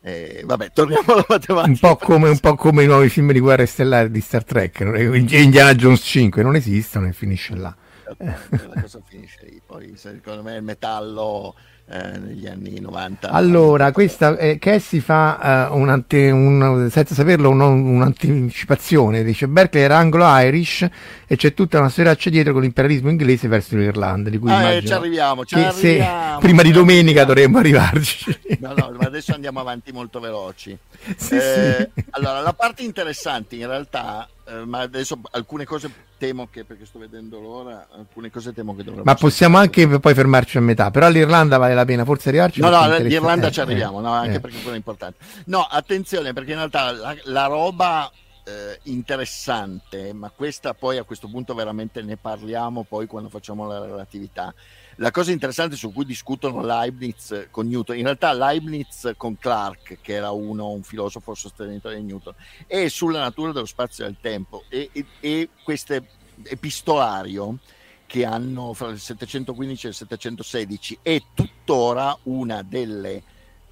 Eh, 0.01 0.43
vabbè, 0.45 0.71
torniamo 0.73 1.15
alla 1.15 1.27
matematica. 1.29 1.89
Un 1.89 1.97
po, 1.97 1.97
come, 1.97 2.29
un 2.29 2.39
po' 2.39 2.55
come 2.55 2.85
i 2.85 2.87
nuovi 2.87 3.09
film 3.09 3.33
di 3.33 3.41
guerra 3.41 3.67
stellare 3.67 4.09
di 4.09 4.21
Star 4.21 4.45
Trek, 4.45 4.79
Indiana 4.81 5.75
Jones 5.75 6.01
5 6.01 6.43
non 6.45 6.55
esistono 6.55 7.09
e 7.09 7.13
finisce 7.13 7.57
là. 7.57 7.77
La 8.19 8.81
cosa 8.81 9.01
finisce 9.05 9.41
lì, 9.43 9.61
poi 9.65 9.95
secondo 9.97 10.43
me 10.43 10.57
il 10.57 10.63
metallo 10.63 11.55
eh, 11.89 12.19
negli 12.19 12.47
anni 12.47 12.81
90. 12.81 13.31
Allora, 13.31 13.93
questa 13.93 14.37
eh, 14.37 14.59
Cassie 14.59 15.01
fa 15.01 15.69
uh, 15.71 15.77
un 15.77 15.89
ante, 15.89 16.31
un, 16.31 16.89
senza 16.91 17.15
saperlo 17.15 17.51
un, 17.51 17.61
un'anticipazione, 17.61 19.23
dice 19.23 19.47
Berkeley 19.47 19.85
era 19.85 19.99
anglo-irish 19.99 20.89
e 21.27 21.37
c'è 21.37 21.55
tutta 21.55 21.79
una 21.79 21.89
storaccia 21.89 22.29
dietro 22.31 22.53
con 22.53 22.63
l'imperialismo 22.63 23.09
inglese 23.09 23.47
verso 23.49 23.77
l'Irlanda, 23.77 24.31
di 24.31 24.39
cui 24.39 24.51
ah, 24.51 24.73
eh, 24.73 24.85
ci 24.85 24.93
arriviamo, 24.93 25.45
ci 25.45 25.55
arriviamo. 25.55 26.39
prima 26.43 26.63
di 26.63 26.73
domenica 26.73 27.25
dovremmo 27.25 27.59
arrivarci. 27.59 28.37
No, 28.59 28.75
no, 28.77 28.93
ma 28.99 29.07
adesso 29.07 29.33
andiamo 29.33 29.61
avanti 29.61 29.93
molto 29.93 30.19
veloci. 30.19 30.77
Sì, 31.17 31.37
eh, 31.37 31.91
sì. 31.95 32.05
Allora, 32.11 32.41
la 32.41 32.53
parte 32.53 32.83
interessante 32.83 33.55
in 33.55 33.67
realtà 33.67 34.29
eh, 34.49 34.65
ma 34.65 34.81
adesso 34.81 35.19
alcune 35.33 35.65
cose 35.65 35.91
temo 36.19 36.49
che, 36.51 36.64
perché 36.64 36.87
sto 36.87 36.99
vedendo 36.99 37.41
l'ora, 37.41 37.89
alcune 37.93 38.31
cose 38.31 38.53
temo 38.53 38.75
che 38.75 38.83
dovremmo... 38.83 39.05
Ma 39.05 39.14
possiamo 39.14 39.59
anche 39.59 39.87
poi 39.99 40.14
fermarci 40.14 40.59
a 40.59 40.61
metà, 40.61 40.91
però 40.91 41.09
l'Irlanda 41.09 41.59
vale 41.59 41.75
la 41.75 41.85
pena 41.85 42.05
forse 42.05 42.29
arrivarci? 42.29 42.61
No, 42.61 42.71
no, 42.71 42.97
l'Irlanda 42.99 43.49
eh, 43.49 43.53
ci 43.53 43.61
arriviamo, 43.61 43.99
eh, 43.99 44.03
no, 44.03 44.12
anche 44.12 44.37
eh. 44.37 44.41
perché 44.41 44.59
quello 44.59 44.75
è 44.75 44.77
importante. 44.77 45.19
No, 45.47 45.61
attenzione, 45.62 46.33
perché 46.33 46.53
in 46.53 46.57
realtà 46.59 46.93
la, 46.93 47.17
la 47.25 47.47
roba 47.47 48.11
eh, 48.45 48.79
interessante, 48.85 50.12
ma 50.12 50.31
questa 50.35 50.73
poi 50.73 50.99
a 50.99 51.03
questo 51.03 51.29
punto 51.29 51.55
veramente 51.55 52.01
ne 52.03 52.17
parliamo 52.17 52.85
poi 52.85 53.07
quando 53.07 53.29
facciamo 53.29 53.67
la 53.67 53.81
relatività, 53.81 54.55
la 54.97 55.11
cosa 55.11 55.30
interessante 55.30 55.76
su 55.76 55.92
cui 55.92 56.05
discutono 56.05 56.64
Leibniz 56.64 57.49
con 57.51 57.68
Newton, 57.68 57.97
in 57.97 58.05
realtà 58.05 58.32
Leibniz 58.32 59.12
con 59.16 59.38
Clark, 59.38 59.99
che 60.01 60.12
era 60.14 60.30
uno, 60.30 60.70
un 60.70 60.82
filosofo 60.82 61.34
sostenitore 61.34 61.97
di 61.97 62.03
Newton, 62.03 62.34
è 62.66 62.88
sulla 62.88 63.20
natura 63.20 63.53
dello 63.53 63.66
spazio 63.66 64.05
e 64.05 64.09
del 64.09 64.16
tempo 64.20 64.64
e, 64.68 64.88
e, 64.92 65.07
e 65.20 65.49
questo 65.62 66.03
epistolario 66.44 67.59
che 68.07 68.24
hanno 68.24 68.72
fra 68.72 68.88
il 68.88 69.01
715 69.01 69.86
e 69.86 69.88
il 69.88 69.94
716 69.94 70.99
è 71.03 71.20
tuttora 71.34 72.16
una 72.24 72.62
delle 72.62 73.22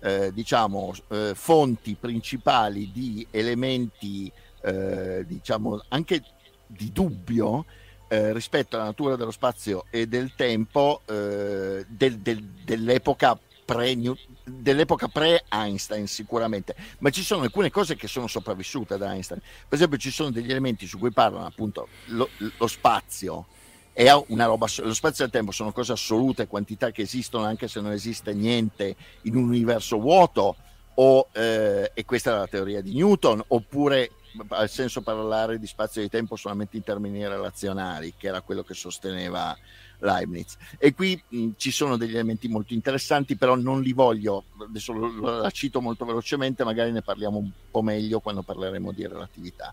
eh, 0.01 0.33
diciamo, 0.33 0.93
eh, 1.09 1.33
fonti 1.35 1.97
principali 1.99 2.91
di 2.93 3.27
elementi 3.31 4.31
eh, 4.61 5.25
diciamo 5.27 5.83
anche 5.89 6.23
di 6.67 6.93
dubbio 6.93 7.65
eh, 8.09 8.33
rispetto 8.33 8.77
alla 8.77 8.87
natura 8.87 9.17
dello 9.17 9.31
spazio 9.31 9.85
e 9.91 10.07
del 10.07 10.35
tempo 10.35 11.03
eh, 11.07 11.85
del, 11.89 12.19
del, 12.19 12.43
dell'epoca 12.43 13.39
pre 13.65 13.97
dell'epoca 14.45 15.09
pre-Einstein 15.09 16.07
sicuramente, 16.07 16.75
ma 16.99 17.09
ci 17.09 17.23
sono 17.23 17.43
alcune 17.43 17.71
cose 17.71 17.97
che 17.97 18.09
sono 18.09 18.27
sopravvissute 18.27 18.99
da 18.99 19.13
Einstein. 19.13 19.41
Per 19.41 19.79
esempio 19.79 19.97
ci 19.97 20.11
sono 20.11 20.31
degli 20.31 20.51
elementi 20.51 20.87
su 20.87 20.99
cui 20.99 21.13
parlano 21.13 21.47
appunto 21.47 21.89
lo, 22.07 22.29
lo 22.59 22.67
spazio 22.67 23.47
è 23.95 24.11
una 24.27 24.47
roba, 24.47 24.67
lo 24.79 24.93
spazio 24.93 25.23
e 25.23 25.29
il 25.29 25.33
tempo 25.33 25.53
sono 25.53 25.73
cose 25.73 25.93
assolute, 25.93 26.49
quantità 26.49 26.91
che 26.91 27.03
esistono 27.03 27.45
anche 27.45 27.69
se 27.69 27.81
non 27.81 27.93
esiste 27.93 28.35
niente 28.35 28.97
in 29.23 29.37
un 29.37 29.45
universo 29.45 29.99
vuoto, 29.99 30.57
o, 30.97 31.29
eh, 31.33 31.93
e 31.95 32.05
questa 32.05 32.33
è 32.33 32.39
la 32.39 32.47
teoria 32.49 32.81
di 32.81 32.93
Newton, 32.93 33.43
oppure 33.47 34.11
al 34.49 34.69
senso 34.69 35.03
parlare 35.03 35.59
di 35.59 35.67
spazio 35.67 36.01
e 36.01 36.05
di 36.05 36.11
tempo 36.11 36.37
solamente 36.37 36.77
in 36.77 36.83
termini 36.83 37.27
relazionali, 37.27 38.15
che 38.17 38.29
era 38.29 38.41
quello 38.41 38.63
che 38.63 38.75
sosteneva 38.75 39.57
Leibniz. 39.99 40.57
E 40.79 40.93
qui 40.93 41.21
mh, 41.27 41.51
ci 41.57 41.71
sono 41.71 41.97
degli 41.97 42.15
elementi 42.15 42.49
molto 42.49 42.75
interessanti, 42.75 43.37
però 43.37 43.55
non 43.55 43.81
li 43.81 43.93
voglio, 43.93 44.45
adesso 44.61 44.93
la 45.21 45.51
cito 45.51 45.81
molto 45.81 46.05
velocemente, 46.05 46.65
magari 46.65 46.93
ne 46.93 47.03
parliamo 47.03 47.39
un 47.39 47.51
po' 47.71 47.83
meglio 47.83 48.21
quando 48.21 48.43
parleremo 48.43 48.93
di 48.93 49.07
relatività. 49.07 49.73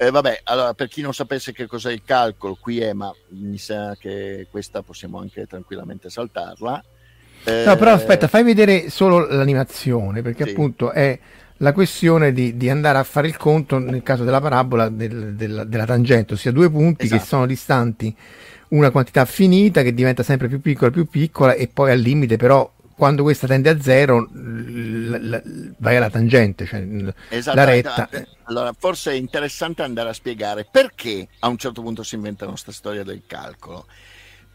Eh, 0.00 0.10
vabbè, 0.12 0.42
allora 0.44 0.74
per 0.74 0.86
chi 0.86 1.00
non 1.00 1.12
sapesse 1.12 1.52
che 1.52 1.66
cos'è 1.66 1.90
il 1.90 2.04
calcolo, 2.04 2.56
qui 2.60 2.78
è, 2.78 2.92
ma 2.92 3.12
mi 3.30 3.58
sa 3.58 3.96
che 3.96 4.46
questa 4.48 4.82
possiamo 4.82 5.18
anche 5.18 5.46
tranquillamente 5.46 6.08
saltarla. 6.08 6.84
Eh, 7.44 7.64
no, 7.66 7.76
però 7.76 7.92
aspetta, 7.92 8.28
fai 8.28 8.44
vedere 8.44 8.90
solo 8.90 9.26
l'animazione, 9.26 10.22
perché 10.22 10.44
sì. 10.44 10.50
appunto 10.50 10.92
è 10.92 11.18
la 11.58 11.72
questione 11.72 12.32
di, 12.32 12.56
di, 12.56 12.70
andare 12.70 12.98
a 12.98 13.04
fare 13.04 13.28
il 13.28 13.36
conto 13.36 13.78
nel 13.78 14.02
caso 14.02 14.24
della 14.24 14.40
parabola 14.40 14.88
del, 14.88 15.34
del, 15.34 15.64
della 15.66 15.84
tangente, 15.84 16.34
ossia 16.34 16.52
due 16.52 16.70
punti 16.70 17.06
esatto. 17.06 17.20
che 17.20 17.26
sono 17.26 17.46
distanti 17.46 18.14
una 18.68 18.90
quantità 18.90 19.24
finita 19.24 19.82
che 19.82 19.94
diventa 19.94 20.22
sempre 20.22 20.48
più 20.48 20.60
piccola 20.60 20.90
più 20.90 21.06
piccola 21.06 21.54
e 21.54 21.68
poi 21.68 21.90
al 21.90 22.00
limite 22.00 22.36
però 22.36 22.70
quando 22.94 23.22
questa 23.22 23.46
tende 23.46 23.70
a 23.70 23.80
zero 23.80 24.18
l- 24.20 25.10
l- 25.10 25.74
vai 25.78 25.96
alla 25.96 26.10
tangente, 26.10 26.66
cioè 26.66 26.84
la 26.84 27.64
retta. 27.64 28.08
Allora, 28.44 28.74
forse 28.76 29.12
è 29.12 29.14
interessante 29.14 29.82
andare 29.82 30.08
a 30.08 30.12
spiegare 30.12 30.66
perché 30.68 31.28
a 31.38 31.46
un 31.46 31.56
certo 31.58 31.80
punto 31.80 32.02
si 32.02 32.16
inventano 32.16 32.50
questa 32.50 32.72
storia 32.72 33.04
del 33.04 33.22
calcolo 33.24 33.86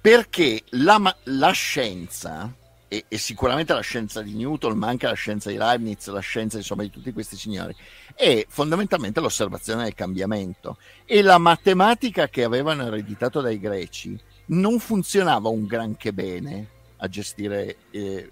perché 0.02 0.64
la, 0.72 1.16
la 1.24 1.52
scienza, 1.52 2.54
e, 2.94 3.06
e, 3.08 3.18
sicuramente 3.18 3.74
la 3.74 3.82
scienza 3.82 4.22
di 4.22 4.36
Newton, 4.36 4.78
ma 4.78 4.88
anche 4.88 5.08
la 5.08 5.14
scienza 5.14 5.50
di 5.50 5.58
Leibniz, 5.58 6.08
la 6.10 6.20
scienza 6.20 6.58
insomma 6.58 6.84
di 6.84 6.92
tutti 6.92 7.12
questi 7.12 7.36
signori, 7.36 7.76
è 8.14 8.46
fondamentalmente 8.48 9.20
l'osservazione 9.20 9.86
del 9.86 9.96
cambiamento. 9.96 10.78
E 11.04 11.24
la 11.24 11.40
matematica 11.40 12.30
che 12.30 12.44
avevano 12.44 12.86
ereditato 12.86 13.42
dai 13.42 13.60
greci 13.60 14.16
non 14.48 14.78
funzionava 14.78 15.50
un 15.50 15.66
granché 15.66 16.14
bene 16.14 16.68
a 16.98 17.08
gestire, 17.08 17.78
eh, 17.90 18.30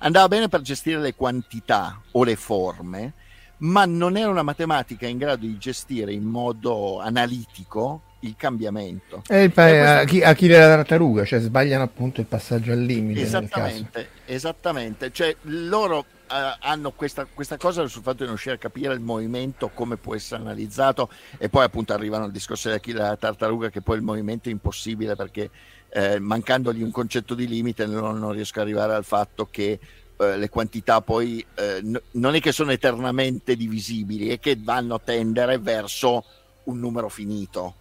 andava 0.00 0.28
bene 0.28 0.48
per 0.48 0.60
gestire 0.60 1.00
le 1.00 1.14
quantità 1.14 2.02
o 2.12 2.22
le 2.22 2.36
forme, 2.36 3.14
ma 3.58 3.86
non 3.86 4.18
era 4.18 4.28
una 4.28 4.42
matematica 4.42 5.06
in 5.06 5.16
grado 5.16 5.46
di 5.46 5.56
gestire 5.56 6.12
in 6.12 6.24
modo 6.24 7.00
analitico 7.00 8.02
il 8.20 8.34
cambiamento. 8.36 9.22
È 9.26 9.36
il 9.36 9.52
pa- 9.52 9.68
questa... 9.68 10.04
chi, 10.04 10.22
Achille 10.22 10.58
la 10.58 10.68
tartaruga, 10.68 11.24
cioè 11.24 11.40
sbagliano 11.40 11.84
appunto 11.84 12.20
il 12.20 12.26
passaggio 12.26 12.72
al 12.72 12.80
limite. 12.80 13.20
Esattamente, 13.20 14.08
esattamente. 14.24 15.12
Cioè 15.12 15.36
loro 15.42 15.98
uh, 15.98 16.34
hanno 16.60 16.92
questa, 16.92 17.26
questa, 17.32 17.56
cosa 17.56 17.86
sul 17.86 18.02
fatto 18.02 18.18
di 18.18 18.22
non 18.22 18.30
riuscire 18.30 18.54
a 18.54 18.58
capire 18.58 18.94
il 18.94 19.00
movimento, 19.00 19.70
come 19.72 19.96
può 19.96 20.14
essere 20.14 20.40
analizzato 20.40 21.10
e 21.38 21.48
poi 21.48 21.64
appunto 21.64 21.92
arrivano 21.92 22.24
al 22.24 22.32
discorso 22.32 22.68
di 22.68 22.74
Achille 22.74 23.00
la 23.00 23.16
tartaruga 23.16 23.70
che 23.70 23.80
poi 23.80 23.96
il 23.96 24.02
movimento 24.02 24.48
è 24.48 24.52
impossibile 24.52 25.14
perché 25.14 25.50
eh, 25.90 26.18
mancandogli 26.18 26.82
un 26.82 26.90
concetto 26.90 27.34
di 27.34 27.46
limite 27.46 27.86
non, 27.86 28.18
non 28.18 28.32
riesco 28.32 28.60
ad 28.60 28.66
arrivare 28.66 28.94
al 28.94 29.04
fatto 29.04 29.46
che 29.50 29.78
eh, 30.18 30.36
le 30.36 30.48
quantità 30.48 31.00
poi 31.00 31.44
eh, 31.54 31.80
n- 31.82 32.00
non 32.12 32.34
è 32.34 32.40
che 32.40 32.52
sono 32.52 32.72
eternamente 32.72 33.54
divisibili, 33.54 34.28
è 34.28 34.38
che 34.38 34.58
vanno 34.58 34.94
a 34.94 35.00
tendere 35.02 35.58
verso 35.58 36.24
un 36.64 36.78
numero 36.78 37.08
finito. 37.08 37.74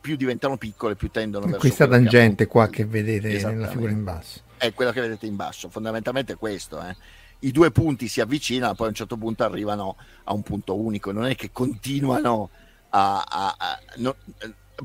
Più 0.00 0.16
diventano 0.16 0.56
piccole, 0.56 0.96
più 0.96 1.10
tendono 1.10 1.44
verso 1.44 1.60
questa 1.60 1.86
tangente 1.86 2.46
qua 2.48 2.68
che 2.68 2.84
vedete 2.84 3.40
nella 3.44 3.68
figura 3.68 3.92
in 3.92 4.02
basso. 4.02 4.40
È 4.56 4.72
quella 4.74 4.92
che 4.92 5.00
vedete 5.00 5.26
in 5.26 5.36
basso, 5.36 5.68
fondamentalmente 5.68 6.32
è 6.32 6.36
questo. 6.36 6.80
Eh. 6.80 6.96
I 7.40 7.52
due 7.52 7.70
punti 7.70 8.08
si 8.08 8.20
avvicinano, 8.20 8.74
poi 8.74 8.86
a 8.86 8.88
un 8.90 8.96
certo 8.96 9.16
punto 9.16 9.44
arrivano 9.44 9.94
a 10.24 10.32
un 10.32 10.42
punto 10.42 10.76
unico, 10.76 11.12
non 11.12 11.26
è 11.26 11.36
che 11.36 11.50
continuano 11.52 12.50
a, 12.88 13.24
a, 13.26 13.54
a 13.56 13.78
no, 13.98 14.16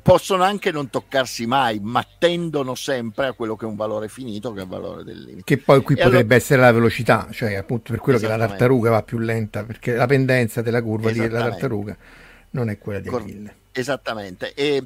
possono 0.03 0.43
anche 0.43 0.71
non 0.71 0.91
toccarsi 0.91 1.47
mai, 1.47 1.79
ma 1.81 2.05
tendono 2.19 2.75
sempre 2.75 3.25
a 3.25 3.33
quello 3.33 3.55
che 3.55 3.65
è 3.65 3.67
un 3.67 3.75
valore 3.75 4.07
finito, 4.07 4.53
che 4.53 4.59
è 4.59 4.63
il 4.63 4.69
valore 4.69 5.03
del 5.03 5.19
limite. 5.19 5.43
Che 5.43 5.57
poi 5.57 5.81
qui 5.81 5.95
e 5.95 6.03
potrebbe 6.03 6.19
allora... 6.19 6.35
essere 6.35 6.61
la 6.61 6.71
velocità, 6.71 7.27
cioè 7.31 7.55
appunto 7.55 7.91
per 7.91 8.01
quello 8.01 8.19
che 8.19 8.27
la 8.27 8.37
tartaruga 8.37 8.91
va 8.91 9.01
più 9.01 9.17
lenta, 9.17 9.63
perché 9.63 9.95
la 9.95 10.05
pendenza 10.05 10.61
della 10.61 10.83
curva 10.83 11.11
della 11.11 11.49
tartaruga 11.49 11.97
non 12.55 12.69
è 12.69 12.77
quella 12.77 12.99
di 12.99 13.09
Achille. 13.09 13.55
Esattamente. 13.71 14.53
E 14.53 14.83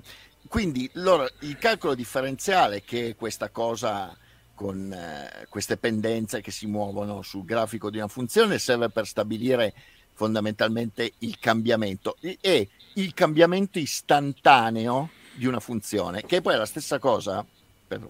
quindi 0.48 0.90
loro, 0.94 1.30
il 1.40 1.58
calcolo 1.58 1.94
differenziale, 1.94 2.84
che 2.84 3.10
è 3.10 3.16
questa 3.16 3.50
cosa 3.50 4.16
con 4.56 4.92
eh, 4.92 5.46
queste 5.48 5.78
pendenze 5.78 6.42
che 6.42 6.52
si 6.52 6.66
muovono 6.66 7.22
sul 7.22 7.46
grafico 7.46 7.90
di 7.90 7.98
una 7.98 8.08
funzione, 8.08 8.60
serve 8.60 8.90
per 8.90 9.06
stabilire 9.06 9.74
fondamentalmente 10.14 11.14
il 11.20 11.40
cambiamento 11.40 12.18
e 12.20 12.68
il 12.96 13.14
cambiamento 13.14 13.80
istantaneo 13.80 15.12
di 15.36 15.46
una 15.46 15.62
funzione, 15.62 16.24
che 16.24 16.42
poi 16.42 16.56
è 16.56 16.58
la 16.58 16.66
stessa 16.66 17.00
cosa, 17.00 17.46
per 17.88 18.06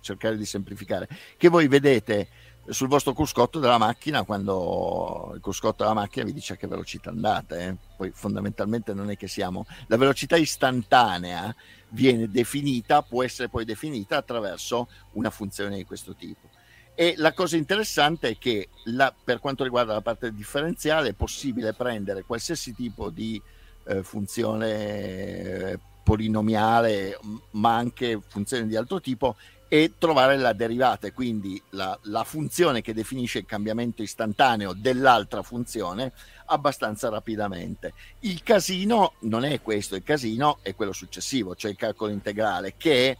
cercare 0.00 0.36
di 0.36 0.44
semplificare, 0.44 1.08
che 1.38 1.48
voi 1.48 1.68
vedete 1.68 2.28
sul 2.68 2.88
vostro 2.88 3.12
cruscotto 3.12 3.58
della 3.58 3.78
macchina 3.78 4.22
quando 4.22 5.32
il 5.34 5.40
cruscotto 5.40 5.82
della 5.82 5.94
macchina 5.94 6.24
vi 6.24 6.32
dice 6.32 6.54
a 6.54 6.56
che 6.56 6.66
velocità 6.66 7.10
andate. 7.10 7.60
Eh? 7.60 7.76
Poi 7.96 8.10
fondamentalmente 8.14 8.94
non 8.94 9.10
è 9.10 9.16
che 9.16 9.28
siamo... 9.28 9.66
La 9.88 9.96
velocità 9.96 10.36
istantanea 10.36 11.54
viene 11.90 12.28
definita, 12.28 13.02
può 13.02 13.22
essere 13.22 13.48
poi 13.48 13.64
definita 13.64 14.16
attraverso 14.16 14.88
una 15.12 15.30
funzione 15.30 15.76
di 15.76 15.84
questo 15.84 16.14
tipo. 16.14 16.48
E 16.94 17.14
la 17.16 17.32
cosa 17.32 17.56
interessante 17.56 18.30
è 18.30 18.38
che 18.38 18.68
la, 18.84 19.12
per 19.12 19.40
quanto 19.40 19.64
riguarda 19.64 19.92
la 19.92 20.00
parte 20.00 20.32
differenziale 20.32 21.10
è 21.10 21.14
possibile 21.14 21.72
prendere 21.72 22.22
qualsiasi 22.22 22.72
tipo 22.72 23.10
di 23.10 23.40
eh, 23.86 24.02
funzione 24.04 25.72
eh, 25.72 25.78
polinomiale, 26.04 27.18
ma 27.52 27.74
anche 27.74 28.20
funzioni 28.24 28.68
di 28.68 28.76
altro 28.76 29.00
tipo, 29.00 29.36
e 29.68 29.94
trovare 29.98 30.36
la 30.36 30.52
derivata, 30.52 31.10
quindi 31.12 31.60
la, 31.70 31.98
la, 32.02 32.22
funzione 32.24 32.80
che 32.80 32.94
definisce 32.94 33.38
il 33.38 33.46
cambiamento 33.46 34.02
istantaneo 34.02 34.72
dell'altra 34.72 35.42
funzione 35.42 36.12
abbastanza 36.46 37.08
rapidamente. 37.08 37.92
Il 38.20 38.42
casino 38.42 39.14
non 39.20 39.44
è 39.44 39.60
questo, 39.62 39.96
il 39.96 40.02
casino 40.02 40.58
è 40.62 40.74
quello 40.74 40.92
successivo, 40.92 41.54
cioè 41.54 41.70
il 41.70 41.76
calcolo 41.76 42.12
integrale, 42.12 42.74
che 42.76 43.10
è 43.10 43.16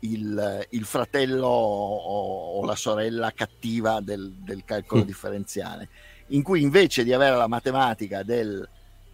il, 0.00 0.66
il 0.70 0.84
fratello 0.84 1.46
o, 1.46 2.58
o, 2.58 2.64
la 2.64 2.76
sorella 2.76 3.32
cattiva 3.32 4.00
del, 4.00 4.32
del 4.32 4.64
calcolo 4.64 5.02
mm. 5.02 5.06
differenziale, 5.06 5.88
in 6.28 6.42
cui 6.42 6.60
invece 6.60 7.04
di 7.04 7.12
avere 7.12 7.36
la 7.36 7.46
matematica 7.46 8.22
del 8.22 8.68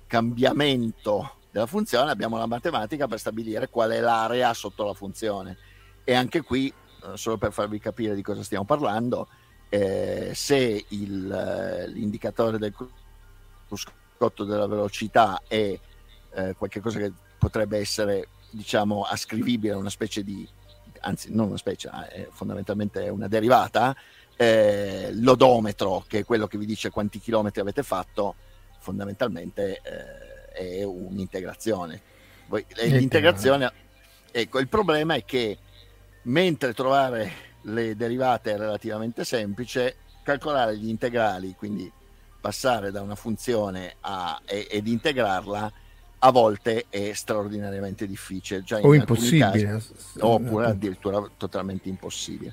cambiamento 0.07 1.37
della 1.53 1.67
funzione 1.67 2.11
abbiamo 2.11 2.37
la 2.37 2.47
matematica 2.47 3.07
per 3.07 3.19
stabilire 3.19 3.69
qual 3.69 3.91
è 3.91 4.01
l'area 4.01 4.53
sotto 4.55 4.85
la 4.85 4.95
funzione. 4.95 5.57
E 6.11 6.15
anche 6.15 6.41
qui, 6.41 6.67
eh, 6.67 7.17
solo 7.17 7.39
per 7.39 7.53
farvi 7.53 7.79
capire 7.79 8.17
di 8.17 8.23
cosa 8.23 8.43
stiamo 8.43 8.65
parlando, 8.65 9.29
eh, 9.69 10.33
se 10.35 10.85
il, 10.89 11.31
eh, 11.31 11.87
l'indicatore 11.87 12.59
del 12.59 12.75
cruscotto 13.69 14.43
della 14.43 14.67
velocità 14.67 15.41
è 15.47 15.79
eh, 16.33 16.55
qualcosa 16.59 16.99
che 16.99 17.13
potrebbe 17.39 17.79
essere 17.79 18.27
diciamo 18.51 19.03
ascrivibile 19.05 19.75
a 19.75 19.77
una 19.77 19.89
specie 19.89 20.25
di 20.25 20.45
anzi 21.03 21.33
non 21.33 21.47
una 21.47 21.57
specie, 21.57 21.89
è 22.09 22.27
fondamentalmente 22.33 23.09
una 23.09 23.29
derivata, 23.29 23.95
eh, 24.35 25.11
l'odometro, 25.13 26.05
che 26.09 26.19
è 26.19 26.25
quello 26.25 26.49
che 26.49 26.59
vi 26.59 26.67
dice 26.67 26.91
quanti 26.91 27.21
chilometri 27.21 27.61
avete 27.61 27.85
fatto, 27.85 28.35
fondamentalmente 28.81 29.81
eh, 29.81 30.81
è 30.81 30.83
un'integrazione. 30.83 32.03
Poi, 32.49 32.67
l'integrazione, 32.79 33.73
ecco, 34.33 34.59
il 34.59 34.67
problema 34.67 35.15
è 35.15 35.25
che 35.25 35.57
mentre 36.23 36.75
trovare 36.75 37.33
le 37.63 37.97
derivate 37.97 38.53
è 38.53 38.57
relativamente 38.57 39.25
semplice, 39.25 39.97
calcolare 40.23 40.77
gli 40.77 40.89
integrali, 40.89 41.55
quindi 41.57 41.91
passare 42.41 42.91
da 42.91 43.03
una 43.03 43.15
funzione 43.15 43.97
a, 44.01 44.41
ed 44.47 44.87
integrarla 44.87 45.73
a 46.23 46.31
volte 46.31 46.87
è 46.89 47.13
straordinariamente 47.13 48.07
difficile, 48.07 48.63
cioè 48.65 48.85
o 48.85 48.95
impossibile, 48.95 49.63
casi, 49.63 49.93
oppure 50.21 50.67
addirittura 50.67 51.23
totalmente 51.37 51.89
impossibile. 51.89 52.53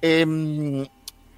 E, 0.00 0.20
ehm, 0.20 0.88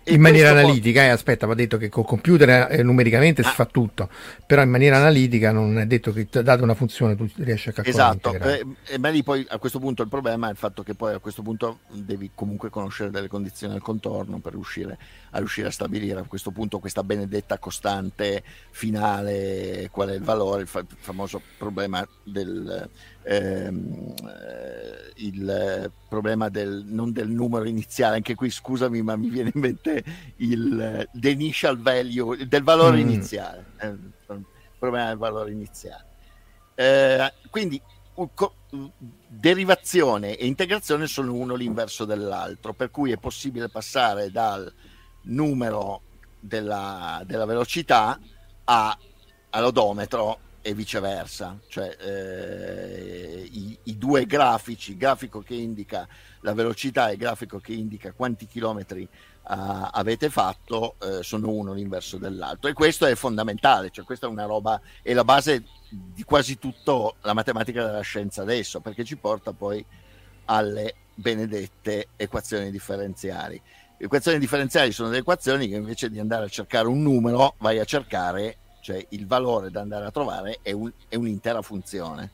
in 0.05 0.21
maniera 0.21 0.51
analitica, 0.51 1.03
eh, 1.03 1.09
aspetta, 1.09 1.47
va 1.47 1.55
detto 1.55 1.77
che 1.77 1.89
col 1.89 2.05
computer 2.05 2.69
eh, 2.71 2.83
numericamente 2.83 3.43
ah. 3.43 3.49
si 3.49 3.55
fa 3.55 3.67
tutto, 3.67 4.09
però 4.47 4.63
in 4.63 4.71
maniera 4.71 4.97
analitica 4.97 5.53
non 5.53 5.79
è 5.79 5.87
detto 5.87 6.13
che 6.13 6.27
data 6.31 6.63
una 6.63 6.75
funzione 6.75 7.17
tu 7.17 7.29
riesci 7.37 7.69
a 7.69 7.73
calcolare. 7.73 8.19
Esatto, 8.19 8.49
eh, 8.49 8.67
e 8.95 8.99
beh, 8.99 9.11
lì 9.11 9.23
poi 9.23 9.45
a 9.49 9.59
questo 9.59 9.79
punto 9.79 10.03
il 10.03 10.09
problema 10.09 10.49
è 10.49 10.51
il 10.51 10.57
fatto 10.57 10.83
che 10.83 10.95
poi 10.95 11.15
a 11.15 11.19
questo 11.19 11.43
punto 11.43 11.81
devi 11.93 12.31
comunque 12.35 12.71
conoscere 12.71 13.11
delle 13.11 13.29
condizioni 13.29 13.75
del 13.75 13.83
contorno 13.83 14.39
per 14.39 14.53
riuscire 14.53 14.99
a, 15.31 15.39
riuscire 15.39 15.69
a 15.69 15.73
stabilire 15.73 16.21
a 16.21 16.25
questo 16.25 16.51
punto 16.51 16.79
questa 16.79 17.03
benedetta 17.03 17.59
costante 17.59 18.43
finale, 18.71 19.89
qual 19.93 20.09
è 20.09 20.15
il 20.15 20.23
valore, 20.23 20.63
il, 20.63 20.69
fa- 20.69 20.81
il 20.81 20.87
famoso 20.99 21.41
problema 21.59 22.07
del 22.25 22.89
ehm, 23.23 24.15
eh, 24.27 25.13
il 25.17 25.91
problema 26.09 26.49
del, 26.49 26.85
non 26.87 27.13
del 27.13 27.29
numero 27.29 27.67
iniziale, 27.67 28.17
anche 28.17 28.35
qui 28.35 28.51
scusami 28.51 29.03
ma 29.03 29.17
mi 29.17 29.29
viene 29.29 29.51
in 29.55 29.61
mente 29.61 30.05
il 30.37 31.09
the 31.13 31.31
initial 31.31 31.79
value, 31.79 32.47
del 32.47 32.63
valore 32.63 32.97
mm. 32.97 33.01
iniziale, 33.01 33.65
eh, 33.81 33.97
problema 34.79 35.09
del 35.09 35.19
valore 35.19 35.51
iniziale. 35.51 36.05
Eh, 36.75 37.33
quindi 37.51 37.81
co- 38.35 38.55
derivazione 39.27 40.37
e 40.37 40.47
integrazione 40.47 41.07
sono 41.07 41.35
uno 41.35 41.55
l'inverso 41.55 42.05
dell'altro, 42.05 42.73
per 42.73 42.91
cui 42.91 43.13
è 43.13 43.17
possibile 43.17 43.69
passare 43.69 44.31
dal 44.31 44.73
numero 45.23 46.03
della, 46.39 47.23
della 47.27 47.45
velocità 47.45 48.19
a, 48.65 48.99
all'odometro 49.51 50.39
e 50.63 50.75
viceversa, 50.75 51.59
cioè 51.69 51.97
eh, 51.99 53.49
i, 53.51 53.79
i, 53.85 53.97
due 53.97 54.27
grafici, 54.27 54.97
grafico 54.97 55.41
che 55.41 55.55
indica 55.55 56.07
la 56.41 56.53
velocità 56.53 57.09
e 57.09 57.17
grafico 57.17 57.59
che 57.59 57.73
indica 57.73 58.13
quanti 58.13 58.47
chilometri 58.47 59.03
uh, 59.03 59.09
avete 59.45 60.29
fatto 60.29 60.97
uh, 60.99 61.23
sono 61.23 61.49
uno 61.49 61.73
l'inverso 61.73 62.19
dell'altro 62.19 62.69
e 62.69 62.75
questo 62.75 63.07
è 63.07 63.15
fondamentale, 63.15 63.91
cioè 63.91 64.05
questa 64.05 64.27
è 64.27 64.31
una 64.31 64.45
roba, 64.45 64.81
è 65.03 65.15
la 65.15 65.25
base 65.25 65.65
di 65.89 66.23
quasi 66.25 66.59
tutta 66.59 67.13
la 67.23 67.33
matematica 67.33 67.85
della 67.85 68.03
scienza 68.03 68.43
adesso, 68.43 68.81
perché 68.81 69.03
ci 69.03 69.17
porta 69.17 69.53
poi 69.53 69.85
alle 70.47 70.95
benedette 71.15 72.09
equazioni 72.17 72.71
differenziali. 72.71 73.61
Le 73.97 74.07
equazioni 74.07 74.39
differenziali 74.39 74.93
sono 74.93 75.09
delle 75.09 75.21
equazioni 75.21 75.69
che 75.69 75.77
invece 75.77 76.11
di 76.11 76.19
andare 76.19 76.45
a 76.45 76.49
cercare 76.49 76.87
un 76.87 77.03
numero 77.03 77.55
vai 77.59 77.79
a 77.79 77.85
cercare 77.85 78.57
cioè 78.81 79.05
il 79.11 79.27
valore 79.27 79.71
da 79.71 79.81
andare 79.81 80.07
a 80.07 80.11
trovare 80.11 80.59
è, 80.63 80.73
un, 80.73 80.91
è 81.09 81.17
un'intera 81.17 81.63
funzione. 81.63 82.31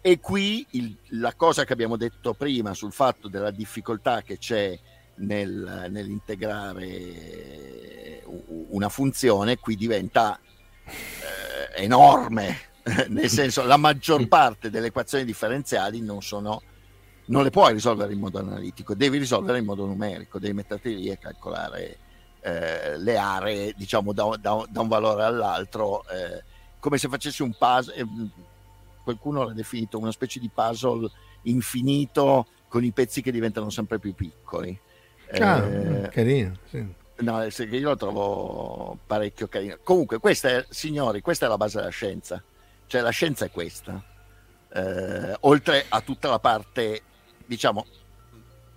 E 0.00 0.18
qui 0.18 0.66
il, 0.70 0.96
la 1.10 1.34
cosa 1.34 1.64
che 1.64 1.72
abbiamo 1.72 1.96
detto 1.96 2.34
prima 2.34 2.74
sul 2.74 2.92
fatto 2.92 3.28
della 3.28 3.50
difficoltà 3.50 4.22
che 4.22 4.38
c'è 4.38 4.78
nel, 5.16 5.88
nell'integrare 5.90 8.22
una 8.70 8.88
funzione, 8.88 9.58
qui 9.58 9.76
diventa 9.76 10.38
eh, 10.84 11.82
enorme, 11.82 12.56
nel 13.08 13.28
senso 13.28 13.64
la 13.64 13.76
maggior 13.76 14.26
parte 14.28 14.70
delle 14.70 14.86
equazioni 14.86 15.24
differenziali 15.24 16.00
non 16.00 16.22
sono 16.22 16.62
non 17.26 17.44
le 17.44 17.50
puoi 17.50 17.72
risolvere 17.72 18.12
in 18.12 18.18
modo 18.18 18.40
analitico, 18.40 18.94
devi 18.94 19.18
risolvere 19.18 19.58
in 19.58 19.64
modo 19.64 19.86
numerico, 19.86 20.40
devi 20.40 20.52
metterti 20.52 20.96
lì 20.96 21.08
e 21.08 21.18
calcolare 21.18 21.98
eh, 22.40 22.98
le 22.98 23.16
aree, 23.16 23.74
diciamo, 23.76 24.12
da, 24.12 24.36
da, 24.40 24.64
da, 24.68 24.80
un 24.80 24.88
valore 24.88 25.24
all'altro, 25.24 26.06
eh, 26.08 26.42
come 26.78 26.98
se 26.98 27.08
facessi 27.08 27.42
un 27.42 27.54
puzzle, 27.56 27.94
eh, 27.94 28.06
qualcuno 29.02 29.44
l'ha 29.44 29.52
definito 29.52 29.98
una 29.98 30.12
specie 30.12 30.40
di 30.40 30.50
puzzle 30.52 31.10
infinito 31.42 32.46
con 32.68 32.84
i 32.84 32.92
pezzi 32.92 33.22
che 33.22 33.32
diventano 33.32 33.70
sempre 33.70 33.98
più 33.98 34.14
piccoli. 34.14 34.78
Ah, 35.38 35.58
eh, 35.58 36.08
carino, 36.08 36.56
sì. 36.68 36.98
No, 37.20 37.42
io 37.42 37.88
lo 37.88 37.96
trovo 37.96 38.98
parecchio 39.06 39.46
carino. 39.46 39.76
Comunque, 39.82 40.18
questa 40.18 40.48
è, 40.48 40.66
signori, 40.70 41.20
questa 41.20 41.46
è 41.46 41.48
la 41.48 41.58
base 41.58 41.78
della 41.78 41.90
scienza. 41.90 42.42
Cioè, 42.86 43.02
la 43.02 43.10
scienza 43.10 43.44
è 43.44 43.50
questa. 43.50 44.02
Eh, 44.72 45.36
oltre 45.40 45.84
a 45.88 46.00
tutta 46.00 46.28
la 46.28 46.38
parte 46.38 47.02
diciamo, 47.50 47.84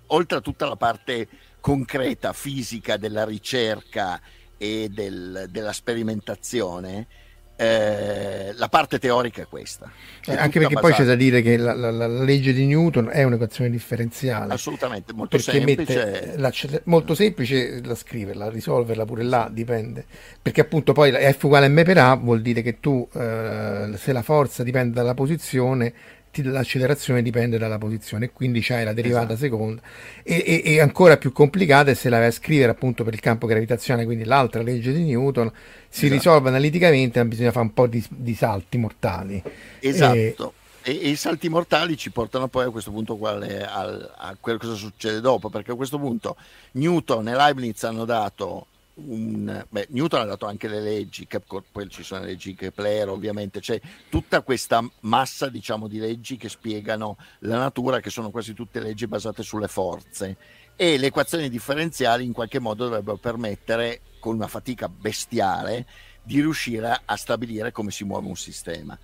oltre 0.07 0.39
a 0.39 0.41
tutta 0.41 0.65
la 0.67 0.75
parte 0.75 1.27
concreta, 1.63 2.33
fisica 2.33 2.97
della 2.97 3.23
ricerca 3.23 4.19
e 4.57 4.89
del, 4.91 5.47
della 5.49 5.71
sperimentazione, 5.71 7.07
eh, 7.55 8.51
la 8.53 8.67
parte 8.67 8.99
teorica 8.99 9.43
è 9.43 9.47
questa. 9.47 9.89
È 10.25 10.35
anche 10.35 10.59
perché 10.59 10.73
basata... 10.73 10.81
poi 10.81 10.91
c'è 10.91 11.05
da 11.05 11.15
dire 11.15 11.41
che 11.41 11.55
la, 11.55 11.73
la, 11.73 11.89
la, 11.89 12.07
legge 12.07 12.51
di 12.51 12.65
Newton 12.65 13.11
è 13.13 13.23
un'equazione 13.23 13.69
differenziale. 13.69 14.53
Assolutamente, 14.53 15.13
molto 15.13 15.37
semplice. 15.37 16.33
La, 16.35 16.51
molto 16.83 17.15
semplice 17.15 17.79
da 17.79 17.95
scriverla, 17.95 18.49
risolverla 18.49 19.05
pure 19.05 19.23
là, 19.23 19.49
dipende. 19.49 20.03
Perché 20.41 20.59
appunto 20.59 20.91
poi 20.91 21.13
F 21.13 21.43
uguale 21.43 21.69
M 21.69 21.81
per 21.85 21.97
A 21.97 22.15
vuol 22.15 22.41
dire 22.41 22.61
che 22.61 22.81
tu, 22.81 23.07
eh, 23.13 23.91
se 23.95 24.11
la 24.11 24.21
forza 24.21 24.63
dipende 24.63 24.95
dalla 24.95 25.13
posizione, 25.13 25.93
l'accelerazione 26.41 27.21
dipende 27.21 27.57
dalla 27.57 27.77
posizione 27.77 28.25
e 28.25 28.31
quindi 28.31 28.61
c'hai 28.61 28.83
la 28.83 28.93
derivata 28.93 29.33
esatto. 29.33 29.39
seconda 29.39 29.81
e, 30.23 30.43
e, 30.45 30.61
e, 30.65 30.79
ancora 30.79 31.17
più 31.17 31.31
complicata 31.31 31.91
è 31.91 31.93
se 31.93 32.09
la 32.09 32.17
vai 32.17 32.27
a 32.27 32.31
scrivere 32.31 32.71
appunto 32.71 33.03
per 33.03 33.13
il 33.13 33.19
campo 33.19 33.45
gravitazionale 33.45 34.05
quindi 34.05 34.23
l'altra 34.23 34.63
legge 34.63 34.91
di 34.93 35.03
Newton 35.03 35.51
si 35.87 36.05
esatto. 36.05 36.13
risolve 36.13 36.49
analiticamente 36.49 37.19
ma 37.19 37.25
bisogna 37.25 37.51
fare 37.51 37.65
un 37.65 37.73
po' 37.73 37.87
di, 37.87 38.03
di 38.09 38.33
salti 38.33 38.77
mortali 38.77 39.43
esatto 39.79 40.53
e, 40.81 40.99
e, 41.01 41.09
i 41.09 41.15
salti 41.15 41.49
mortali 41.49 41.95
ci 41.95 42.09
portano 42.09 42.47
poi 42.47 42.65
a 42.65 42.69
questo 42.69 42.91
punto 42.91 43.15
quale, 43.15 43.65
al, 43.65 44.11
a 44.17 44.35
quello 44.39 44.57
che 44.57 44.67
succede 44.73 45.21
dopo 45.21 45.49
perché 45.49 45.71
a 45.71 45.75
questo 45.75 45.99
punto 45.99 46.35
Newton 46.71 47.27
e 47.27 47.35
Leibniz 47.35 47.83
hanno 47.83 48.05
dato 48.05 48.67
un, 48.95 49.65
beh, 49.67 49.87
Newton 49.89 50.21
ha 50.21 50.25
dato 50.25 50.45
anche 50.45 50.67
le 50.67 50.79
leggi, 50.79 51.27
poi 51.71 51.89
ci 51.89 52.03
sono 52.03 52.21
le 52.21 52.27
leggi 52.27 52.53
Kepler 52.53 53.09
ovviamente, 53.09 53.59
c'è 53.59 53.79
tutta 54.09 54.41
questa 54.41 54.87
massa 55.01 55.49
diciamo 55.49 55.87
di 55.87 55.97
leggi 55.97 56.37
che 56.37 56.49
spiegano 56.49 57.17
la 57.39 57.57
natura, 57.57 57.99
che 57.99 58.09
sono 58.09 58.29
quasi 58.29 58.53
tutte 58.53 58.79
leggi 58.79 59.07
basate 59.07 59.41
sulle 59.41 59.67
forze 59.67 60.37
e 60.75 60.97
le 60.97 61.07
equazioni 61.07 61.49
differenziali 61.49 62.23
in 62.23 62.33
qualche 62.33 62.59
modo 62.59 62.85
dovrebbero 62.85 63.17
permettere, 63.17 64.01
con 64.19 64.35
una 64.35 64.47
fatica 64.47 64.87
bestiale, 64.87 65.85
di 66.23 66.39
riuscire 66.39 67.01
a 67.03 67.15
stabilire 67.17 67.71
come 67.71 67.91
si 67.91 68.03
muove 68.03 68.27
un 68.27 68.35
sistema. 68.35 68.97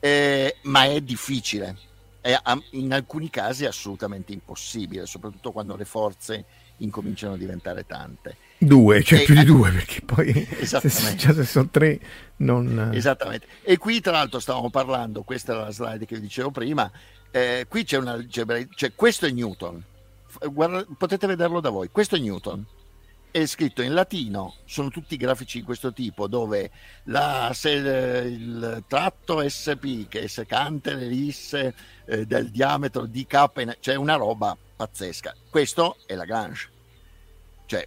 Eh, 0.00 0.56
ma 0.62 0.84
è 0.84 1.00
difficile, 1.00 1.76
è, 2.20 2.36
in 2.70 2.92
alcuni 2.92 3.30
casi 3.30 3.66
assolutamente 3.66 4.32
impossibile, 4.32 5.06
soprattutto 5.06 5.52
quando 5.52 5.76
le 5.76 5.84
forze 5.84 6.44
incominciano 6.78 7.34
a 7.34 7.36
diventare 7.36 7.86
tante. 7.86 8.36
Due, 8.64 9.02
cioè 9.02 9.20
e, 9.20 9.24
più 9.24 9.34
di 9.34 9.44
due, 9.44 9.70
perché 9.70 10.00
poi 10.02 10.48
se, 10.62 10.88
se 10.88 11.44
sono 11.44 11.68
tre 11.68 11.98
non... 12.36 12.90
Esattamente. 12.92 13.46
E 13.62 13.76
qui 13.76 14.00
tra 14.00 14.12
l'altro 14.12 14.38
stavamo 14.38 14.70
parlando, 14.70 15.22
questa 15.22 15.52
era 15.52 15.62
la 15.62 15.72
slide 15.72 16.06
che 16.06 16.14
vi 16.14 16.22
dicevo 16.22 16.50
prima, 16.50 16.90
eh, 17.30 17.66
qui 17.68 17.84
c'è 17.84 17.98
una 17.98 18.12
algebra, 18.12 18.58
cioè 18.74 18.92
questo 18.94 19.26
è 19.26 19.30
Newton, 19.30 19.82
Guarda, 20.40 20.84
potete 20.96 21.26
vederlo 21.26 21.60
da 21.60 21.68
voi, 21.68 21.90
questo 21.90 22.16
è 22.16 22.18
Newton, 22.18 22.64
è 23.30 23.44
scritto 23.46 23.82
in 23.82 23.92
latino, 23.92 24.56
sono 24.64 24.88
tutti 24.88 25.16
grafici 25.16 25.58
di 25.58 25.64
questo 25.64 25.92
tipo, 25.92 26.26
dove 26.26 26.70
la, 27.04 27.50
se, 27.54 27.70
il 27.70 28.84
tratto 28.86 29.46
SP, 29.48 30.08
che 30.08 30.22
è 30.22 30.26
secante 30.26 30.94
l'elisse 30.94 31.74
eh, 32.06 32.26
del 32.26 32.50
diametro 32.50 33.06
di 33.06 33.26
K, 33.26 33.76
cioè 33.80 33.94
una 33.94 34.16
roba 34.16 34.56
pazzesca. 34.76 35.34
Questo 35.50 35.96
è 36.06 36.14
Lagrange. 36.14 36.70
Cioè, 37.66 37.86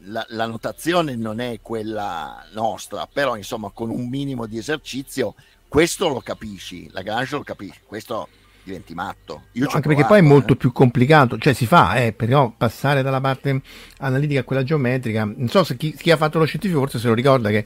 la, 0.00 0.24
la, 0.30 0.46
notazione 0.46 1.16
non 1.16 1.40
è 1.40 1.60
quella 1.62 2.44
nostra, 2.52 3.08
però 3.10 3.36
insomma 3.36 3.70
con 3.70 3.90
un 3.90 4.08
minimo 4.08 4.46
di 4.46 4.58
esercizio 4.58 5.34
questo 5.68 6.08
lo 6.08 6.20
capisci, 6.20 6.88
Lagrange 6.90 7.36
lo 7.36 7.42
capisci, 7.42 7.80
questo 7.86 8.28
diventi 8.62 8.94
matto. 8.94 9.44
No, 9.52 9.68
anche 9.68 9.88
perché 9.88 10.04
poi 10.04 10.18
è 10.18 10.22
molto 10.22 10.54
eh. 10.54 10.56
più 10.56 10.72
complicato, 10.72 11.38
cioè 11.38 11.52
si 11.52 11.66
fa, 11.66 11.94
eh, 11.96 12.12
però 12.12 12.52
passare 12.56 13.02
dalla 13.02 13.20
parte 13.20 13.60
analitica 13.98 14.40
a 14.40 14.44
quella 14.44 14.62
geometrica, 14.62 15.24
non 15.24 15.48
so 15.48 15.64
se 15.64 15.76
chi, 15.76 15.94
chi 15.94 16.10
ha 16.10 16.16
fatto 16.16 16.38
lo 16.38 16.44
scientifico 16.44 16.80
forse 16.80 16.98
se 16.98 17.08
lo 17.08 17.14
ricorda 17.14 17.50
che 17.50 17.64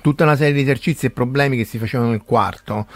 tutta 0.00 0.24
una 0.24 0.36
serie 0.36 0.52
di 0.52 0.62
esercizi 0.62 1.06
e 1.06 1.10
problemi 1.10 1.56
che 1.56 1.64
si 1.64 1.78
facevano 1.78 2.10
nel 2.10 2.22
quarto 2.22 2.86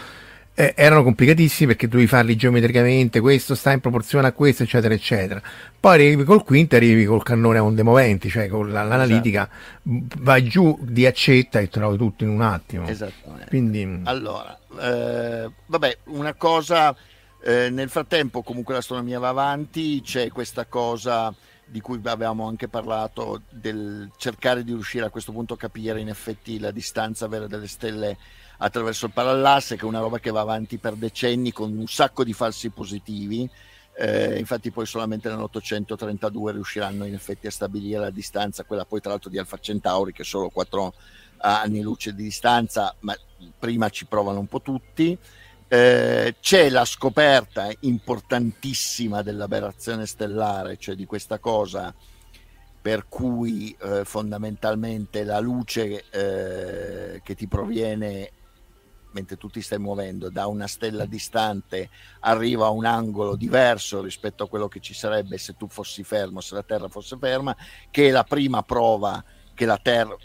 eh, 0.55 0.73
erano 0.75 1.03
complicatissimi 1.03 1.69
perché 1.69 1.87
dovevi 1.87 2.07
farli 2.07 2.35
geometricamente, 2.35 3.19
questo 3.19 3.55
sta 3.55 3.71
in 3.71 3.79
proporzione 3.79 4.27
a 4.27 4.31
questo, 4.31 4.63
eccetera, 4.63 4.93
eccetera. 4.93 5.41
Poi 5.79 5.95
arrivi 5.95 6.23
col 6.23 6.43
quinto, 6.43 6.75
arrivi 6.75 7.05
col 7.05 7.23
cannone 7.23 7.57
a 7.57 7.63
onde 7.63 7.83
moventi, 7.83 8.29
cioè 8.29 8.47
con 8.47 8.71
la, 8.71 8.83
l'analitica, 8.83 9.49
esatto. 9.49 10.21
vai 10.21 10.43
giù 10.43 10.77
di 10.81 11.05
accetta 11.05 11.59
e 11.59 11.69
trovi 11.69 11.97
tutto 11.97 12.23
in 12.23 12.29
un 12.29 12.41
attimo. 12.41 12.87
Esattamente. 12.87 13.47
Quindi... 13.47 14.01
Allora, 14.03 14.57
eh, 14.79 15.49
vabbè, 15.65 15.97
una 16.05 16.33
cosa, 16.35 16.95
eh, 17.43 17.69
nel 17.69 17.89
frattempo 17.89 18.43
comunque 18.43 18.75
l'astronomia 18.75 19.19
va 19.19 19.29
avanti, 19.29 20.01
c'è 20.01 20.29
questa 20.29 20.65
cosa 20.65 21.33
di 21.65 21.81
cui 21.81 21.99
avevamo 22.03 22.47
anche 22.47 22.67
parlato, 22.67 23.41
del 23.49 24.11
cercare 24.17 24.63
di 24.63 24.73
riuscire 24.73 25.05
a 25.05 25.09
questo 25.09 25.31
punto 25.31 25.55
a 25.55 25.57
capire 25.57 25.99
in 25.99 26.09
effetti 26.09 26.59
la 26.59 26.69
distanza 26.69 27.27
vera 27.27 27.47
delle 27.47 27.67
stelle 27.67 28.17
attraverso 28.63 29.07
il 29.07 29.11
parallasse, 29.11 29.75
che 29.75 29.81
è 29.81 29.87
una 29.87 29.99
roba 29.99 30.19
che 30.19 30.31
va 30.31 30.39
avanti 30.39 30.77
per 30.77 30.93
decenni 30.93 31.51
con 31.51 31.77
un 31.77 31.87
sacco 31.87 32.23
di 32.23 32.31
falsi 32.31 32.69
positivi. 32.69 33.49
Eh, 33.95 34.39
infatti 34.39 34.71
poi 34.71 34.85
solamente 34.85 35.29
nell'832 35.29 36.51
riusciranno 36.51 37.05
in 37.05 37.13
effetti 37.13 37.45
a 37.45 37.51
stabilire 37.51 37.99
la 37.99 38.09
distanza, 38.09 38.63
quella 38.63 38.85
poi 38.85 39.01
tra 39.01 39.11
l'altro 39.11 39.29
di 39.29 39.37
Alfa 39.37 39.59
Centauri 39.59 40.13
che 40.13 40.23
è 40.23 40.25
solo 40.25 40.49
4 40.49 40.93
anni 41.39 41.81
luce 41.81 42.15
di 42.15 42.23
distanza, 42.23 42.95
ma 43.01 43.15
prima 43.59 43.89
ci 43.89 44.05
provano 44.05 44.39
un 44.39 44.47
po' 44.47 44.61
tutti. 44.61 45.15
Eh, 45.67 46.35
c'è 46.39 46.69
la 46.69 46.85
scoperta 46.85 47.69
importantissima 47.81 49.21
dell'aberrazione 49.21 50.05
stellare, 50.05 50.77
cioè 50.77 50.95
di 50.95 51.05
questa 51.05 51.37
cosa 51.39 51.93
per 52.81 53.05
cui 53.07 53.75
eh, 53.79 54.03
fondamentalmente 54.03 55.23
la 55.23 55.39
luce 55.39 56.03
eh, 56.09 57.21
che 57.23 57.35
ti 57.35 57.47
proviene 57.47 58.29
mentre 59.13 59.37
tu 59.37 59.49
ti 59.49 59.61
stai 59.61 59.79
muovendo 59.79 60.29
da 60.29 60.47
una 60.47 60.67
stella 60.67 61.05
distante 61.05 61.89
arriva 62.21 62.67
a 62.67 62.69
un 62.69 62.85
angolo 62.85 63.35
diverso 63.35 64.01
rispetto 64.01 64.43
a 64.43 64.49
quello 64.49 64.67
che 64.67 64.79
ci 64.79 64.93
sarebbe 64.93 65.37
se 65.37 65.55
tu 65.55 65.67
fossi 65.67 66.03
fermo, 66.03 66.41
se 66.41 66.55
la 66.55 66.63
Terra 66.63 66.87
fosse 66.87 67.17
ferma, 67.17 67.55
che 67.89 68.07
è 68.07 68.11
la 68.11 68.23
prima 68.23 68.61
prova 68.63 69.23
che 69.53 69.65
la 69.65 69.77
Terra 69.77 70.15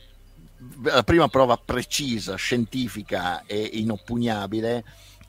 la 0.82 1.04
prima 1.04 1.28
prova 1.28 1.56
precisa, 1.56 2.34
scientifica 2.34 3.44
e 3.46 3.60
inoppugnabile 3.74 4.84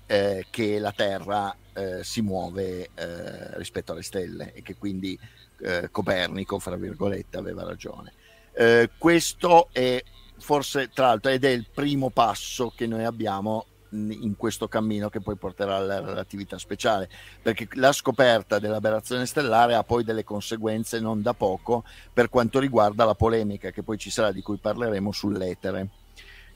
eh, 0.07 0.47
che 0.49 0.79
la 0.79 0.91
Terra 0.91 1.55
eh, 1.73 2.03
si 2.03 2.21
muove 2.21 2.89
eh, 2.95 3.57
rispetto 3.57 3.91
alle 3.91 4.01
stelle 4.01 4.53
e 4.53 4.61
che 4.63 4.75
quindi 4.75 5.17
eh, 5.61 5.89
Copernico, 5.91 6.57
fra 6.57 6.75
virgolette, 6.75 7.37
aveva 7.37 7.63
ragione. 7.63 8.13
Eh, 8.53 8.89
questo 8.97 9.69
è 9.71 10.03
forse 10.39 10.89
tra 10.89 11.07
l'altro 11.07 11.31
ed 11.31 11.43
è 11.43 11.49
il 11.49 11.67
primo 11.71 12.09
passo 12.09 12.71
che 12.75 12.87
noi 12.87 13.03
abbiamo 13.03 13.65
in 13.91 14.35
questo 14.37 14.67
cammino 14.67 15.09
che 15.09 15.19
poi 15.19 15.35
porterà 15.35 15.77
alla 15.77 15.99
relatività 15.99 16.57
speciale, 16.57 17.09
perché 17.41 17.67
la 17.73 17.91
scoperta 17.91 18.59
dell'aberrazione 18.59 19.25
stellare 19.25 19.75
ha 19.75 19.83
poi 19.83 20.03
delle 20.03 20.23
conseguenze 20.23 20.99
non 20.99 21.21
da 21.21 21.33
poco 21.33 21.83
per 22.13 22.29
quanto 22.29 22.59
riguarda 22.59 23.05
la 23.05 23.15
polemica 23.15 23.71
che 23.71 23.83
poi 23.83 23.97
ci 23.97 24.09
sarà, 24.09 24.31
di 24.31 24.41
cui 24.41 24.57
parleremo 24.57 25.11
sull'etere. 25.11 25.89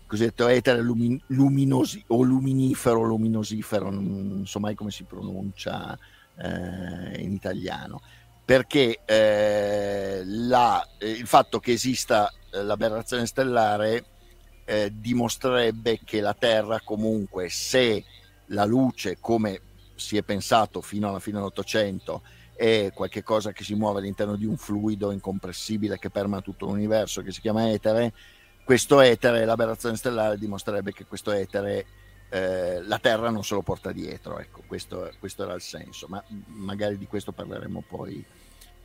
Cosiddetto 0.06 0.48
etere 0.48 0.82
lumin- 0.82 1.20
luminosi 1.28 2.04
o 2.08 2.22
luminifero, 2.22 3.02
luminosifero, 3.02 3.90
non 3.90 4.44
so 4.46 4.60
mai 4.60 4.76
come 4.76 4.92
si 4.92 5.04
pronuncia 5.06 5.98
eh, 6.38 7.22
in 7.22 7.32
italiano, 7.32 8.02
perché 8.46 9.00
eh, 9.06 10.22
la, 10.26 10.86
eh, 10.98 11.10
il 11.10 11.28
fatto 11.28 11.60
che 11.60 11.72
esista 11.72 12.32
l'aberrazione 12.52 13.26
stellare 13.26 14.06
eh, 14.66 14.92
dimostrerebbe 14.94 16.00
che 16.04 16.22
la 16.22 16.34
Terra 16.34 16.82
comunque 16.84 17.50
se 17.50 18.04
la 18.48 18.66
luce 18.66 19.18
come 19.20 19.60
si 19.96 20.18
è 20.18 20.24
pensato 20.24 20.82
fino 20.82 21.10
alla 21.10 21.20
fine 21.20 21.38
dell'Ottocento 21.38 22.22
è 22.56 22.92
qualcosa 22.94 23.52
che 23.52 23.64
si 23.64 23.74
muove 23.74 24.00
all'interno 24.00 24.36
di 24.36 24.46
un 24.46 24.58
fluido 24.58 25.12
incompressibile 25.12 25.98
che 25.98 26.10
permea 26.10 26.42
tutto 26.42 26.68
l'universo 26.68 27.22
che 27.22 27.32
si 27.32 27.42
chiama 27.42 27.72
etere 27.72 28.14
questo 28.64 29.02
etere, 29.02 29.44
l'aberrazione 29.44 29.98
stellare 29.98 30.38
dimostrerebbe 30.38 30.94
che 30.94 31.06
questo 31.06 31.32
etere 31.32 31.86
eh, 32.34 32.82
la 32.82 32.98
Terra 32.98 33.30
non 33.30 33.44
se 33.44 33.54
lo 33.54 33.62
porta 33.62 33.92
dietro, 33.92 34.40
ecco, 34.40 34.64
questo, 34.66 35.12
questo, 35.20 35.44
era 35.44 35.54
il 35.54 35.62
senso, 35.62 36.08
ma 36.08 36.24
magari 36.48 36.98
di 36.98 37.06
questo 37.06 37.32
parleremo 37.32 37.84
poi 37.88 38.26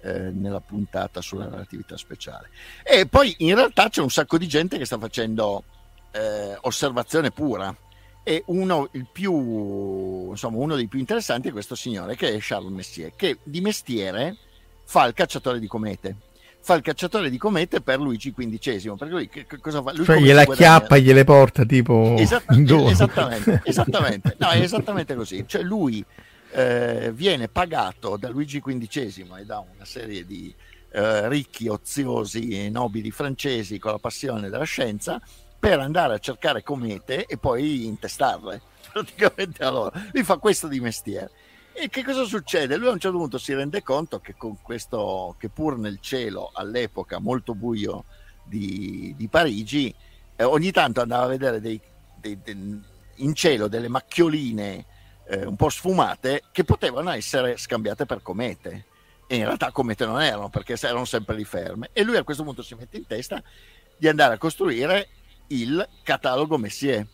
eh, 0.03 0.31
nella 0.31 0.61
puntata 0.61 1.23
sulla 1.23 1.49
relatività 1.49 1.97
speciale. 1.97 2.51
E 2.83 3.07
poi 3.07 3.35
in 3.39 3.55
realtà 3.55 3.89
c'è 3.89 4.03
un 4.03 4.11
sacco 4.11 4.37
di 4.37 4.47
gente 4.47 4.77
che 4.77 4.85
sta 4.85 4.99
facendo 4.99 5.65
eh, 6.11 6.59
osservazione 6.61 7.31
pura 7.31 7.75
e 8.23 8.43
uno, 8.49 8.91
più, 9.11 10.29
insomma, 10.29 10.59
uno 10.59 10.77
dei 10.77 10.87
più 10.87 10.99
interessanti 10.99 11.49
è 11.49 11.53
questo 11.53 11.75
signore 11.75 12.16
che 12.16 12.35
è 12.35 12.37
Charles 12.41 12.70
Messier, 12.70 13.15
che 13.16 13.39
di 13.45 13.62
mestiere 13.62 14.37
fa 14.85 15.07
il 15.07 15.15
cacciatore 15.15 15.59
di 15.59 15.66
comete 15.66 16.16
fa 16.61 16.75
il 16.75 16.83
cacciatore 16.83 17.31
di 17.31 17.39
comete 17.39 17.81
per 17.81 17.99
Luigi 17.99 18.33
XV. 18.33 18.97
Perché 18.97 19.13
lui 19.13 19.29
che, 19.29 19.47
cosa 19.61 19.83
fa? 19.83 19.93
Lui 19.93 20.05
cioè 20.05 20.19
gliela 20.19 20.45
chiappa, 20.45 20.99
gliele 20.99 21.25
porta 21.25 21.65
tipo 21.65 22.15
Esatta- 22.19 22.55
esattamente, 22.55 23.63
esattamente, 23.65 24.37
no, 24.39 24.49
è 24.51 24.61
esattamente 24.61 25.15
così. 25.15 25.45
Cioè 25.47 25.63
lui 25.63 26.05
eh, 26.53 27.11
viene 27.15 27.49
pagato 27.49 28.17
da 28.17 28.29
Luigi 28.29 28.61
XV 28.61 29.37
e 29.39 29.45
da 29.45 29.59
una 29.59 29.85
serie 29.85 30.25
di 30.25 30.55
eh, 30.91 31.29
ricchi, 31.29 31.69
oziosi 31.69 32.49
e 32.51 32.71
nobili 32.71 33.11
francesi 33.11 33.79
con 33.79 33.93
la 33.93 33.99
passione 33.99 34.49
della 34.49 34.65
scienza 34.65 35.21
per 35.59 35.81
andare 35.81 36.15
a 36.15 36.19
cercare 36.19 36.63
comete 36.63 37.27
e 37.27 37.37
poi 37.37 37.87
intestarle. 37.87 38.61
Praticamente 38.93 39.65
allora, 39.65 39.91
lui 40.13 40.23
fa 40.23 40.37
questo 40.37 40.69
di 40.69 40.81
mestiere. 40.81 41.31
E 41.81 41.89
che 41.91 42.03
cosa 42.03 42.25
succede? 42.25 42.77
Lui 42.77 42.89
a 42.89 42.91
un 42.91 42.99
certo 42.99 43.19
punto 43.19 43.39
si 43.39 43.55
rende 43.55 43.85
conto 43.85 44.19
che 44.19 44.35
con 44.37 44.61
questo, 44.61 45.37
che 45.39 45.49
pur 45.49 45.79
nel 45.79 46.01
cielo 46.01 46.51
all'epoca 46.53 47.21
molto 47.21 47.55
buio 47.55 48.05
di, 48.43 49.15
di 49.17 49.29
Parigi, 49.29 49.95
eh, 50.35 50.43
ogni 50.43 50.73
tanto 50.73 51.01
andava 51.01 51.23
a 51.23 51.29
vedere 51.29 51.61
dei, 51.61 51.81
dei, 52.17 52.37
dei, 52.43 52.83
in 53.15 53.33
cielo 53.33 53.69
delle 53.69 53.87
macchioline 53.87 54.87
eh, 55.29 55.47
un 55.47 55.55
po' 55.55 55.69
sfumate 55.69 56.43
che 56.51 56.65
potevano 56.65 57.11
essere 57.11 57.57
scambiate 57.57 58.07
per 58.07 58.23
comete. 58.23 58.87
E 59.29 59.37
in 59.37 59.45
realtà 59.45 59.71
comete 59.71 60.05
non 60.05 60.21
erano 60.21 60.49
perché 60.49 60.75
erano 60.81 61.05
sempre 61.05 61.37
lì 61.37 61.45
ferme. 61.45 61.91
E 61.93 62.03
lui 62.03 62.17
a 62.17 62.25
questo 62.25 62.43
punto 62.43 62.63
si 62.63 62.75
mette 62.75 62.97
in 62.97 63.07
testa 63.07 63.41
di 63.97 64.09
andare 64.09 64.35
a 64.35 64.39
costruire 64.39 65.11
il 65.49 65.89
catalogo 66.03 66.59
Messier, 66.59 67.07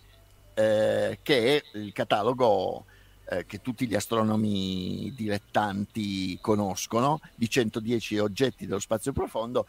eh, 0.55 1.19
che 1.23 1.57
è 1.57 1.77
il 1.77 1.93
catalogo 1.93 2.86
eh, 3.26 3.46
che 3.46 3.60
tutti 3.60 3.86
gli 3.86 3.94
astronomi 3.94 5.12
dilettanti 5.16 6.38
conoscono, 6.40 7.20
di 7.34 7.48
110 7.48 8.18
oggetti 8.18 8.66
dello 8.66 8.78
spazio 8.78 9.12
profondo, 9.12 9.66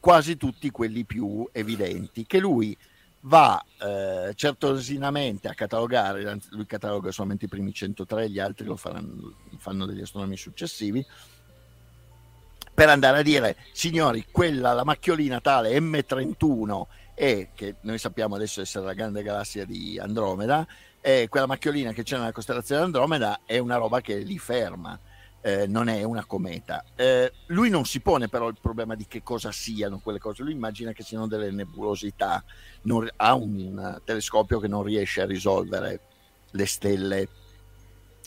quasi 0.00 0.36
tutti 0.36 0.70
quelli 0.70 1.04
più 1.04 1.48
evidenti, 1.52 2.26
che 2.26 2.38
lui 2.38 2.76
va 3.20 3.62
eh, 3.80 4.32
certosinamente 4.34 5.48
a 5.48 5.54
catalogare, 5.54 6.38
lui 6.50 6.66
cataloga 6.66 7.10
solamente 7.10 7.46
i 7.46 7.48
primi 7.48 7.72
103, 7.72 8.30
gli 8.30 8.38
altri 8.38 8.66
lo 8.66 8.76
faranno, 8.76 9.34
fanno 9.58 9.86
degli 9.86 10.00
astronomi 10.00 10.36
successivi, 10.36 11.04
per 12.72 12.88
andare 12.90 13.18
a 13.18 13.22
dire, 13.22 13.56
signori, 13.72 14.26
quella, 14.30 14.74
la 14.74 14.84
macchiolina 14.84 15.40
tale 15.40 15.78
M31 15.78 16.82
è, 17.14 17.48
che 17.54 17.76
noi 17.80 17.96
sappiamo 17.96 18.34
adesso 18.34 18.60
essere 18.60 18.84
la 18.84 18.92
grande 18.92 19.22
galassia 19.22 19.64
di 19.64 19.98
Andromeda, 19.98 20.66
eh, 21.06 21.28
quella 21.28 21.46
macchiolina 21.46 21.92
che 21.92 22.02
c'è 22.02 22.16
nella 22.16 22.32
costellazione 22.32 22.82
Andromeda 22.82 23.42
è 23.44 23.58
una 23.58 23.76
roba 23.76 24.00
che 24.00 24.18
li 24.18 24.40
ferma, 24.40 24.98
eh, 25.40 25.68
non 25.68 25.88
è 25.88 26.02
una 26.02 26.24
cometa. 26.24 26.84
Eh, 26.96 27.32
lui 27.46 27.70
non 27.70 27.84
si 27.84 28.00
pone 28.00 28.28
però 28.28 28.48
il 28.48 28.58
problema 28.60 28.96
di 28.96 29.06
che 29.06 29.22
cosa 29.22 29.52
siano 29.52 30.00
quelle 30.00 30.18
cose, 30.18 30.42
lui 30.42 30.50
immagina 30.50 30.90
che 30.90 31.04
siano 31.04 31.28
delle 31.28 31.52
nebulosità, 31.52 32.42
non, 32.82 33.08
ha 33.14 33.34
un 33.34 34.00
telescopio 34.04 34.58
che 34.58 34.66
non 34.66 34.82
riesce 34.82 35.20
a 35.20 35.26
risolvere 35.26 36.00
le 36.50 36.66
stelle. 36.66 37.28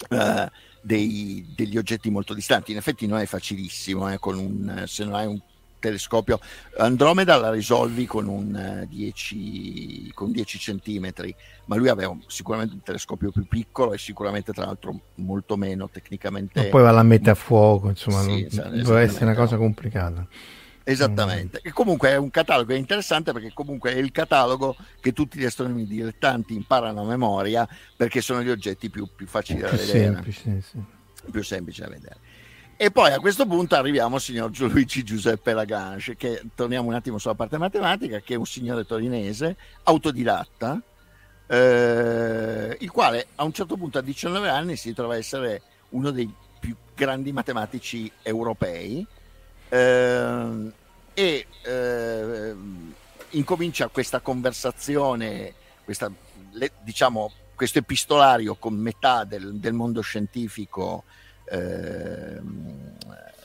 Uh, 0.09 0.49
dei, 0.81 1.45
degli 1.53 1.77
oggetti 1.77 2.09
molto 2.09 2.33
distanti. 2.33 2.71
In 2.71 2.77
effetti 2.77 3.05
non 3.05 3.19
è 3.19 3.25
facilissimo, 3.25 4.09
eh, 4.09 4.17
un, 4.21 4.83
se 4.87 5.03
non 5.03 5.13
hai 5.13 5.25
un 5.25 5.37
telescopio. 5.79 6.39
Andromeda 6.77 7.37
la 7.37 7.51
risolvi 7.51 8.05
con 8.05 8.27
un 8.27 8.85
10, 8.87 10.07
eh, 10.07 10.13
con 10.13 10.31
10 10.31 10.59
centimetri, 10.59 11.33
ma 11.65 11.75
lui 11.75 11.89
aveva 11.89 12.15
sicuramente 12.27 12.73
un 12.73 12.81
telescopio 12.81 13.31
più 13.31 13.47
piccolo 13.47 13.93
e 13.93 13.97
sicuramente 13.97 14.53
tra 14.53 14.65
l'altro 14.65 14.99
molto 15.15 15.57
meno 15.57 15.89
tecnicamente. 15.89 16.61
Ma 16.61 16.69
poi 16.69 16.81
va 16.83 16.91
la 16.91 17.03
mette 17.03 17.29
a 17.29 17.35
fuoco, 17.35 17.89
insomma, 17.89 18.21
sì, 18.21 18.47
deve 18.49 19.01
essere 19.01 19.25
una 19.25 19.35
cosa 19.35 19.57
complicata. 19.57 20.27
Esattamente, 20.83 21.59
e 21.61 21.71
comunque 21.71 22.09
è 22.09 22.15
un 22.15 22.31
catalogo 22.31 22.73
interessante 22.73 23.31
perché 23.31 23.51
comunque 23.53 23.93
è 23.93 23.97
il 23.97 24.11
catalogo 24.11 24.75
che 24.99 25.13
tutti 25.13 25.37
gli 25.37 25.45
astronomi 25.45 25.85
dilettanti 25.85 26.55
imparano 26.55 27.01
a 27.01 27.05
memoria 27.05 27.67
perché 27.95 28.21
sono 28.21 28.41
gli 28.41 28.49
oggetti 28.49 28.89
più, 28.89 29.07
più 29.15 29.27
facili 29.27 29.59
da 29.59 29.69
vedere. 29.69 29.87
Semplici, 29.87 30.61
sì. 30.61 30.79
Più 31.29 31.43
semplici 31.43 31.81
da 31.81 31.89
vedere. 31.89 32.17
E 32.81 32.91
poi 32.91 33.11
a 33.11 33.19
questo 33.19 33.45
punto 33.45 33.75
arriviamo 33.75 34.15
al 34.15 34.21
signor 34.21 34.51
Gianluigi 34.51 35.03
Giuseppe 35.03 35.51
Lagrange, 35.51 36.15
che 36.15 36.43
torniamo 36.55 36.87
un 36.87 36.93
attimo 36.93 37.17
sulla 37.17 37.35
parte 37.35 37.57
matematica, 37.57 38.19
che 38.19 38.35
è 38.35 38.37
un 38.37 38.45
signore 38.45 38.85
torinese, 38.85 39.57
autodidatta, 39.83 40.81
eh, 41.47 42.77
il 42.79 42.89
quale 42.89 43.27
a 43.35 43.43
un 43.43 43.51
certo 43.51 43.75
punto 43.75 43.97
a 43.97 44.01
19 44.01 44.47
anni 44.47 44.77
si 44.77 44.93
trova 44.93 45.15
a 45.15 45.17
essere 45.17 45.61
uno 45.89 46.11
dei 46.11 46.33
più 46.57 46.73
grandi 46.95 47.33
matematici 47.33 48.09
europei 48.21 49.05
eh, 49.67 50.71
e 51.13 51.47
eh, 51.61 52.55
incomincia 53.31 53.89
questa 53.89 54.21
conversazione, 54.21 55.53
questa, 55.83 56.09
le, 56.51 56.71
diciamo, 56.81 57.29
questo 57.55 57.79
epistolario 57.79 58.55
con 58.55 58.73
metà 58.73 59.25
del, 59.25 59.55
del 59.55 59.73
mondo 59.73 59.99
scientifico 59.99 61.03
eh, 61.49 62.41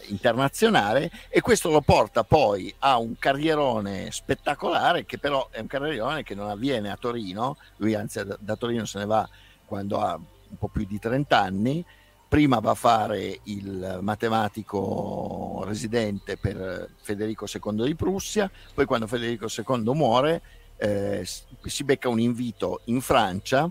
internazionale 0.09 1.10
e 1.28 1.40
questo 1.40 1.70
lo 1.70 1.81
porta 1.81 2.24
poi 2.24 2.72
a 2.81 2.98
un 2.98 3.16
carrierone 3.18 4.10
spettacolare 4.10 5.05
che 5.05 5.18
però 5.18 5.48
è 5.51 5.60
un 5.60 5.66
carrierone 5.66 6.22
che 6.22 6.35
non 6.35 6.51
avviene 6.51 6.90
a 6.90 6.97
Torino, 6.97 7.56
lui 7.76 7.94
anzi 7.94 8.22
da, 8.39 8.56
Torino 8.56 8.85
se 8.85 8.98
ne 8.98 9.06
va 9.06 9.28
quando 9.64 10.01
ha 10.01 10.14
un 10.14 10.59
po' 10.59 10.68
più 10.68 10.85
di 10.85 10.98
30 10.98 11.40
anni, 11.40 11.85
prima 12.28 12.59
va 12.59 12.72
a 12.72 12.74
fare 12.74 13.40
il 13.44 13.98
matematico 14.02 15.62
residente 15.66 16.36
per 16.36 16.90
Federico 17.01 17.47
II 17.52 17.85
di 17.85 17.94
Prussia, 17.94 18.51
poi 18.72 18.85
quando 18.85 19.06
Federico 19.06 19.47
II 19.48 19.94
muore 19.94 20.43
eh, 20.76 21.26
si 21.64 21.85
becca 21.85 22.09
un 22.09 22.20
invito 22.20 22.81
in 22.85 23.01
Francia 23.01 23.70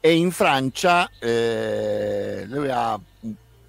e 0.00 0.16
in 0.16 0.30
Francia 0.30 1.10
eh, 1.18 2.44
lui 2.46 2.70
ha 2.70 2.98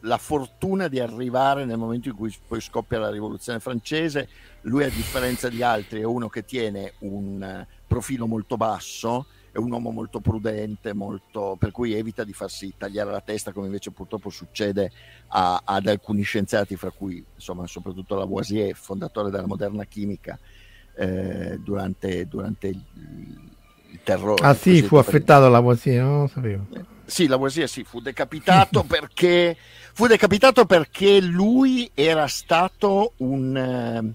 la 0.01 0.17
fortuna 0.17 0.87
di 0.87 0.99
arrivare 0.99 1.65
nel 1.65 1.77
momento 1.77 2.09
in 2.09 2.15
cui 2.15 2.33
poi 2.47 2.61
scoppia 2.61 2.99
la 2.99 3.09
rivoluzione 3.09 3.59
francese. 3.59 4.27
Lui, 4.61 4.83
a 4.83 4.89
differenza 4.89 5.49
di 5.49 5.63
altri, 5.63 6.01
è 6.01 6.05
uno 6.05 6.29
che 6.29 6.45
tiene 6.45 6.93
un 6.99 7.41
eh, 7.41 7.67
profilo 7.87 8.27
molto 8.27 8.57
basso, 8.57 9.25
è 9.51 9.57
un 9.57 9.71
uomo 9.71 9.91
molto 9.91 10.19
prudente, 10.19 10.93
molto, 10.93 11.55
per 11.59 11.71
cui 11.71 11.93
evita 11.93 12.23
di 12.23 12.33
farsi 12.33 12.73
tagliare 12.77 13.11
la 13.11 13.21
testa, 13.21 13.51
come 13.51 13.65
invece 13.65 13.91
purtroppo 13.91 14.29
succede 14.29 14.91
a, 15.29 15.61
ad 15.63 15.87
alcuni 15.87 16.21
scienziati, 16.23 16.75
fra 16.75 16.91
cui 16.91 17.23
insomma, 17.35 17.67
soprattutto 17.67 18.15
Lavoisier, 18.15 18.75
fondatore 18.75 19.29
della 19.29 19.47
moderna 19.47 19.83
chimica, 19.83 20.39
eh, 20.95 21.59
durante, 21.59 22.27
durante 22.27 22.67
il, 22.67 22.83
il 23.91 23.99
terrore. 24.03 24.45
Ah 24.45 24.53
sì, 24.53 24.81
fu 24.81 24.95
affettato 24.95 25.49
Lavoisier, 25.49 26.01
non 26.01 26.21
lo 26.21 26.27
sapevo. 26.27 26.67
Eh, 26.73 26.85
sì, 27.05 27.27
Lavoisier 27.27 27.67
sì, 27.67 27.83
fu 27.83 27.99
decapitato 27.99 28.83
perché 28.87 29.57
fu 29.93 30.07
decapitato 30.07 30.65
perché 30.65 31.19
lui 31.21 31.89
era 31.93 32.27
stato 32.27 33.13
un 33.17 34.13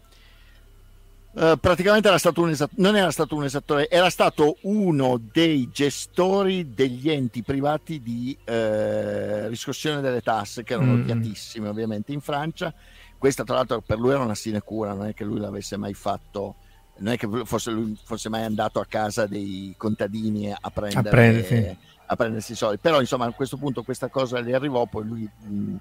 Uh, 1.36 1.58
praticamente 1.60 2.08
era 2.08 2.16
stato 2.16 2.40
un 2.40 2.48
esat- 2.48 2.70
non 2.76 2.96
era 2.96 3.10
stato 3.10 3.36
un 3.36 3.44
esattore, 3.44 3.90
era 3.90 4.08
stato 4.08 4.56
uno 4.62 5.20
dei 5.20 5.68
gestori 5.70 6.72
degli 6.72 7.10
enti 7.10 7.42
privati 7.42 8.00
di 8.00 8.34
uh, 8.40 9.46
riscossione 9.46 10.00
delle 10.00 10.22
tasse, 10.22 10.62
che 10.62 10.72
erano 10.72 10.92
mm. 10.92 11.02
odiatissime 11.02 11.68
ovviamente 11.68 12.12
in 12.12 12.22
Francia. 12.22 12.72
Questa, 13.18 13.44
tra 13.44 13.56
l'altro, 13.56 13.82
per 13.82 13.98
lui 13.98 14.12
era 14.12 14.20
una 14.20 14.34
sinecura, 14.34 14.94
non 14.94 15.08
è 15.08 15.12
che 15.12 15.24
lui 15.24 15.38
l'avesse 15.38 15.76
mai 15.76 15.92
fatto, 15.92 16.54
non 17.00 17.12
è 17.12 17.18
che 17.18 17.28
fosse, 17.44 17.70
lui 17.70 17.94
fosse 18.02 18.30
mai 18.30 18.44
andato 18.44 18.80
a 18.80 18.86
casa 18.86 19.26
dei 19.26 19.74
contadini 19.76 20.50
a 20.50 20.70
prendere. 20.70 21.06
A 21.06 21.10
prendere 21.10 21.76
a 22.06 22.16
prendersi 22.16 22.52
i 22.52 22.56
soldi. 22.56 22.78
Però 22.78 23.00
insomma 23.00 23.26
a 23.26 23.32
questo 23.32 23.56
punto 23.56 23.82
questa 23.82 24.08
cosa 24.08 24.40
gli 24.40 24.52
arrivò, 24.52 24.86
poi 24.86 25.04
lui 25.04 25.30
mh, 25.38 25.76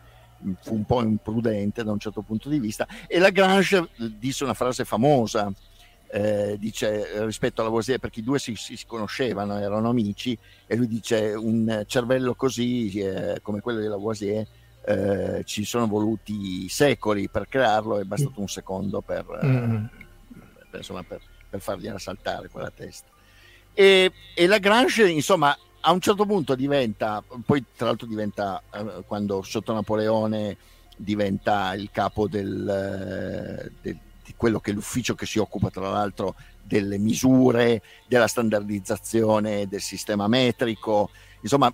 fu 0.61 0.73
un 0.73 0.84
po' 0.84 1.02
imprudente 1.02 1.84
da 1.84 1.91
un 1.91 1.99
certo 1.99 2.22
punto 2.22 2.49
di 2.49 2.60
vista 2.60 2.85
e 3.07 3.19
Lagrange 3.19 3.89
disse 3.95 4.43
una 4.43 4.53
frase 4.53 4.84
famosa 4.85 5.52
eh, 6.11 6.56
dice 6.60 7.26
rispetto 7.26 7.60
alla 7.60 7.69
Lavoisier, 7.69 7.99
perché 7.99 8.19
i 8.19 8.23
due 8.23 8.39
si, 8.39 8.56
si, 8.56 8.77
conoscevano, 8.85 9.57
erano 9.57 9.89
amici, 9.89 10.38
e 10.65 10.76
lui 10.76 10.88
dice 10.88 11.34
un 11.34 11.84
cervello 11.88 12.35
così 12.35 12.89
eh, 13.02 13.39
come 13.41 13.60
quello 13.60 13.80
di 13.80 13.88
Lavoisier 13.88 14.47
eh, 14.85 15.41
ci 15.45 15.65
sono 15.65 15.88
voluti 15.88 16.69
secoli 16.69 17.27
per 17.27 17.47
crearlo, 17.47 17.99
è 17.99 18.03
bastato 18.03 18.39
un 18.39 18.47
secondo 18.47 19.02
per, 19.02 19.26
mm. 19.43 19.85
per, 20.69 20.80
insomma, 20.80 21.03
per, 21.03 21.19
per 21.49 21.60
fargliela 21.60 21.97
saltare 21.97 22.49
quella 22.49 22.72
testa. 22.72 23.10
E, 23.73 24.11
e 24.34 24.47
Lagrange, 24.47 25.10
insomma, 25.10 25.57
a 25.88 25.91
un 25.91 25.99
certo 25.99 26.26
punto 26.26 26.56
diventa, 26.56 27.24
poi 27.45 27.64
tra 27.76 27.88
l'altro 27.88 28.07
diventa, 28.07 28.62
eh, 28.74 29.03
quando 29.06 29.44
sotto 29.44 29.72
Napoleone 29.72 30.57
diventa 30.98 31.76
il 31.76 31.90
capo 31.91 32.28
del, 32.28 32.68
eh, 32.68 33.72
del, 33.82 33.98
di 34.24 34.34
quello 34.36 34.60
che 34.60 34.72
è 34.72 34.74
l'ufficio 34.74 35.14
che 35.14 35.28
si 35.28 35.38
occupa 35.38 35.70
tra 35.70 35.88
l'altro 35.90 36.36
delle 36.64 36.98
misure, 36.98 37.84
della 38.07 38.26
standardizzazione 38.26 39.68
del 39.68 39.82
sistema 39.82 40.28
metrico, 40.28 41.12
insomma 41.41 41.72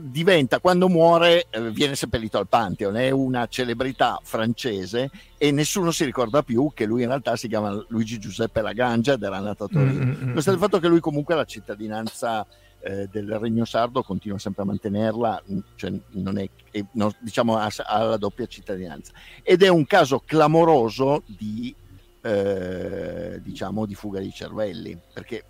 diventa 0.00 0.58
quando 0.58 0.88
muore 0.88 1.48
eh, 1.50 1.70
viene 1.70 1.96
seppellito 1.96 2.38
al 2.38 2.48
Pantheon. 2.48 2.96
È 2.96 3.10
una 3.10 3.46
celebrità 3.48 4.18
francese 4.22 5.10
e 5.36 5.50
nessuno 5.50 5.90
si 5.90 6.06
ricorda 6.06 6.42
più 6.42 6.70
che 6.72 6.86
lui 6.86 7.02
in 7.02 7.08
realtà 7.08 7.36
si 7.36 7.48
chiama 7.48 7.84
Luigi 7.88 8.18
Giuseppe 8.18 8.62
Lagrange 8.62 9.12
ed 9.12 9.22
era 9.22 9.40
nato 9.40 9.64
a 9.64 9.68
Torino. 9.68 10.04
Mm-hmm. 10.04 10.26
nonostante 10.28 10.58
il 10.58 10.64
fatto 10.64 10.80
che 10.80 10.88
lui 10.88 11.00
comunque 11.00 11.34
la 11.34 11.44
cittadinanza 11.44 12.46
eh, 12.84 13.08
del 13.10 13.38
Regno 13.38 13.64
Sardo 13.64 14.02
continua 14.02 14.38
sempre 14.38 14.62
a 14.62 14.66
mantenerla 14.66 15.42
mm, 15.50 15.58
cioè 15.74 15.92
non 16.10 16.38
è, 16.38 16.48
è 16.70 16.84
no, 16.92 17.12
diciamo 17.18 17.56
ha, 17.56 17.70
ha, 17.86 18.02
la 18.02 18.16
doppia 18.18 18.46
cittadinanza 18.46 19.12
ed 19.42 19.62
è 19.62 19.68
un 19.68 19.86
caso 19.86 20.22
clamoroso 20.24 21.22
di 21.26 21.74
eh, 22.20 23.40
diciamo 23.42 23.86
di 23.86 23.94
fuga 23.94 24.20
di 24.20 24.32
cervelli 24.32 24.98
perché 25.12 25.44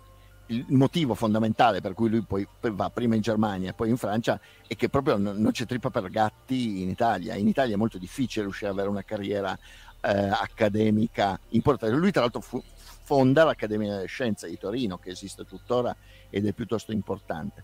il 0.47 0.65
motivo 0.69 1.13
fondamentale 1.15 1.81
per 1.81 1.93
cui 1.93 2.09
lui 2.09 2.21
poi 2.21 2.47
va 2.61 2.89
prima 2.89 3.15
in 3.15 3.21
Germania 3.21 3.71
e 3.71 3.73
poi 3.73 3.89
in 3.89 3.97
Francia 3.97 4.39
è 4.67 4.75
che 4.75 4.89
proprio 4.89 5.17
non, 5.17 5.49
c'è 5.51 5.65
trippa 5.65 5.89
per 5.89 6.07
gatti 6.09 6.83
in 6.83 6.89
Italia. 6.89 7.33
In 7.33 7.47
Italia 7.47 7.73
è 7.73 7.77
molto 7.77 7.97
difficile 7.97 8.43
riuscire 8.43 8.69
ad 8.69 8.75
avere 8.75 8.89
una 8.89 9.03
carriera 9.03 9.57
eh, 10.01 10.09
accademica 10.11 11.39
importante. 11.49 11.95
Lui 11.95 12.11
tra 12.11 12.21
l'altro 12.21 12.41
fu, 12.41 12.61
fonda 13.05 13.43
l'Accademia 13.43 13.95
delle 13.95 14.07
Scienze 14.07 14.49
di 14.49 14.57
Torino 14.57 14.97
che 14.97 15.11
esiste 15.11 15.45
tuttora 15.45 15.95
ed 16.29 16.45
è 16.45 16.53
piuttosto 16.53 16.91
importante. 16.91 17.63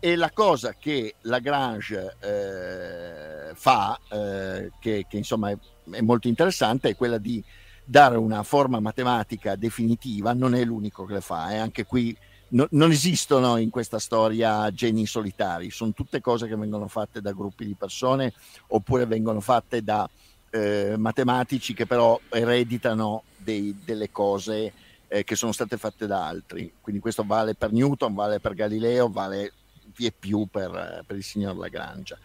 E 0.00 0.16
la 0.16 0.30
cosa 0.30 0.74
che 0.74 1.16
Lagrange 1.22 2.16
eh, 2.20 3.54
fa, 3.54 3.98
eh, 4.10 4.70
che, 4.80 5.06
che, 5.08 5.16
insomma 5.16 5.50
è, 5.50 5.58
è 5.90 6.00
molto 6.00 6.28
interessante, 6.28 6.90
è 6.90 6.96
quella 6.96 7.18
di 7.18 7.44
dare 7.84 8.16
una 8.16 8.42
forma 8.42 8.80
matematica 8.80 9.56
definitiva 9.56 10.34
non 10.34 10.54
è 10.54 10.62
l'unico 10.62 11.04
che 11.04 11.14
le 11.14 11.20
fa, 11.20 11.52
eh. 11.52 11.56
anche 11.56 11.84
qui 11.84 12.16
no, 12.50 12.66
non 12.72 12.90
esistono 12.90 13.56
in 13.56 13.70
questa 13.70 13.98
storia 13.98 14.70
geni 14.70 15.06
solitari, 15.06 15.70
sono 15.70 15.92
tutte 15.92 16.20
cose 16.20 16.46
che 16.46 16.56
vengono 16.56 16.86
fatte 16.86 17.20
da 17.20 17.32
gruppi 17.32 17.64
di 17.64 17.74
persone 17.74 18.32
oppure 18.68 19.06
vengono 19.06 19.40
fatte 19.40 19.82
da 19.82 20.08
eh, 20.50 20.94
matematici 20.96 21.74
che 21.74 21.86
però 21.86 22.18
ereditano 22.28 23.24
dei, 23.48 23.76
delle 23.84 24.10
cose 24.10 24.72
eh, 25.08 25.24
che 25.24 25.36
sono 25.36 25.52
state 25.52 25.76
fatte 25.76 26.06
da 26.06 26.26
altri. 26.26 26.74
Quindi 26.80 27.00
questo 27.00 27.24
vale 27.24 27.54
per 27.54 27.72
Newton, 27.72 28.14
vale 28.14 28.40
per 28.40 28.54
Galileo, 28.54 29.08
vale 29.08 29.52
vie 29.96 30.12
più 30.12 30.46
per, 30.50 31.02
per 31.06 31.16
il 31.16 31.24
signor 31.24 31.56
Lagrange. 31.56 32.18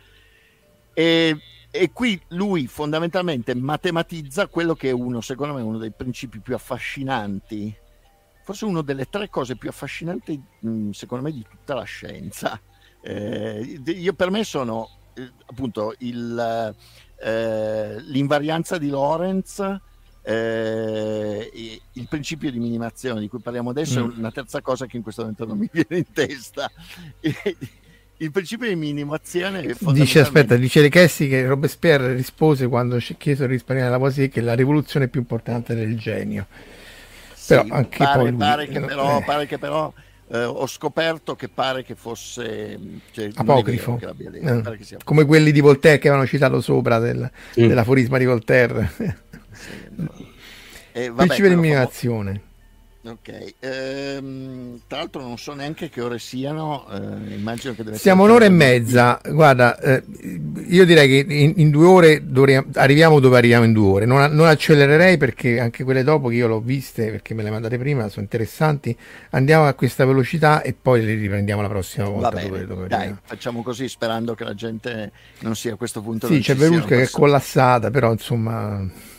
E 0.94 1.38
e 1.76 1.92
qui 1.92 2.22
lui 2.28 2.68
fondamentalmente 2.68 3.56
matematizza 3.56 4.46
quello 4.46 4.76
che 4.76 4.90
è 4.90 4.92
uno, 4.92 5.22
secondo 5.22 5.56
me, 5.56 5.62
uno 5.64 5.80
dei 5.80 5.90
principi 5.90 6.38
più 6.38 6.54
affascinanti, 6.54 7.76
forse 8.44 8.66
una 8.66 8.84
delle 8.84 9.10
tre 9.10 9.28
cose 9.28 9.56
più 9.56 9.70
affascinanti, 9.70 10.40
secondo 10.92 11.24
me, 11.24 11.32
di 11.32 11.44
tutta 11.50 11.74
la 11.74 11.82
scienza. 11.82 12.62
Eh, 13.02 13.82
io 13.86 14.14
per 14.14 14.30
me 14.30 14.44
sono 14.44 14.88
eh, 15.16 15.32
appunto 15.48 15.96
il, 15.98 16.76
eh, 17.20 18.00
l'invarianza 18.02 18.78
di 18.78 18.90
Lorentz, 18.90 19.58
eh, 20.26 21.80
il 21.94 22.08
principio 22.08 22.50
di 22.50 22.58
minimazione 22.58 23.20
di 23.20 23.28
cui 23.28 23.40
parliamo 23.40 23.72
adesso 23.72 24.06
mm. 24.06 24.12
è 24.12 24.18
una 24.20 24.32
terza 24.32 24.62
cosa 24.62 24.86
che 24.86 24.96
in 24.96 25.04
questo 25.04 25.22
momento 25.22 25.46
non 25.46 25.58
mi 25.58 25.70
viene 25.70 25.98
in 25.98 26.12
testa 26.14 26.72
il 28.18 28.32
principio 28.32 28.70
di 28.70 28.76
minimazione 28.76 29.76
dice 29.92 30.22
aspetta 30.22 30.56
dice 30.56 30.80
De 30.80 30.88
Chessi 30.88 31.28
che 31.28 31.46
Robespierre 31.46 32.14
rispose 32.14 32.68
quando 32.68 32.98
chiese 33.18 33.46
di 33.46 33.52
risparmiare 33.52 33.90
la 33.90 33.98
poesia 33.98 34.28
che 34.28 34.40
la 34.40 34.54
rivoluzione 34.54 35.06
è 35.06 35.10
più 35.10 35.20
importante 35.20 35.76
del 35.76 35.98
genio 35.98 36.48
sì, 37.34 37.56
però 37.56 37.66
anche 37.72 37.98
pare, 37.98 38.20
poi 38.20 38.30
lui, 38.30 38.40
pare, 38.40 38.68
che 38.68 38.80
però, 38.80 39.18
eh. 39.18 39.24
pare 39.26 39.46
che 39.46 39.58
però 39.58 39.94
eh, 40.30 40.44
ho 40.46 40.68
scoperto 40.68 41.36
che 41.36 41.50
pare 41.50 41.84
che 41.84 41.96
fosse 41.96 42.80
cioè, 43.12 43.30
apocrifo 43.36 43.98
che 43.98 44.14
detto, 44.16 44.72
eh. 44.72 44.78
che 44.78 44.98
come 45.04 45.26
quelli 45.26 45.52
di 45.52 45.60
Voltaire 45.60 46.00
che 46.00 46.08
avevano 46.08 46.30
citato 46.30 46.62
sopra 46.62 47.00
del, 47.00 47.30
mm. 47.60 47.68
dell'aforisma 47.68 48.18
di 48.18 48.26
Voltaire. 48.26 49.22
Eh, 50.92 51.10
vabbè, 51.10 51.26
principio 51.26 51.50
di 51.50 51.56
minimazione 51.56 52.42
Ok, 53.06 53.56
ehm, 53.60 54.80
tra 54.88 55.00
l'altro 55.00 55.22
non 55.22 55.38
so 55.38 55.54
neanche 55.54 55.90
che 55.90 56.00
ore 56.00 56.20
siano, 56.20 56.88
eh, 56.90 57.34
immagino 57.36 57.74
che 57.74 57.84
deve 57.84 57.98
Siamo 57.98 58.24
un'ora 58.24 58.46
e 58.46 58.50
mezza, 58.50 59.20
guarda, 59.28 59.78
eh, 59.78 60.02
io 60.70 60.86
direi 60.86 61.10
che 61.10 61.34
in, 61.34 61.52
in 61.58 61.70
due 61.70 61.86
ore 61.86 62.22
dovremo, 62.26 62.68
arriviamo 62.76 63.20
dove 63.20 63.38
arriviamo 63.38 63.66
in 63.66 63.74
due 63.74 63.88
ore, 63.88 64.06
non, 64.06 64.32
non, 64.32 64.48
accelererei 64.48 65.18
perché 65.18 65.60
anche 65.60 65.84
quelle 65.84 66.04
dopo 66.04 66.30
che 66.30 66.36
io 66.36 66.48
l'ho 66.48 66.62
viste, 66.62 67.12
perché 67.12 67.34
me 67.34 67.44
le 67.44 67.50
mandate 67.50 67.78
prima, 67.78 68.08
sono 68.08 68.22
interessanti, 68.22 68.96
andiamo 69.32 69.68
a 69.68 69.74
questa 69.74 70.06
velocità 70.06 70.62
e 70.62 70.74
poi 70.74 71.04
le 71.04 71.16
riprendiamo 71.16 71.62
la 71.62 71.68
prossima 71.68 72.08
volta. 72.08 72.30
Bene, 72.30 72.48
dove, 72.48 72.66
dove 72.66 72.88
dai, 72.88 73.14
facciamo 73.22 73.64
così 73.64 73.90
sperando 73.90 74.34
che 74.34 74.46
la 74.46 74.56
gente 74.56 75.12
non 75.40 75.58
sia 75.58 75.74
a 75.74 75.76
questo 75.76 76.02
punto. 76.02 76.28
Sì, 76.28 76.40
c'è 76.40 76.56
Verusca 76.56 76.96
che 76.96 77.02
è 77.02 77.10
collassata, 77.10 77.92
però 77.92 78.14
insomma 78.14 79.12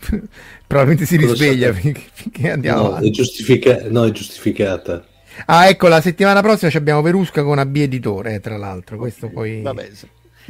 probabilmente 0.66 1.06
si 1.06 1.16
risveglia 1.16 1.72
finché, 1.72 2.02
finché 2.12 2.50
andiamo 2.50 2.90
no, 2.90 2.96
è, 2.96 3.10
giustifica- 3.10 3.88
no, 3.88 4.04
è 4.04 4.10
giustificata 4.10 5.04
ah 5.46 5.68
ecco 5.68 5.88
la 5.88 6.00
settimana 6.00 6.42
prossima 6.42 6.70
abbiamo 6.74 7.02
Verusca 7.02 7.42
con 7.42 7.58
AB 7.58 7.76
Editore 7.76 8.40
tra 8.40 8.56
l'altro 8.56 8.96
questo 8.96 9.26
okay. 9.26 9.34
poi 9.34 9.62
vabbè 9.62 9.90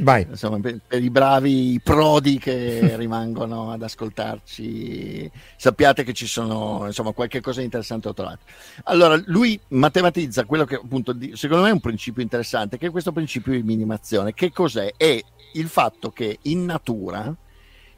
Vai. 0.00 0.26
Insomma, 0.28 0.58
per, 0.60 0.80
per, 0.86 1.02
i 1.02 1.10
bravi 1.10 1.80
prodi 1.82 2.38
che 2.38 2.94
rimangono 2.96 3.70
ad 3.70 3.82
ascoltarci, 3.82 5.30
sappiate 5.56 6.04
che 6.04 6.12
ci 6.12 6.26
sono 6.26 6.84
insomma 6.86 7.12
qualche 7.12 7.40
cosa 7.40 7.58
di 7.58 7.66
interessante 7.66 8.08
ho 8.08 8.14
trovato. 8.14 8.40
Allora, 8.84 9.20
lui 9.26 9.60
matematizza 9.68 10.44
quello 10.44 10.64
che 10.64 10.76
appunto 10.76 11.14
secondo 11.34 11.64
me 11.64 11.70
è 11.70 11.72
un 11.72 11.80
principio 11.80 12.22
interessante, 12.22 12.78
che 12.78 12.86
è 12.86 12.90
questo 12.90 13.12
principio 13.12 13.52
di 13.52 13.62
minimazione. 13.62 14.32
Che 14.32 14.50
cos'è? 14.52 14.92
È 14.96 15.22
il 15.54 15.68
fatto 15.68 16.10
che 16.10 16.38
in 16.42 16.64
natura 16.64 17.34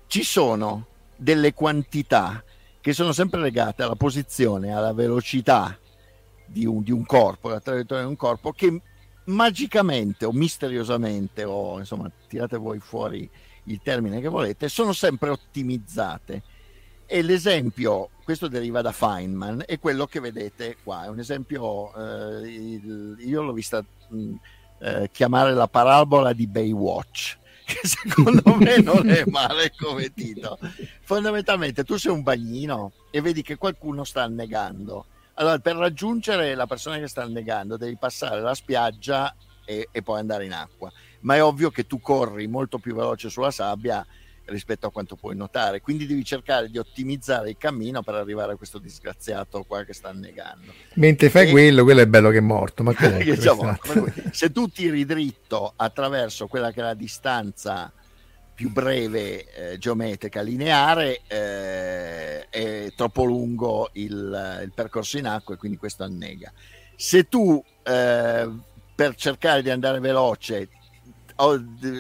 ci 0.07 0.25
sono 0.25 0.87
delle 1.23 1.55
quantità 1.55 2.43
che 2.81 2.93
sono 2.93 3.13
sempre 3.13 3.41
legate 3.41 3.85
alla 3.85 3.95
posizione, 3.95 4.75
alla 4.75 4.93
velocità 4.93 5.79
di 6.45 6.67
un, 6.67 6.83
di 6.83 6.91
un 6.91 7.07
corpo, 7.07 7.49
la 7.49 7.61
traiettoria 7.61 8.03
di 8.03 8.11
un 8.11 8.17
corpo, 8.17 8.51
che 8.53 8.83
magicamente 9.27 10.25
o 10.25 10.33
misteriosamente, 10.33 11.45
o 11.45 11.79
insomma 11.79 12.11
tirate 12.27 12.57
voi 12.57 12.81
fuori 12.81 13.31
il 13.65 13.81
termine 13.83 14.21
che 14.21 14.29
volete, 14.29 14.69
sono 14.69 14.93
sempre 14.93 15.31
ottimizzate. 15.31 16.43
E 17.07 17.23
l'esempio, 17.23 18.11
questo 18.25 18.49
deriva 18.49 18.81
da 18.81 18.91
Feynman, 18.91 19.63
è 19.67 19.79
quello 19.79 20.07
che 20.07 20.19
vedete 20.19 20.79
qua, 20.83 21.05
è 21.05 21.09
un 21.09 21.21
esempio, 21.21 21.95
eh, 21.95 22.49
il, 22.49 23.17
io 23.21 23.43
l'ho 23.43 23.53
vista 23.53 23.85
mh, 24.09 24.35
eh, 24.81 25.11
chiamare 25.13 25.55
la 25.55 25.69
parabola 25.69 26.33
di 26.33 26.49
Baywatch 26.49 27.39
che 27.73 27.87
secondo 27.87 28.55
me 28.57 28.79
non 28.79 29.09
è 29.09 29.25
male 29.31 29.73
come 29.77 30.13
titolo. 30.13 30.59
Fondamentalmente 31.03 31.85
tu 31.85 31.97
sei 31.97 32.13
un 32.13 32.23
bagnino 32.23 32.93
e 33.11 33.21
vedi 33.21 33.43
che 33.43 33.57
qualcuno 33.57 34.05
sta 34.05 34.23
annegando. 34.23 35.07
Allora, 35.35 35.59
per 35.59 35.77
raggiungere 35.77 36.55
la 36.55 36.67
persona 36.67 36.99
che 36.99 37.09
sta 37.09 37.23
annegando, 37.23 37.77
devi 37.77 37.97
passare 37.97 38.41
la 38.41 38.55
spiaggia 38.55 39.35
e, 39.65 39.89
e 39.91 40.03
poi 40.03 40.21
andare 40.21 40.45
in 40.45 40.53
acqua. 40.53 40.93
Ma 41.21 41.37
è 41.37 41.43
ovvio 41.43 41.71
che 41.71 41.87
tu 41.87 42.01
corri 42.01 42.47
molto 42.47 42.79
più 42.79 42.95
veloce 42.95 43.31
sulla 43.31 43.51
sabbia 43.51 44.05
rispetto 44.47 44.87
a 44.87 44.91
quanto 44.91 45.17
puoi 45.17 45.37
notare. 45.37 45.81
Quindi 45.81 46.07
devi 46.07 46.25
cercare 46.25 46.69
di 46.69 46.79
ottimizzare 46.79 47.51
il 47.51 47.57
cammino 47.59 48.03
per 48.03 48.15
arrivare 48.15 48.53
a 48.53 48.57
questo 48.57 48.79
disgraziato 48.79 49.63
qua 49.65 49.85
che 49.85 49.93
sta 49.93 50.09
annegando. 50.09 50.73
Mentre 50.95 51.31
fai 51.31 51.49
e... 51.49 51.51
quello, 51.51 51.85
quello 51.85 52.01
è 52.01 52.07
bello 52.07 52.31
che 52.31 52.39
è 52.39 52.41
morto. 52.41 52.83
Ma 52.83 52.95
comunque, 52.95 53.25
diciamo, 53.35 53.79
se 54.31 54.51
tu 54.51 54.69
tiri 54.69 55.05
dritto 55.05 55.73
attraverso 55.77 56.47
quella 56.47 56.73
che 56.73 56.81
è 56.81 56.85
la 56.85 56.95
distanza 56.95 57.93
più 58.55 58.71
breve 58.71 59.73
eh, 59.73 59.79
geometrica 59.79 60.43
lineare 60.43 61.23
eh, 61.27 62.49
è 62.49 62.93
troppo 62.95 63.25
lungo 63.25 63.89
il, 63.95 64.61
il, 64.63 64.73
percorso 64.75 65.19
in 65.19 65.27
acqua 65.27 65.55
e 65.55 65.59
quindi 65.59 65.79
questo 65.79 66.05
annega. 66.05 66.53
Se 66.95 67.29
tu 67.29 67.63
eh, 67.83 68.51
per 68.95 69.15
cercare 69.17 69.63
di 69.63 69.71
andare 69.71 69.99
veloce 70.01 70.69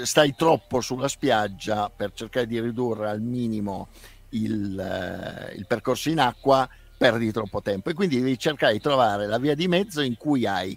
stai 0.04 0.34
troppo 0.34 0.80
sulla 0.80 1.08
spiaggia 1.08 1.90
per 1.90 2.12
cercare 2.12 2.46
di 2.46 2.60
ridurre 2.60 3.08
al 3.08 3.20
minimo 3.20 3.88
il, 4.30 4.78
eh, 4.78 5.54
il 5.54 5.66
percorso 5.66 6.08
in 6.08 6.20
acqua, 6.20 6.68
perdi 6.96 7.32
troppo 7.32 7.62
tempo 7.62 7.90
e 7.90 7.94
quindi 7.94 8.18
devi 8.18 8.38
cercare 8.38 8.74
di 8.74 8.80
trovare 8.80 9.26
la 9.26 9.38
via 9.38 9.54
di 9.54 9.68
mezzo 9.68 10.00
in 10.00 10.16
cui 10.16 10.46
hai 10.46 10.76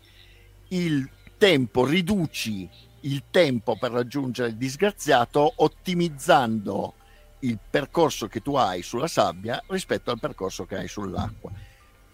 il 0.69 1.07
tempo, 1.37 1.85
riduci 1.85 2.67
il 3.01 3.23
tempo 3.29 3.77
per 3.77 3.91
raggiungere 3.91 4.49
il 4.49 4.55
disgraziato 4.55 5.53
ottimizzando 5.57 6.95
il 7.39 7.59
percorso 7.69 8.27
che 8.27 8.41
tu 8.41 8.55
hai 8.55 8.81
sulla 8.81 9.07
sabbia 9.07 9.61
rispetto 9.67 10.09
al 10.09 10.19
percorso 10.19 10.65
che 10.65 10.77
hai 10.77 10.87
sull'acqua. 10.87 11.51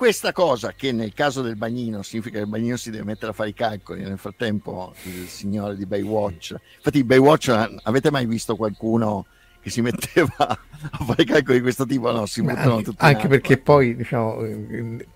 Questa 0.01 0.31
cosa 0.31 0.73
che 0.75 0.91
nel 0.91 1.13
caso 1.13 1.43
del 1.43 1.55
bagnino 1.55 2.01
significa 2.01 2.37
che 2.37 2.45
il 2.45 2.49
bagnino 2.49 2.75
si 2.75 2.89
deve 2.89 3.03
mettere 3.03 3.33
a 3.33 3.33
fare 3.35 3.49
i 3.49 3.53
calcoli, 3.53 4.01
nel 4.01 4.17
frattempo 4.17 4.95
il 5.03 5.27
signore 5.27 5.75
di 5.75 5.85
Baywatch, 5.85 6.55
infatti 6.77 7.03
Baywatch 7.03 7.77
avete 7.83 8.09
mai 8.09 8.25
visto 8.25 8.55
qualcuno 8.55 9.27
che 9.61 9.69
si 9.69 9.83
metteva 9.83 10.33
a 10.39 11.03
fare 11.05 11.21
i 11.21 11.25
calcoli 11.25 11.57
di 11.57 11.61
questo 11.61 11.85
tipo? 11.85 12.11
No, 12.11 12.25
si 12.25 12.41
buttano 12.41 12.77
anche, 12.77 12.83
tutti 12.83 13.05
anche 13.05 13.27
perché 13.27 13.57
poi 13.59 13.95
diciamo 13.95 14.43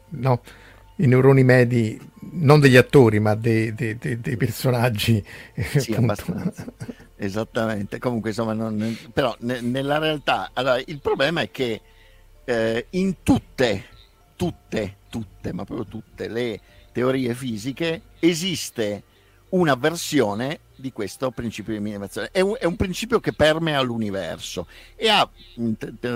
no, 0.10 0.42
i 0.98 1.08
neuroni 1.08 1.44
medi 1.44 2.00
non 2.34 2.60
degli 2.60 2.78
attori 2.78 3.20
ma 3.20 3.34
dei, 3.34 3.74
dei, 3.74 3.98
dei, 3.98 4.22
dei 4.22 4.38
personaggi 4.38 5.26
sì, 5.78 5.98
esattamente. 7.16 7.98
Comunque 7.98 8.30
insomma 8.30 8.54
non, 8.54 8.96
però 9.12 9.36
ne, 9.40 9.62
nella 9.62 9.98
realtà 9.98 10.52
allora, 10.54 10.80
il 10.86 11.00
problema 11.00 11.42
è 11.42 11.50
che 11.50 11.82
eh, 12.44 12.86
in 12.92 13.24
tutte 13.24 13.94
tutte, 14.36 14.98
tutte, 15.10 15.54
ma 15.54 15.64
proprio 15.64 15.86
tutte 15.86 16.28
le 16.28 16.60
teorie 16.92 17.34
fisiche 17.34 18.02
esiste 18.20 19.04
una 19.50 19.76
versione 19.76 20.60
di 20.76 20.92
questo 20.92 21.32
principio 21.32 21.74
di 21.74 21.80
minimizzazione. 21.80 22.30
È 22.32 22.42
un, 22.42 22.56
è 22.60 22.66
un 22.66 22.76
principio 22.76 23.20
che 23.20 23.34
permea 23.34 23.82
l'universo 23.82 24.68
e 24.96 25.10
ha, 25.10 25.30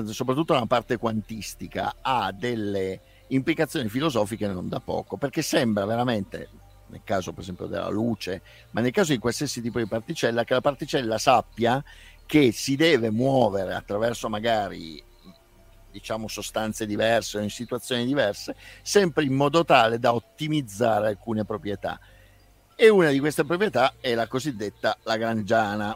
soprattutto 0.05 0.53
nella 0.53 0.65
parte 0.65 0.97
quantistica, 0.97 1.95
ha 2.01 2.31
delle 2.31 3.01
implicazioni 3.27 3.87
filosofiche 3.89 4.47
non 4.47 4.67
da 4.67 4.79
poco, 4.79 5.17
perché 5.17 5.41
sembra 5.41 5.85
veramente, 5.85 6.49
nel 6.87 7.01
caso 7.03 7.31
per 7.31 7.43
esempio 7.43 7.67
della 7.67 7.89
luce, 7.89 8.41
ma 8.71 8.81
nel 8.81 8.91
caso 8.91 9.11
di 9.11 9.19
qualsiasi 9.19 9.61
tipo 9.61 9.79
di 9.79 9.85
particella, 9.85 10.43
che 10.43 10.53
la 10.53 10.61
particella 10.61 11.17
sappia 11.17 11.83
che 12.25 12.51
si 12.51 12.75
deve 12.75 13.09
muovere 13.09 13.73
attraverso 13.73 14.29
magari 14.29 15.01
diciamo 15.91 16.27
sostanze 16.27 16.85
diverse 16.85 17.37
o 17.37 17.41
in 17.41 17.49
situazioni 17.49 18.05
diverse, 18.05 18.55
sempre 18.81 19.23
in 19.23 19.33
modo 19.33 19.65
tale 19.65 19.99
da 19.99 20.13
ottimizzare 20.13 21.07
alcune 21.07 21.45
proprietà. 21.45 21.99
E 22.75 22.89
una 22.89 23.09
di 23.09 23.19
queste 23.19 23.43
proprietà 23.43 23.95
è 23.99 24.13
la 24.13 24.27
cosiddetta 24.27 24.97
lagrangiana, 25.03 25.95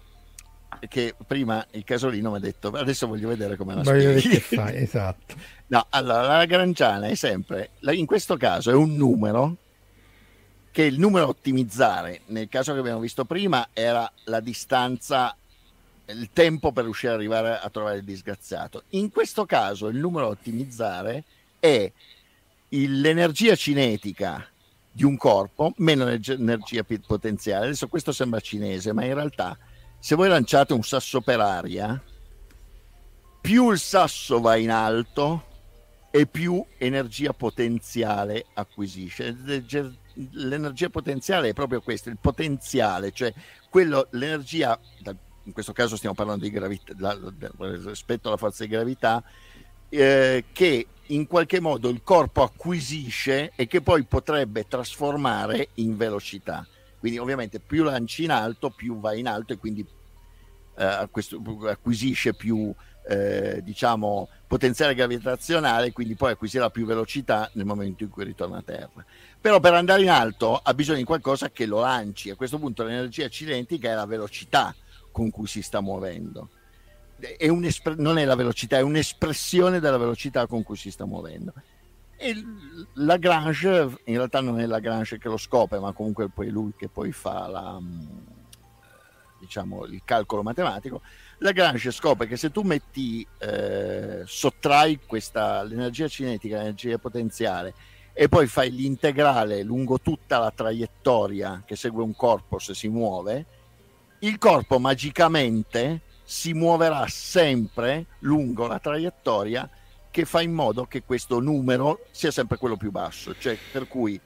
che 0.87 1.15
prima 1.25 1.65
il 1.71 1.83
casolino 1.83 2.31
mi 2.31 2.37
ha 2.37 2.39
detto 2.39 2.69
adesso 2.69 3.07
voglio 3.07 3.29
vedere 3.29 3.55
come 3.55 3.75
la 3.75 3.83
voglio 3.83 4.19
spieghi. 4.19 4.37
Che 4.37 4.55
fai, 4.55 4.75
esatto. 4.83 5.35
No, 5.67 5.85
allora 5.89 6.21
la 6.21 6.37
lagrangiana 6.37 7.07
è 7.07 7.15
sempre, 7.15 7.71
in 7.81 8.05
questo 8.05 8.35
caso 8.37 8.69
è 8.69 8.73
un 8.73 8.95
numero 8.95 9.57
che 10.73 10.83
il 10.83 10.99
numero 10.99 11.25
a 11.25 11.29
ottimizzare, 11.29 12.21
nel 12.27 12.49
caso 12.49 12.73
che 12.73 12.79
abbiamo 12.79 12.99
visto 12.99 13.25
prima, 13.25 13.69
era 13.73 14.11
la 14.25 14.39
distanza 14.39 15.37
il 16.07 16.29
tempo 16.33 16.71
per 16.71 16.83
riuscire 16.83 17.13
ad 17.13 17.19
arrivare 17.19 17.57
a 17.57 17.69
trovare 17.69 17.97
il 17.97 18.03
disgraziato. 18.03 18.83
In 18.89 19.09
questo 19.09 19.45
caso 19.45 19.87
il 19.87 19.97
numero 19.97 20.25
da 20.25 20.31
ottimizzare 20.31 21.23
è 21.59 21.91
l'energia 22.69 23.55
cinetica 23.55 24.45
di 24.91 25.03
un 25.03 25.17
corpo 25.17 25.73
meno 25.77 26.07
energia 26.07 26.83
potenziale. 27.05 27.65
Adesso 27.65 27.87
questo 27.87 28.11
sembra 28.11 28.39
cinese, 28.39 28.93
ma 28.93 29.05
in 29.05 29.13
realtà 29.13 29.57
se 29.97 30.15
voi 30.15 30.27
lanciate 30.27 30.73
un 30.73 30.83
sasso 30.83 31.21
per 31.21 31.39
aria, 31.39 32.01
più 33.41 33.71
il 33.71 33.79
sasso 33.79 34.39
va 34.39 34.55
in 34.55 34.71
alto 34.71 35.51
e 36.11 36.27
più 36.27 36.63
energia 36.77 37.33
potenziale 37.33 38.45
acquisisce. 38.53 39.35
L'energia 40.31 40.89
potenziale 40.89 41.49
è 41.49 41.53
proprio 41.53 41.81
questo, 41.81 42.09
il 42.09 42.19
potenziale, 42.21 43.11
cioè 43.11 43.33
quello, 43.69 44.07
l'energia 44.11 44.79
in 45.43 45.53
questo 45.53 45.73
caso 45.73 45.95
stiamo 45.95 46.15
parlando 46.15 46.43
di 46.43 46.51
gravità, 46.51 47.17
rispetto 47.85 48.27
alla 48.27 48.37
forza 48.37 48.63
di 48.63 48.69
gravità, 48.69 49.23
eh, 49.89 50.45
che 50.51 50.87
in 51.07 51.27
qualche 51.27 51.59
modo 51.59 51.89
il 51.89 52.01
corpo 52.03 52.43
acquisisce 52.43 53.51
e 53.55 53.67
che 53.67 53.81
poi 53.81 54.03
potrebbe 54.03 54.67
trasformare 54.67 55.69
in 55.75 55.97
velocità. 55.97 56.65
Quindi 56.99 57.19
ovviamente 57.19 57.59
più 57.59 57.83
lanci 57.83 58.23
in 58.23 58.31
alto, 58.31 58.69
più 58.69 58.99
va 58.99 59.13
in 59.13 59.27
alto 59.27 59.53
e 59.53 59.57
quindi 59.57 59.85
eh, 60.75 60.83
acquisisce 60.83 62.33
più 62.33 62.73
eh, 63.05 63.59
diciamo 63.61 64.29
potenziale 64.47 64.95
gravitazionale, 64.95 65.91
quindi 65.91 66.15
poi 66.15 66.31
acquisirà 66.31 66.69
più 66.69 66.85
velocità 66.85 67.49
nel 67.53 67.65
momento 67.65 68.03
in 68.03 68.09
cui 68.09 68.23
ritorna 68.23 68.59
a 68.59 68.63
terra. 68.63 69.05
Però 69.41 69.59
per 69.59 69.73
andare 69.73 70.03
in 70.03 70.09
alto 70.09 70.55
ha 70.55 70.73
bisogno 70.73 70.99
di 70.99 71.03
qualcosa 71.03 71.49
che 71.49 71.65
lo 71.65 71.81
lanci. 71.81 72.29
A 72.29 72.35
questo 72.35 72.57
punto 72.57 72.83
l'energia 72.83 73.27
cinetica 73.27 73.91
è 73.91 73.95
la 73.95 74.05
velocità 74.05 74.73
con 75.13 75.31
cui 75.31 75.47
si 75.47 75.61
sta 75.61 75.79
muovendo. 75.79 76.49
È 77.17 77.47
non 77.47 78.17
è 78.17 78.25
la 78.25 78.35
velocità, 78.35 78.77
è 78.77 78.81
un'espressione 78.81 79.79
della 79.79 79.95
velocità 79.95 80.45
con 80.45 80.61
cui 80.63 80.75
si 80.75 80.91
sta 80.91 81.05
muovendo. 81.05 81.53
E 82.17 82.35
Lagrange, 82.95 83.97
in 84.05 84.15
realtà 84.15 84.41
non 84.41 84.59
è 84.59 84.65
Lagrange 84.65 85.17
che 85.17 85.29
lo 85.29 85.37
scopre, 85.37 85.79
ma 85.79 85.93
comunque 85.93 86.27
poi 86.27 86.49
lui 86.49 86.73
che 86.75 86.89
poi 86.89 87.13
fa 87.13 87.47
la, 87.47 87.79
diciamo, 89.39 89.85
il 89.85 90.01
calcolo 90.03 90.43
matematico. 90.43 91.01
Lagrange 91.39 91.91
scopre 91.91 92.27
che 92.27 92.37
se 92.37 92.51
tu 92.51 92.61
metti, 92.61 93.25
eh, 93.37 94.23
sottrai 94.25 94.99
questa, 95.05 95.63
l'energia 95.63 96.07
cinetica, 96.07 96.57
l'energia 96.57 96.97
potenziale, 96.97 97.73
e 98.13 98.29
poi 98.29 98.47
fai 98.47 98.71
l'integrale 98.71 99.63
lungo 99.63 99.99
tutta 99.99 100.37
la 100.37 100.51
traiettoria 100.51 101.63
che 101.65 101.75
segue 101.75 102.03
un 102.03 102.15
corpo 102.15 102.59
se 102.59 102.73
si 102.73 102.87
muove, 102.87 103.45
il 104.23 104.37
corpo 104.37 104.79
magicamente 104.79 106.01
si 106.23 106.53
muoverà 106.53 107.05
sempre 107.07 108.05
lungo 108.19 108.67
la 108.67 108.79
traiettoria 108.79 109.69
che 110.09 110.25
fa 110.25 110.41
in 110.41 110.53
modo 110.53 110.85
che 110.85 111.03
questo 111.03 111.39
numero 111.39 112.05
sia 112.11 112.31
sempre 112.31 112.57
quello 112.57 112.77
più 112.77 112.91
basso, 112.91 113.35
cioè 113.37 113.57
per 113.71 113.87
cui 113.87 114.19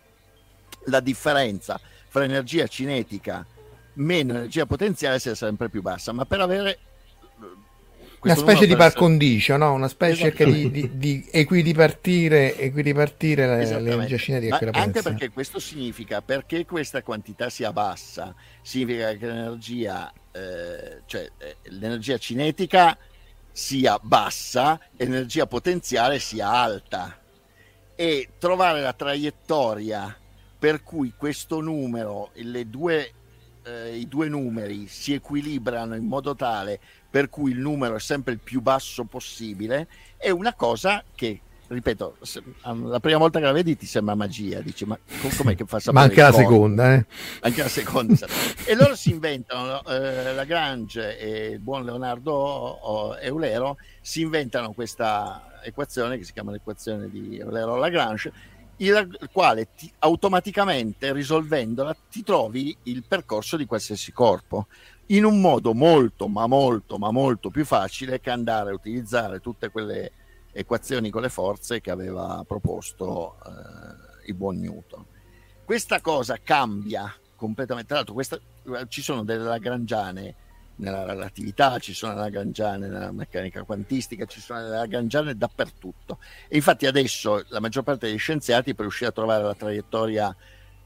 la 0.85 0.99
differenza 0.99 1.79
fra 2.07 2.23
energia 2.23 2.67
cinetica 2.67 3.45
meno 3.93 4.33
energia 4.33 4.65
potenziale 4.67 5.17
sia 5.17 5.33
sempre 5.33 5.69
più 5.69 5.81
bassa, 5.81 6.11
ma 6.11 6.25
per 6.25 6.41
avere 6.41 6.79
una 8.21 8.35
specie 8.35 8.65
di 8.65 8.75
par 8.75 8.93
condicio, 8.93 9.57
no? 9.57 9.73
una 9.73 9.87
specie 9.87 10.27
esatto. 10.27 10.49
di, 10.49 10.71
di, 10.71 10.97
di 10.97 11.27
equidipartire, 11.31 12.57
equidipartire 12.57 13.45
l'energia 13.79 14.17
cinetica. 14.17 14.59
Ma 14.71 14.81
anche 14.81 15.01
perché 15.01 15.29
questo 15.29 15.59
significa, 15.59 16.21
perché 16.21 16.65
questa 16.65 17.03
quantità 17.03 17.49
sia 17.49 17.71
bassa, 17.71 18.33
significa 18.61 19.13
che 19.13 19.25
l'energia, 19.27 20.11
eh, 20.31 21.01
cioè 21.05 21.29
eh, 21.37 21.55
l'energia 21.69 22.17
cinetica 22.17 22.97
sia 23.51 23.97
bassa 24.01 24.79
l'energia 24.97 25.45
potenziale 25.45 26.19
sia 26.19 26.49
alta. 26.49 27.19
E 27.99 28.29
trovare 28.37 28.81
la 28.81 28.93
traiettoria 28.93 30.15
per 30.59 30.83
cui 30.83 31.13
questo 31.17 31.61
numero, 31.61 32.29
le 32.33 32.69
due 32.69 33.11
eh, 33.67 33.97
i 33.97 34.07
due 34.07 34.29
numeri 34.29 34.87
si 34.87 35.13
equilibrano 35.13 35.95
in 35.95 36.05
modo 36.05 36.35
tale 36.35 36.79
per 37.17 37.29
cui 37.29 37.49
il 37.49 37.57
numero 37.57 37.95
è 37.95 37.99
sempre 37.99 38.33
il 38.33 38.37
più 38.37 38.61
basso 38.61 39.03
possibile, 39.05 39.87
è 40.17 40.29
una 40.29 40.53
cosa 40.53 41.03
che 41.15 41.41
ripeto, 41.65 42.17
la 42.61 42.99
prima 42.99 43.17
volta 43.17 43.39
che 43.39 43.45
la 43.45 43.51
vedi 43.51 43.75
ti 43.75 43.87
sembra 43.87 44.13
magia, 44.13 44.61
dici 44.61 44.85
ma 44.85 44.95
com'è 45.35 45.55
che 45.55 45.65
fa 45.65 45.79
sapere? 45.79 45.93
Ma 45.93 46.01
anche 46.03 46.21
la 46.21 46.31
seconda, 46.31 46.93
eh? 46.93 47.05
Anche 47.39 47.63
la 47.63 47.69
seconda. 47.69 48.27
E 48.65 48.75
loro 48.75 48.95
si 48.95 49.09
inventano, 49.09 49.83
eh, 49.85 50.35
Lagrange 50.35 51.17
e 51.17 51.47
il 51.53 51.59
buon 51.59 51.85
Leonardo 51.85 53.17
Eulero 53.19 53.77
si 53.99 54.21
inventano 54.21 54.73
questa 54.73 55.57
equazione 55.63 56.19
che 56.19 56.23
si 56.23 56.33
chiama 56.33 56.51
l'equazione 56.51 57.09
di 57.09 57.39
Eulero-Lagrange 57.39 58.31
il 58.77 59.17
quale 59.31 59.69
ti, 59.75 59.91
automaticamente 59.99 61.11
risolvendola 61.11 61.95
ti 62.11 62.21
trovi 62.21 62.77
il 62.83 63.03
percorso 63.07 63.57
di 63.57 63.65
qualsiasi 63.65 64.11
corpo 64.11 64.67
in 65.07 65.23
un 65.23 65.39
modo 65.39 65.73
molto 65.73 66.27
ma 66.27 66.47
molto 66.47 66.97
ma 66.97 67.11
molto 67.11 67.49
più 67.49 67.65
facile 67.65 68.19
che 68.19 68.29
andare 68.29 68.71
a 68.71 68.73
utilizzare 68.73 69.39
tutte 69.39 69.69
quelle 69.69 70.11
equazioni 70.51 71.09
con 71.09 71.21
le 71.21 71.29
forze 71.29 71.81
che 71.81 71.91
aveva 71.91 72.43
proposto 72.47 73.37
eh, 73.45 74.27
il 74.27 74.33
buon 74.33 74.59
Newton. 74.59 75.05
Questa 75.63 76.01
cosa 76.01 76.39
cambia 76.41 77.13
completamente, 77.35 77.89
tra 77.89 77.97
l'altro 77.97 78.15
questa, 78.15 78.39
ci 78.87 79.01
sono 79.01 79.23
delle 79.23 79.43
lagrangiane 79.43 80.35
nella 80.77 81.05
relatività, 81.05 81.77
ci 81.79 81.93
sono 81.93 82.13
le 82.13 82.19
Lagrangiane 82.19 82.87
nella 82.87 83.11
meccanica 83.11 83.63
quantistica, 83.63 84.25
ci 84.25 84.39
sono 84.39 84.61
le 84.61 84.69
Lagrangiane 84.69 85.35
dappertutto. 85.35 86.19
E 86.47 86.55
infatti 86.55 86.85
adesso 86.85 87.43
la 87.47 87.59
maggior 87.59 87.83
parte 87.83 88.07
degli 88.07 88.17
scienziati 88.17 88.73
per 88.73 88.81
riuscire 88.81 89.09
a 89.09 89.13
trovare 89.13 89.43
la 89.43 89.55
traiettoria 89.55 90.35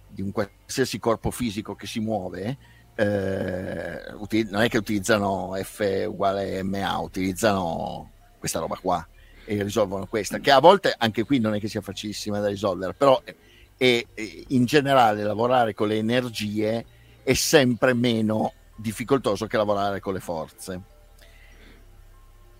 di 0.07 0.21
un 0.21 0.31
qualsiasi 0.31 0.99
corpo 0.99 1.31
fisico 1.31 1.75
che 1.75 1.87
si 1.87 1.99
muove, 1.99 2.57
eh, 3.01 4.45
non 4.49 4.61
è 4.61 4.69
che 4.69 4.77
utilizzano 4.77 5.53
F 5.61 6.05
uguale 6.07 6.61
MA, 6.63 6.99
utilizzano 6.99 8.11
questa 8.37 8.59
roba 8.59 8.77
qua. 8.81 9.05
e 9.45 9.63
risolvono 9.63 10.05
questa, 10.05 10.39
che 10.39 10.51
a 10.51 10.59
volte 10.59 10.93
anche 10.97 11.23
qui 11.23 11.39
non 11.39 11.55
è 11.55 11.59
che 11.59 11.67
sia 11.67 11.81
facilissima 11.81 12.39
da 12.39 12.47
risolvere, 12.47 12.93
però 12.93 13.21
è, 13.23 13.33
è, 13.75 14.05
in 14.49 14.65
generale 14.65 15.23
lavorare 15.23 15.73
con 15.73 15.87
le 15.87 15.97
energie 15.97 16.85
è 17.23 17.33
sempre 17.33 17.93
meno 17.93 18.53
difficoltoso 18.75 19.47
che 19.47 19.57
lavorare 19.57 19.99
con 19.99 20.13
le 20.13 20.19
forze. 20.19 20.81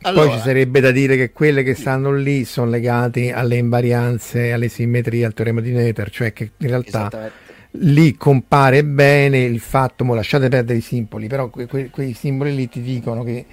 Allora, 0.03 0.25
Poi 0.25 0.37
ci 0.37 0.43
sarebbe 0.43 0.79
da 0.79 0.89
dire 0.89 1.15
che 1.15 1.31
quelle 1.31 1.61
che 1.61 1.75
stanno 1.75 2.11
lì 2.11 2.43
sono 2.43 2.71
legate 2.71 3.31
alle 3.33 3.57
invarianze, 3.57 4.51
alle 4.51 4.67
simmetrie, 4.67 5.23
al 5.23 5.33
teorema 5.33 5.61
di 5.61 5.71
Noether, 5.71 6.09
cioè 6.09 6.33
che 6.33 6.51
in 6.57 6.67
realtà 6.67 7.31
lì 7.71 8.15
compare 8.15 8.83
bene 8.83 9.39
il 9.39 9.59
fatto, 9.59 10.03
mo 10.03 10.13
lasciate 10.13 10.49
perdere 10.49 10.79
i 10.79 10.81
simboli, 10.81 11.27
però 11.27 11.49
que, 11.49 11.65
que, 11.67 11.89
quei 11.89 12.13
simboli 12.13 12.53
lì 12.53 12.67
ti 12.67 12.81
dicono 12.81 13.23
che 13.23 13.45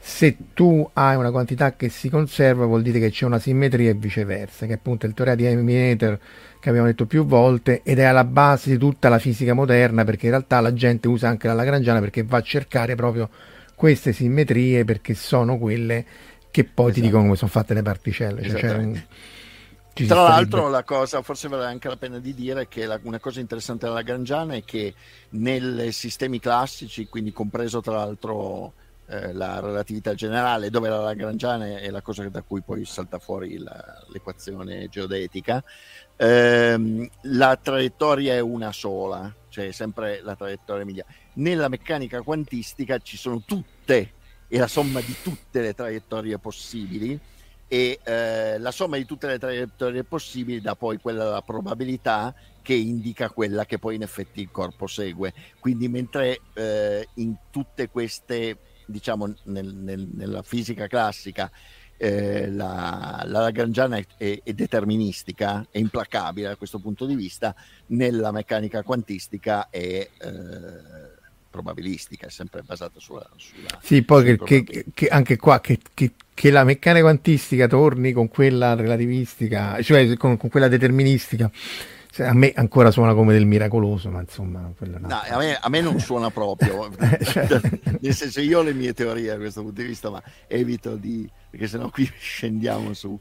se 0.00 0.36
tu 0.54 0.88
hai 0.94 1.16
una 1.16 1.30
quantità 1.30 1.74
che 1.74 1.88
si 1.88 2.08
conserva 2.08 2.64
vuol 2.64 2.82
dire 2.82 2.98
che 2.98 3.10
c'è 3.10 3.26
una 3.26 3.38
simmetria 3.38 3.90
e 3.90 3.94
viceversa, 3.94 4.66
che 4.66 4.74
appunto 4.74 5.04
è 5.04 5.08
il 5.08 5.14
teorema 5.14 5.36
di 5.36 5.54
Noether 5.54 6.18
che 6.60 6.68
abbiamo 6.68 6.86
detto 6.86 7.06
più 7.06 7.24
volte 7.24 7.82
ed 7.82 7.98
è 7.98 8.04
alla 8.04 8.24
base 8.24 8.70
di 8.70 8.78
tutta 8.78 9.08
la 9.08 9.18
fisica 9.18 9.52
moderna 9.52 10.04
perché 10.04 10.26
in 10.26 10.32
realtà 10.32 10.60
la 10.60 10.72
gente 10.72 11.08
usa 11.08 11.28
anche 11.28 11.46
la 11.46 11.52
Lagrangiana 11.52 12.00
perché 12.00 12.22
va 12.22 12.38
a 12.38 12.42
cercare 12.42 12.94
proprio 12.94 13.28
queste 13.74 14.12
simmetrie 14.12 14.84
perché 14.84 15.14
sono 15.14 15.58
quelle 15.58 16.04
che 16.50 16.64
poi 16.64 16.86
esatto. 16.86 17.00
ti 17.00 17.00
dicono 17.00 17.22
come 17.24 17.36
sono 17.36 17.50
fatte 17.50 17.74
le 17.74 17.82
particelle. 17.82 18.42
Cioè. 18.48 19.04
Tra 20.06 20.22
l'altro, 20.22 20.68
la 20.68 20.84
cosa, 20.84 21.22
forse 21.22 21.48
vale 21.48 21.64
anche 21.64 21.88
la 21.88 21.96
pena 21.96 22.18
di 22.18 22.34
dire 22.34 22.68
che 22.68 22.86
la, 22.86 22.98
una 23.02 23.18
cosa 23.18 23.40
interessante 23.40 23.84
della 23.84 23.96
Lagrangiana 23.96 24.54
è 24.54 24.64
che 24.64 24.94
nei 25.30 25.92
sistemi 25.92 26.38
classici, 26.38 27.08
quindi 27.08 27.32
compreso 27.32 27.80
tra 27.80 27.96
l'altro 27.96 28.72
eh, 29.06 29.32
la 29.32 29.60
relatività 29.60 30.14
generale, 30.14 30.70
dove 30.70 30.88
la 30.88 31.00
Lagrangiana 31.00 31.78
è 31.78 31.90
la 31.90 32.02
cosa 32.02 32.28
da 32.28 32.42
cui 32.42 32.60
poi 32.60 32.84
salta 32.84 33.18
fuori 33.18 33.58
la, 33.58 34.04
l'equazione 34.08 34.88
geodetica, 34.88 35.62
ehm, 36.16 37.08
la 37.22 37.56
traiettoria 37.56 38.34
è 38.34 38.40
una 38.40 38.70
sola, 38.72 39.34
cioè 39.48 39.72
sempre 39.72 40.20
la 40.22 40.36
traiettoria 40.36 40.84
mediana. 40.84 41.10
Nella 41.34 41.68
meccanica 41.68 42.20
quantistica 42.22 42.98
ci 42.98 43.16
sono 43.16 43.42
tutte 43.46 44.12
e 44.46 44.58
la 44.58 44.68
somma 44.68 45.00
di 45.00 45.14
tutte 45.22 45.60
le 45.60 45.74
traiettorie 45.74 46.38
possibili 46.38 47.18
e 47.68 48.00
eh, 48.02 48.58
la 48.58 48.70
somma 48.70 48.96
di 48.96 49.04
tutte 49.04 49.26
le 49.26 49.38
traiettorie 49.38 50.02
possibili 50.02 50.60
dà 50.60 50.74
poi 50.74 50.96
quella 50.98 51.24
della 51.24 51.42
probabilità 51.42 52.34
che 52.62 52.74
indica 52.74 53.30
quella 53.30 53.66
che 53.66 53.78
poi 53.78 53.94
in 53.94 54.02
effetti 54.02 54.40
il 54.40 54.50
corpo 54.50 54.86
segue. 54.86 55.32
Quindi 55.60 55.88
mentre 55.88 56.40
eh, 56.54 57.08
in 57.14 57.34
tutte 57.50 57.88
queste, 57.88 58.56
diciamo 58.86 59.32
nel, 59.44 59.74
nel, 59.74 60.08
nella 60.12 60.42
fisica 60.42 60.86
classica, 60.86 61.50
eh, 61.98 62.50
la, 62.50 63.22
la 63.26 63.40
Lagrangiana 63.40 63.96
è, 63.96 64.06
è, 64.16 64.40
è, 64.44 64.52
deterministica, 64.52 65.66
è 65.70 65.78
implacabile 65.78 66.48
da 66.48 66.56
questo 66.56 66.78
punto 66.78 67.04
di 67.04 67.14
vista, 67.14 67.54
nella 67.86 68.30
meccanica 68.32 68.82
quantistica 68.82 69.68
è 69.68 70.08
eh, 70.16 71.17
probabilistica, 71.50 72.26
è 72.26 72.30
sempre 72.30 72.62
basata 72.62 72.98
sulla... 72.98 73.28
sulla 73.36 73.78
sì, 73.82 74.02
poi 74.02 74.24
che, 74.24 74.64
che, 74.64 74.84
che, 74.92 75.06
anche 75.08 75.36
qua 75.36 75.60
che, 75.60 75.78
che, 75.94 76.50
la 76.50 76.64
meccanica 76.64 77.04
quantistica 77.04 77.66
torni 77.66 78.12
con 78.12 78.28
quella 78.28 78.74
relativistica, 78.74 79.80
cioè 79.82 80.16
con, 80.16 80.36
con 80.36 80.50
quella 80.50 80.68
deterministica 80.68 81.50
a 82.24 82.34
me 82.34 82.52
ancora 82.54 82.90
suona 82.90 83.14
come 83.14 83.32
del 83.32 83.46
miracoloso, 83.46 84.10
ma 84.10 84.20
insomma... 84.20 84.72
No, 84.78 85.20
a, 85.20 85.36
me, 85.38 85.56
a, 85.56 85.68
me, 85.68 85.80
non 85.80 85.98
suona 86.00 86.30
proprio, 86.30 86.90
eh, 86.98 87.24
cioè. 87.24 87.46
nel 88.00 88.14
senso 88.14 88.40
io 88.40 88.58
ho 88.58 88.62
le 88.62 88.72
mie 88.72 88.92
teorie 88.92 89.28
da 89.28 89.36
questo 89.36 89.62
punto 89.62 89.80
di 89.80 89.86
vista, 89.86 90.10
ma 90.10 90.22
evito 90.46 90.96
di... 90.96 91.28
perché 91.50 91.66
sennò 91.66 91.90
qui 91.90 92.10
scendiamo 92.18 92.92
su... 92.94 93.18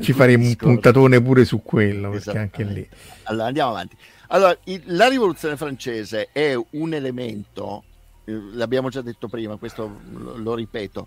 Ci 0.00 0.12
faremo 0.12 0.44
discorsi. 0.44 0.64
un 0.64 0.74
puntatone 0.74 1.20
pure 1.20 1.44
su 1.44 1.62
quello, 1.62 2.10
perché 2.10 2.38
anche 2.38 2.62
lì... 2.62 2.88
Allora 3.24 3.46
andiamo 3.46 3.70
avanti. 3.70 3.96
Allora, 4.28 4.56
il, 4.64 4.82
la 4.86 5.08
rivoluzione 5.08 5.56
francese 5.56 6.28
è 6.32 6.54
un 6.70 6.92
elemento, 6.92 7.84
eh, 8.24 8.32
l'abbiamo 8.52 8.88
già 8.88 9.00
detto 9.00 9.28
prima, 9.28 9.56
questo 9.56 10.00
lo, 10.12 10.36
lo 10.36 10.54
ripeto, 10.54 11.06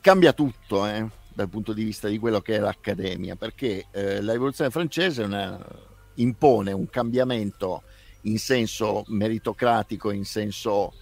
cambia 0.00 0.32
tutto 0.32 0.86
eh, 0.86 1.06
dal 1.32 1.48
punto 1.48 1.72
di 1.72 1.84
vista 1.84 2.08
di 2.08 2.18
quello 2.18 2.40
che 2.40 2.56
è 2.56 2.58
l'accademia, 2.58 3.36
perché 3.36 3.86
eh, 3.90 4.20
la 4.20 4.32
rivoluzione 4.32 4.70
francese 4.70 5.22
una 5.22 5.90
impone 6.16 6.72
un 6.72 6.88
cambiamento 6.90 7.82
in 8.22 8.38
senso 8.38 9.04
meritocratico, 9.08 10.10
in 10.10 10.24
senso 10.24 10.92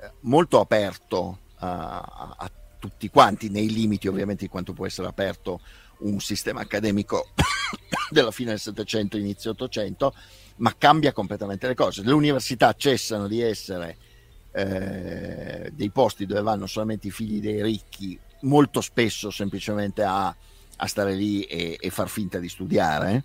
eh, 0.00 0.10
molto 0.20 0.60
aperto 0.60 1.38
a, 1.58 2.34
a, 2.36 2.50
tutti 2.78 3.08
quanti, 3.08 3.48
nei 3.48 3.70
limiti 3.70 4.06
ovviamente 4.06 4.44
di 4.44 4.50
quanto 4.50 4.72
può 4.72 4.86
essere 4.86 5.08
aperto 5.08 5.60
un 5.98 6.20
sistema 6.20 6.60
accademico 6.60 7.28
della 8.10 8.30
fine 8.30 8.50
del 8.50 8.60
Settecento, 8.60 9.16
inizio 9.16 9.52
Ottocento, 9.52 10.14
ma 10.56 10.74
cambia 10.76 11.12
completamente 11.12 11.66
le 11.66 11.74
cose. 11.74 12.02
Le 12.02 12.12
università 12.12 12.74
cessano 12.74 13.26
di 13.26 13.40
essere 13.40 13.96
eh, 14.52 15.70
dei 15.72 15.90
posti 15.90 16.26
dove 16.26 16.42
vanno 16.42 16.66
solamente 16.66 17.08
i 17.08 17.10
figli 17.10 17.40
dei 17.40 17.62
ricchi, 17.62 18.18
molto 18.42 18.80
spesso 18.80 19.30
semplicemente 19.30 20.02
a, 20.02 20.26
a 20.28 20.86
stare 20.86 21.14
lì 21.14 21.42
e, 21.42 21.76
e, 21.80 21.90
far 21.90 22.08
finta 22.08 22.38
di 22.38 22.48
studiare 22.48 23.24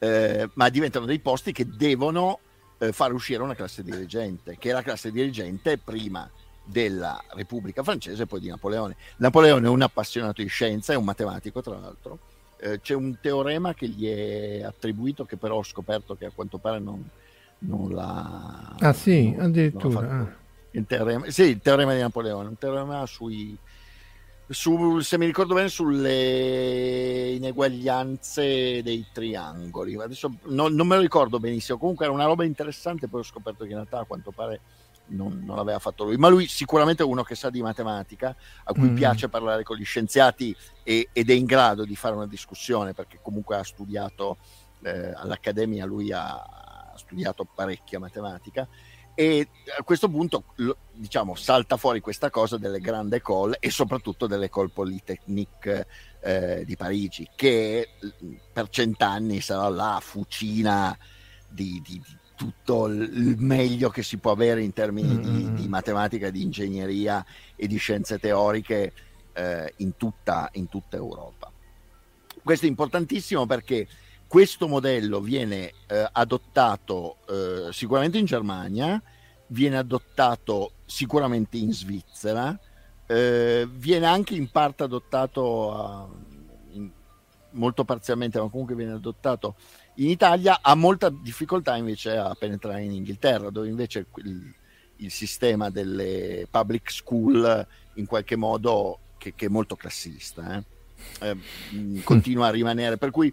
eh, 0.00 0.48
ma 0.54 0.68
diventano 0.70 1.04
dei 1.04 1.20
posti 1.20 1.52
che 1.52 1.68
devono 1.68 2.40
eh, 2.78 2.90
far 2.90 3.12
uscire 3.12 3.42
una 3.42 3.54
classe 3.54 3.82
dirigente, 3.82 4.56
che 4.58 4.70
è 4.70 4.72
la 4.72 4.82
classe 4.82 5.12
dirigente 5.12 5.78
prima 5.78 6.28
della 6.64 7.22
Repubblica 7.34 7.82
francese 7.82 8.22
e 8.22 8.26
poi 8.26 8.40
di 8.40 8.48
Napoleone. 8.48 8.96
Napoleone 9.18 9.66
è 9.66 9.70
un 9.70 9.82
appassionato 9.82 10.42
di 10.42 10.48
scienza, 10.48 10.94
è 10.94 10.96
un 10.96 11.04
matematico 11.04 11.60
tra 11.60 11.78
l'altro. 11.78 12.18
Eh, 12.62 12.80
c'è 12.80 12.94
un 12.94 13.16
teorema 13.20 13.72
che 13.72 13.88
gli 13.88 14.06
è 14.06 14.62
attribuito 14.62 15.24
che 15.24 15.36
però 15.36 15.56
ho 15.56 15.62
scoperto 15.62 16.14
che 16.14 16.26
a 16.26 16.30
quanto 16.34 16.58
pare 16.58 16.78
non, 16.78 17.02
non 17.60 17.90
l'ha... 17.90 18.76
Ah 18.78 18.92
sì, 18.92 19.30
non, 19.30 19.46
addirittura. 19.46 20.00
Non 20.00 20.20
ah. 20.20 20.36
il 20.72 20.84
teorema, 20.86 21.30
sì, 21.30 21.42
il 21.44 21.60
teorema 21.60 21.94
di 21.94 22.00
Napoleone, 22.00 22.48
un 22.48 22.58
teorema 22.58 23.06
sui 23.06 23.56
su, 24.50 24.98
se 24.98 25.16
mi 25.16 25.26
ricordo 25.26 25.54
bene, 25.54 25.68
sulle 25.68 27.30
ineguaglianze 27.30 28.82
dei 28.82 29.06
triangoli. 29.12 29.94
Adesso 29.94 30.34
non, 30.46 30.74
non, 30.74 30.86
me 30.86 30.96
lo 30.96 31.02
ricordo 31.02 31.38
benissimo. 31.38 31.78
Comunque 31.78 32.04
era 32.04 32.12
una 32.12 32.24
roba 32.24 32.44
interessante. 32.44 33.08
Poi 33.08 33.20
ho 33.20 33.24
scoperto 33.24 33.62
che 33.62 33.70
in 33.70 33.76
realtà, 33.76 34.00
a 34.00 34.04
quanto 34.04 34.32
pare, 34.32 34.60
non, 35.10 35.42
non 35.44 35.56
l'aveva 35.56 35.78
fatto 35.78 36.04
lui. 36.04 36.16
Ma 36.16 36.28
lui, 36.28 36.46
sicuramente, 36.46 37.02
è 37.02 37.06
uno 37.06 37.22
che 37.22 37.34
sa 37.34 37.50
di 37.50 37.62
matematica, 37.62 38.34
a 38.64 38.72
cui 38.72 38.90
mm. 38.90 38.94
piace 38.94 39.28
parlare 39.28 39.62
con 39.62 39.76
gli 39.76 39.84
scienziati 39.84 40.54
e, 40.82 41.08
ed 41.12 41.30
è 41.30 41.34
in 41.34 41.44
grado 41.44 41.84
di 41.84 41.96
fare 41.96 42.14
una 42.14 42.26
discussione 42.26 42.92
perché 42.92 43.20
comunque 43.22 43.56
ha 43.56 43.64
studiato 43.64 44.38
eh, 44.82 45.12
all'accademia. 45.14 45.84
Lui 45.84 46.12
ha, 46.12 46.34
ha 46.34 46.94
studiato 46.96 47.44
parecchia 47.44 47.98
matematica 47.98 48.68
e 49.14 49.48
a 49.76 49.82
questo 49.82 50.08
punto 50.08 50.44
diciamo 50.92 51.34
salta 51.34 51.76
fuori 51.76 52.00
questa 52.00 52.30
cosa 52.30 52.56
delle 52.56 52.80
grandi 52.80 53.16
école 53.16 53.58
e 53.60 53.70
soprattutto 53.70 54.26
delle 54.26 54.46
école 54.46 54.70
polytechnique 54.70 55.86
eh, 56.20 56.64
di 56.64 56.76
Parigi 56.76 57.28
che 57.34 57.90
per 58.52 58.68
cent'anni 58.68 59.40
sarà 59.40 59.68
la 59.68 59.98
fucina 60.00 60.96
di, 61.48 61.82
di, 61.84 62.00
di, 62.00 62.18
tutto 62.40 62.86
il 62.86 63.36
meglio 63.36 63.90
che 63.90 64.02
si 64.02 64.16
può 64.16 64.30
avere 64.30 64.62
in 64.62 64.72
termini 64.72 65.12
mm-hmm. 65.12 65.34
di, 65.34 65.52
di, 65.60 65.68
matematica, 65.68 66.30
di 66.30 66.40
ingegneria 66.40 67.22
e 67.54 67.66
di 67.66 67.76
scienze 67.76 68.18
teoriche 68.18 68.94
eh, 69.34 69.74
in, 69.76 69.94
tutta, 69.98 70.48
in 70.52 70.66
tutta 70.70 70.96
Europa. 70.96 71.52
Questo 72.42 72.64
è 72.64 72.68
importantissimo 72.70 73.44
perché 73.44 73.86
questo 74.26 74.68
modello 74.68 75.20
viene 75.20 75.74
eh, 75.86 76.08
adottato 76.10 77.18
eh, 77.28 77.68
sicuramente 77.72 78.16
in 78.16 78.24
Germania, 78.24 79.02
viene 79.48 79.76
adottato 79.76 80.72
sicuramente 80.86 81.58
in 81.58 81.74
Svizzera, 81.74 82.58
eh, 83.06 83.68
viene 83.70 84.06
anche 84.06 84.34
in 84.34 84.50
parte 84.50 84.84
adottato 84.84 85.74
a, 85.74 86.08
in, 86.70 86.90
molto 87.50 87.84
parzialmente, 87.84 88.40
ma 88.40 88.48
comunque 88.48 88.74
viene 88.74 88.92
adottato 88.92 89.56
in 89.94 90.08
Italia, 90.08 90.60
ha 90.62 90.74
molta 90.74 91.10
difficoltà 91.10 91.76
invece 91.76 92.16
a 92.16 92.34
penetrare 92.34 92.82
in 92.82 92.92
Inghilterra, 92.92 93.50
dove 93.50 93.68
invece 93.68 94.06
il, 94.16 94.54
il 94.96 95.10
sistema 95.10 95.70
delle 95.70 96.46
public 96.50 96.90
school 96.90 97.66
in 97.94 98.06
qualche 98.06 98.36
modo 98.36 98.98
che, 99.18 99.34
che 99.34 99.46
è 99.46 99.48
molto 99.48 99.76
classista. 99.76 100.56
Eh? 100.56 100.64
Eh, 101.20 102.02
continua 102.04 102.48
a 102.48 102.50
rimanere 102.50 102.98
per 102.98 103.10
cui 103.10 103.32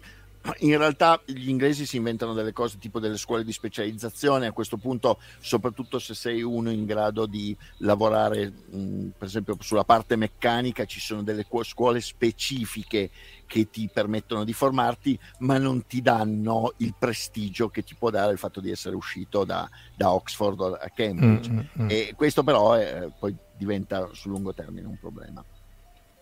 in 0.60 0.76
realtà 0.76 1.20
gli 1.24 1.48
inglesi 1.48 1.86
si 1.86 1.96
inventano 1.96 2.32
delle 2.32 2.52
cose 2.52 2.78
tipo 2.78 3.00
delle 3.00 3.16
scuole 3.16 3.44
di 3.44 3.52
specializzazione, 3.52 4.46
a 4.46 4.52
questo 4.52 4.76
punto 4.76 5.18
soprattutto 5.40 5.98
se 5.98 6.14
sei 6.14 6.42
uno 6.42 6.70
in 6.70 6.84
grado 6.84 7.26
di 7.26 7.56
lavorare 7.78 8.50
mh, 8.50 9.08
per 9.18 9.28
esempio 9.28 9.56
sulla 9.60 9.84
parte 9.84 10.16
meccanica 10.16 10.84
ci 10.84 11.00
sono 11.00 11.22
delle 11.22 11.46
scuole 11.62 12.00
specifiche 12.00 13.10
che 13.46 13.70
ti 13.70 13.88
permettono 13.92 14.44
di 14.44 14.52
formarti 14.52 15.18
ma 15.38 15.58
non 15.58 15.86
ti 15.86 16.02
danno 16.02 16.74
il 16.78 16.94
prestigio 16.98 17.68
che 17.68 17.82
ti 17.82 17.94
può 17.94 18.10
dare 18.10 18.32
il 18.32 18.38
fatto 18.38 18.60
di 18.60 18.70
essere 18.70 18.94
uscito 18.94 19.44
da, 19.44 19.68
da 19.96 20.12
Oxford 20.12 20.60
o 20.60 20.74
a 20.74 20.88
Cambridge 20.94 21.50
mm, 21.50 21.56
mm, 21.56 21.82
mm. 21.82 21.88
e 21.90 22.12
questo 22.16 22.42
però 22.42 22.74
è, 22.74 23.08
poi 23.18 23.34
diventa 23.56 24.08
sul 24.12 24.30
lungo 24.30 24.54
termine 24.54 24.86
un 24.86 24.98
problema. 24.98 25.44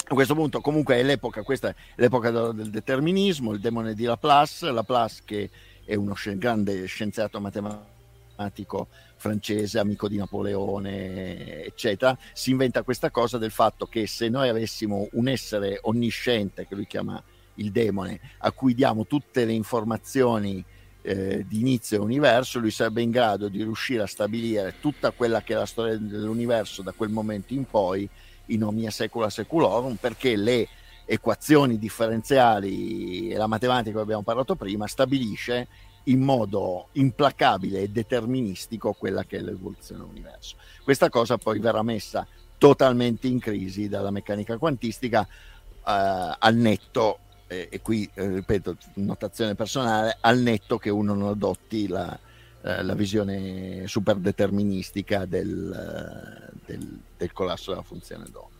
A 0.09 0.15
questo 0.15 0.35
punto 0.35 0.61
comunque 0.61 0.97
è 0.97 1.03
l'epoca, 1.03 1.43
questa 1.43 1.71
è 1.71 1.75
l'epoca 1.97 2.31
del 2.31 2.71
determinismo, 2.71 3.53
il 3.53 3.59
demone 3.59 3.95
di 3.95 4.05
Laplace, 4.05 4.71
Laplace 4.71 5.23
che 5.25 5.51
è 5.85 5.97
uno 5.97 6.15
grande 6.37 6.85
scienziato 6.87 7.41
matematico 7.41 8.87
francese, 9.17 9.81
amico 9.81 10.09
di 10.09 10.17
Napoleone, 10.17 11.65
eccetera, 11.65 12.17
si 12.33 12.51
inventa 12.51 12.83
questa 12.83 13.11
cosa 13.11 13.37
del 13.39 13.51
fatto 13.51 13.87
che 13.87 14.07
se 14.07 14.29
noi 14.29 14.49
avessimo 14.49 15.09
un 15.13 15.27
essere 15.27 15.81
onnisciente, 15.83 16.69
che 16.69 16.77
lui 16.77 16.87
chiama 16.87 17.21
il 17.55 17.73
demone, 17.73 18.21
a 18.39 18.53
cui 18.53 18.75
diamo 18.75 19.07
tutte 19.07 19.45
le 19.45 19.53
informazioni 19.53 20.65
eh, 21.03 21.45
di 21.49 21.61
inizio 21.61 21.97
dell'universo, 21.97 22.61
lui 22.61 22.71
sarebbe 22.71 23.03
in 23.03 23.11
grado 23.11 23.49
di 23.49 23.63
riuscire 23.63 24.03
a 24.03 24.07
stabilire 24.07 24.75
tutta 24.81 25.11
quella 25.11 25.43
che 25.43 25.55
è 25.55 25.57
la 25.57 25.67
storia 25.67 25.97
dell'universo 25.97 26.83
da 26.83 26.93
quel 26.93 27.11
momento 27.11 27.55
in 27.55 27.65
poi 27.65 28.09
in 28.47 28.65
omnia 28.65 28.91
secula 28.91 29.31
seculorum, 29.31 29.97
perché 29.97 30.37
le 30.37 30.69
equazioni 31.05 31.79
differenziali 31.79 33.31
e 33.31 33.37
la 33.37 33.47
matematica 33.47 33.97
che 33.97 34.03
abbiamo 34.03 34.23
parlato 34.23 34.57
prima 34.57 34.87
stabilisce 34.87 35.69
in 36.05 36.21
modo 36.21 36.89
implacabile 36.93 37.81
e 37.81 37.89
deterministico 37.89 38.93
quella 38.93 39.25
che 39.25 39.39
è 39.39 39.41
l'evoluzione 39.41 40.03
dell'universo. 40.03 40.57
Questa 40.83 41.09
cosa 41.09 41.39
poi 41.39 41.59
verrà 41.59 41.83
messa 41.83 42.27
totalmente 42.59 43.27
in 43.27 43.39
crisi 43.39 43.89
dalla 43.89 44.11
meccanica 44.11 44.57
quantistica 44.57 45.27
eh, 45.27 46.37
al 46.39 46.55
netto, 46.55 47.19
eh, 47.47 47.69
e 47.71 47.81
qui 47.83 48.09
eh, 48.15 48.29
ripeto, 48.29 48.77
notazione 48.95 49.55
personale, 49.55 50.17
al 50.21 50.39
netto 50.39 50.79
che 50.79 50.91
uno 50.91 51.15
non 51.15 51.29
adotti 51.29 51.89
la, 51.89 52.19
eh, 52.67 52.83
la 52.83 52.95
visione 52.95 53.87
superdeterministica 53.87 55.25
del, 55.25 56.53
del, 56.65 56.99
del 57.17 57.33
collasso 57.33 57.71
della 57.71 57.83
funzione 57.83 58.25
d'onda 58.31 58.55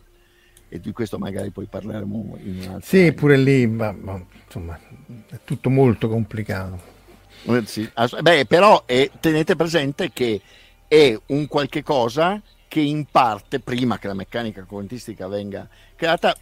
e 0.69 0.81
di 0.81 0.93
questo 0.93 1.19
magari 1.19 1.51
poi 1.51 1.67
parleremo 1.67 2.39
in 2.43 2.61
un 2.61 2.75
altro 2.75 2.81
Sì, 2.83 3.09
anno. 3.09 3.15
pure 3.15 3.37
lì, 3.37 3.67
ma, 3.67 3.93
ma, 3.93 4.21
insomma, 4.45 4.79
è 5.29 5.39
tutto 5.45 5.71
molto 5.71 6.09
complicato. 6.09 6.95
Eh, 7.45 7.63
sì, 7.67 7.89
beh, 8.21 8.47
però 8.47 8.85
è, 8.85 9.11
tenete 9.21 9.55
presente 9.57 10.11
che 10.13 10.41
è 10.89 11.19
un 11.27 11.47
qualche 11.47 11.83
cosa 11.83 12.41
che 12.69 12.81
in 12.81 13.05
parte, 13.07 13.61
prima 13.61 13.99
che 13.99 14.09
la 14.09 14.15
meccanica 14.15 14.65
quantistica 14.65 15.29
venga 15.29 15.69
creata, 15.95 16.37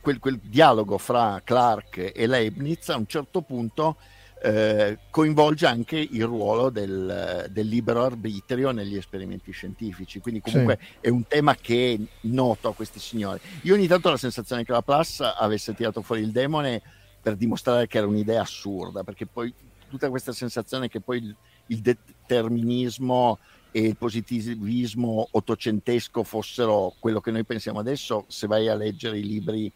quel, 0.00 0.18
quel 0.18 0.38
dialogo 0.42 0.98
fra 0.98 1.40
Clark 1.42 2.12
e 2.14 2.26
Leibniz 2.26 2.90
a 2.90 2.96
un 2.96 3.06
certo 3.06 3.40
punto 3.40 3.96
eh, 4.42 4.98
coinvolge 5.10 5.66
anche 5.66 5.98
il 5.98 6.24
ruolo 6.24 6.70
del, 6.70 7.46
del, 7.50 7.66
libero 7.66 8.04
arbitrio 8.04 8.70
negli 8.70 8.96
esperimenti 8.96 9.52
scientifici. 9.52 10.20
Quindi, 10.20 10.40
comunque, 10.40 10.78
sì. 10.80 10.96
è 11.00 11.08
un 11.08 11.26
tema 11.26 11.54
che 11.54 11.98
è 11.98 12.18
noto 12.22 12.68
a 12.68 12.74
questi 12.74 12.98
signori. 12.98 13.38
Io 13.62 13.74
ogni 13.74 13.86
tanto 13.86 14.08
ho 14.08 14.12
la 14.12 14.16
sensazione 14.16 14.64
che 14.64 14.72
la 14.72 14.82
Plus 14.82 15.20
avesse 15.20 15.74
tirato 15.74 16.00
fuori 16.00 16.22
il 16.22 16.30
demone 16.30 16.80
per 17.20 17.36
dimostrare 17.36 17.86
che 17.86 17.98
era 17.98 18.06
un'idea 18.06 18.40
assurda, 18.40 19.04
perché 19.04 19.26
poi 19.26 19.52
tutta 19.88 20.08
questa 20.08 20.32
sensazione 20.32 20.88
che 20.88 21.00
poi 21.00 21.18
il, 21.18 21.36
il 21.66 21.80
determinismo 21.80 23.38
e 23.72 23.82
il 23.82 23.96
positivismo 23.96 25.28
ottocentesco 25.30 26.24
fossero 26.24 26.94
quello 26.98 27.20
che 27.20 27.30
noi 27.30 27.44
pensiamo 27.44 27.78
adesso, 27.78 28.24
se 28.28 28.46
vai 28.46 28.68
a 28.68 28.74
leggere 28.74 29.18
i 29.18 29.24
libri 29.24 29.70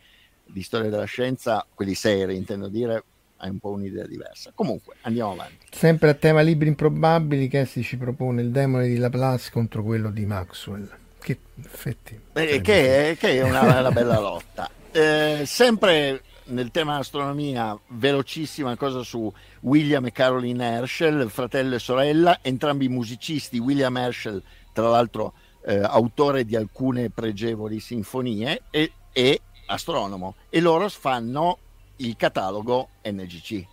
di 0.46 0.62
storia 0.62 0.88
della 0.90 1.04
scienza, 1.04 1.66
quelli 1.72 1.94
seri, 1.94 2.36
intendo 2.36 2.68
dire, 2.68 3.04
hai 3.38 3.50
un 3.50 3.58
po' 3.58 3.70
un'idea 3.70 4.06
diversa. 4.06 4.52
Comunque, 4.54 4.96
andiamo 5.02 5.32
avanti. 5.32 5.66
Sempre 5.70 6.10
a 6.10 6.14
tema 6.14 6.40
libri 6.40 6.68
improbabili, 6.68 7.48
Cassi 7.48 7.82
ci 7.82 7.96
propone 7.96 8.42
il 8.42 8.50
demone 8.50 8.86
di 8.86 8.96
Laplace 8.96 9.50
contro 9.50 9.82
quello 9.82 10.10
di 10.10 10.24
Maxwell. 10.24 10.88
Che 11.18 11.38
effetti. 11.62 12.18
Eh, 12.34 12.60
che, 12.60 13.10
è, 13.10 13.16
che, 13.16 13.38
è, 13.38 13.42
una, 13.42 13.78
una 13.80 13.90
bella 13.90 14.18
lotta. 14.18 14.70
Eh, 14.94 15.42
sempre 15.44 16.22
nel 16.44 16.70
tema 16.70 16.98
astronomia, 16.98 17.76
velocissima 17.88 18.76
cosa 18.76 19.02
su 19.02 19.32
William 19.62 20.06
e 20.06 20.12
Caroline 20.12 20.76
Herschel, 20.76 21.28
fratello 21.30 21.74
e 21.74 21.78
sorella, 21.80 22.38
entrambi 22.42 22.88
musicisti. 22.88 23.58
William 23.58 23.96
Herschel, 23.96 24.40
tra 24.72 24.88
l'altro, 24.88 25.34
eh, 25.66 25.78
autore 25.78 26.44
di 26.44 26.54
alcune 26.56 27.10
pregevoli 27.10 27.80
sinfonie 27.80 28.62
e, 28.70 28.92
e 29.12 29.40
astronomo. 29.66 30.36
E 30.50 30.60
loro 30.60 30.88
fanno 30.88 31.58
il 31.96 32.16
catalogo 32.16 32.88
NGC, 33.04 33.66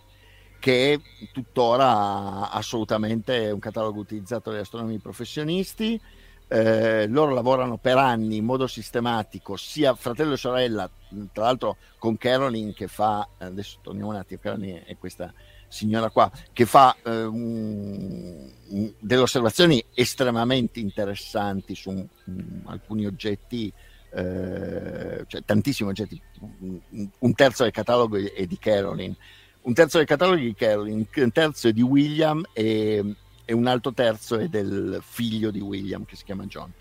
che 0.59 0.93
è 0.93 0.99
tuttora 1.31 2.51
assolutamente 2.51 3.49
un 3.49 3.59
catalogo 3.59 3.99
utilizzato 3.99 4.51
dagli 4.51 4.61
astronomi 4.61 4.97
professionisti. 4.99 5.99
Eh, 6.47 7.07
loro 7.07 7.33
lavorano 7.33 7.77
per 7.77 7.97
anni 7.97 8.35
in 8.37 8.45
modo 8.45 8.67
sistematico, 8.67 9.55
sia 9.55 9.95
fratello 9.95 10.33
e 10.33 10.37
sorella, 10.37 10.89
tra 11.31 11.45
l'altro 11.45 11.77
con 11.97 12.17
Caroline 12.17 12.73
che 12.73 12.87
fa, 12.87 13.25
adesso 13.37 13.77
torniamo 13.81 14.09
un 14.09 14.17
attimo, 14.17 14.41
Caroline 14.41 14.83
è 14.83 14.97
questa 14.97 15.33
signora 15.69 16.09
qua, 16.09 16.29
che 16.51 16.65
fa 16.65 16.93
eh, 17.01 17.23
un, 17.23 18.51
delle 18.99 19.21
osservazioni 19.21 19.81
estremamente 19.93 20.81
interessanti 20.81 21.73
su 21.73 21.89
un, 21.89 22.05
alcuni 22.65 23.05
oggetti 23.05 23.67
eh, 23.69 23.90
cioè 24.13 25.43
tantissimi 25.45 25.89
oggetti, 25.89 26.21
un 27.19 27.33
terzo 27.33 27.63
del 27.63 27.71
catalogo 27.71 28.17
è 28.17 28.45
di 28.45 28.57
Caroline, 28.57 29.15
un 29.61 29.73
terzo 29.73 29.97
del 29.97 30.07
catalogo 30.07 30.39
è 30.39 30.43
di 30.43 30.53
Caroline, 30.53 31.07
un 31.15 31.31
terzo 31.31 31.67
è 31.67 31.71
di 31.73 31.81
William 31.81 32.43
e, 32.53 33.15
e 33.45 33.53
un 33.53 33.67
altro 33.67 33.93
terzo 33.93 34.37
è 34.37 34.47
del 34.47 34.99
figlio 35.01 35.51
di 35.51 35.59
William 35.59 36.05
che 36.05 36.15
si 36.15 36.23
chiama 36.23 36.45
John. 36.45 36.71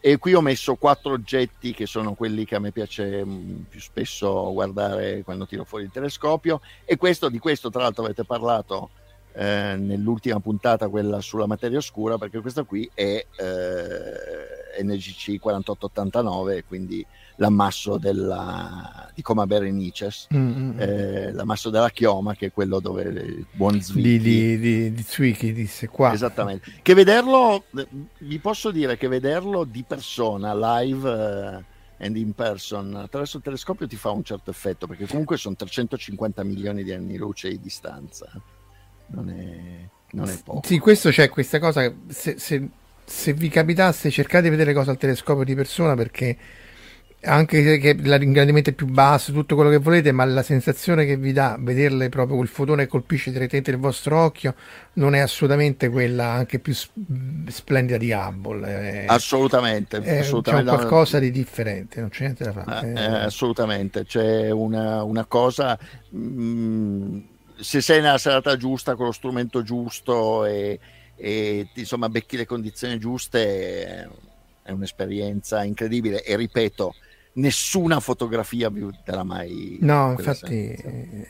E 0.00 0.18
qui 0.18 0.34
ho 0.34 0.40
messo 0.40 0.76
quattro 0.76 1.14
oggetti 1.14 1.72
che 1.72 1.86
sono 1.86 2.14
quelli 2.14 2.44
che 2.44 2.54
a 2.54 2.60
me 2.60 2.70
piace 2.70 3.24
mm, 3.24 3.62
più 3.68 3.80
spesso 3.80 4.52
guardare 4.52 5.22
quando 5.24 5.46
tiro 5.46 5.64
fuori 5.64 5.84
il 5.84 5.90
telescopio. 5.90 6.60
E 6.84 6.96
questo, 6.96 7.28
di 7.28 7.38
questo, 7.38 7.70
tra 7.70 7.82
l'altro, 7.82 8.04
avete 8.04 8.22
parlato 8.22 8.90
eh, 9.38 9.76
nell'ultima 9.76 10.40
puntata, 10.40 10.88
quella 10.88 11.20
sulla 11.20 11.46
materia 11.46 11.76
oscura, 11.76 12.16
perché 12.16 12.40
questo 12.40 12.64
qui 12.64 12.88
è 12.94 13.26
eh, 13.36 14.82
NGC 14.82 15.38
4889, 15.38 16.64
quindi 16.64 17.04
l'ammasso 17.36 17.98
della, 17.98 19.10
di 19.14 19.20
Coma 19.20 19.46
Berenices, 19.46 20.28
mm-hmm. 20.34 20.80
eh, 20.80 21.32
l'ammasso 21.32 21.68
della 21.68 21.90
chioma, 21.90 22.34
che 22.34 22.46
è 22.46 22.52
quello 22.52 22.80
dove 22.80 23.02
il 23.02 23.46
buon 23.50 23.78
Zwicky... 23.78 24.18
Di, 24.18 24.18
di, 24.18 24.58
di, 24.58 24.92
di 24.94 25.02
Zwicky 25.02 25.52
disse 25.52 25.88
qua. 25.88 26.14
Esattamente. 26.14 26.72
Che 26.80 26.94
vederlo, 26.94 27.64
vi 28.20 28.38
posso 28.38 28.70
dire 28.70 28.96
che 28.96 29.08
vederlo 29.08 29.64
di 29.64 29.84
persona, 29.86 30.54
live... 30.80 31.10
Uh, 31.10 31.74
and 31.98 32.14
in 32.14 32.34
person 32.34 32.94
attraverso 32.94 33.38
il 33.38 33.42
telescopio 33.42 33.86
ti 33.86 33.96
fa 33.96 34.10
un 34.10 34.22
certo 34.22 34.50
effetto 34.50 34.86
perché 34.86 35.06
comunque 35.06 35.38
sono 35.38 35.54
350 35.54 36.44
milioni 36.44 36.82
di 36.82 36.92
anni 36.92 37.16
luce 37.16 37.48
di 37.48 37.58
distanza 37.58 38.30
non 39.08 39.30
è, 39.30 39.88
non 40.12 40.28
è 40.28 40.38
poco. 40.44 40.66
Sì, 40.66 40.78
questo 40.78 41.10
c'è 41.10 41.28
questa 41.28 41.58
cosa. 41.58 41.92
Se, 42.08 42.36
se, 42.38 42.68
se, 43.04 43.32
vi 43.32 43.48
capitasse, 43.48 44.10
cercate 44.10 44.44
di 44.44 44.50
vedere 44.50 44.72
cose 44.72 44.90
al 44.90 44.98
telescopio 44.98 45.44
di 45.44 45.54
persona 45.54 45.94
perché 45.94 46.36
anche 47.26 47.78
che 47.78 47.92
l'ingrandimento 47.94 48.70
è 48.70 48.72
più 48.72 48.86
basso, 48.86 49.32
tutto 49.32 49.54
quello 49.54 49.70
che 49.70 49.78
volete, 49.78 50.12
ma 50.12 50.24
la 50.24 50.42
sensazione 50.42 51.04
che 51.04 51.16
vi 51.16 51.32
dà 51.32 51.56
vederle 51.58 52.08
proprio 52.08 52.36
quel 52.36 52.48
fotone 52.48 52.84
che 52.84 52.88
colpisce 52.88 53.32
direttamente 53.32 53.70
il 53.70 53.78
vostro 53.78 54.18
occhio 54.18 54.54
non 54.94 55.14
è 55.14 55.18
assolutamente 55.18 55.88
quella 55.88 56.26
anche 56.26 56.58
più 56.58 56.74
splendida 56.74 57.98
di 57.98 58.12
Hubble. 58.12 58.66
È, 58.66 59.04
assolutamente, 59.08 59.98
è, 59.98 60.18
assolutamente. 60.18 60.70
C'è 60.70 60.76
qualcosa 60.76 61.18
di 61.18 61.30
differente, 61.30 62.00
non 62.00 62.10
c'è 62.10 62.22
niente 62.22 62.44
da 62.44 62.52
fare. 62.52 62.92
Eh, 62.92 63.00
eh, 63.00 63.24
assolutamente, 63.24 64.04
c'è 64.04 64.50
una, 64.50 65.02
una 65.02 65.24
cosa. 65.24 65.78
Mh, 66.10 67.18
se 67.58 67.80
sei 67.80 68.00
nella 68.00 68.18
serata 68.18 68.56
giusta 68.56 68.94
con 68.94 69.06
lo 69.06 69.12
strumento 69.12 69.62
giusto 69.62 70.44
e, 70.44 70.78
e 71.16 71.68
insomma 71.74 72.08
becchi 72.08 72.36
le 72.36 72.46
condizioni 72.46 72.98
giuste 72.98 74.08
è 74.62 74.70
un'esperienza 74.70 75.64
incredibile. 75.64 76.22
E 76.22 76.36
ripeto 76.36 76.94
nessuna 77.34 78.00
fotografia 78.00 78.70
te 78.70 79.12
l'ha 79.12 79.22
mai 79.22 79.76
no 79.82 80.14
infatti 80.16 80.70
eh, 80.70 81.28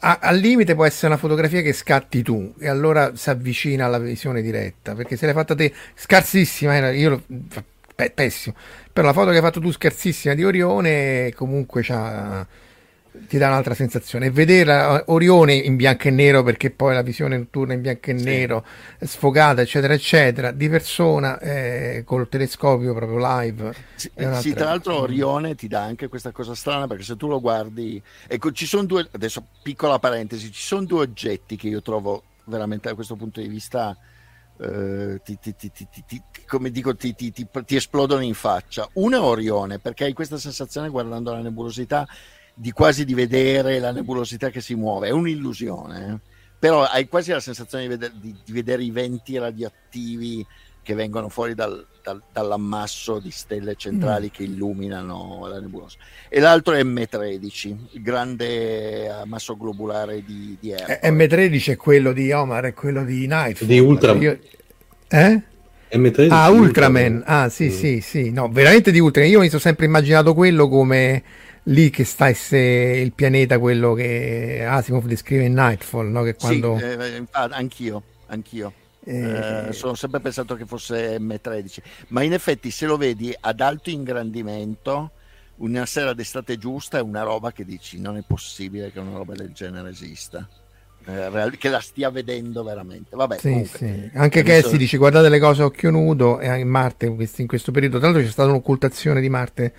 a, 0.00 0.18
al 0.22 0.36
limite 0.36 0.76
può 0.76 0.84
essere 0.84 1.08
una 1.08 1.16
fotografia 1.16 1.62
che 1.62 1.72
scatti 1.72 2.22
tu 2.22 2.54
e 2.60 2.68
allora 2.68 3.16
si 3.16 3.28
avvicina 3.28 3.86
alla 3.86 3.98
visione 3.98 4.40
diretta 4.40 4.94
perché 4.94 5.16
se 5.16 5.26
l'hai 5.26 5.34
fatta 5.34 5.56
te 5.56 5.72
scarsissima 5.96 6.90
eh, 6.90 6.96
io 6.96 7.08
lo, 7.10 7.22
pessimo. 8.14 8.54
Però 8.92 9.06
la 9.06 9.12
foto 9.12 9.30
che 9.30 9.36
hai 9.36 9.42
fatto 9.42 9.60
tu 9.60 9.72
scarsissima 9.72 10.34
di 10.34 10.44
Orione 10.44 11.32
comunque 11.34 11.82
c'ha 11.82 12.46
ti 13.26 13.38
dà 13.38 13.48
un'altra 13.48 13.74
sensazione. 13.74 14.26
E 14.26 14.30
vedere 14.30 15.02
Orione 15.06 15.54
in 15.54 15.76
bianco 15.76 16.08
e 16.08 16.10
nero, 16.10 16.42
perché 16.42 16.70
poi 16.70 16.94
la 16.94 17.02
visione 17.02 17.36
notturna 17.36 17.72
in 17.72 17.80
bianco 17.80 18.10
e 18.10 18.18
sì. 18.18 18.24
nero, 18.24 18.64
sfogata, 19.00 19.62
eccetera, 19.62 19.94
eccetera, 19.94 20.50
di 20.50 20.68
persona 20.68 21.38
eh, 21.38 22.02
col 22.04 22.28
telescopio 22.28 22.94
proprio 22.94 23.18
live. 23.18 23.74
Sì, 23.94 24.10
sì, 24.40 24.52
tra 24.52 24.66
l'altro 24.66 25.00
Orione 25.00 25.54
ti 25.54 25.68
dà 25.68 25.82
anche 25.82 26.08
questa 26.08 26.30
cosa 26.30 26.54
strana, 26.54 26.86
perché 26.86 27.02
se 27.02 27.16
tu 27.16 27.28
lo 27.28 27.40
guardi, 27.40 28.00
ecco, 28.26 28.52
ci 28.52 28.66
sono 28.66 28.84
due, 28.84 29.08
adesso 29.10 29.44
piccola 29.62 29.98
parentesi, 29.98 30.52
ci 30.52 30.62
sono 30.62 30.84
due 30.84 31.00
oggetti 31.00 31.56
che 31.56 31.68
io 31.68 31.82
trovo 31.82 32.22
veramente 32.44 32.88
da 32.88 32.94
questo 32.94 33.14
punto 33.14 33.40
di 33.40 33.48
vista 33.48 33.96
eh, 34.60 35.20
ti, 35.22 35.38
ti, 35.40 35.54
ti, 35.56 36.22
come 36.46 36.70
dico, 36.70 36.94
ti, 36.96 37.14
esplodono 37.68 38.22
in 38.22 38.34
faccia. 38.34 38.88
Uno 38.94 39.16
è 39.16 39.20
Orione, 39.20 39.78
perché 39.78 40.04
hai 40.04 40.12
questa 40.12 40.38
sensazione 40.38 40.88
guardando 40.88 41.32
la 41.32 41.40
nebulosità 41.40 42.06
di 42.60 42.72
quasi 42.72 43.04
di 43.04 43.14
vedere 43.14 43.78
la 43.78 43.92
nebulosità 43.92 44.50
che 44.50 44.60
si 44.60 44.74
muove, 44.74 45.08
è 45.08 45.10
un'illusione, 45.12 46.12
eh? 46.12 46.18
però 46.58 46.82
hai 46.82 47.06
quasi 47.06 47.30
la 47.30 47.38
sensazione 47.38 47.84
di 47.84 47.90
vedere, 47.90 48.12
di, 48.20 48.34
di 48.44 48.52
vedere 48.52 48.82
i 48.82 48.90
venti 48.90 49.38
radioattivi 49.38 50.44
che 50.82 50.94
vengono 50.94 51.28
fuori 51.28 51.54
dal, 51.54 51.86
dal, 52.02 52.20
dall'ammasso 52.32 53.20
di 53.20 53.30
stelle 53.30 53.76
centrali 53.76 54.26
mm. 54.26 54.30
che 54.30 54.42
illuminano 54.42 55.46
la 55.46 55.60
nebulosa. 55.60 55.98
E 56.28 56.40
l'altro 56.40 56.74
è 56.74 56.82
M13, 56.82 57.76
il 57.92 58.02
grande 58.02 59.08
ammasso 59.08 59.56
globulare 59.56 60.24
di, 60.24 60.56
di 60.58 60.72
Ercole. 60.72 61.26
M13 61.26 61.72
è 61.72 61.76
quello 61.76 62.12
di 62.12 62.32
Omar, 62.32 62.64
è 62.64 62.74
quello 62.74 63.04
di 63.04 63.26
Nightfall. 63.28 63.68
Di 63.68 63.78
Ultraman. 63.78 64.22
Io... 64.22 64.38
Eh? 65.08 65.42
M13 65.92 66.28
ah, 66.30 66.48
Ultraman. 66.48 66.58
Ultraman. 66.58 67.22
Ah, 67.24 67.48
sì, 67.50 67.66
mm. 67.66 67.70
sì, 67.70 68.00
sì. 68.00 68.30
No, 68.32 68.48
veramente 68.48 68.90
di 68.90 68.98
Ultraman. 68.98 69.30
Io 69.30 69.40
mi 69.40 69.48
sono 69.48 69.60
sempre 69.60 69.86
immaginato 69.86 70.34
quello 70.34 70.68
come 70.68 71.22
lì 71.68 71.90
che 71.90 72.04
stesse 72.04 72.58
il 72.58 73.12
pianeta, 73.12 73.58
quello 73.58 73.94
che 73.94 74.64
Asimov 74.64 75.06
descrive 75.06 75.44
in 75.44 75.54
Nightfall, 75.54 76.10
no? 76.10 76.22
Che 76.22 76.34
quando... 76.34 76.78
Sì, 76.78 76.84
eh, 76.84 77.26
anch'io, 77.30 78.02
anch'io. 78.26 78.72
Eh, 79.04 79.68
sono 79.72 79.94
sempre 79.94 80.20
pensato 80.20 80.54
che 80.54 80.66
fosse 80.66 81.18
M13, 81.18 81.78
ma 82.08 82.22
in 82.22 82.34
effetti 82.34 82.70
se 82.70 82.84
lo 82.84 82.98
vedi 82.98 83.34
ad 83.38 83.60
alto 83.60 83.88
ingrandimento, 83.88 85.12
una 85.56 85.86
sera 85.86 86.12
d'estate 86.12 86.58
giusta 86.58 86.98
è 86.98 87.00
una 87.00 87.22
roba 87.22 87.50
che 87.50 87.64
dici 87.64 87.98
non 87.98 88.16
è 88.16 88.22
possibile 88.26 88.92
che 88.92 89.00
una 89.00 89.16
roba 89.16 89.34
del 89.34 89.52
genere 89.52 89.88
esista. 89.90 90.46
Eh, 91.06 91.50
che 91.56 91.70
la 91.70 91.80
stia 91.80 92.10
vedendo 92.10 92.62
veramente. 92.62 93.16
Vabbè, 93.16 93.38
sì, 93.38 93.64
sì. 93.64 94.10
Anche 94.12 94.42
Cassie 94.42 94.76
dice 94.76 94.98
guardate 94.98 95.30
le 95.30 95.38
cose 95.38 95.62
a 95.62 95.64
occhio 95.64 95.90
nudo 95.90 96.38
e 96.38 96.58
in 96.58 96.68
Marte 96.68 97.06
in 97.06 97.46
questo 97.46 97.72
periodo. 97.72 97.96
Tra 97.96 98.08
l'altro 98.08 98.22
c'è 98.22 98.30
stata 98.30 98.50
un'occultazione 98.50 99.22
di 99.22 99.30
Marte 99.30 99.72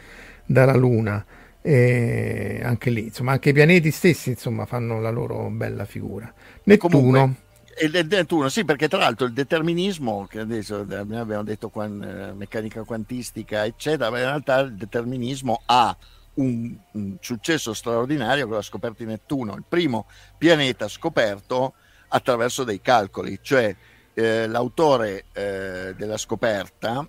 dalla 0.46 0.76
Luna. 0.76 1.24
E 1.70 2.62
anche 2.64 2.90
lì, 2.90 3.04
insomma, 3.04 3.34
anche 3.34 3.50
i 3.50 3.54
pianeti 3.54 3.92
stessi 3.92 4.30
insomma, 4.30 4.66
fanno 4.66 5.00
la 5.00 5.12
loro 5.12 5.50
bella 5.52 5.86
figura. 5.86 6.34
Nettuno. 6.64 6.96
Comunque, 6.96 7.36
il 7.82 8.08
Nettuno, 8.10 8.50
sì, 8.50 8.66
perché 8.66 8.88
tra 8.88 8.98
l'altro 8.98 9.28
il 9.28 9.34
determinismo, 9.34 10.26
che 10.28 10.40
adesso 10.40 10.78
abbiamo 10.78 11.44
detto 11.44 11.70
quan, 11.70 12.02
eh, 12.02 12.34
meccanica 12.34 12.84
quantistica, 12.86 13.66
eccetera, 13.66 14.10
ma 14.10 14.18
in 14.18 14.26
realtà 14.26 14.62
il 14.62 14.74
determinismo 14.74 15.62
ha 15.68 15.96
un, 16.34 16.76
un, 16.94 17.18
successo 17.20 17.76
straordinario 17.76 18.48
con 18.48 18.56
la 18.56 18.64
scoperta 18.64 19.04
di 19.04 19.10
Nettuno, 19.12 19.54
il 19.54 19.64
primo 19.70 20.08
pianeta 20.40 20.88
scoperto 20.88 21.76
attraverso 22.08 22.64
dei 22.64 22.82
calcoli, 22.82 23.38
cioè 23.44 23.76
eh, 24.16 24.48
l'autore 24.48 25.26
eh, 25.34 25.94
della 25.96 26.18
scoperta, 26.18 27.08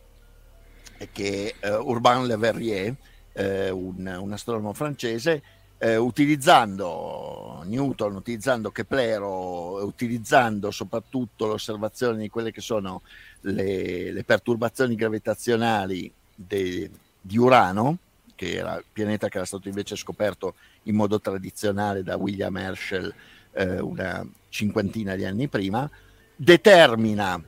che 1.12 1.54
è 1.58 1.66
eh, 1.66 1.76
Urbain 1.76 2.26
Le 2.26 2.36
Verrier, 2.36 2.94
eh, 3.40 3.70
un, 3.70 4.18
un 4.20 4.32
astronomo 4.32 4.72
francese, 4.74 5.42
eh, 5.78 5.96
utilizzando 5.96 7.62
Newton, 7.64 8.16
utilizzando 8.16 8.70
Keplero, 8.70 9.82
utilizzando 9.84 10.70
soprattutto 10.70 11.46
l'osservazione 11.46 12.18
di 12.18 12.28
quelle 12.28 12.52
che 12.52 12.60
sono 12.60 13.00
le, 13.42 14.12
le 14.12 14.24
perturbazioni 14.24 14.94
gravitazionali 14.94 16.12
de, 16.34 16.90
di 17.18 17.38
Urano, 17.38 17.96
che 18.34 18.56
era 18.56 18.76
il 18.76 18.84
pianeta 18.92 19.28
che 19.28 19.38
era 19.38 19.46
stato 19.46 19.68
invece 19.68 19.96
scoperto 19.96 20.54
in 20.84 20.94
modo 20.94 21.18
tradizionale 21.20 22.02
da 22.02 22.16
William 22.16 22.56
Herschel 22.56 23.12
eh, 23.52 23.80
una 23.80 24.26
cinquantina 24.50 25.14
di 25.14 25.24
anni 25.24 25.48
prima, 25.48 25.88
determina 26.36 27.42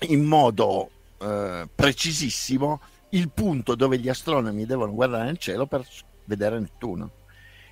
in 0.00 0.24
modo 0.24 0.90
eh, 1.18 1.68
precisissimo 1.72 2.80
il 3.10 3.30
punto 3.30 3.74
dove 3.74 3.98
gli 3.98 4.08
astronomi 4.08 4.66
devono 4.66 4.94
guardare 4.94 5.24
nel 5.24 5.38
cielo 5.38 5.66
per 5.66 5.86
vedere 6.24 6.58
Nettuno. 6.58 7.10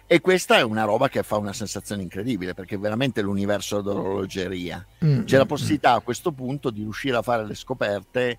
E 0.08 0.20
questa 0.20 0.58
è 0.58 0.62
una 0.62 0.84
roba 0.84 1.08
che 1.08 1.22
fa 1.24 1.36
una 1.36 1.52
sensazione 1.52 2.02
incredibile 2.02 2.54
perché 2.54 2.78
veramente 2.78 3.22
l'universo 3.22 3.80
d'orologeria. 3.80 4.84
Mm, 5.04 5.24
C'è 5.24 5.36
la 5.36 5.44
mm, 5.44 5.48
possibilità 5.48 5.92
a 5.94 6.00
questo 6.00 6.30
punto 6.30 6.70
di 6.70 6.82
riuscire 6.82 7.16
a 7.16 7.22
fare 7.22 7.44
le 7.44 7.54
scoperte 7.54 8.38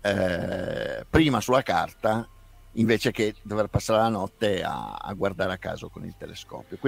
eh, 0.00 1.04
prima 1.10 1.40
sulla 1.40 1.62
carta 1.62 2.26
invece 2.72 3.10
che 3.10 3.34
dover 3.42 3.66
passare 3.66 4.00
la 4.00 4.08
notte 4.08 4.62
a, 4.62 4.94
a 4.94 5.12
guardare 5.14 5.52
a 5.52 5.58
caso 5.58 5.88
con 5.88 6.04
il 6.04 6.14
telescopio. 6.16 6.78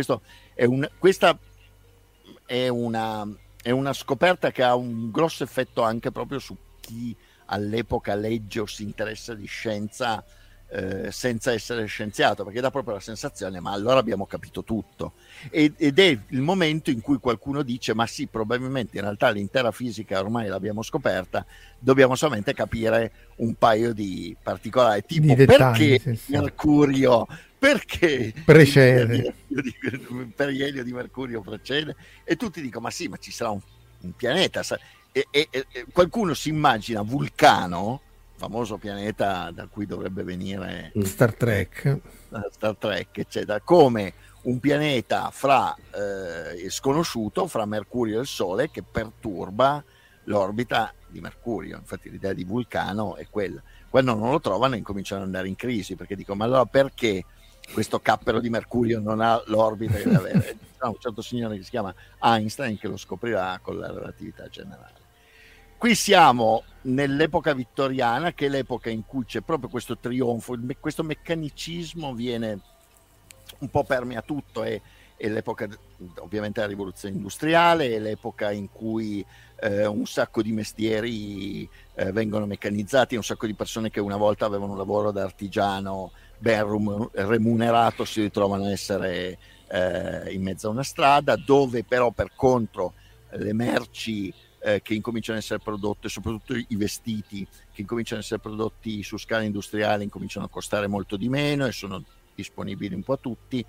È 0.55 0.65
un, 0.65 0.89
questa 0.99 1.37
è 2.47 2.69
una, 2.69 3.27
è 3.61 3.71
una 3.71 3.93
scoperta 3.93 4.53
che 4.53 4.63
ha 4.63 4.77
un 4.77 5.11
grosso 5.11 5.43
effetto 5.43 5.83
anche 5.83 6.13
proprio 6.13 6.39
su 6.39 6.57
chi 6.81 7.17
all'epoca 7.53 8.15
legge 8.15 8.61
o 8.61 8.67
si 8.67 8.83
interessa 8.83 9.35
di 9.35 9.47
scienza 9.47 10.25
eh, 10.73 11.11
senza 11.11 11.53
essere 11.53 11.85
scienziato, 11.87 12.45
perché 12.45 12.61
dà 12.61 12.71
proprio 12.71 12.95
la 12.95 13.01
sensazione, 13.01 13.59
ma 13.59 13.73
allora 13.73 13.99
abbiamo 13.99 14.25
capito 14.25 14.63
tutto. 14.63 15.15
Ed, 15.51 15.75
ed, 15.77 15.99
è 15.99 16.17
il 16.29 16.41
momento 16.41 16.91
in 16.91 17.01
cui 17.01 17.19
qualcuno 17.19 17.63
dice, 17.63 17.93
ma 17.93 18.07
sì, 18.07 18.29
probabilmente 18.29 18.97
in 18.97 19.03
realtà 19.03 19.31
l'intera 19.31 19.73
fisica 19.73 20.21
ormai 20.21 20.47
l'abbiamo 20.47 20.83
scoperta, 20.83 21.45
dobbiamo 21.77 22.15
solamente 22.15 22.55
capire 22.55 23.11
un 23.37 23.55
paio 23.55 23.93
di 23.93 24.37
particolari, 24.41 25.03
tipo 25.05 25.27
di 25.27 25.35
dettagli, 25.35 25.89
perché 25.89 25.99
sì, 25.99 26.17
sì. 26.17 26.33
Mercurio 26.33 27.27
perché 27.61 28.33
precede 28.43 29.35
per 30.35 30.49
Elio 30.49 30.83
di 30.83 30.93
Mercurio 30.95 31.43
precede 31.43 31.95
e 32.25 32.37
tutti 32.37 32.63
dicono 32.63 32.85
ma 32.85 32.91
sì 32.91 33.07
ma 33.07 33.19
ci 33.19 33.31
sarà 33.31 33.51
un, 33.51 33.61
un 34.01 34.13
pianeta 34.17 34.63
e, 35.13 35.27
e, 35.31 35.49
e, 35.51 35.87
qualcuno 35.93 36.35
si 36.35 36.49
immagina 36.49 37.03
Vulcano 37.03 38.01
famoso 38.37 38.79
pianeta 38.79 39.51
da 39.51 39.67
cui 39.67 39.85
dovrebbe 39.85 40.23
venire 40.23 40.93
Star 41.03 41.35
Trek, 41.35 41.99
Star 42.51 42.75
Trek 42.77 43.19
eccetera, 43.19 43.61
come 43.61 44.15
un 44.43 44.59
pianeta 44.59 45.31
fra 45.31 45.77
eh, 45.77 46.71
sconosciuto 46.71 47.47
fra 47.47 47.67
Mercurio 47.67 48.19
e 48.19 48.21
il 48.23 48.27
Sole 48.27 48.71
che 48.71 48.83
perturba 48.83 49.85
l'orbita 50.25 50.95
di 51.07 51.21
Mercurio. 51.21 51.77
Infatti 51.77 52.11
l'idea 52.11 52.33
di 52.33 52.45
Vulcano 52.45 53.17
è 53.17 53.27
quella. 53.29 53.61
Quando 53.91 54.15
non 54.15 54.31
lo 54.31 54.41
trovano 54.41 54.77
incominciano 54.77 55.21
ad 55.21 55.27
andare 55.27 55.49
in 55.49 55.57
crisi 55.57 55.95
perché 55.95 56.17
dicono 56.17 56.39
ma 56.39 56.45
allora 56.45 56.65
perché 56.65 57.25
questo 57.75 58.01
cappero 58.01 58.41
di 58.41 58.49
Mercurio 58.49 59.01
non 59.01 59.21
ha 59.21 59.43
l'orbita 59.47 59.95
che 59.95 60.05
deve 60.05 60.17
avere? 60.17 60.57
C'è 60.81 60.87
un 60.87 60.97
certo 60.99 61.21
signore 61.21 61.59
che 61.59 61.65
si 61.65 61.71
chiama 61.71 61.95
Einstein 62.21 62.79
che 62.79 62.89
lo 62.89 62.97
scoprirà 62.97 63.59
con 63.61 63.79
la 63.79 63.93
relatività 63.93 64.49
generale. 64.49 65.00
Qui 65.81 65.95
siamo 65.95 66.65
nell'epoca 66.83 67.55
vittoriana, 67.55 68.35
che 68.35 68.45
è 68.45 68.49
l'epoca 68.51 68.91
in 68.91 69.07
cui 69.07 69.25
c'è 69.25 69.41
proprio 69.41 69.71
questo 69.71 69.97
trionfo, 69.97 70.55
questo 70.79 71.03
meccanicismo 71.03 72.13
viene 72.13 72.61
un 73.61 73.71
po' 73.71 73.85
permea 73.85 74.21
tutto, 74.21 74.63
è, 74.63 74.79
è 75.17 75.29
l'epoca 75.31 75.67
ovviamente 76.19 76.61
della 76.61 76.71
rivoluzione 76.71 77.15
industriale, 77.15 77.95
è 77.95 77.99
l'epoca 77.99 78.51
in 78.51 78.71
cui 78.71 79.25
eh, 79.59 79.87
un 79.87 80.05
sacco 80.05 80.43
di 80.43 80.53
mestieri 80.53 81.67
eh, 81.95 82.13
vengono 82.13 82.45
meccanizzati, 82.45 83.17
un 83.17 83.25
sacco 83.25 83.47
di 83.47 83.55
persone 83.55 83.89
che 83.89 84.01
una 84.01 84.19
volta 84.19 84.45
avevano 84.45 84.73
un 84.73 84.79
lavoro 84.79 85.13
da 85.13 85.23
artigiano 85.23 86.13
ben 86.37 87.09
remunerato 87.13 88.05
si 88.05 88.21
ritrovano 88.21 88.65
a 88.65 88.71
essere 88.71 89.39
eh, 89.67 90.31
in 90.31 90.43
mezzo 90.43 90.69
a 90.69 90.73
una 90.73 90.83
strada, 90.83 91.37
dove 91.37 91.85
però 91.85 92.11
per 92.11 92.33
contro 92.37 92.93
le 93.31 93.55
merci 93.55 94.31
eh, 94.63 94.83
che 94.83 94.95
incominciano 94.95 95.39
ad 95.39 95.45
essere 95.45 95.61
prodotte, 95.61 96.09
soprattutto 96.09 96.55
i 96.55 96.77
vestiti 96.77 97.47
che 97.73 97.81
incominciano 97.81 98.21
ad 98.21 98.27
essere 98.27 98.41
prodotti 98.41 99.03
su 99.03 99.17
scala 99.17 99.43
industriale, 99.43 100.05
incominciano 100.05 100.47
a 100.47 100.49
costare 100.49 100.87
molto 100.87 101.17
di 101.17 101.29
meno 101.29 101.67
e 101.67 101.73
sono 101.73 102.03
disponibili 102.35 102.95
un 102.95 103.03
po' 103.03 103.15
a 103.15 103.19
tutti. 103.19 103.65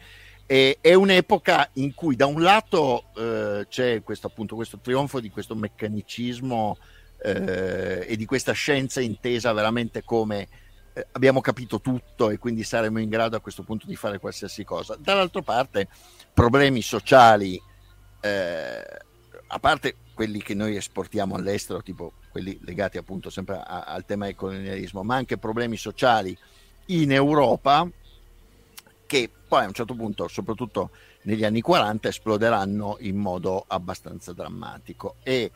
E, 0.45 0.77
è 0.81 0.93
un'epoca 0.93 1.69
in 1.73 1.93
cui 1.93 2.15
da 2.15 2.25
un 2.25 2.41
lato 2.41 3.05
eh, 3.15 3.65
c'è 3.69 4.03
questo, 4.03 4.27
appunto, 4.27 4.55
questo 4.55 4.79
trionfo 4.79 5.19
di 5.19 5.29
questo 5.29 5.55
meccanicismo 5.55 6.77
eh, 7.23 8.05
e 8.07 8.15
di 8.15 8.25
questa 8.25 8.51
scienza 8.51 8.99
intesa 8.99 9.53
veramente 9.53 10.03
come 10.03 10.47
eh, 10.93 11.07
abbiamo 11.13 11.39
capito 11.39 11.79
tutto 11.79 12.29
e 12.29 12.37
quindi 12.37 12.63
saremo 12.63 12.99
in 12.99 13.09
grado 13.09 13.37
a 13.37 13.39
questo 13.39 13.63
punto 13.63 13.85
di 13.85 13.95
fare 13.95 14.19
qualsiasi 14.19 14.65
cosa. 14.65 14.97
Dall'altra 14.99 15.41
parte 15.41 15.87
problemi 16.33 16.81
sociali, 16.81 17.61
eh, 18.19 18.83
a 19.53 19.59
parte 19.59 19.95
quelli 20.13 20.41
che 20.41 20.53
noi 20.53 20.75
esportiamo 20.75 21.35
all'estero, 21.35 21.81
tipo 21.81 22.13
quelli 22.29 22.57
legati 22.63 22.97
appunto 22.97 23.29
sempre 23.29 23.57
a, 23.57 23.81
al 23.81 24.05
tema 24.05 24.25
del 24.25 24.35
colonialismo, 24.35 25.03
ma 25.03 25.15
anche 25.15 25.37
problemi 25.37 25.75
sociali 25.75 26.37
in 26.87 27.11
Europa 27.11 27.87
che 29.05 29.29
poi 29.47 29.63
a 29.65 29.67
un 29.67 29.73
certo 29.73 29.93
punto, 29.93 30.29
soprattutto 30.29 30.91
negli 31.23 31.43
anni 31.43 31.59
40, 31.59 32.07
esploderanno 32.07 32.95
in 33.01 33.17
modo 33.17 33.65
abbastanza 33.67 34.31
drammatico. 34.31 35.15
E 35.21 35.51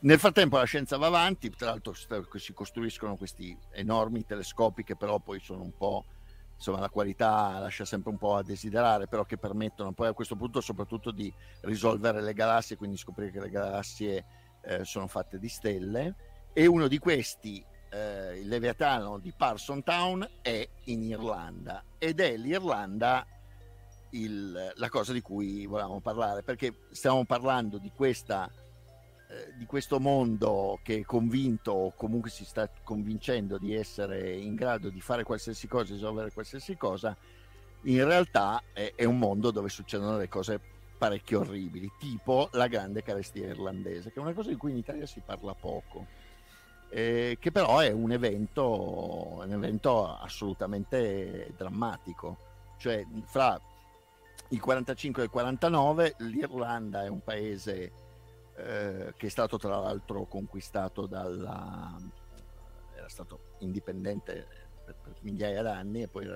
nel 0.00 0.18
frattempo 0.18 0.56
la 0.56 0.64
scienza 0.64 0.96
va 0.96 1.06
avanti, 1.06 1.48
tra 1.50 1.68
l'altro 1.68 1.94
si 1.94 2.52
costruiscono 2.52 3.16
questi 3.16 3.56
enormi 3.70 4.26
telescopi 4.26 4.82
che 4.82 4.96
però 4.96 5.20
poi 5.20 5.38
sono 5.40 5.62
un 5.62 5.76
po' 5.76 6.04
insomma 6.56 6.80
la 6.80 6.88
qualità 6.88 7.58
lascia 7.58 7.84
sempre 7.84 8.10
un 8.10 8.18
po' 8.18 8.36
a 8.36 8.42
desiderare, 8.42 9.06
però 9.06 9.24
che 9.24 9.38
permettono 9.38 9.92
poi 9.92 10.08
a 10.08 10.12
questo 10.12 10.36
punto 10.36 10.60
soprattutto 10.60 11.10
di 11.10 11.32
risolvere 11.60 12.20
le 12.20 12.32
galassie, 12.32 12.76
quindi 12.76 12.96
scoprire 12.96 13.30
che 13.30 13.40
le 13.40 13.50
galassie 13.50 14.24
eh, 14.62 14.84
sono 14.84 15.06
fatte 15.06 15.38
di 15.38 15.48
stelle. 15.48 16.14
E 16.52 16.66
uno 16.66 16.88
di 16.88 16.98
questi, 16.98 17.64
eh, 17.90 18.38
il 18.40 18.48
Leviatano 18.48 19.18
di 19.18 19.32
Parson 19.36 19.82
Town, 19.82 20.26
è 20.40 20.66
in 20.84 21.02
Irlanda. 21.02 21.84
Ed 21.98 22.20
è 22.20 22.36
l'Irlanda 22.36 23.26
il, 24.10 24.72
la 24.74 24.88
cosa 24.88 25.12
di 25.12 25.20
cui 25.20 25.66
volevamo 25.66 26.00
parlare, 26.00 26.42
perché 26.42 26.86
stiamo 26.90 27.24
parlando 27.24 27.78
di 27.78 27.92
questa 27.94 28.50
di 29.56 29.66
questo 29.66 29.98
mondo 29.98 30.78
che 30.82 30.98
è 30.98 31.04
convinto 31.04 31.72
o 31.72 31.92
comunque 31.94 32.30
si 32.30 32.44
sta 32.44 32.70
convincendo 32.84 33.58
di 33.58 33.74
essere 33.74 34.32
in 34.36 34.54
grado 34.54 34.88
di 34.88 35.00
fare 35.00 35.24
qualsiasi 35.24 35.66
cosa, 35.66 35.94
risolvere 35.94 36.32
qualsiasi 36.32 36.76
cosa, 36.76 37.16
in 37.82 38.04
realtà 38.04 38.62
è, 38.72 38.92
è 38.94 39.04
un 39.04 39.18
mondo 39.18 39.50
dove 39.50 39.68
succedono 39.68 40.12
delle 40.12 40.28
cose 40.28 40.60
parecchio 40.96 41.40
orribili, 41.40 41.90
tipo 41.98 42.48
la 42.52 42.68
grande 42.68 43.02
carestia 43.02 43.48
irlandese, 43.48 44.12
che 44.12 44.18
è 44.18 44.22
una 44.22 44.32
cosa 44.32 44.48
di 44.50 44.56
cui 44.56 44.70
in 44.70 44.78
Italia 44.78 45.06
si 45.06 45.20
parla 45.24 45.54
poco, 45.54 46.06
eh, 46.88 47.36
che 47.40 47.52
però 47.52 47.80
è 47.80 47.90
un 47.90 48.12
evento, 48.12 49.38
un 49.42 49.52
evento 49.52 50.16
assolutamente 50.16 51.52
drammatico. 51.56 52.38
Cioè, 52.78 53.04
fra 53.24 53.60
il 54.48 54.60
45 54.60 55.22
e 55.22 55.24
il 55.24 55.30
49 55.30 56.14
l'Irlanda 56.18 57.04
è 57.04 57.08
un 57.08 57.22
paese 57.22 57.92
eh, 58.56 59.14
che 59.16 59.26
è 59.26 59.30
stato 59.30 59.58
tra 59.58 59.78
l'altro 59.78 60.24
conquistato 60.26 61.06
dalla... 61.06 61.96
era 62.94 63.08
stato 63.08 63.54
indipendente 63.58 64.46
per, 64.84 64.94
per 65.02 65.14
migliaia 65.20 65.62
d'anni 65.62 66.02
e 66.02 66.08
poi 66.08 66.26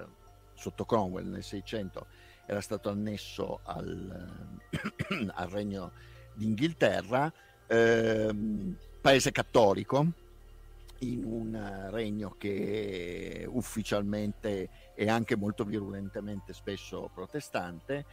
sotto 0.55 0.85
Cromwell 0.85 1.29
nel 1.29 1.43
600 1.43 2.07
era 2.47 2.61
stato 2.61 2.91
annesso 2.91 3.61
al, 3.63 4.59
al 5.35 5.49
regno 5.49 5.93
d'Inghilterra, 6.35 7.33
eh, 7.67 8.35
paese 9.01 9.31
cattolico, 9.31 10.07
in 10.99 11.25
un 11.25 11.89
regno 11.91 12.35
che 12.37 13.47
ufficialmente 13.49 14.69
e 14.95 15.09
anche 15.09 15.37
molto 15.37 15.65
virulentemente 15.65 16.53
spesso 16.53 17.09
protestante. 17.15 18.05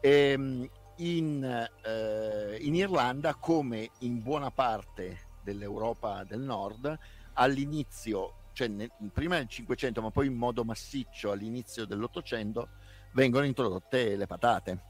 E, 0.00 0.10
ehm, 0.10 0.68
in, 1.00 1.42
eh, 1.42 2.56
in 2.60 2.74
Irlanda, 2.74 3.34
come 3.34 3.90
in 4.00 4.22
buona 4.22 4.50
parte 4.50 5.28
dell'Europa 5.42 6.24
del 6.24 6.40
Nord, 6.40 6.98
all'inizio, 7.34 8.48
cioè 8.52 8.68
nel, 8.68 8.90
prima 9.12 9.36
del 9.36 9.48
500, 9.48 10.02
ma 10.02 10.10
poi 10.10 10.26
in 10.26 10.34
modo 10.34 10.64
massiccio 10.64 11.30
all'inizio 11.30 11.86
dell'Ottocento, 11.86 12.68
vengono 13.12 13.46
introdotte 13.46 14.16
le 14.16 14.26
patate. 14.26 14.84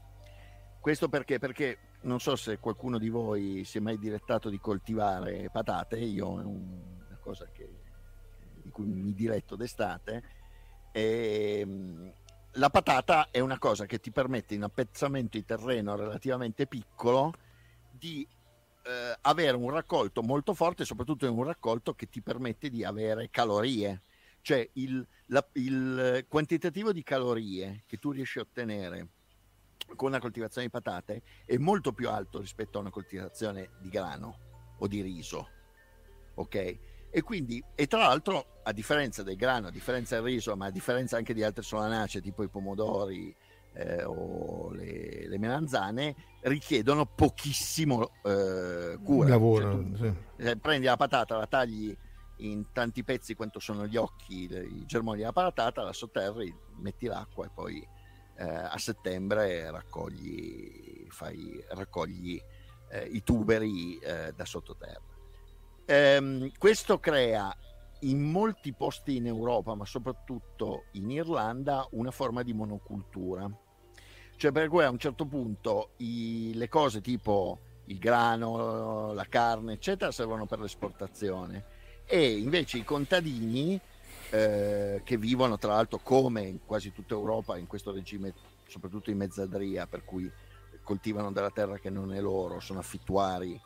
Questo 0.79 1.09
perché? 1.09 1.39
Perché 1.39 1.77
non 2.01 2.19
so 2.19 2.35
se 2.35 2.57
qualcuno 2.57 2.97
di 2.97 3.09
voi 3.09 3.63
si 3.63 3.77
è 3.77 3.81
mai 3.81 3.97
direttato 3.97 4.49
di 4.49 4.59
coltivare 4.59 5.49
patate, 5.51 5.97
io 5.99 6.39
è 6.39 6.43
una 6.43 7.17
cosa 7.19 7.47
che, 7.51 7.69
di 8.61 8.69
cui 8.69 8.85
mi 8.85 9.13
diletto 9.13 9.55
d'estate. 9.55 10.39
E, 10.91 11.59
ehm, 11.61 12.13
la 12.55 12.69
patata 12.69 13.29
è 13.31 13.39
una 13.39 13.57
cosa 13.57 13.85
che 13.85 13.99
ti 13.99 14.11
permette 14.11 14.55
in 14.55 14.63
appezzamento 14.63 15.37
di 15.37 15.45
terreno 15.45 15.95
relativamente 15.95 16.67
piccolo 16.67 17.33
di 17.89 18.27
eh, 18.83 19.17
avere 19.21 19.55
un 19.55 19.69
raccolto 19.69 20.21
molto 20.21 20.53
forte, 20.53 20.83
soprattutto 20.83 21.25
in 21.25 21.37
un 21.37 21.43
raccolto 21.43 21.93
che 21.93 22.09
ti 22.09 22.21
permette 22.21 22.69
di 22.69 22.83
avere 22.83 23.29
calorie. 23.29 24.01
Cioè 24.41 24.67
il, 24.73 25.05
la, 25.27 25.47
il 25.53 26.25
quantitativo 26.27 26.91
di 26.91 27.03
calorie 27.03 27.83
che 27.85 27.97
tu 27.97 28.11
riesci 28.11 28.39
a 28.39 28.41
ottenere 28.41 29.07
con 29.95 30.11
la 30.11 30.19
coltivazione 30.19 30.67
di 30.67 30.71
patate 30.71 31.21
è 31.45 31.57
molto 31.57 31.93
più 31.93 32.09
alto 32.09 32.39
rispetto 32.39 32.77
a 32.77 32.81
una 32.81 32.89
coltivazione 32.89 33.71
di 33.79 33.89
grano 33.89 34.75
o 34.79 34.87
di 34.87 35.01
riso. 35.01 35.47
Ok? 36.35 36.77
E 37.11 37.21
quindi, 37.21 37.63
e 37.75 37.87
tra 37.87 37.99
l'altro, 37.99 38.61
a 38.63 38.71
differenza 38.71 39.21
del 39.21 39.35
grano, 39.35 39.67
a 39.67 39.71
differenza 39.71 40.15
del 40.15 40.23
riso, 40.23 40.55
ma 40.55 40.67
a 40.67 40.71
differenza 40.71 41.17
anche 41.17 41.33
di 41.33 41.43
altre 41.43 41.61
solanacee, 41.61 42.21
tipo 42.21 42.41
i 42.41 42.47
pomodori 42.47 43.35
eh, 43.73 44.03
o 44.03 44.71
le, 44.71 45.27
le, 45.27 45.37
melanzane, 45.37 46.15
richiedono 46.43 47.05
pochissimo 47.05 48.11
eh, 48.23 48.97
cura. 49.03 49.29
Lavoro. 49.29 49.71
Cioè, 49.71 49.83
tu, 49.83 49.95
sì. 49.97 50.13
eh, 50.37 50.57
prendi 50.57 50.85
la 50.85 50.95
patata, 50.95 51.35
la 51.35 51.47
tagli 51.47 51.95
in 52.37 52.71
tanti 52.71 53.03
pezzi 53.03 53.35
quanto 53.35 53.59
sono 53.59 53.85
gli 53.85 53.97
occhi, 53.97 54.43
i 54.43 54.85
germogli 54.85 55.19
della 55.19 55.33
patata, 55.33 55.83
la 55.83 55.93
sotterri, 55.93 56.53
metti 56.77 57.07
l'acqua 57.07 57.45
e 57.45 57.49
poi 57.53 57.87
eh, 58.37 58.43
a 58.43 58.77
settembre 58.77 59.69
raccogli, 59.69 61.07
fai, 61.09 61.63
raccogli 61.71 62.41
eh, 62.89 63.03
i 63.03 63.21
tuberi 63.21 63.97
eh, 63.99 64.33
da 64.35 64.45
sottoterra. 64.45 65.10
Ehm, 65.91 66.51
questo 66.57 67.01
crea 67.01 67.53
in 68.03 68.21
molti 68.21 68.71
posti 68.71 69.17
in 69.17 69.27
Europa, 69.27 69.75
ma 69.75 69.83
soprattutto 69.83 70.85
in 70.91 71.11
Irlanda, 71.11 71.85
una 71.91 72.11
forma 72.11 72.43
di 72.43 72.53
monocultura. 72.53 73.51
Cioè, 74.37 74.53
per 74.53 74.69
cui 74.69 74.85
a 74.85 74.89
un 74.89 74.97
certo 74.97 75.25
punto 75.25 75.89
i, 75.97 76.53
le 76.55 76.69
cose 76.69 77.01
tipo 77.01 77.59
il 77.87 77.97
grano, 77.97 79.11
la 79.11 79.25
carne, 79.25 79.73
eccetera, 79.73 80.11
servono 80.11 80.45
per 80.45 80.61
l'esportazione. 80.61 81.65
E 82.05 82.37
invece 82.37 82.77
i 82.77 82.85
contadini, 82.85 83.77
eh, 84.29 85.01
che 85.03 85.17
vivono 85.17 85.57
tra 85.57 85.73
l'altro 85.73 85.99
come 86.01 86.43
in 86.43 86.59
quasi 86.65 86.93
tutta 86.93 87.15
Europa, 87.15 87.57
in 87.57 87.67
questo 87.67 87.91
regime, 87.91 88.33
soprattutto 88.65 89.09
in 89.09 89.17
mezzadria, 89.17 89.87
per 89.87 90.05
cui 90.05 90.31
coltivano 90.83 91.33
della 91.33 91.51
terra 91.51 91.79
che 91.79 91.89
non 91.89 92.13
è 92.13 92.21
loro, 92.21 92.61
sono 92.61 92.79
affittuari 92.79 93.59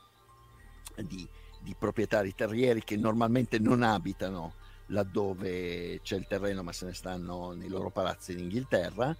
di, 1.03 1.27
di 1.65 1.75
proprietari 1.77 2.35
terrieri 2.35 2.83
che 2.83 2.95
normalmente 2.95 3.57
non 3.57 3.81
abitano 3.81 4.53
laddove 4.89 5.99
c'è 6.03 6.15
il 6.15 6.27
terreno 6.27 6.61
ma 6.61 6.71
se 6.71 6.85
ne 6.85 6.93
stanno 6.93 7.53
nei 7.53 7.69
loro 7.69 7.89
palazzi 7.89 8.33
in 8.33 8.39
Inghilterra. 8.39 9.15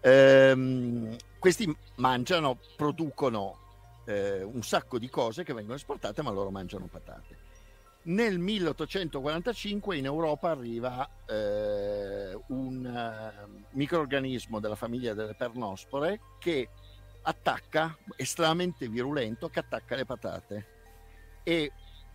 Ehm, 0.00 1.16
questi 1.38 1.74
mangiano, 1.96 2.58
producono 2.76 3.58
eh, 4.06 4.42
un 4.44 4.62
sacco 4.62 4.98
di 5.00 5.10
cose 5.10 5.42
che 5.42 5.52
vengono 5.52 5.74
esportate 5.74 6.22
ma 6.22 6.30
loro 6.30 6.50
mangiano 6.50 6.86
patate. 6.86 7.48
Nel 8.02 8.38
1845 8.38 9.96
in 9.96 10.06
Europa 10.06 10.50
arriva 10.50 11.06
eh, 11.26 12.38
un 12.46 12.86
uh, 12.86 13.62
microorganismo 13.72 14.58
della 14.58 14.74
famiglia 14.76 15.12
delle 15.12 15.34
pernospore 15.34 16.20
che 16.38 16.70
attacca, 17.22 17.94
estremamente 18.16 18.88
virulento, 18.88 19.50
che 19.50 19.58
attacca 19.58 19.96
le 19.96 20.06
patate 20.06 20.78
e 21.42 21.72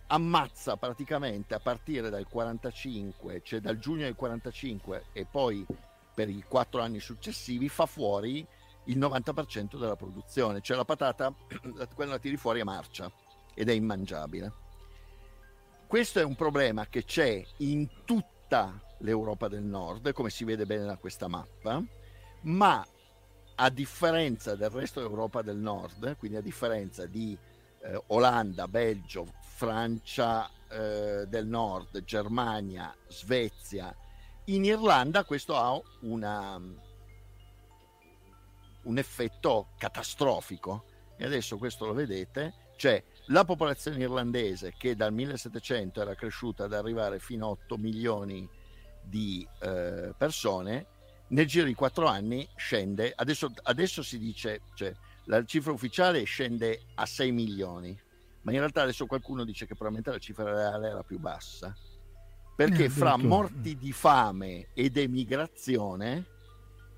ammazza 0.08 0.76
praticamente 0.76 1.54
a 1.54 1.60
partire 1.60 2.10
dal 2.10 2.26
45, 2.28 3.42
cioè 3.42 3.60
dal 3.60 3.78
giugno 3.78 4.04
del 4.04 4.14
45 4.14 5.06
e 5.12 5.26
poi 5.26 5.66
per 6.14 6.28
i 6.28 6.44
quattro 6.46 6.80
anni 6.80 7.00
successivi 7.00 7.68
fa 7.68 7.86
fuori 7.86 8.46
il 8.84 8.98
90% 8.98 9.78
della 9.78 9.96
produzione, 9.96 10.60
cioè 10.60 10.76
la 10.76 10.84
patata, 10.84 11.34
quella 11.94 12.12
la 12.12 12.18
tiri 12.18 12.36
fuori 12.36 12.60
è 12.60 12.64
marcia 12.64 13.10
ed 13.54 13.68
è 13.68 13.72
immangiabile. 13.72 14.64
Questo 15.86 16.20
è 16.20 16.24
un 16.24 16.34
problema 16.34 16.86
che 16.86 17.04
c'è 17.04 17.44
in 17.58 17.88
tutta 18.04 18.80
l'Europa 18.98 19.48
del 19.48 19.62
Nord, 19.62 20.12
come 20.12 20.30
si 20.30 20.44
vede 20.44 20.66
bene 20.66 20.84
da 20.84 20.96
questa 20.96 21.28
mappa, 21.28 21.82
ma 22.42 22.86
a 23.58 23.70
differenza 23.70 24.54
del 24.54 24.70
resto 24.70 25.00
dell'Europa 25.00 25.42
del 25.42 25.56
Nord, 25.56 26.16
quindi 26.16 26.36
a 26.36 26.42
differenza 26.42 27.06
di 27.06 27.36
eh, 27.86 28.02
Olanda, 28.08 28.68
Belgio, 28.68 29.26
Francia 29.40 30.50
eh, 30.68 31.24
del 31.26 31.46
Nord, 31.46 32.02
Germania, 32.04 32.94
Svezia. 33.08 33.94
In 34.46 34.64
Irlanda 34.64 35.24
questo 35.24 35.56
ha 35.56 35.80
una, 36.00 36.60
un 38.82 38.98
effetto 38.98 39.68
catastrofico. 39.78 40.84
E 41.18 41.24
adesso 41.24 41.56
questo 41.56 41.86
lo 41.86 41.94
vedete, 41.94 42.52
cioè 42.76 43.02
la 43.26 43.44
popolazione 43.44 43.98
irlandese 43.98 44.74
che 44.76 44.94
dal 44.94 45.14
1700 45.14 46.02
era 46.02 46.14
cresciuta 46.14 46.64
ad 46.64 46.74
arrivare 46.74 47.18
fino 47.18 47.46
a 47.46 47.50
8 47.50 47.78
milioni 47.78 48.46
di 49.02 49.46
eh, 49.60 50.12
persone, 50.16 50.86
nel 51.28 51.46
giro 51.46 51.64
di 51.64 51.74
4 51.74 52.06
anni 52.06 52.46
scende, 52.54 53.12
adesso, 53.16 53.50
adesso 53.62 54.02
si 54.02 54.18
dice, 54.18 54.60
cioè, 54.74 54.94
la 55.26 55.44
cifra 55.44 55.72
ufficiale 55.72 56.22
scende 56.24 56.82
a 56.94 57.06
6 57.06 57.32
milioni, 57.32 57.98
ma 58.42 58.52
in 58.52 58.58
realtà 58.58 58.82
adesso 58.82 59.06
qualcuno 59.06 59.44
dice 59.44 59.66
che 59.66 59.74
probabilmente 59.74 60.10
la 60.10 60.18
cifra 60.18 60.52
reale 60.52 60.88
era 60.88 61.02
più 61.02 61.18
bassa, 61.18 61.74
perché 62.54 62.84
eh, 62.84 62.88
fra 62.90 63.16
morti 63.16 63.76
di 63.76 63.92
fame 63.92 64.68
ed 64.72 64.96
emigrazione, 64.96 66.24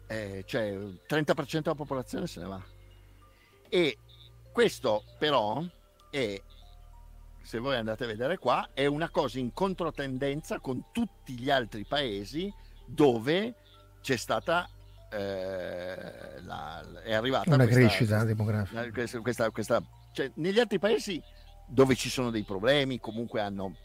eh, 0.06 0.44
cioè 0.46 0.62
il 0.62 1.00
30% 1.08 1.62
della 1.62 1.74
popolazione 1.74 2.26
se 2.26 2.40
ne 2.40 2.46
va. 2.46 2.62
E 3.68 3.98
questo 4.52 5.04
però 5.18 5.62
è, 6.10 6.42
se 7.42 7.58
voi 7.58 7.76
andate 7.76 8.04
a 8.04 8.08
vedere 8.08 8.38
qua, 8.38 8.70
è 8.74 8.86
una 8.86 9.08
cosa 9.08 9.38
in 9.38 9.52
controtendenza 9.52 10.60
con 10.60 10.86
tutti 10.92 11.38
gli 11.38 11.50
altri 11.50 11.84
paesi 11.84 12.52
dove 12.86 13.54
c'è 14.00 14.16
stata 14.16 14.68
eh, 15.10 16.42
la, 16.42 17.02
è 17.02 17.14
arrivata 17.14 17.54
una 17.54 17.64
questa, 17.64 17.80
crescita 17.80 18.24
demografica. 18.24 18.90
Questa, 18.90 19.20
questa, 19.20 19.50
questa, 19.50 19.82
cioè, 20.12 20.30
negli 20.34 20.58
altri 20.58 20.78
paesi 20.78 21.22
dove 21.66 21.94
ci 21.94 22.08
sono 22.08 22.30
dei 22.30 22.44
problemi, 22.44 22.98
comunque 22.98 23.40
hanno, 23.40 23.76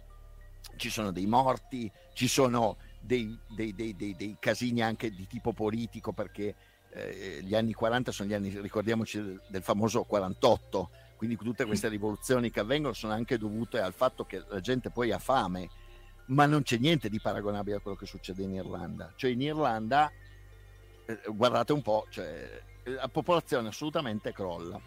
ci 0.78 0.90
sono 0.90 1.12
dei 1.12 1.26
morti, 1.26 1.92
ci 2.14 2.28
sono 2.28 2.78
dei, 3.00 3.38
dei, 3.48 3.74
dei, 3.74 3.96
dei 3.96 4.38
casini 4.40 4.82
anche 4.82 5.10
di 5.12 5.28
tipo 5.28 5.54
politico 5.54 6.14
perché 6.14 6.56
eh, 6.94 7.40
gli 7.42 7.56
anni 7.56 7.74
40 7.74 8.12
sono 8.12 8.30
gli 8.30 8.34
anni, 8.34 8.50
ricordiamoci 8.62 9.22
del, 9.22 9.42
del, 9.48 9.64
famoso 9.64 10.04
48, 10.04 10.90
quindi 11.18 11.36
tutte 11.38 11.66
queste 11.66 11.90
rivoluzioni 11.90 12.50
che 12.50 12.60
avvengono 12.60 12.94
sono 12.94 13.14
anche 13.14 13.38
dovute 13.38 13.80
al 13.80 13.94
fatto 13.94 14.26
che 14.26 14.44
la 14.48 14.60
gente 14.60 14.90
poi 14.90 15.12
ha 15.12 15.20
fame, 15.20 15.70
ma 16.28 16.46
non 16.46 16.64
c'è 16.64 16.78
niente 16.78 17.10
di 17.10 17.20
paragonabile 17.20 17.78
a 17.78 17.80
quello 17.80 17.98
che 17.98 18.06
succede 18.06 18.44
in 18.44 18.54
Irlanda. 18.54 19.12
Cioè 19.16 19.32
in 19.32 19.42
Irlanda, 19.42 20.10
eh, 20.10 20.23
guardate 21.28 21.74
un 21.74 21.82
po', 21.82 22.06
cioè, 22.10 22.62
la 22.84 23.08
popolazione 23.08 23.70
assolutamente 23.70 24.32
crolla. 24.32 24.80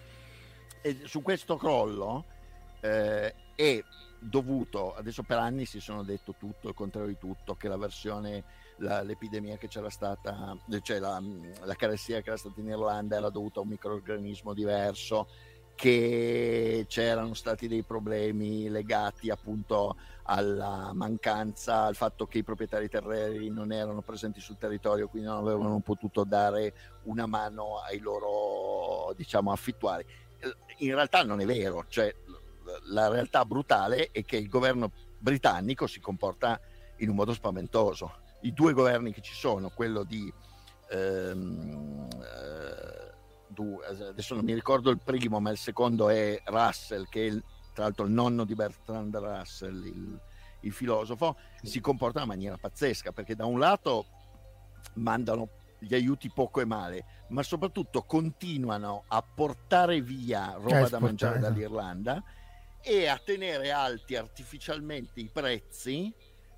E 0.81 1.01
su 1.05 1.23
questo 1.23 1.57
crollo 1.57 2.25
eh, 2.81 3.35
è 3.55 3.85
dovuto, 4.19 4.95
adesso 4.95 5.23
per 5.23 5.39
anni 5.39 5.65
si 5.67 5.81
sono 5.81 6.03
detto 6.03 6.35
tutto, 6.39 6.69
il 6.69 6.75
contrario 6.75 7.09
di 7.09 7.19
tutto, 7.19 7.55
che 7.55 7.69
la 7.69 7.77
versione, 7.77 8.45
la, 8.79 9.03
l'epidemia 9.03 9.57
che 9.57 9.69
c'era 9.69 9.91
stata, 9.91 10.57
cioè 10.83 10.99
la, 10.99 11.23
la 11.63 11.75
carestia 11.75 12.21
che 12.21 12.29
era 12.29 12.39
stata 12.39 12.61
in 12.61 12.69
Irlanda 12.69 13.17
era 13.17 13.31
dovuta 13.31 13.61
a 13.61 13.63
un 13.63 13.69
microorganismo 13.69 14.55
diverso, 14.55 15.29
che 15.77 16.87
c'erano 16.89 17.35
stati 17.35 17.69
dei 17.69 17.83
problemi 17.83 18.69
legati 18.69 19.31
appunto 19.31 19.95
alla 20.23 20.91
mancanza, 20.93 21.83
al 21.83 21.95
fatto 21.95 22.27
che 22.27 22.39
i 22.39 22.43
proprietari 22.43 22.89
terreni 22.89 23.49
non 23.51 23.71
erano 23.71 24.01
presenti 24.01 24.41
sul 24.41 24.57
territorio, 24.59 25.07
quindi 25.07 25.29
non 25.29 25.39
avevano 25.39 25.79
potuto 25.81 26.25
dare 26.25 26.75
una 27.05 27.27
mano 27.27 27.79
ai 27.79 27.99
loro 27.99 29.13
diciamo 29.15 29.53
affittuari. 29.53 30.05
In 30.79 30.95
realtà 30.95 31.23
non 31.23 31.41
è 31.41 31.45
vero, 31.45 31.85
cioè 31.89 32.13
la 32.87 33.09
realtà 33.09 33.45
brutale 33.45 34.09
è 34.11 34.25
che 34.25 34.39
il 34.39 34.49
governo 34.49 34.91
britannico 35.19 35.87
si 35.87 36.01
comporta 36.01 36.59
in 36.97 37.11
un 37.11 37.15
modo 37.15 37.33
spaventoso. 37.33 38.25
I 38.41 38.53
due 38.53 38.73
governi 38.73 39.13
che 39.13 39.21
ci 39.21 39.35
sono, 39.35 39.69
quello 39.69 40.03
di... 40.05 40.33
Ehm, 40.91 42.09
eh, 42.23 43.06
adesso 44.09 44.35
non 44.35 44.45
mi 44.45 44.55
ricordo 44.55 44.91
il 44.91 45.01
primo, 45.03 45.41
ma 45.41 45.51
il 45.51 45.59
secondo 45.59 46.09
è 46.09 46.41
Russell, 46.47 47.09
che 47.09 47.21
è 47.21 47.25
il, 47.25 47.43
tra 47.73 47.85
l'altro 47.85 48.05
il 48.05 48.13
nonno 48.13 48.45
di 48.45 48.55
Bertrand 48.55 49.15
Russell, 49.17 49.85
il, 49.85 50.21
il 50.61 50.73
filosofo, 50.73 51.37
si 51.63 51.81
comporta 51.81 52.21
in 52.21 52.29
maniera 52.29 52.57
pazzesca, 52.57 53.13
perché 53.13 53.35
da 53.35 53.47
un 53.47 53.59
lato 53.59 54.07
mandano 54.95 55.49
gli 55.79 55.95
aiuti 55.95 56.31
poco 56.31 56.61
e 56.61 56.65
male, 56.65 57.05
ma 57.29 57.43
soprattutto 57.43 58.03
continuano 58.03 59.05
a 59.09 59.23
portare 59.23 60.01
via 60.01 60.55
roba 60.59 60.89
da 60.89 60.99
mangiare 60.99 61.39
dall'Irlanda 61.39 62.23
e 62.81 63.09
a 63.09 63.21
tenere 63.23 63.71
alti 63.73 64.17
artificialmente 64.17 65.21
i 65.21 65.29
prezzi 65.33 66.13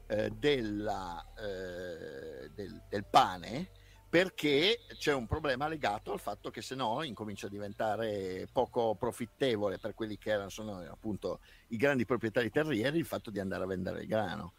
eh, 0.06 0.31
della, 0.31 1.24
eh, 1.36 2.51
del, 2.55 2.82
del, 2.89 3.05
pane 3.05 3.70
perché 4.09 4.81
c'è 4.97 5.13
un 5.13 5.27
problema 5.27 5.69
legato 5.69 6.13
al 6.13 6.21
fatto 6.21 6.51
che 6.51 6.63
se 6.63 6.75
no 6.75 7.03
incomincia 7.03 7.47
a 7.47 7.51
diventare 7.51 8.49
poco 8.51 8.95
profittevole 8.95 9.79
per 9.79 9.95
quelli 9.95 10.17
che 10.17 10.31
erano 10.31 10.49
sono, 10.49 10.79
appunto 10.91 11.41
i 11.69 11.77
grandi 11.77 12.07
proprietari 12.07 12.51
terrieri 12.51 12.99
il 12.99 13.05
fatto 13.05 13.31
di 13.31 13.39
andare 13.39 13.65
a 13.65 13.67
vendere 13.67 14.01
il 14.01 14.07
grano. 14.07 14.55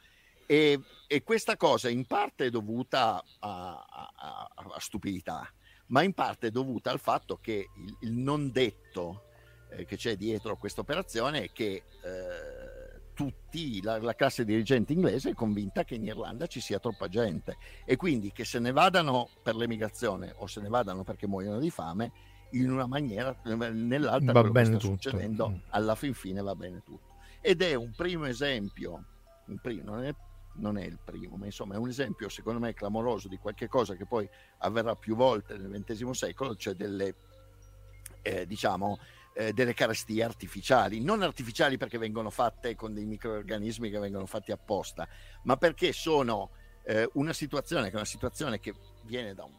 E, 0.46 0.80
e 1.08 1.24
questa 1.24 1.58
cosa 1.58 1.90
in 1.90 2.06
parte 2.06 2.46
è 2.46 2.50
dovuta 2.50 3.24
a, 3.40 3.86
a, 3.90 4.52
a, 4.56 4.80
stupidità, 4.80 5.52
ma 5.88 6.04
in 6.04 6.14
parte 6.14 6.48
è 6.48 6.52
dovuta 6.52 6.92
al 6.92 7.00
fatto 7.00 7.38
che 7.42 7.70
il, 7.76 7.98
il 8.02 8.12
non 8.14 8.52
detto 8.52 9.26
eh, 9.72 9.86
che 9.86 9.96
c'è 9.96 10.16
dietro 10.16 10.58
questa 10.58 10.82
operazione 10.82 11.44
è 11.44 11.52
che 11.52 11.84
eh, 12.04 12.69
tutti, 13.20 13.82
la, 13.82 14.00
la, 14.00 14.16
classe 14.16 14.46
dirigente 14.46 14.94
inglese 14.94 15.32
è 15.32 15.34
convinta 15.34 15.84
che 15.84 15.96
in 15.96 16.06
Irlanda 16.06 16.48
ci 16.48 16.62
sia 16.62 16.80
troppa 16.80 17.10
gente 17.10 17.58
e 17.84 17.98
quindi 17.98 18.32
che 18.32 18.46
se 18.46 18.60
ne 18.60 18.72
vadano 18.72 19.28
per 19.44 19.58
l'emigrazione 19.58 20.34
o 20.38 20.48
se 20.48 20.62
ne 20.62 20.70
vadano 20.70 21.04
perché 21.04 21.28
muoiono 21.28 21.60
di 21.60 21.70
fame, 21.70 22.14
in 22.52 22.72
una 22.72 22.88
maniera 22.88 23.36
nell'altra 23.44 24.32
va 24.32 24.44
bene 24.44 24.78
tutto. 24.78 24.94
succedendo 24.94 25.50
mm. 25.50 25.56
alla 25.72 25.96
fin 25.96 26.14
fine 26.14 26.42
va 26.42 26.56
bene 26.56 26.82
tutto. 26.82 27.16
Ed 27.42 27.62
è 27.62 27.74
un 27.74 27.92
primo 27.94 28.24
esempio, 28.24 29.04
un 29.48 29.58
primo, 29.58 29.92
non, 29.92 30.06
è, 30.06 30.16
non 30.54 30.78
è 30.78 30.86
il 30.86 30.98
primo, 31.04 31.36
ma 31.36 31.44
insomma 31.44 31.74
è 31.74 31.78
un 31.78 31.90
esempio 31.90 32.30
secondo 32.30 32.62
me 32.62 32.74
clamoroso 32.74 33.28
di 33.28 33.38
qualche 33.38 33.68
cosa 33.68 33.96
che 33.96 34.06
poi 34.06 34.30
avverrà 34.60 34.96
più 34.96 35.18
volte 35.18 35.58
nel 35.58 35.84
XX 35.84 36.12
secolo, 36.12 36.56
cioè 36.56 36.74
delle 36.74 37.16
eh, 38.22 38.46
diciamo 38.46 38.98
eh, 39.34 39.54
delle 39.54 39.74
carestie 39.74 40.24
artificiali, 40.24 41.02
non 41.02 41.22
artificiali 41.22 41.78
perché 41.78 41.98
vengono 41.98 42.30
fatte 42.30 42.76
con 42.76 42.94
dei 42.94 43.06
microorganismi 43.06 43.90
che 43.90 44.00
vengono 44.00 44.26
fatti 44.26 44.52
apposta, 44.52 45.08
ma 45.44 45.58
perché 45.58 45.92
sono 45.94 46.52
eh, 46.84 47.10
una 47.14 47.34
situazione 47.34 47.90
che 47.90 47.96
una 47.96 48.06
situazione 48.06 48.60
che 48.60 48.74
viene 49.04 49.34
da 49.34 49.44
un 49.44 49.54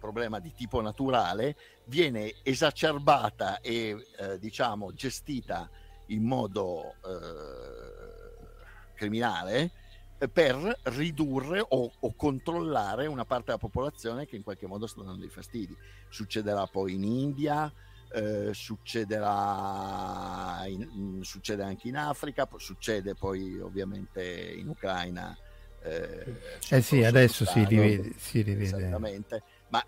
problema 0.00 0.40
di 0.40 0.52
tipo 0.52 0.80
naturale, 0.80 1.56
viene 1.84 2.34
esacerbata 2.42 3.60
e 3.60 3.96
eh, 4.18 4.38
diciamo 4.38 4.92
gestita 4.92 5.70
in 6.06 6.24
modo 6.24 6.94
eh, 7.04 8.94
criminale 8.94 9.70
eh, 10.18 10.28
per 10.28 10.80
ridurre 10.84 11.64
o, 11.66 11.92
o, 11.98 12.14
controllare 12.14 13.06
una 13.06 13.24
parte 13.24 13.46
della 13.46 13.58
popolazione 13.58 14.26
che 14.26 14.36
in 14.36 14.42
qualche 14.42 14.66
modo 14.66 14.86
sta 14.86 15.02
dando 15.02 15.20
dei 15.20 15.28
fastidi. 15.28 15.76
Succederà 16.08 16.66
poi 16.66 16.94
in 16.94 17.04
India, 17.04 17.72
eh, 18.12 18.50
succederà 18.52 20.64
in, 20.66 21.20
succede 21.22 21.62
anche 21.62 21.88
in 21.88 21.96
Africa, 21.96 22.48
succede 22.56 23.14
poi 23.14 23.60
ovviamente 23.60 24.54
in 24.56 24.68
Ucraina. 24.68 25.36
Eh, 25.82 26.34
eh 26.68 26.82
sì, 26.82 27.04
adesso 27.04 27.44
si 27.44 27.64
rivede, 27.64 28.12
si 28.16 28.42
rivede. 28.42 28.64
Esattamente. 28.64 29.42
Ma 29.68 29.84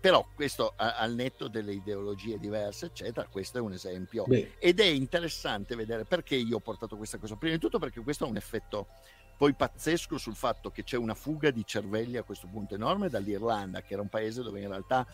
però 0.00 0.26
questo 0.34 0.74
al 0.76 1.14
netto 1.14 1.48
delle 1.48 1.72
ideologie 1.72 2.38
diverse, 2.38 2.86
eccetera, 2.86 3.26
questo 3.28 3.58
è 3.58 3.60
un 3.60 3.72
esempio. 3.72 4.24
Beh. 4.26 4.54
Ed 4.58 4.80
è 4.80 4.86
interessante 4.86 5.76
vedere 5.76 6.04
perché 6.04 6.36
io 6.36 6.56
ho 6.56 6.60
portato 6.60 6.96
questa 6.96 7.18
cosa. 7.18 7.36
Prima 7.36 7.54
di 7.54 7.60
tutto 7.60 7.78
perché 7.78 8.00
questo 8.00 8.24
ha 8.24 8.28
un 8.28 8.36
effetto 8.36 8.88
poi 9.36 9.54
pazzesco 9.54 10.18
sul 10.18 10.34
fatto 10.34 10.70
che 10.70 10.82
c'è 10.82 10.96
una 10.96 11.14
fuga 11.14 11.50
di 11.50 11.64
cervelli 11.64 12.16
a 12.16 12.24
questo 12.24 12.48
punto 12.48 12.74
enorme 12.74 13.08
dall'Irlanda, 13.08 13.82
che 13.82 13.92
era 13.92 14.02
un 14.02 14.08
paese 14.08 14.42
dove 14.42 14.60
in 14.60 14.68
realtà 14.68 15.06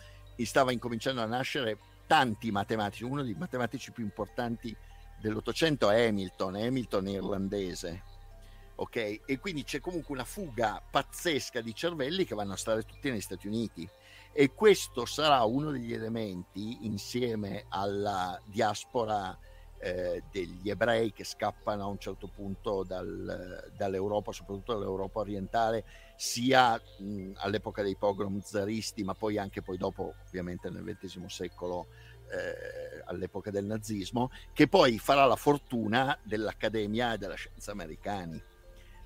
stava 0.43 0.71
incominciando 0.71 1.21
a 1.21 1.25
nascere 1.25 1.77
tanti 2.05 2.51
matematici, 2.51 3.03
uno 3.03 3.23
dei 3.23 3.35
matematici 3.37 3.91
più 3.91 4.03
importanti 4.03 4.75
dell'Ottocento 5.19 5.89
è 5.89 6.07
Hamilton, 6.07 6.55
Hamilton 6.55 7.07
irlandese. 7.07 8.03
Ok? 8.75 9.21
E 9.25 9.39
quindi 9.39 9.63
c'è 9.63 9.79
comunque 9.79 10.13
una 10.13 10.25
fuga 10.25 10.81
pazzesca 10.89 11.61
di 11.61 11.73
cervelli 11.73 12.25
che 12.25 12.35
vanno 12.35 12.53
a 12.53 12.57
stare 12.57 12.83
tutti 12.83 13.09
negli 13.09 13.21
Stati 13.21 13.47
Uniti. 13.47 13.87
E 14.33 14.53
questo 14.53 15.05
sarà 15.05 15.43
uno 15.43 15.71
degli 15.71 15.93
elementi, 15.93 16.85
insieme 16.85 17.65
alla 17.69 18.39
diaspora 18.43 19.37
eh, 19.77 20.23
degli 20.29 20.69
ebrei 20.69 21.13
che 21.13 21.23
scappano 21.23 21.83
a 21.83 21.87
un 21.87 21.99
certo 21.99 22.27
punto 22.27 22.83
dal, 22.83 23.71
dall'Europa, 23.77 24.33
soprattutto 24.33 24.73
dall'Europa 24.73 25.19
orientale, 25.19 25.85
sia 26.15 26.79
mh, 26.99 27.31
all'epoca 27.35 27.81
dei 27.81 27.95
pogrom 27.95 28.41
zaristi, 28.41 29.03
ma 29.03 29.13
poi 29.13 29.37
anche 29.37 29.61
poi 29.61 29.77
dopo, 29.77 30.15
ovviamente 30.25 30.69
nel 30.69 30.97
XX 30.97 31.25
secolo, 31.25 31.87
eh, 32.29 33.03
all'epoca 33.05 33.51
del 33.51 33.65
nazismo, 33.65 34.31
che 34.53 34.67
poi 34.67 34.97
farà 34.99 35.25
la 35.25 35.35
fortuna 35.35 36.17
dell'Accademia 36.23 37.13
e 37.13 37.17
della 37.17 37.35
Scienza 37.35 37.71
americani. 37.71 38.41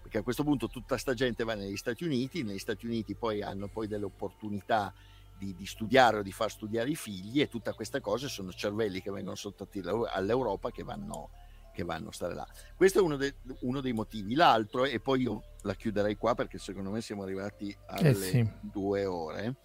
Perché 0.01 0.19
a 0.19 0.23
questo 0.23 0.43
punto 0.43 0.69
tutta 0.69 0.97
sta 0.97 1.13
gente 1.13 1.43
va 1.43 1.53
negli 1.53 1.77
Stati 1.77 2.03
Uniti, 2.03 2.43
negli 2.43 2.59
Stati 2.59 2.85
Uniti 2.85 3.15
poi 3.15 3.41
hanno 3.41 3.67
poi 3.67 3.87
delle 3.87 4.05
opportunità 4.05 4.93
di, 5.37 5.55
di, 5.55 5.65
studiare 5.65 6.17
o 6.17 6.21
di 6.21 6.31
far 6.31 6.49
studiare 6.49 6.89
i 6.89 6.95
figli 6.95 7.41
e 7.41 7.47
tutte 7.47 7.71
queste 7.73 8.01
cose 8.01 8.27
sono 8.27 8.51
cervelli 8.51 9.01
che 9.01 9.11
vengono 9.11 9.35
sottratti 9.35 9.81
all'Europa 9.85 10.71
che 10.71 10.83
vanno, 10.83 11.29
che 11.73 11.83
vanno 11.83 12.09
a 12.09 12.11
stare 12.11 12.33
là. 12.33 12.47
Questo 12.75 12.99
è 12.99 13.01
uno, 13.01 13.17
de, 13.17 13.35
uno, 13.61 13.81
dei 13.81 13.93
motivi. 13.93 14.35
L'altro, 14.35 14.85
e 14.85 14.99
poi 14.99 15.21
io 15.21 15.43
la 15.63 15.73
chiuderei 15.75 16.15
qua 16.15 16.35
perché 16.35 16.57
secondo 16.57 16.89
me 16.89 17.01
siamo 17.01 17.23
arrivati 17.23 17.75
alle 17.87 18.09
eh 18.09 18.13
sì. 18.13 18.49
due 18.61 19.05
ore. 19.05 19.55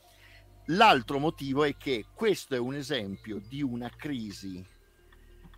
L'altro 0.68 1.18
motivo 1.18 1.64
è 1.64 1.76
che 1.76 2.06
questo 2.14 2.54
è 2.54 2.58
un 2.58 2.74
esempio 2.74 3.38
di 3.38 3.62
una 3.62 3.90
crisi 3.94 4.64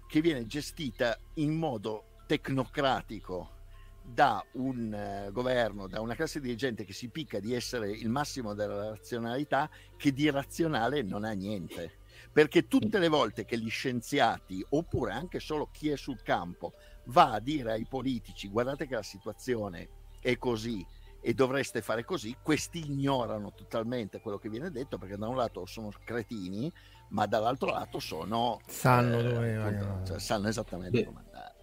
che 0.09 0.21
viene 0.21 0.47
gestita 0.47 1.17
in 1.35 1.55
modo 1.55 2.23
tecnocratico 2.27 3.55
da 4.03 4.45
un 4.53 5.27
uh, 5.29 5.33
governo, 5.33 5.89
da 5.89 6.01
una 6.01 6.15
classe 6.15 6.41
dirigente 6.41 6.85
che 6.85 6.93
si 6.93 7.09
picca 7.09 7.41
di 7.41 7.55
essere 7.55 7.91
il 7.91 8.09
massimo 8.09 8.55
della 8.55 8.91
razionalità, 8.91 9.69
che 9.97 10.13
di 10.13 10.31
razionale 10.31 11.03
non 11.03 11.25
ha 11.25 11.33
niente. 11.33 11.99
Perché 12.33 12.67
tutte 12.67 12.99
le 12.99 13.09
volte 13.09 13.45
che 13.45 13.59
gli 13.59 13.69
scienziati, 13.69 14.65
oppure 14.71 15.13
anche 15.13 15.41
solo 15.41 15.71
chi 15.73 15.91
è 15.91 15.97
sul 15.97 16.23
campo, 16.23 16.75
va 17.07 17.33
a 17.33 17.41
dire 17.41 17.73
ai 17.73 17.87
politici 17.87 18.49
guardate 18.49 18.87
che 18.87 18.95
la 18.95 19.03
situazione 19.03 19.89
è 20.27 20.39
così 20.39 20.85
e 21.21 21.35
dovreste 21.35 21.83
fare 21.83 22.05
così, 22.05 22.37
questi 22.43 22.85
ignorano 22.85 23.53
totalmente 23.55 24.21
quello 24.21 24.39
che 24.39 24.49
viene 24.49 24.71
detto 24.71 24.99
perché 24.99 25.17
da 25.17 25.29
un 25.29 25.37
lato 25.37 25.65
sono 25.67 25.93
cretini, 26.05 26.71
ma 27.11 27.27
dall'altro 27.27 27.71
lato 27.71 28.01
sono... 28.01 28.61
Sanno, 28.67 29.19
eh, 29.19 29.23
dove 29.23 29.57
appunto, 29.57 30.11
cioè, 30.11 30.19
sanno 30.21 30.49
esattamente 30.49 30.99
Beh. 30.99 31.05
come 31.05 31.23
andare 31.25 31.55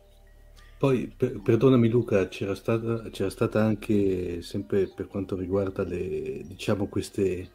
Poi, 0.77 1.13
per, 1.15 1.41
perdonami 1.41 1.89
Luca, 1.89 2.27
c'era 2.29 2.55
stata, 2.55 3.09
c'era 3.09 3.29
stata 3.29 3.61
anche, 3.61 4.41
sempre 4.41 4.87
per 4.87 5.07
quanto 5.07 5.35
riguarda 5.35 5.83
le, 5.83 6.43
diciamo, 6.45 6.87
queste 6.87 7.49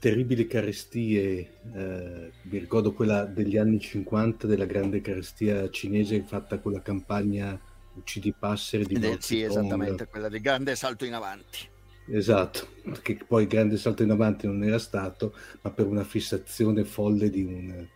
terribili 0.00 0.46
carestie, 0.46 1.58
eh, 1.74 2.32
mi 2.42 2.58
ricordo 2.58 2.92
quella 2.92 3.24
degli 3.24 3.56
anni 3.56 3.80
50, 3.80 4.46
della 4.46 4.66
grande 4.66 5.00
carestia 5.00 5.68
cinese 5.70 6.22
fatta 6.22 6.58
con 6.58 6.72
la 6.72 6.82
campagna 6.82 7.60
Uccidi 7.98 8.32
passeri 8.32 8.84
di 8.84 8.94
eh, 8.94 9.18
Sì, 9.20 9.42
esattamente, 9.42 10.06
quella 10.06 10.28
del 10.28 10.40
grande 10.40 10.76
salto 10.76 11.04
in 11.04 11.14
avanti. 11.14 11.68
Esatto, 12.10 12.68
che 13.02 13.18
poi 13.26 13.42
il 13.42 13.48
grande 13.48 13.76
salto 13.76 14.02
in 14.02 14.10
avanti 14.10 14.46
non 14.46 14.64
era 14.64 14.78
stato, 14.78 15.34
ma 15.60 15.70
per 15.70 15.86
una 15.86 16.04
fissazione 16.04 16.84
folle 16.84 17.28
di 17.28 17.42
un, 17.42 17.86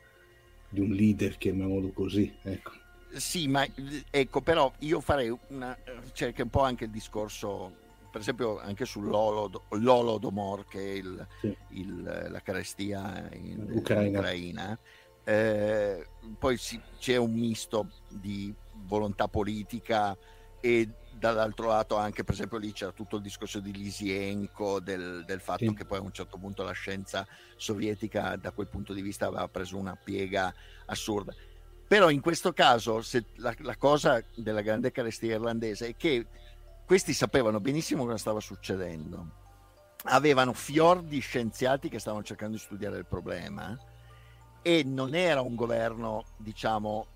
di 0.69 0.81
un 0.81 0.91
leader, 0.91 1.39
chiamiamolo 1.39 1.93
così. 1.93 2.31
Ecco. 2.43 2.73
Sì, 3.15 3.49
ma 3.49 3.67
ecco, 4.11 4.41
però 4.41 4.73
io 4.81 5.01
farei 5.01 5.35
una, 5.49 5.77
che 6.13 6.35
un 6.37 6.51
po' 6.51 6.63
anche 6.63 6.85
il 6.85 6.91
discorso, 6.91 7.75
per 8.11 8.21
esempio 8.21 8.59
anche 8.59 8.85
sull'Olodomor, 8.85 10.67
che 10.67 10.79
è 10.79 10.93
il, 10.97 11.27
sì. 11.41 11.57
il, 11.71 12.29
la 12.29 12.41
carestia 12.41 13.31
in 13.33 13.67
Ucraina. 13.71 14.19
Ucraina. 14.19 14.79
Eh, 15.25 16.07
poi 16.39 16.57
si, 16.57 16.81
c'è 16.99 17.17
un 17.17 17.33
misto 17.33 17.89
di 18.09 18.53
volontà 18.87 19.29
politica 19.29 20.17
e 20.61 20.89
dall'altro 21.13 21.69
lato 21.69 21.97
anche 21.97 22.25
per 22.25 22.35
esempio 22.35 22.59
lì 22.59 22.73
c'era 22.73 22.93
tutto 22.93 23.17
il 23.17 23.23
discorso 23.23 23.61
di 23.61 23.73
Lisienko 23.73 24.81
del, 24.81 25.25
del 25.25 25.41
fatto 25.41 25.67
sì. 25.67 25.75
che 25.75 25.85
poi 25.85 25.99
a 25.99 26.03
un 26.03 26.13
certo 26.13 26.39
punto 26.39 26.63
la 26.63 26.73
scienza 26.73 27.27
sovietica 27.57 28.37
da 28.37 28.51
quel 28.51 28.69
punto 28.69 28.93
di 28.93 29.03
vista 29.03 29.27
aveva 29.27 29.47
preso 29.49 29.77
una 29.77 29.97
piega 29.97 30.53
assurda 30.87 31.35
però 31.87 32.11
in 32.11 32.21
questo 32.21 32.53
caso 32.53 33.03
la, 33.37 33.55
la, 33.59 33.77
cosa 33.77 34.23
della 34.35 34.63
grande 34.63 34.91
carestia 34.91 35.35
irlandese 35.35 35.89
è 35.89 35.97
che 35.97 36.27
questi 36.85 37.13
sapevano 37.13 37.61
benissimo 37.61 38.05
cosa 38.05 38.17
stava 38.17 38.41
succedendo 38.41 39.41
avevano 40.05 40.53
fior 40.53 41.03
di 41.03 41.21
scienziati 41.21 41.89
che 41.89 41.99
stavano 41.99 42.25
cercando 42.25 42.57
di 42.57 42.63
studiare 42.63 42.99
il 42.99 43.07
problema 43.07 43.79
e 44.63 44.83
non 44.85 45.15
era 45.15 45.41
un 45.41 45.55
governo 45.55 46.25
diciamo 46.37 47.07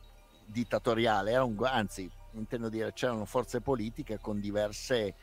dittatoriale 0.46 1.32
era 1.32 1.44
un, 1.44 1.56
anzi 1.64 2.10
intendo 2.32 2.68
dire, 2.68 2.92
c'erano 2.92 3.24
forze 3.24 3.60
politiche 3.60 4.18
con 4.18 4.40
diverse 4.40 5.14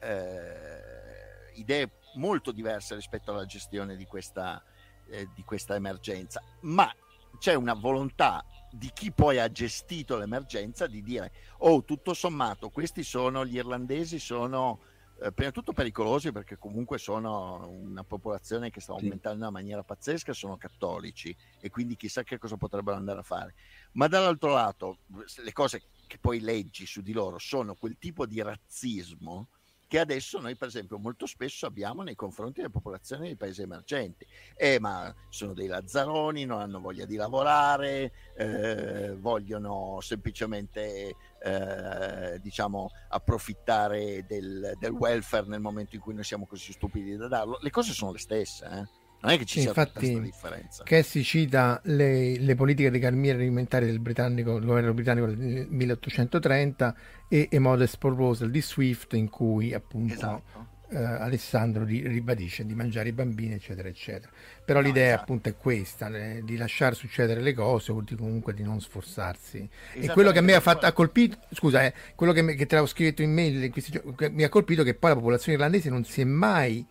eh, 0.00 1.52
idee 1.54 1.90
molto 2.14 2.52
diverse 2.52 2.94
rispetto 2.94 3.30
alla 3.30 3.46
gestione 3.46 3.96
di 3.96 4.04
questa, 4.06 4.62
eh, 5.08 5.28
di 5.34 5.42
questa 5.44 5.74
emergenza, 5.74 6.42
ma 6.62 6.92
c'è 7.38 7.54
una 7.54 7.74
volontà 7.74 8.44
di 8.70 8.90
chi 8.92 9.12
poi 9.12 9.38
ha 9.38 9.50
gestito 9.50 10.16
l'emergenza 10.16 10.86
di 10.86 11.02
dire 11.02 11.32
oh 11.58 11.84
tutto 11.84 12.14
sommato 12.14 12.70
questi 12.70 13.02
sono 13.02 13.44
gli 13.44 13.56
irlandesi 13.56 14.18
sono 14.18 14.80
eh, 15.20 15.32
prima 15.32 15.48
di 15.48 15.54
tutto 15.54 15.72
pericolosi 15.72 16.32
perché 16.32 16.58
comunque 16.58 16.98
sono 16.98 17.66
una 17.68 18.04
popolazione 18.04 18.70
che 18.70 18.80
sta 18.80 18.92
aumentando 18.92 19.36
in 19.38 19.42
una 19.42 19.50
maniera 19.50 19.82
pazzesca 19.82 20.32
sono 20.32 20.56
cattolici 20.56 21.34
e 21.60 21.70
quindi 21.70 21.96
chissà 21.96 22.22
che 22.22 22.38
cosa 22.38 22.56
potrebbero 22.56 22.96
andare 22.96 23.20
a 23.20 23.22
fare 23.22 23.54
ma 23.92 24.08
dall'altro 24.08 24.52
lato 24.52 24.98
le 25.42 25.52
cose 25.52 25.82
che 26.06 26.18
poi 26.18 26.40
leggi 26.40 26.86
su 26.86 27.00
di 27.00 27.12
loro 27.12 27.38
sono 27.38 27.74
quel 27.74 27.96
tipo 27.98 28.26
di 28.26 28.42
razzismo 28.42 29.48
che 29.88 29.98
adesso 30.00 30.40
noi 30.40 30.56
per 30.56 30.68
esempio 30.68 30.98
molto 30.98 31.26
spesso 31.26 31.66
abbiamo 31.66 32.02
nei 32.02 32.14
confronti 32.14 32.60
delle 32.60 32.72
popolazioni 32.72 33.26
dei 33.26 33.36
paesi 33.36 33.62
emergenti. 33.62 34.26
Eh, 34.56 34.80
ma 34.80 35.14
sono 35.28 35.54
dei 35.54 35.68
lazzaroni, 35.68 36.44
non 36.44 36.60
hanno 36.60 36.80
voglia 36.80 37.04
di 37.04 37.16
lavorare, 37.16 38.12
eh, 38.36 39.14
vogliono 39.16 39.98
semplicemente 40.00 41.14
eh, 41.46 42.40
diciamo 42.40 42.90
approfittare 43.08 44.24
del, 44.26 44.72
del, 44.78 44.90
welfare 44.90 45.46
nel 45.46 45.60
momento 45.60 45.94
in 45.94 46.00
cui 46.00 46.12
noi 46.12 46.24
siamo 46.24 46.46
così 46.46 46.72
stupidi 46.72 47.16
da 47.16 47.28
darlo. 47.28 47.58
Le 47.60 47.70
cose 47.70 47.92
sono 47.92 48.12
le 48.12 48.18
stesse. 48.18 48.64
Eh? 48.64 49.04
Non 49.20 49.32
è 49.32 49.38
che 49.38 49.44
ci 49.44 49.60
sia 49.60 49.68
Infatti, 49.68 50.20
differenza. 50.20 50.82
Cassi 50.82 51.22
cita 51.22 51.80
le, 51.84 52.38
le, 52.38 52.54
politiche 52.54 52.90
dei 52.90 53.00
carnieri 53.00 53.42
alimentari 53.42 53.86
del 53.86 54.00
britannico, 54.00 54.58
governo 54.58 54.92
britannico 54.92 55.26
del 55.26 55.66
1830 55.68 56.94
e 57.28 57.48
A 57.50 57.60
Modest 57.60 57.98
Proposal 57.98 58.50
di 58.50 58.60
Swift 58.60 59.14
in 59.14 59.30
cui 59.30 59.72
appunto 59.72 60.14
esatto. 60.14 60.66
Eh, 60.96 61.04
Alessandro 61.04 61.84
ribadisce 61.84 62.64
di 62.64 62.74
mangiare 62.74 63.10
i 63.10 63.12
bambini 63.12 63.54
eccetera 63.54 63.88
eccetera. 63.88 64.32
Però 64.64 64.80
no, 64.80 64.86
l'idea 64.86 65.08
esatto. 65.08 65.22
appunto 65.22 65.48
è 65.50 65.56
questa, 65.56 66.08
le, 66.08 66.40
di 66.44 66.56
lasciare 66.56 66.94
succedere 66.94 67.40
le 67.42 67.52
cose 67.52 67.92
o 67.92 68.00
di, 68.00 68.14
comunque 68.16 68.54
di 68.54 68.62
non 68.62 68.80
sforzarsi. 68.80 69.68
E 69.92 70.08
quello 70.08 70.32
che 70.32 70.38
a 70.38 70.42
me 70.42 70.54
ha, 70.54 70.60
fatto, 70.60 70.86
ha 70.86 70.92
colpito, 70.92 71.38
scusa, 71.52 71.84
eh, 71.84 71.92
quello 72.14 72.32
che, 72.32 72.42
me, 72.42 72.54
che 72.54 72.64
te 72.64 72.74
l'avevo 72.74 72.86
scritto 72.86 73.22
in 73.22 73.32
mail, 73.32 73.70
questi, 73.70 74.00
mi 74.30 74.42
ha 74.42 74.48
colpito 74.48 74.82
che 74.82 74.94
poi 74.94 75.10
la 75.10 75.16
popolazione 75.16 75.58
irlandese 75.58 75.90
non 75.90 76.04
si 76.04 76.22
è 76.22 76.24
mai 76.24 76.86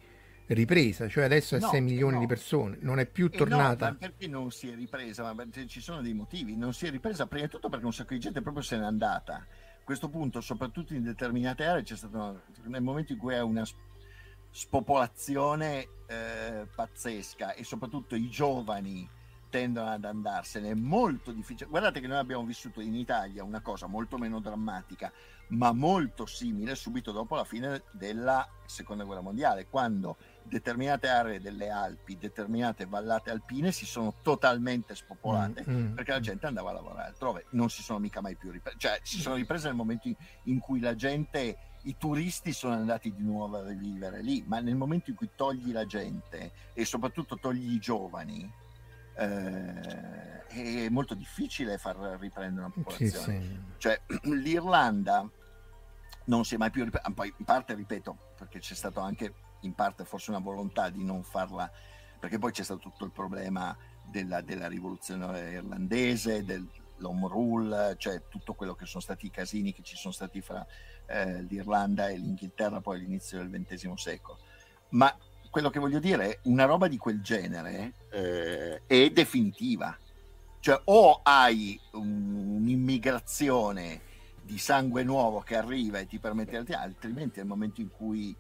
ripresa, 0.48 1.07
cioè 1.07 1.23
adesso 1.23 1.56
è 1.56 1.60
no, 1.60 1.69
6 1.69 1.82
milioni 1.82 2.15
no. 2.15 2.19
di 2.19 2.27
persone, 2.27 2.77
non 2.82 2.99
è 2.99 3.07
più 3.07 3.30
tornata. 3.30 3.90
No, 3.90 3.95
perché 3.98 4.27
non 4.27 4.52
si 4.52 4.69
è 4.69 4.76
ripresa? 4.76 5.34
Ma 5.34 5.45
ci 5.65 5.82
sono 5.82 6.02
dei 6.02 6.14
motivi, 6.14 6.56
non 6.56 6.73
si 6.73 6.86
è 6.86 6.91
ripresa 6.91 7.26
prima 7.26 7.45
di 7.45 7.52
tutto 7.52 7.69
perché 7.69 7.86
un 7.86 7.94
sacco 7.94 8.14
di 8.14 8.19
gente 8.19 8.41
proprio 8.41 8.61
se 8.61 8.77
n'è 8.77 8.84
andata. 8.84 9.34
A 9.34 9.84
questo 9.84 10.10
punto, 10.10 10.41
soprattutto 10.41 10.94
in 10.94 11.03
determinate 11.03 11.64
aree, 11.64 11.84
c'è 11.84 11.95
stato 11.95 12.41
nel 12.64 12.82
momento 12.82 13.14
in 13.14 13.19
cui 13.19 13.34
è 13.34 13.41
una 13.41 13.64
spopolazione 14.56 15.86
eh, 16.07 16.65
pazzesca 16.73 17.56
e 17.56 17.65
soprattutto 17.65 18.15
i 18.15 18.30
giovani 18.30 19.06
tendono 19.49 19.90
ad 19.90 20.06
andarsene, 20.06 20.69
è 20.69 20.73
molto 20.73 21.34
difficile. 21.34 21.69
Guardate 21.69 21.99
che 21.99 22.07
noi 22.07 22.19
abbiamo 22.19 22.45
vissuto 22.45 22.80
in 22.80 22.95
Italia 22.95 23.44
una 23.44 23.60
cosa 23.60 23.86
molto 23.88 24.18
meno 24.18 24.40
drammatica, 24.40 25.11
ma 25.49 25.73
molto 25.73 26.26
simile 26.26 26.73
subito 26.76 27.11
dopo 27.11 27.36
la 27.36 27.44
fine 27.44 27.84
della 27.91 28.48
seconda 28.65 29.03
guerra 29.03 29.19
mondiale, 29.19 29.68
quando 29.68 30.15
determinate 30.44 31.10
aree 31.10 31.41
delle 31.41 31.69
Alpi, 31.69 32.18
determinate 32.18 32.86
vallate 32.86 33.32
alpine 33.32 33.73
si 33.73 33.86
sono 33.86 34.15
totalmente 34.22 34.95
spopolate 34.95 35.65
mm, 35.69 35.76
mm, 35.76 35.94
perché 35.95 36.11
la 36.11 36.19
gente 36.22 36.45
andava 36.45 36.69
a 36.69 36.73
lavorare 36.73 37.10
altrove, 37.10 37.45
non 37.52 37.69
si 37.69 37.84
sono 37.84 37.99
mica 37.99 38.22
mai 38.22 38.38
più 38.38 38.52
riprese, 38.52 38.77
cioè 38.80 38.99
si 39.03 39.19
sono 39.19 39.36
riprese 39.36 39.68
nel 39.68 39.76
momento 39.76 40.10
in 40.44 40.60
cui 40.60 40.80
la 40.80 40.95
gente 40.95 41.57
i 41.85 41.95
turisti 41.97 42.51
sono 42.51 42.73
andati 42.73 43.13
di 43.13 43.23
nuovo 43.23 43.57
a 43.57 43.63
vivere 43.63 44.21
lì, 44.21 44.43
ma 44.47 44.59
nel 44.59 44.75
momento 44.75 45.09
in 45.09 45.15
cui 45.15 45.29
togli 45.35 45.71
la 45.71 45.85
gente 45.85 46.51
e 46.73 46.85
soprattutto 46.85 47.37
togli 47.37 47.73
i 47.73 47.79
giovani, 47.79 48.51
eh, 49.17 50.45
è 50.47 50.89
molto 50.89 51.13
difficile 51.13 51.77
far 51.77 51.95
riprendere 52.19 52.65
una 52.65 52.73
popolazione. 52.73 53.41
Sì, 53.41 53.47
sì. 53.47 53.59
Cioè, 53.77 54.01
l'Irlanda 54.23 55.29
non 56.25 56.43
si 56.43 56.55
è 56.55 56.57
mai 56.57 56.71
più 56.71 56.83
ripresa, 56.83 57.09
poi 57.13 57.33
in 57.37 57.45
parte 57.45 57.75
ripeto, 57.75 58.17
perché 58.37 58.59
c'è 58.59 58.73
stato 58.73 58.99
anche 58.99 59.33
in 59.61 59.73
parte 59.73 60.05
forse 60.05 60.31
una 60.31 60.39
volontà 60.39 60.89
di 60.89 61.03
non 61.03 61.23
farla, 61.23 61.69
perché 62.19 62.39
poi 62.39 62.51
c'è 62.51 62.63
stato 62.63 62.79
tutto 62.79 63.05
il 63.05 63.11
problema 63.11 63.75
della, 64.09 64.41
della 64.41 64.67
rivoluzione 64.67 65.51
irlandese, 65.51 66.43
dell'home 66.43 67.27
rule, 67.27 67.95
cioè 67.97 68.23
tutto 68.27 68.55
quello 68.55 68.73
che 68.73 68.87
sono 68.87 69.03
stati 69.03 69.27
i 69.27 69.31
casini 69.31 69.71
che 69.71 69.83
ci 69.83 69.95
sono 69.95 70.13
stati 70.13 70.41
fra 70.41 70.65
eh, 71.07 71.41
l'Irlanda 71.44 72.10
e 72.10 72.18
l'Inghilterra 72.18 72.82
poi 72.82 72.98
all'inizio 72.98 73.38
del 73.38 73.49
XX 73.49 73.94
secolo. 73.94 74.40
Ma 74.90 75.15
quello 75.49 75.69
che 75.69 75.80
voglio 75.80 75.99
dire 75.99 76.32
è 76.32 76.40
una 76.44 76.65
roba 76.65 76.88
di 76.88 76.98
quel 76.98 77.22
genere 77.22 77.94
eh, 78.11 78.82
è 78.86 79.10
definitiva. 79.10 79.98
Cioè 80.60 80.82
o 80.86 81.22
hai 81.23 81.80
un, 81.91 82.57
un'immigrazione 82.57 84.02
di 84.41 84.57
sangue 84.57 85.03
nuovo 85.03 85.40
che 85.40 85.56
arriva 85.56 85.99
e 85.99 86.07
ti 86.07 86.19
permette 86.19 86.57
altrimenti 86.73 87.40
nel 87.40 87.48
momento 87.48 87.82
in 87.82 87.90
cui 87.90 88.36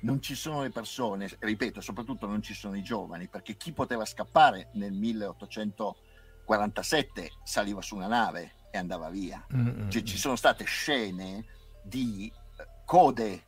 non 0.00 0.20
ci 0.22 0.34
sono 0.34 0.62
le 0.62 0.70
persone, 0.70 1.28
ripeto, 1.38 1.80
soprattutto 1.80 2.26
non 2.26 2.42
ci 2.42 2.54
sono 2.54 2.76
i 2.76 2.82
giovani, 2.82 3.28
perché 3.28 3.56
chi 3.56 3.72
poteva 3.72 4.04
scappare 4.04 4.68
nel 4.72 4.92
1847 4.92 7.30
saliva 7.44 7.80
su 7.82 7.94
una 7.96 8.06
nave 8.06 8.54
e 8.70 8.78
andava 8.78 9.10
via. 9.10 9.44
Mm-hmm. 9.54 9.90
Cioè, 9.90 10.02
ci 10.02 10.16
sono 10.16 10.36
state 10.36 10.64
scene 10.64 11.44
di 11.90 12.32
eh, 12.56 12.66
code 12.86 13.44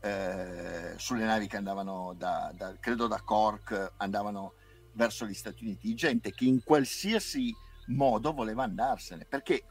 eh, 0.00 0.92
sulle 0.96 1.24
navi 1.24 1.46
che 1.46 1.56
andavano 1.56 2.14
da, 2.18 2.52
da, 2.54 2.74
credo 2.78 3.06
da 3.06 3.22
Cork, 3.22 3.92
andavano 3.96 4.52
verso 4.92 5.24
gli 5.24 5.34
Stati 5.34 5.64
Uniti, 5.64 5.94
gente 5.94 6.32
che 6.32 6.44
in 6.44 6.62
qualsiasi 6.62 7.54
modo 7.86 8.34
voleva 8.34 8.64
andarsene, 8.64 9.24
perché 9.24 9.64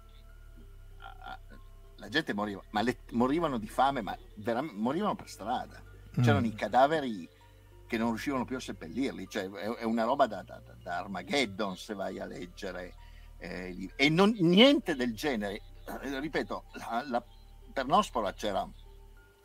la 1.98 2.10
gente 2.10 2.34
moriva, 2.34 2.62
ma 2.72 2.82
le, 2.82 3.00
morivano 3.12 3.58
di 3.58 3.68
fame, 3.68 4.02
ma 4.02 4.18
veramente 4.36 4.80
morivano 4.80 5.16
per 5.16 5.30
strada. 5.30 5.82
C'erano 6.14 6.48
mm. 6.48 6.52
i 6.52 6.56
cadaveri 6.56 7.30
che 7.88 7.98
non 7.98 8.10
riuscivano 8.10 8.46
più 8.46 8.56
a 8.56 8.60
seppellirli, 8.60 9.28
cioè 9.28 9.50
è, 9.50 9.76
è 9.78 9.84
una 9.84 10.04
roba 10.04 10.28
da, 10.28 10.42
da, 10.42 10.62
da, 10.82 10.98
Armageddon 10.98 11.78
se 11.78 11.94
vai 11.94 12.20
a 12.20 12.26
leggere. 12.26 12.94
Eh, 13.40 13.92
e 13.96 14.10
non, 14.10 14.36
niente 14.40 14.96
del 14.96 15.14
genere, 15.16 15.62
eh, 16.02 16.20
ripeto, 16.20 16.66
la, 16.74 17.04
la 17.08 17.24
pernospora 17.78 18.34
c'era 18.34 18.68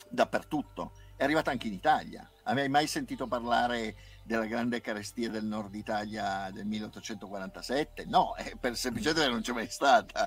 dappertutto, 0.09 0.92
è 1.16 1.24
arrivata 1.24 1.50
anche 1.50 1.66
in 1.66 1.74
Italia. 1.74 2.26
Hai 2.44 2.66
mai 2.70 2.86
sentito 2.86 3.26
parlare 3.26 3.94
della 4.24 4.46
grande 4.46 4.80
carestia 4.80 5.28
del 5.28 5.44
nord 5.44 5.74
Italia 5.74 6.48
del 6.50 6.64
1847? 6.64 8.06
No, 8.06 8.34
eh, 8.36 8.56
per 8.59 8.74
semplicemente 8.74 9.28
non 9.28 9.42
c'è 9.42 9.52
mai 9.52 9.68
stata. 9.68 10.26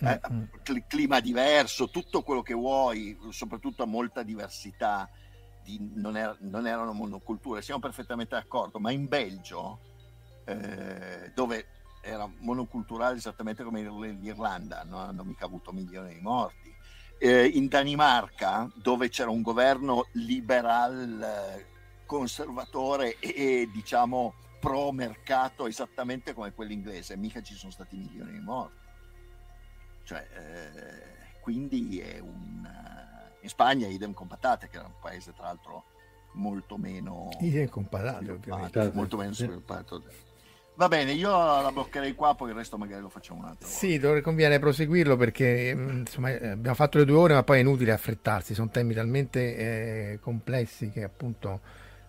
eh, 0.00 0.20
mm. 0.30 0.42
clima 0.86 1.20
diverso, 1.20 1.88
tutto 1.88 2.22
quello 2.22 2.42
che 2.42 2.52
vuoi, 2.52 3.18
soprattutto 3.30 3.86
molta 3.86 4.22
diversità. 4.22 5.08
Di, 5.64 5.92
non, 5.94 6.14
er, 6.14 6.36
non, 6.40 6.66
erano 6.66 6.92
monoculture, 6.92 7.62
siamo 7.62 7.80
perfettamente 7.80 8.34
d'accordo, 8.34 8.78
ma 8.78 8.90
in 8.90 9.08
Belgio, 9.08 9.80
eh, 10.44 11.32
dove 11.34 11.66
era 12.02 12.30
monoculturale 12.40 13.16
esattamente 13.16 13.64
come 13.64 13.80
l'Irlanda, 13.80 14.84
non 14.84 15.00
hanno 15.00 15.24
mica 15.24 15.46
avuto 15.46 15.72
milioni 15.72 16.14
di 16.14 16.20
morti. 16.20 16.75
Eh, 17.18 17.46
in 17.46 17.68
Danimarca, 17.68 18.70
dove 18.74 19.08
c'era 19.08 19.30
un 19.30 19.42
governo 19.42 20.08
liberal 20.12 21.22
eh, 21.22 21.66
conservatore 22.04 23.18
e, 23.18 23.34
e 23.34 23.70
diciamo 23.72 24.34
pro 24.60 24.92
mercato 24.92 25.66
esattamente 25.66 26.34
come 26.34 26.52
quello 26.52 26.72
inglese, 26.72 27.16
mica 27.16 27.40
ci 27.42 27.54
sono 27.54 27.72
stati 27.72 27.96
milioni 27.96 28.32
di 28.32 28.40
morti. 28.40 28.84
Cioè, 30.04 30.26
eh, 30.34 31.40
quindi 31.40 32.00
è 32.00 32.18
un... 32.18 32.64
Eh, 32.64 33.38
in 33.42 33.48
Spagna 33.48 33.86
idem 33.86 34.12
con 34.12 34.26
patate, 34.26 34.68
che 34.68 34.76
era 34.76 34.86
un 34.86 34.98
paese 35.00 35.32
tra 35.32 35.44
l'altro 35.44 35.84
molto 36.32 36.76
meno... 36.76 37.30
Idem 37.40 37.68
con 37.68 37.88
patate, 37.88 38.30
ovviamente. 38.30 38.90
Molto 38.92 39.16
meno 39.16 39.32
sviluppato. 39.32 40.02
Va 40.76 40.88
bene, 40.88 41.12
io 41.12 41.30
la 41.30 41.70
bloccherei 41.72 42.14
qua, 42.14 42.34
poi 42.34 42.50
il 42.50 42.54
resto 42.54 42.76
magari 42.76 43.00
lo 43.00 43.08
facciamo 43.08 43.40
un 43.40 43.46
altro. 43.46 43.66
Sì, 43.66 43.98
conviene 44.22 44.58
proseguirlo 44.58 45.16
perché 45.16 45.74
mm, 45.74 45.88
insomma, 46.00 46.30
eh, 46.30 46.48
abbiamo 46.48 46.76
fatto 46.76 46.98
le 46.98 47.06
due 47.06 47.16
ore, 47.16 47.34
ma 47.34 47.42
poi 47.42 47.58
è 47.58 47.60
inutile 47.60 47.92
affrettarsi, 47.92 48.54
sono 48.54 48.68
temi 48.68 48.92
talmente 48.92 49.56
eh, 49.56 50.18
complessi 50.20 50.90
che 50.90 51.02
appunto 51.02 51.60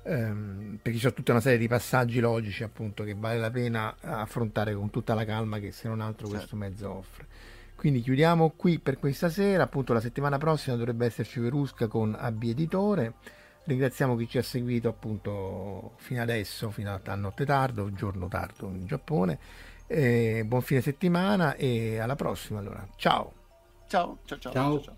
ehm, 0.03 0.80
perché 0.81 0.99
c'è 0.99 1.14
tutta 1.14 1.31
una 1.31 1.39
serie 1.39 1.57
di 1.57 1.69
passaggi 1.69 2.19
logici 2.19 2.64
appunto 2.64 3.03
che 3.06 3.15
vale 3.18 3.38
la 3.38 3.52
pena 3.52 3.95
affrontare 4.02 4.73
con 4.73 4.89
tutta 4.89 5.14
la 5.14 5.23
calma 5.23 5.60
che 5.60 5.72
se 5.72 5.88
non 5.88 6.02
altro 6.02 6.27
certo. 6.27 6.35
questo 6.35 6.56
mezzo 6.57 6.94
offre. 6.94 7.26
Quindi 7.73 8.02
chiudiamo 8.02 8.53
qui 8.57 8.80
per 8.80 8.98
questa 8.98 9.30
sera, 9.30 9.64
appunto 9.64 9.94
la 9.94 10.02
settimana 10.02 10.38
prossima 10.38 10.76
dovrebbe 10.76 11.06
esserci 11.06 11.39
Verusca 11.39 11.88
con 11.88 12.15
AB 12.19 12.44
Editore. 12.44 13.14
Ringraziamo 13.68 14.15
chi 14.15 14.30
ci 14.30 14.38
ha 14.38 14.44
seguito 14.44 14.88
appunto 14.88 15.95
fino 15.98 16.22
adesso, 16.22 16.72
fino 16.72 16.98
a 17.03 17.15
notte 17.15 17.45
tardo, 17.45 17.91
giorno 17.91 18.30
tardo 18.30 18.68
in 18.68 18.85
Giappone. 18.85 19.38
Eh, 19.88 20.44
buon 20.45 20.61
fine 20.61 20.80
settimana 20.80 21.53
e 21.56 21.99
alla 21.99 22.15
prossima 22.15 22.60
allora. 22.60 22.88
Ciao. 22.95 23.34
Ciao, 23.88 24.19
ciao, 24.23 24.39
ciao. 24.39 24.53
ciao. 24.53 24.81
ciao. 24.81 24.95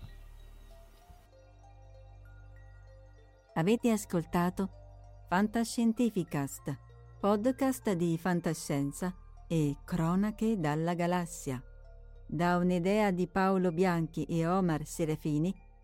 Avete 3.54 3.90
ascoltato 3.90 4.68
Fantascientificast, 5.26 6.78
podcast 7.18 7.92
di 7.94 8.16
fantascienza 8.18 9.12
e 9.48 9.78
cronache 9.84 10.60
dalla 10.60 10.94
galassia. 10.94 11.60
Da 12.24 12.56
un'idea 12.56 13.10
di 13.10 13.26
Paolo 13.26 13.72
Bianchi 13.72 14.24
e 14.26 14.46
Omar 14.46 14.86
Serafini 14.86 15.52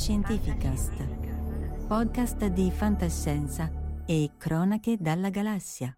Fantascientificast, 0.00 0.92
podcast 1.86 2.46
di 2.46 2.72
fantascienza 2.74 3.70
e 4.06 4.30
cronache 4.38 4.96
dalla 4.98 5.28
galassia. 5.28 5.94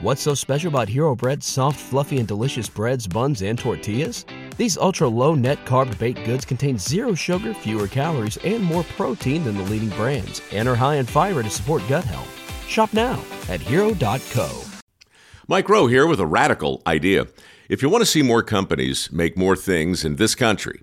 What's 0.00 0.22
so 0.22 0.32
special 0.32 0.68
about 0.68 0.88
Hero 0.88 1.14
Bread's 1.14 1.44
soft, 1.44 1.78
fluffy, 1.78 2.18
and 2.18 2.26
delicious 2.26 2.66
breads, 2.66 3.06
buns, 3.06 3.42
and 3.42 3.58
tortillas? 3.58 4.24
These 4.56 4.78
ultra 4.78 5.06
low 5.06 5.34
net 5.34 5.58
carb 5.66 5.98
baked 5.98 6.24
goods 6.24 6.46
contain 6.46 6.78
zero 6.78 7.12
sugar, 7.12 7.52
fewer 7.52 7.88
calories, 7.88 8.38
and 8.38 8.64
more 8.64 8.84
protein 8.96 9.44
than 9.44 9.58
the 9.58 9.64
leading 9.64 9.90
brands, 9.90 10.40
and 10.50 10.66
are 10.66 10.74
high 10.74 10.96
in 10.96 11.04
fiber 11.04 11.42
to 11.42 11.50
support 11.50 11.82
gut 11.90 12.04
health. 12.04 12.30
Shop 12.66 12.90
now 12.94 13.22
at 13.50 13.60
hero.co. 13.60 14.48
Mike 15.46 15.68
Rowe 15.68 15.88
here 15.88 16.06
with 16.06 16.20
a 16.20 16.26
radical 16.26 16.80
idea. 16.86 17.26
If 17.68 17.82
you 17.82 17.90
want 17.90 18.00
to 18.00 18.06
see 18.06 18.22
more 18.22 18.42
companies 18.42 19.10
make 19.12 19.36
more 19.36 19.56
things 19.56 20.06
in 20.06 20.16
this 20.16 20.34
country, 20.34 20.82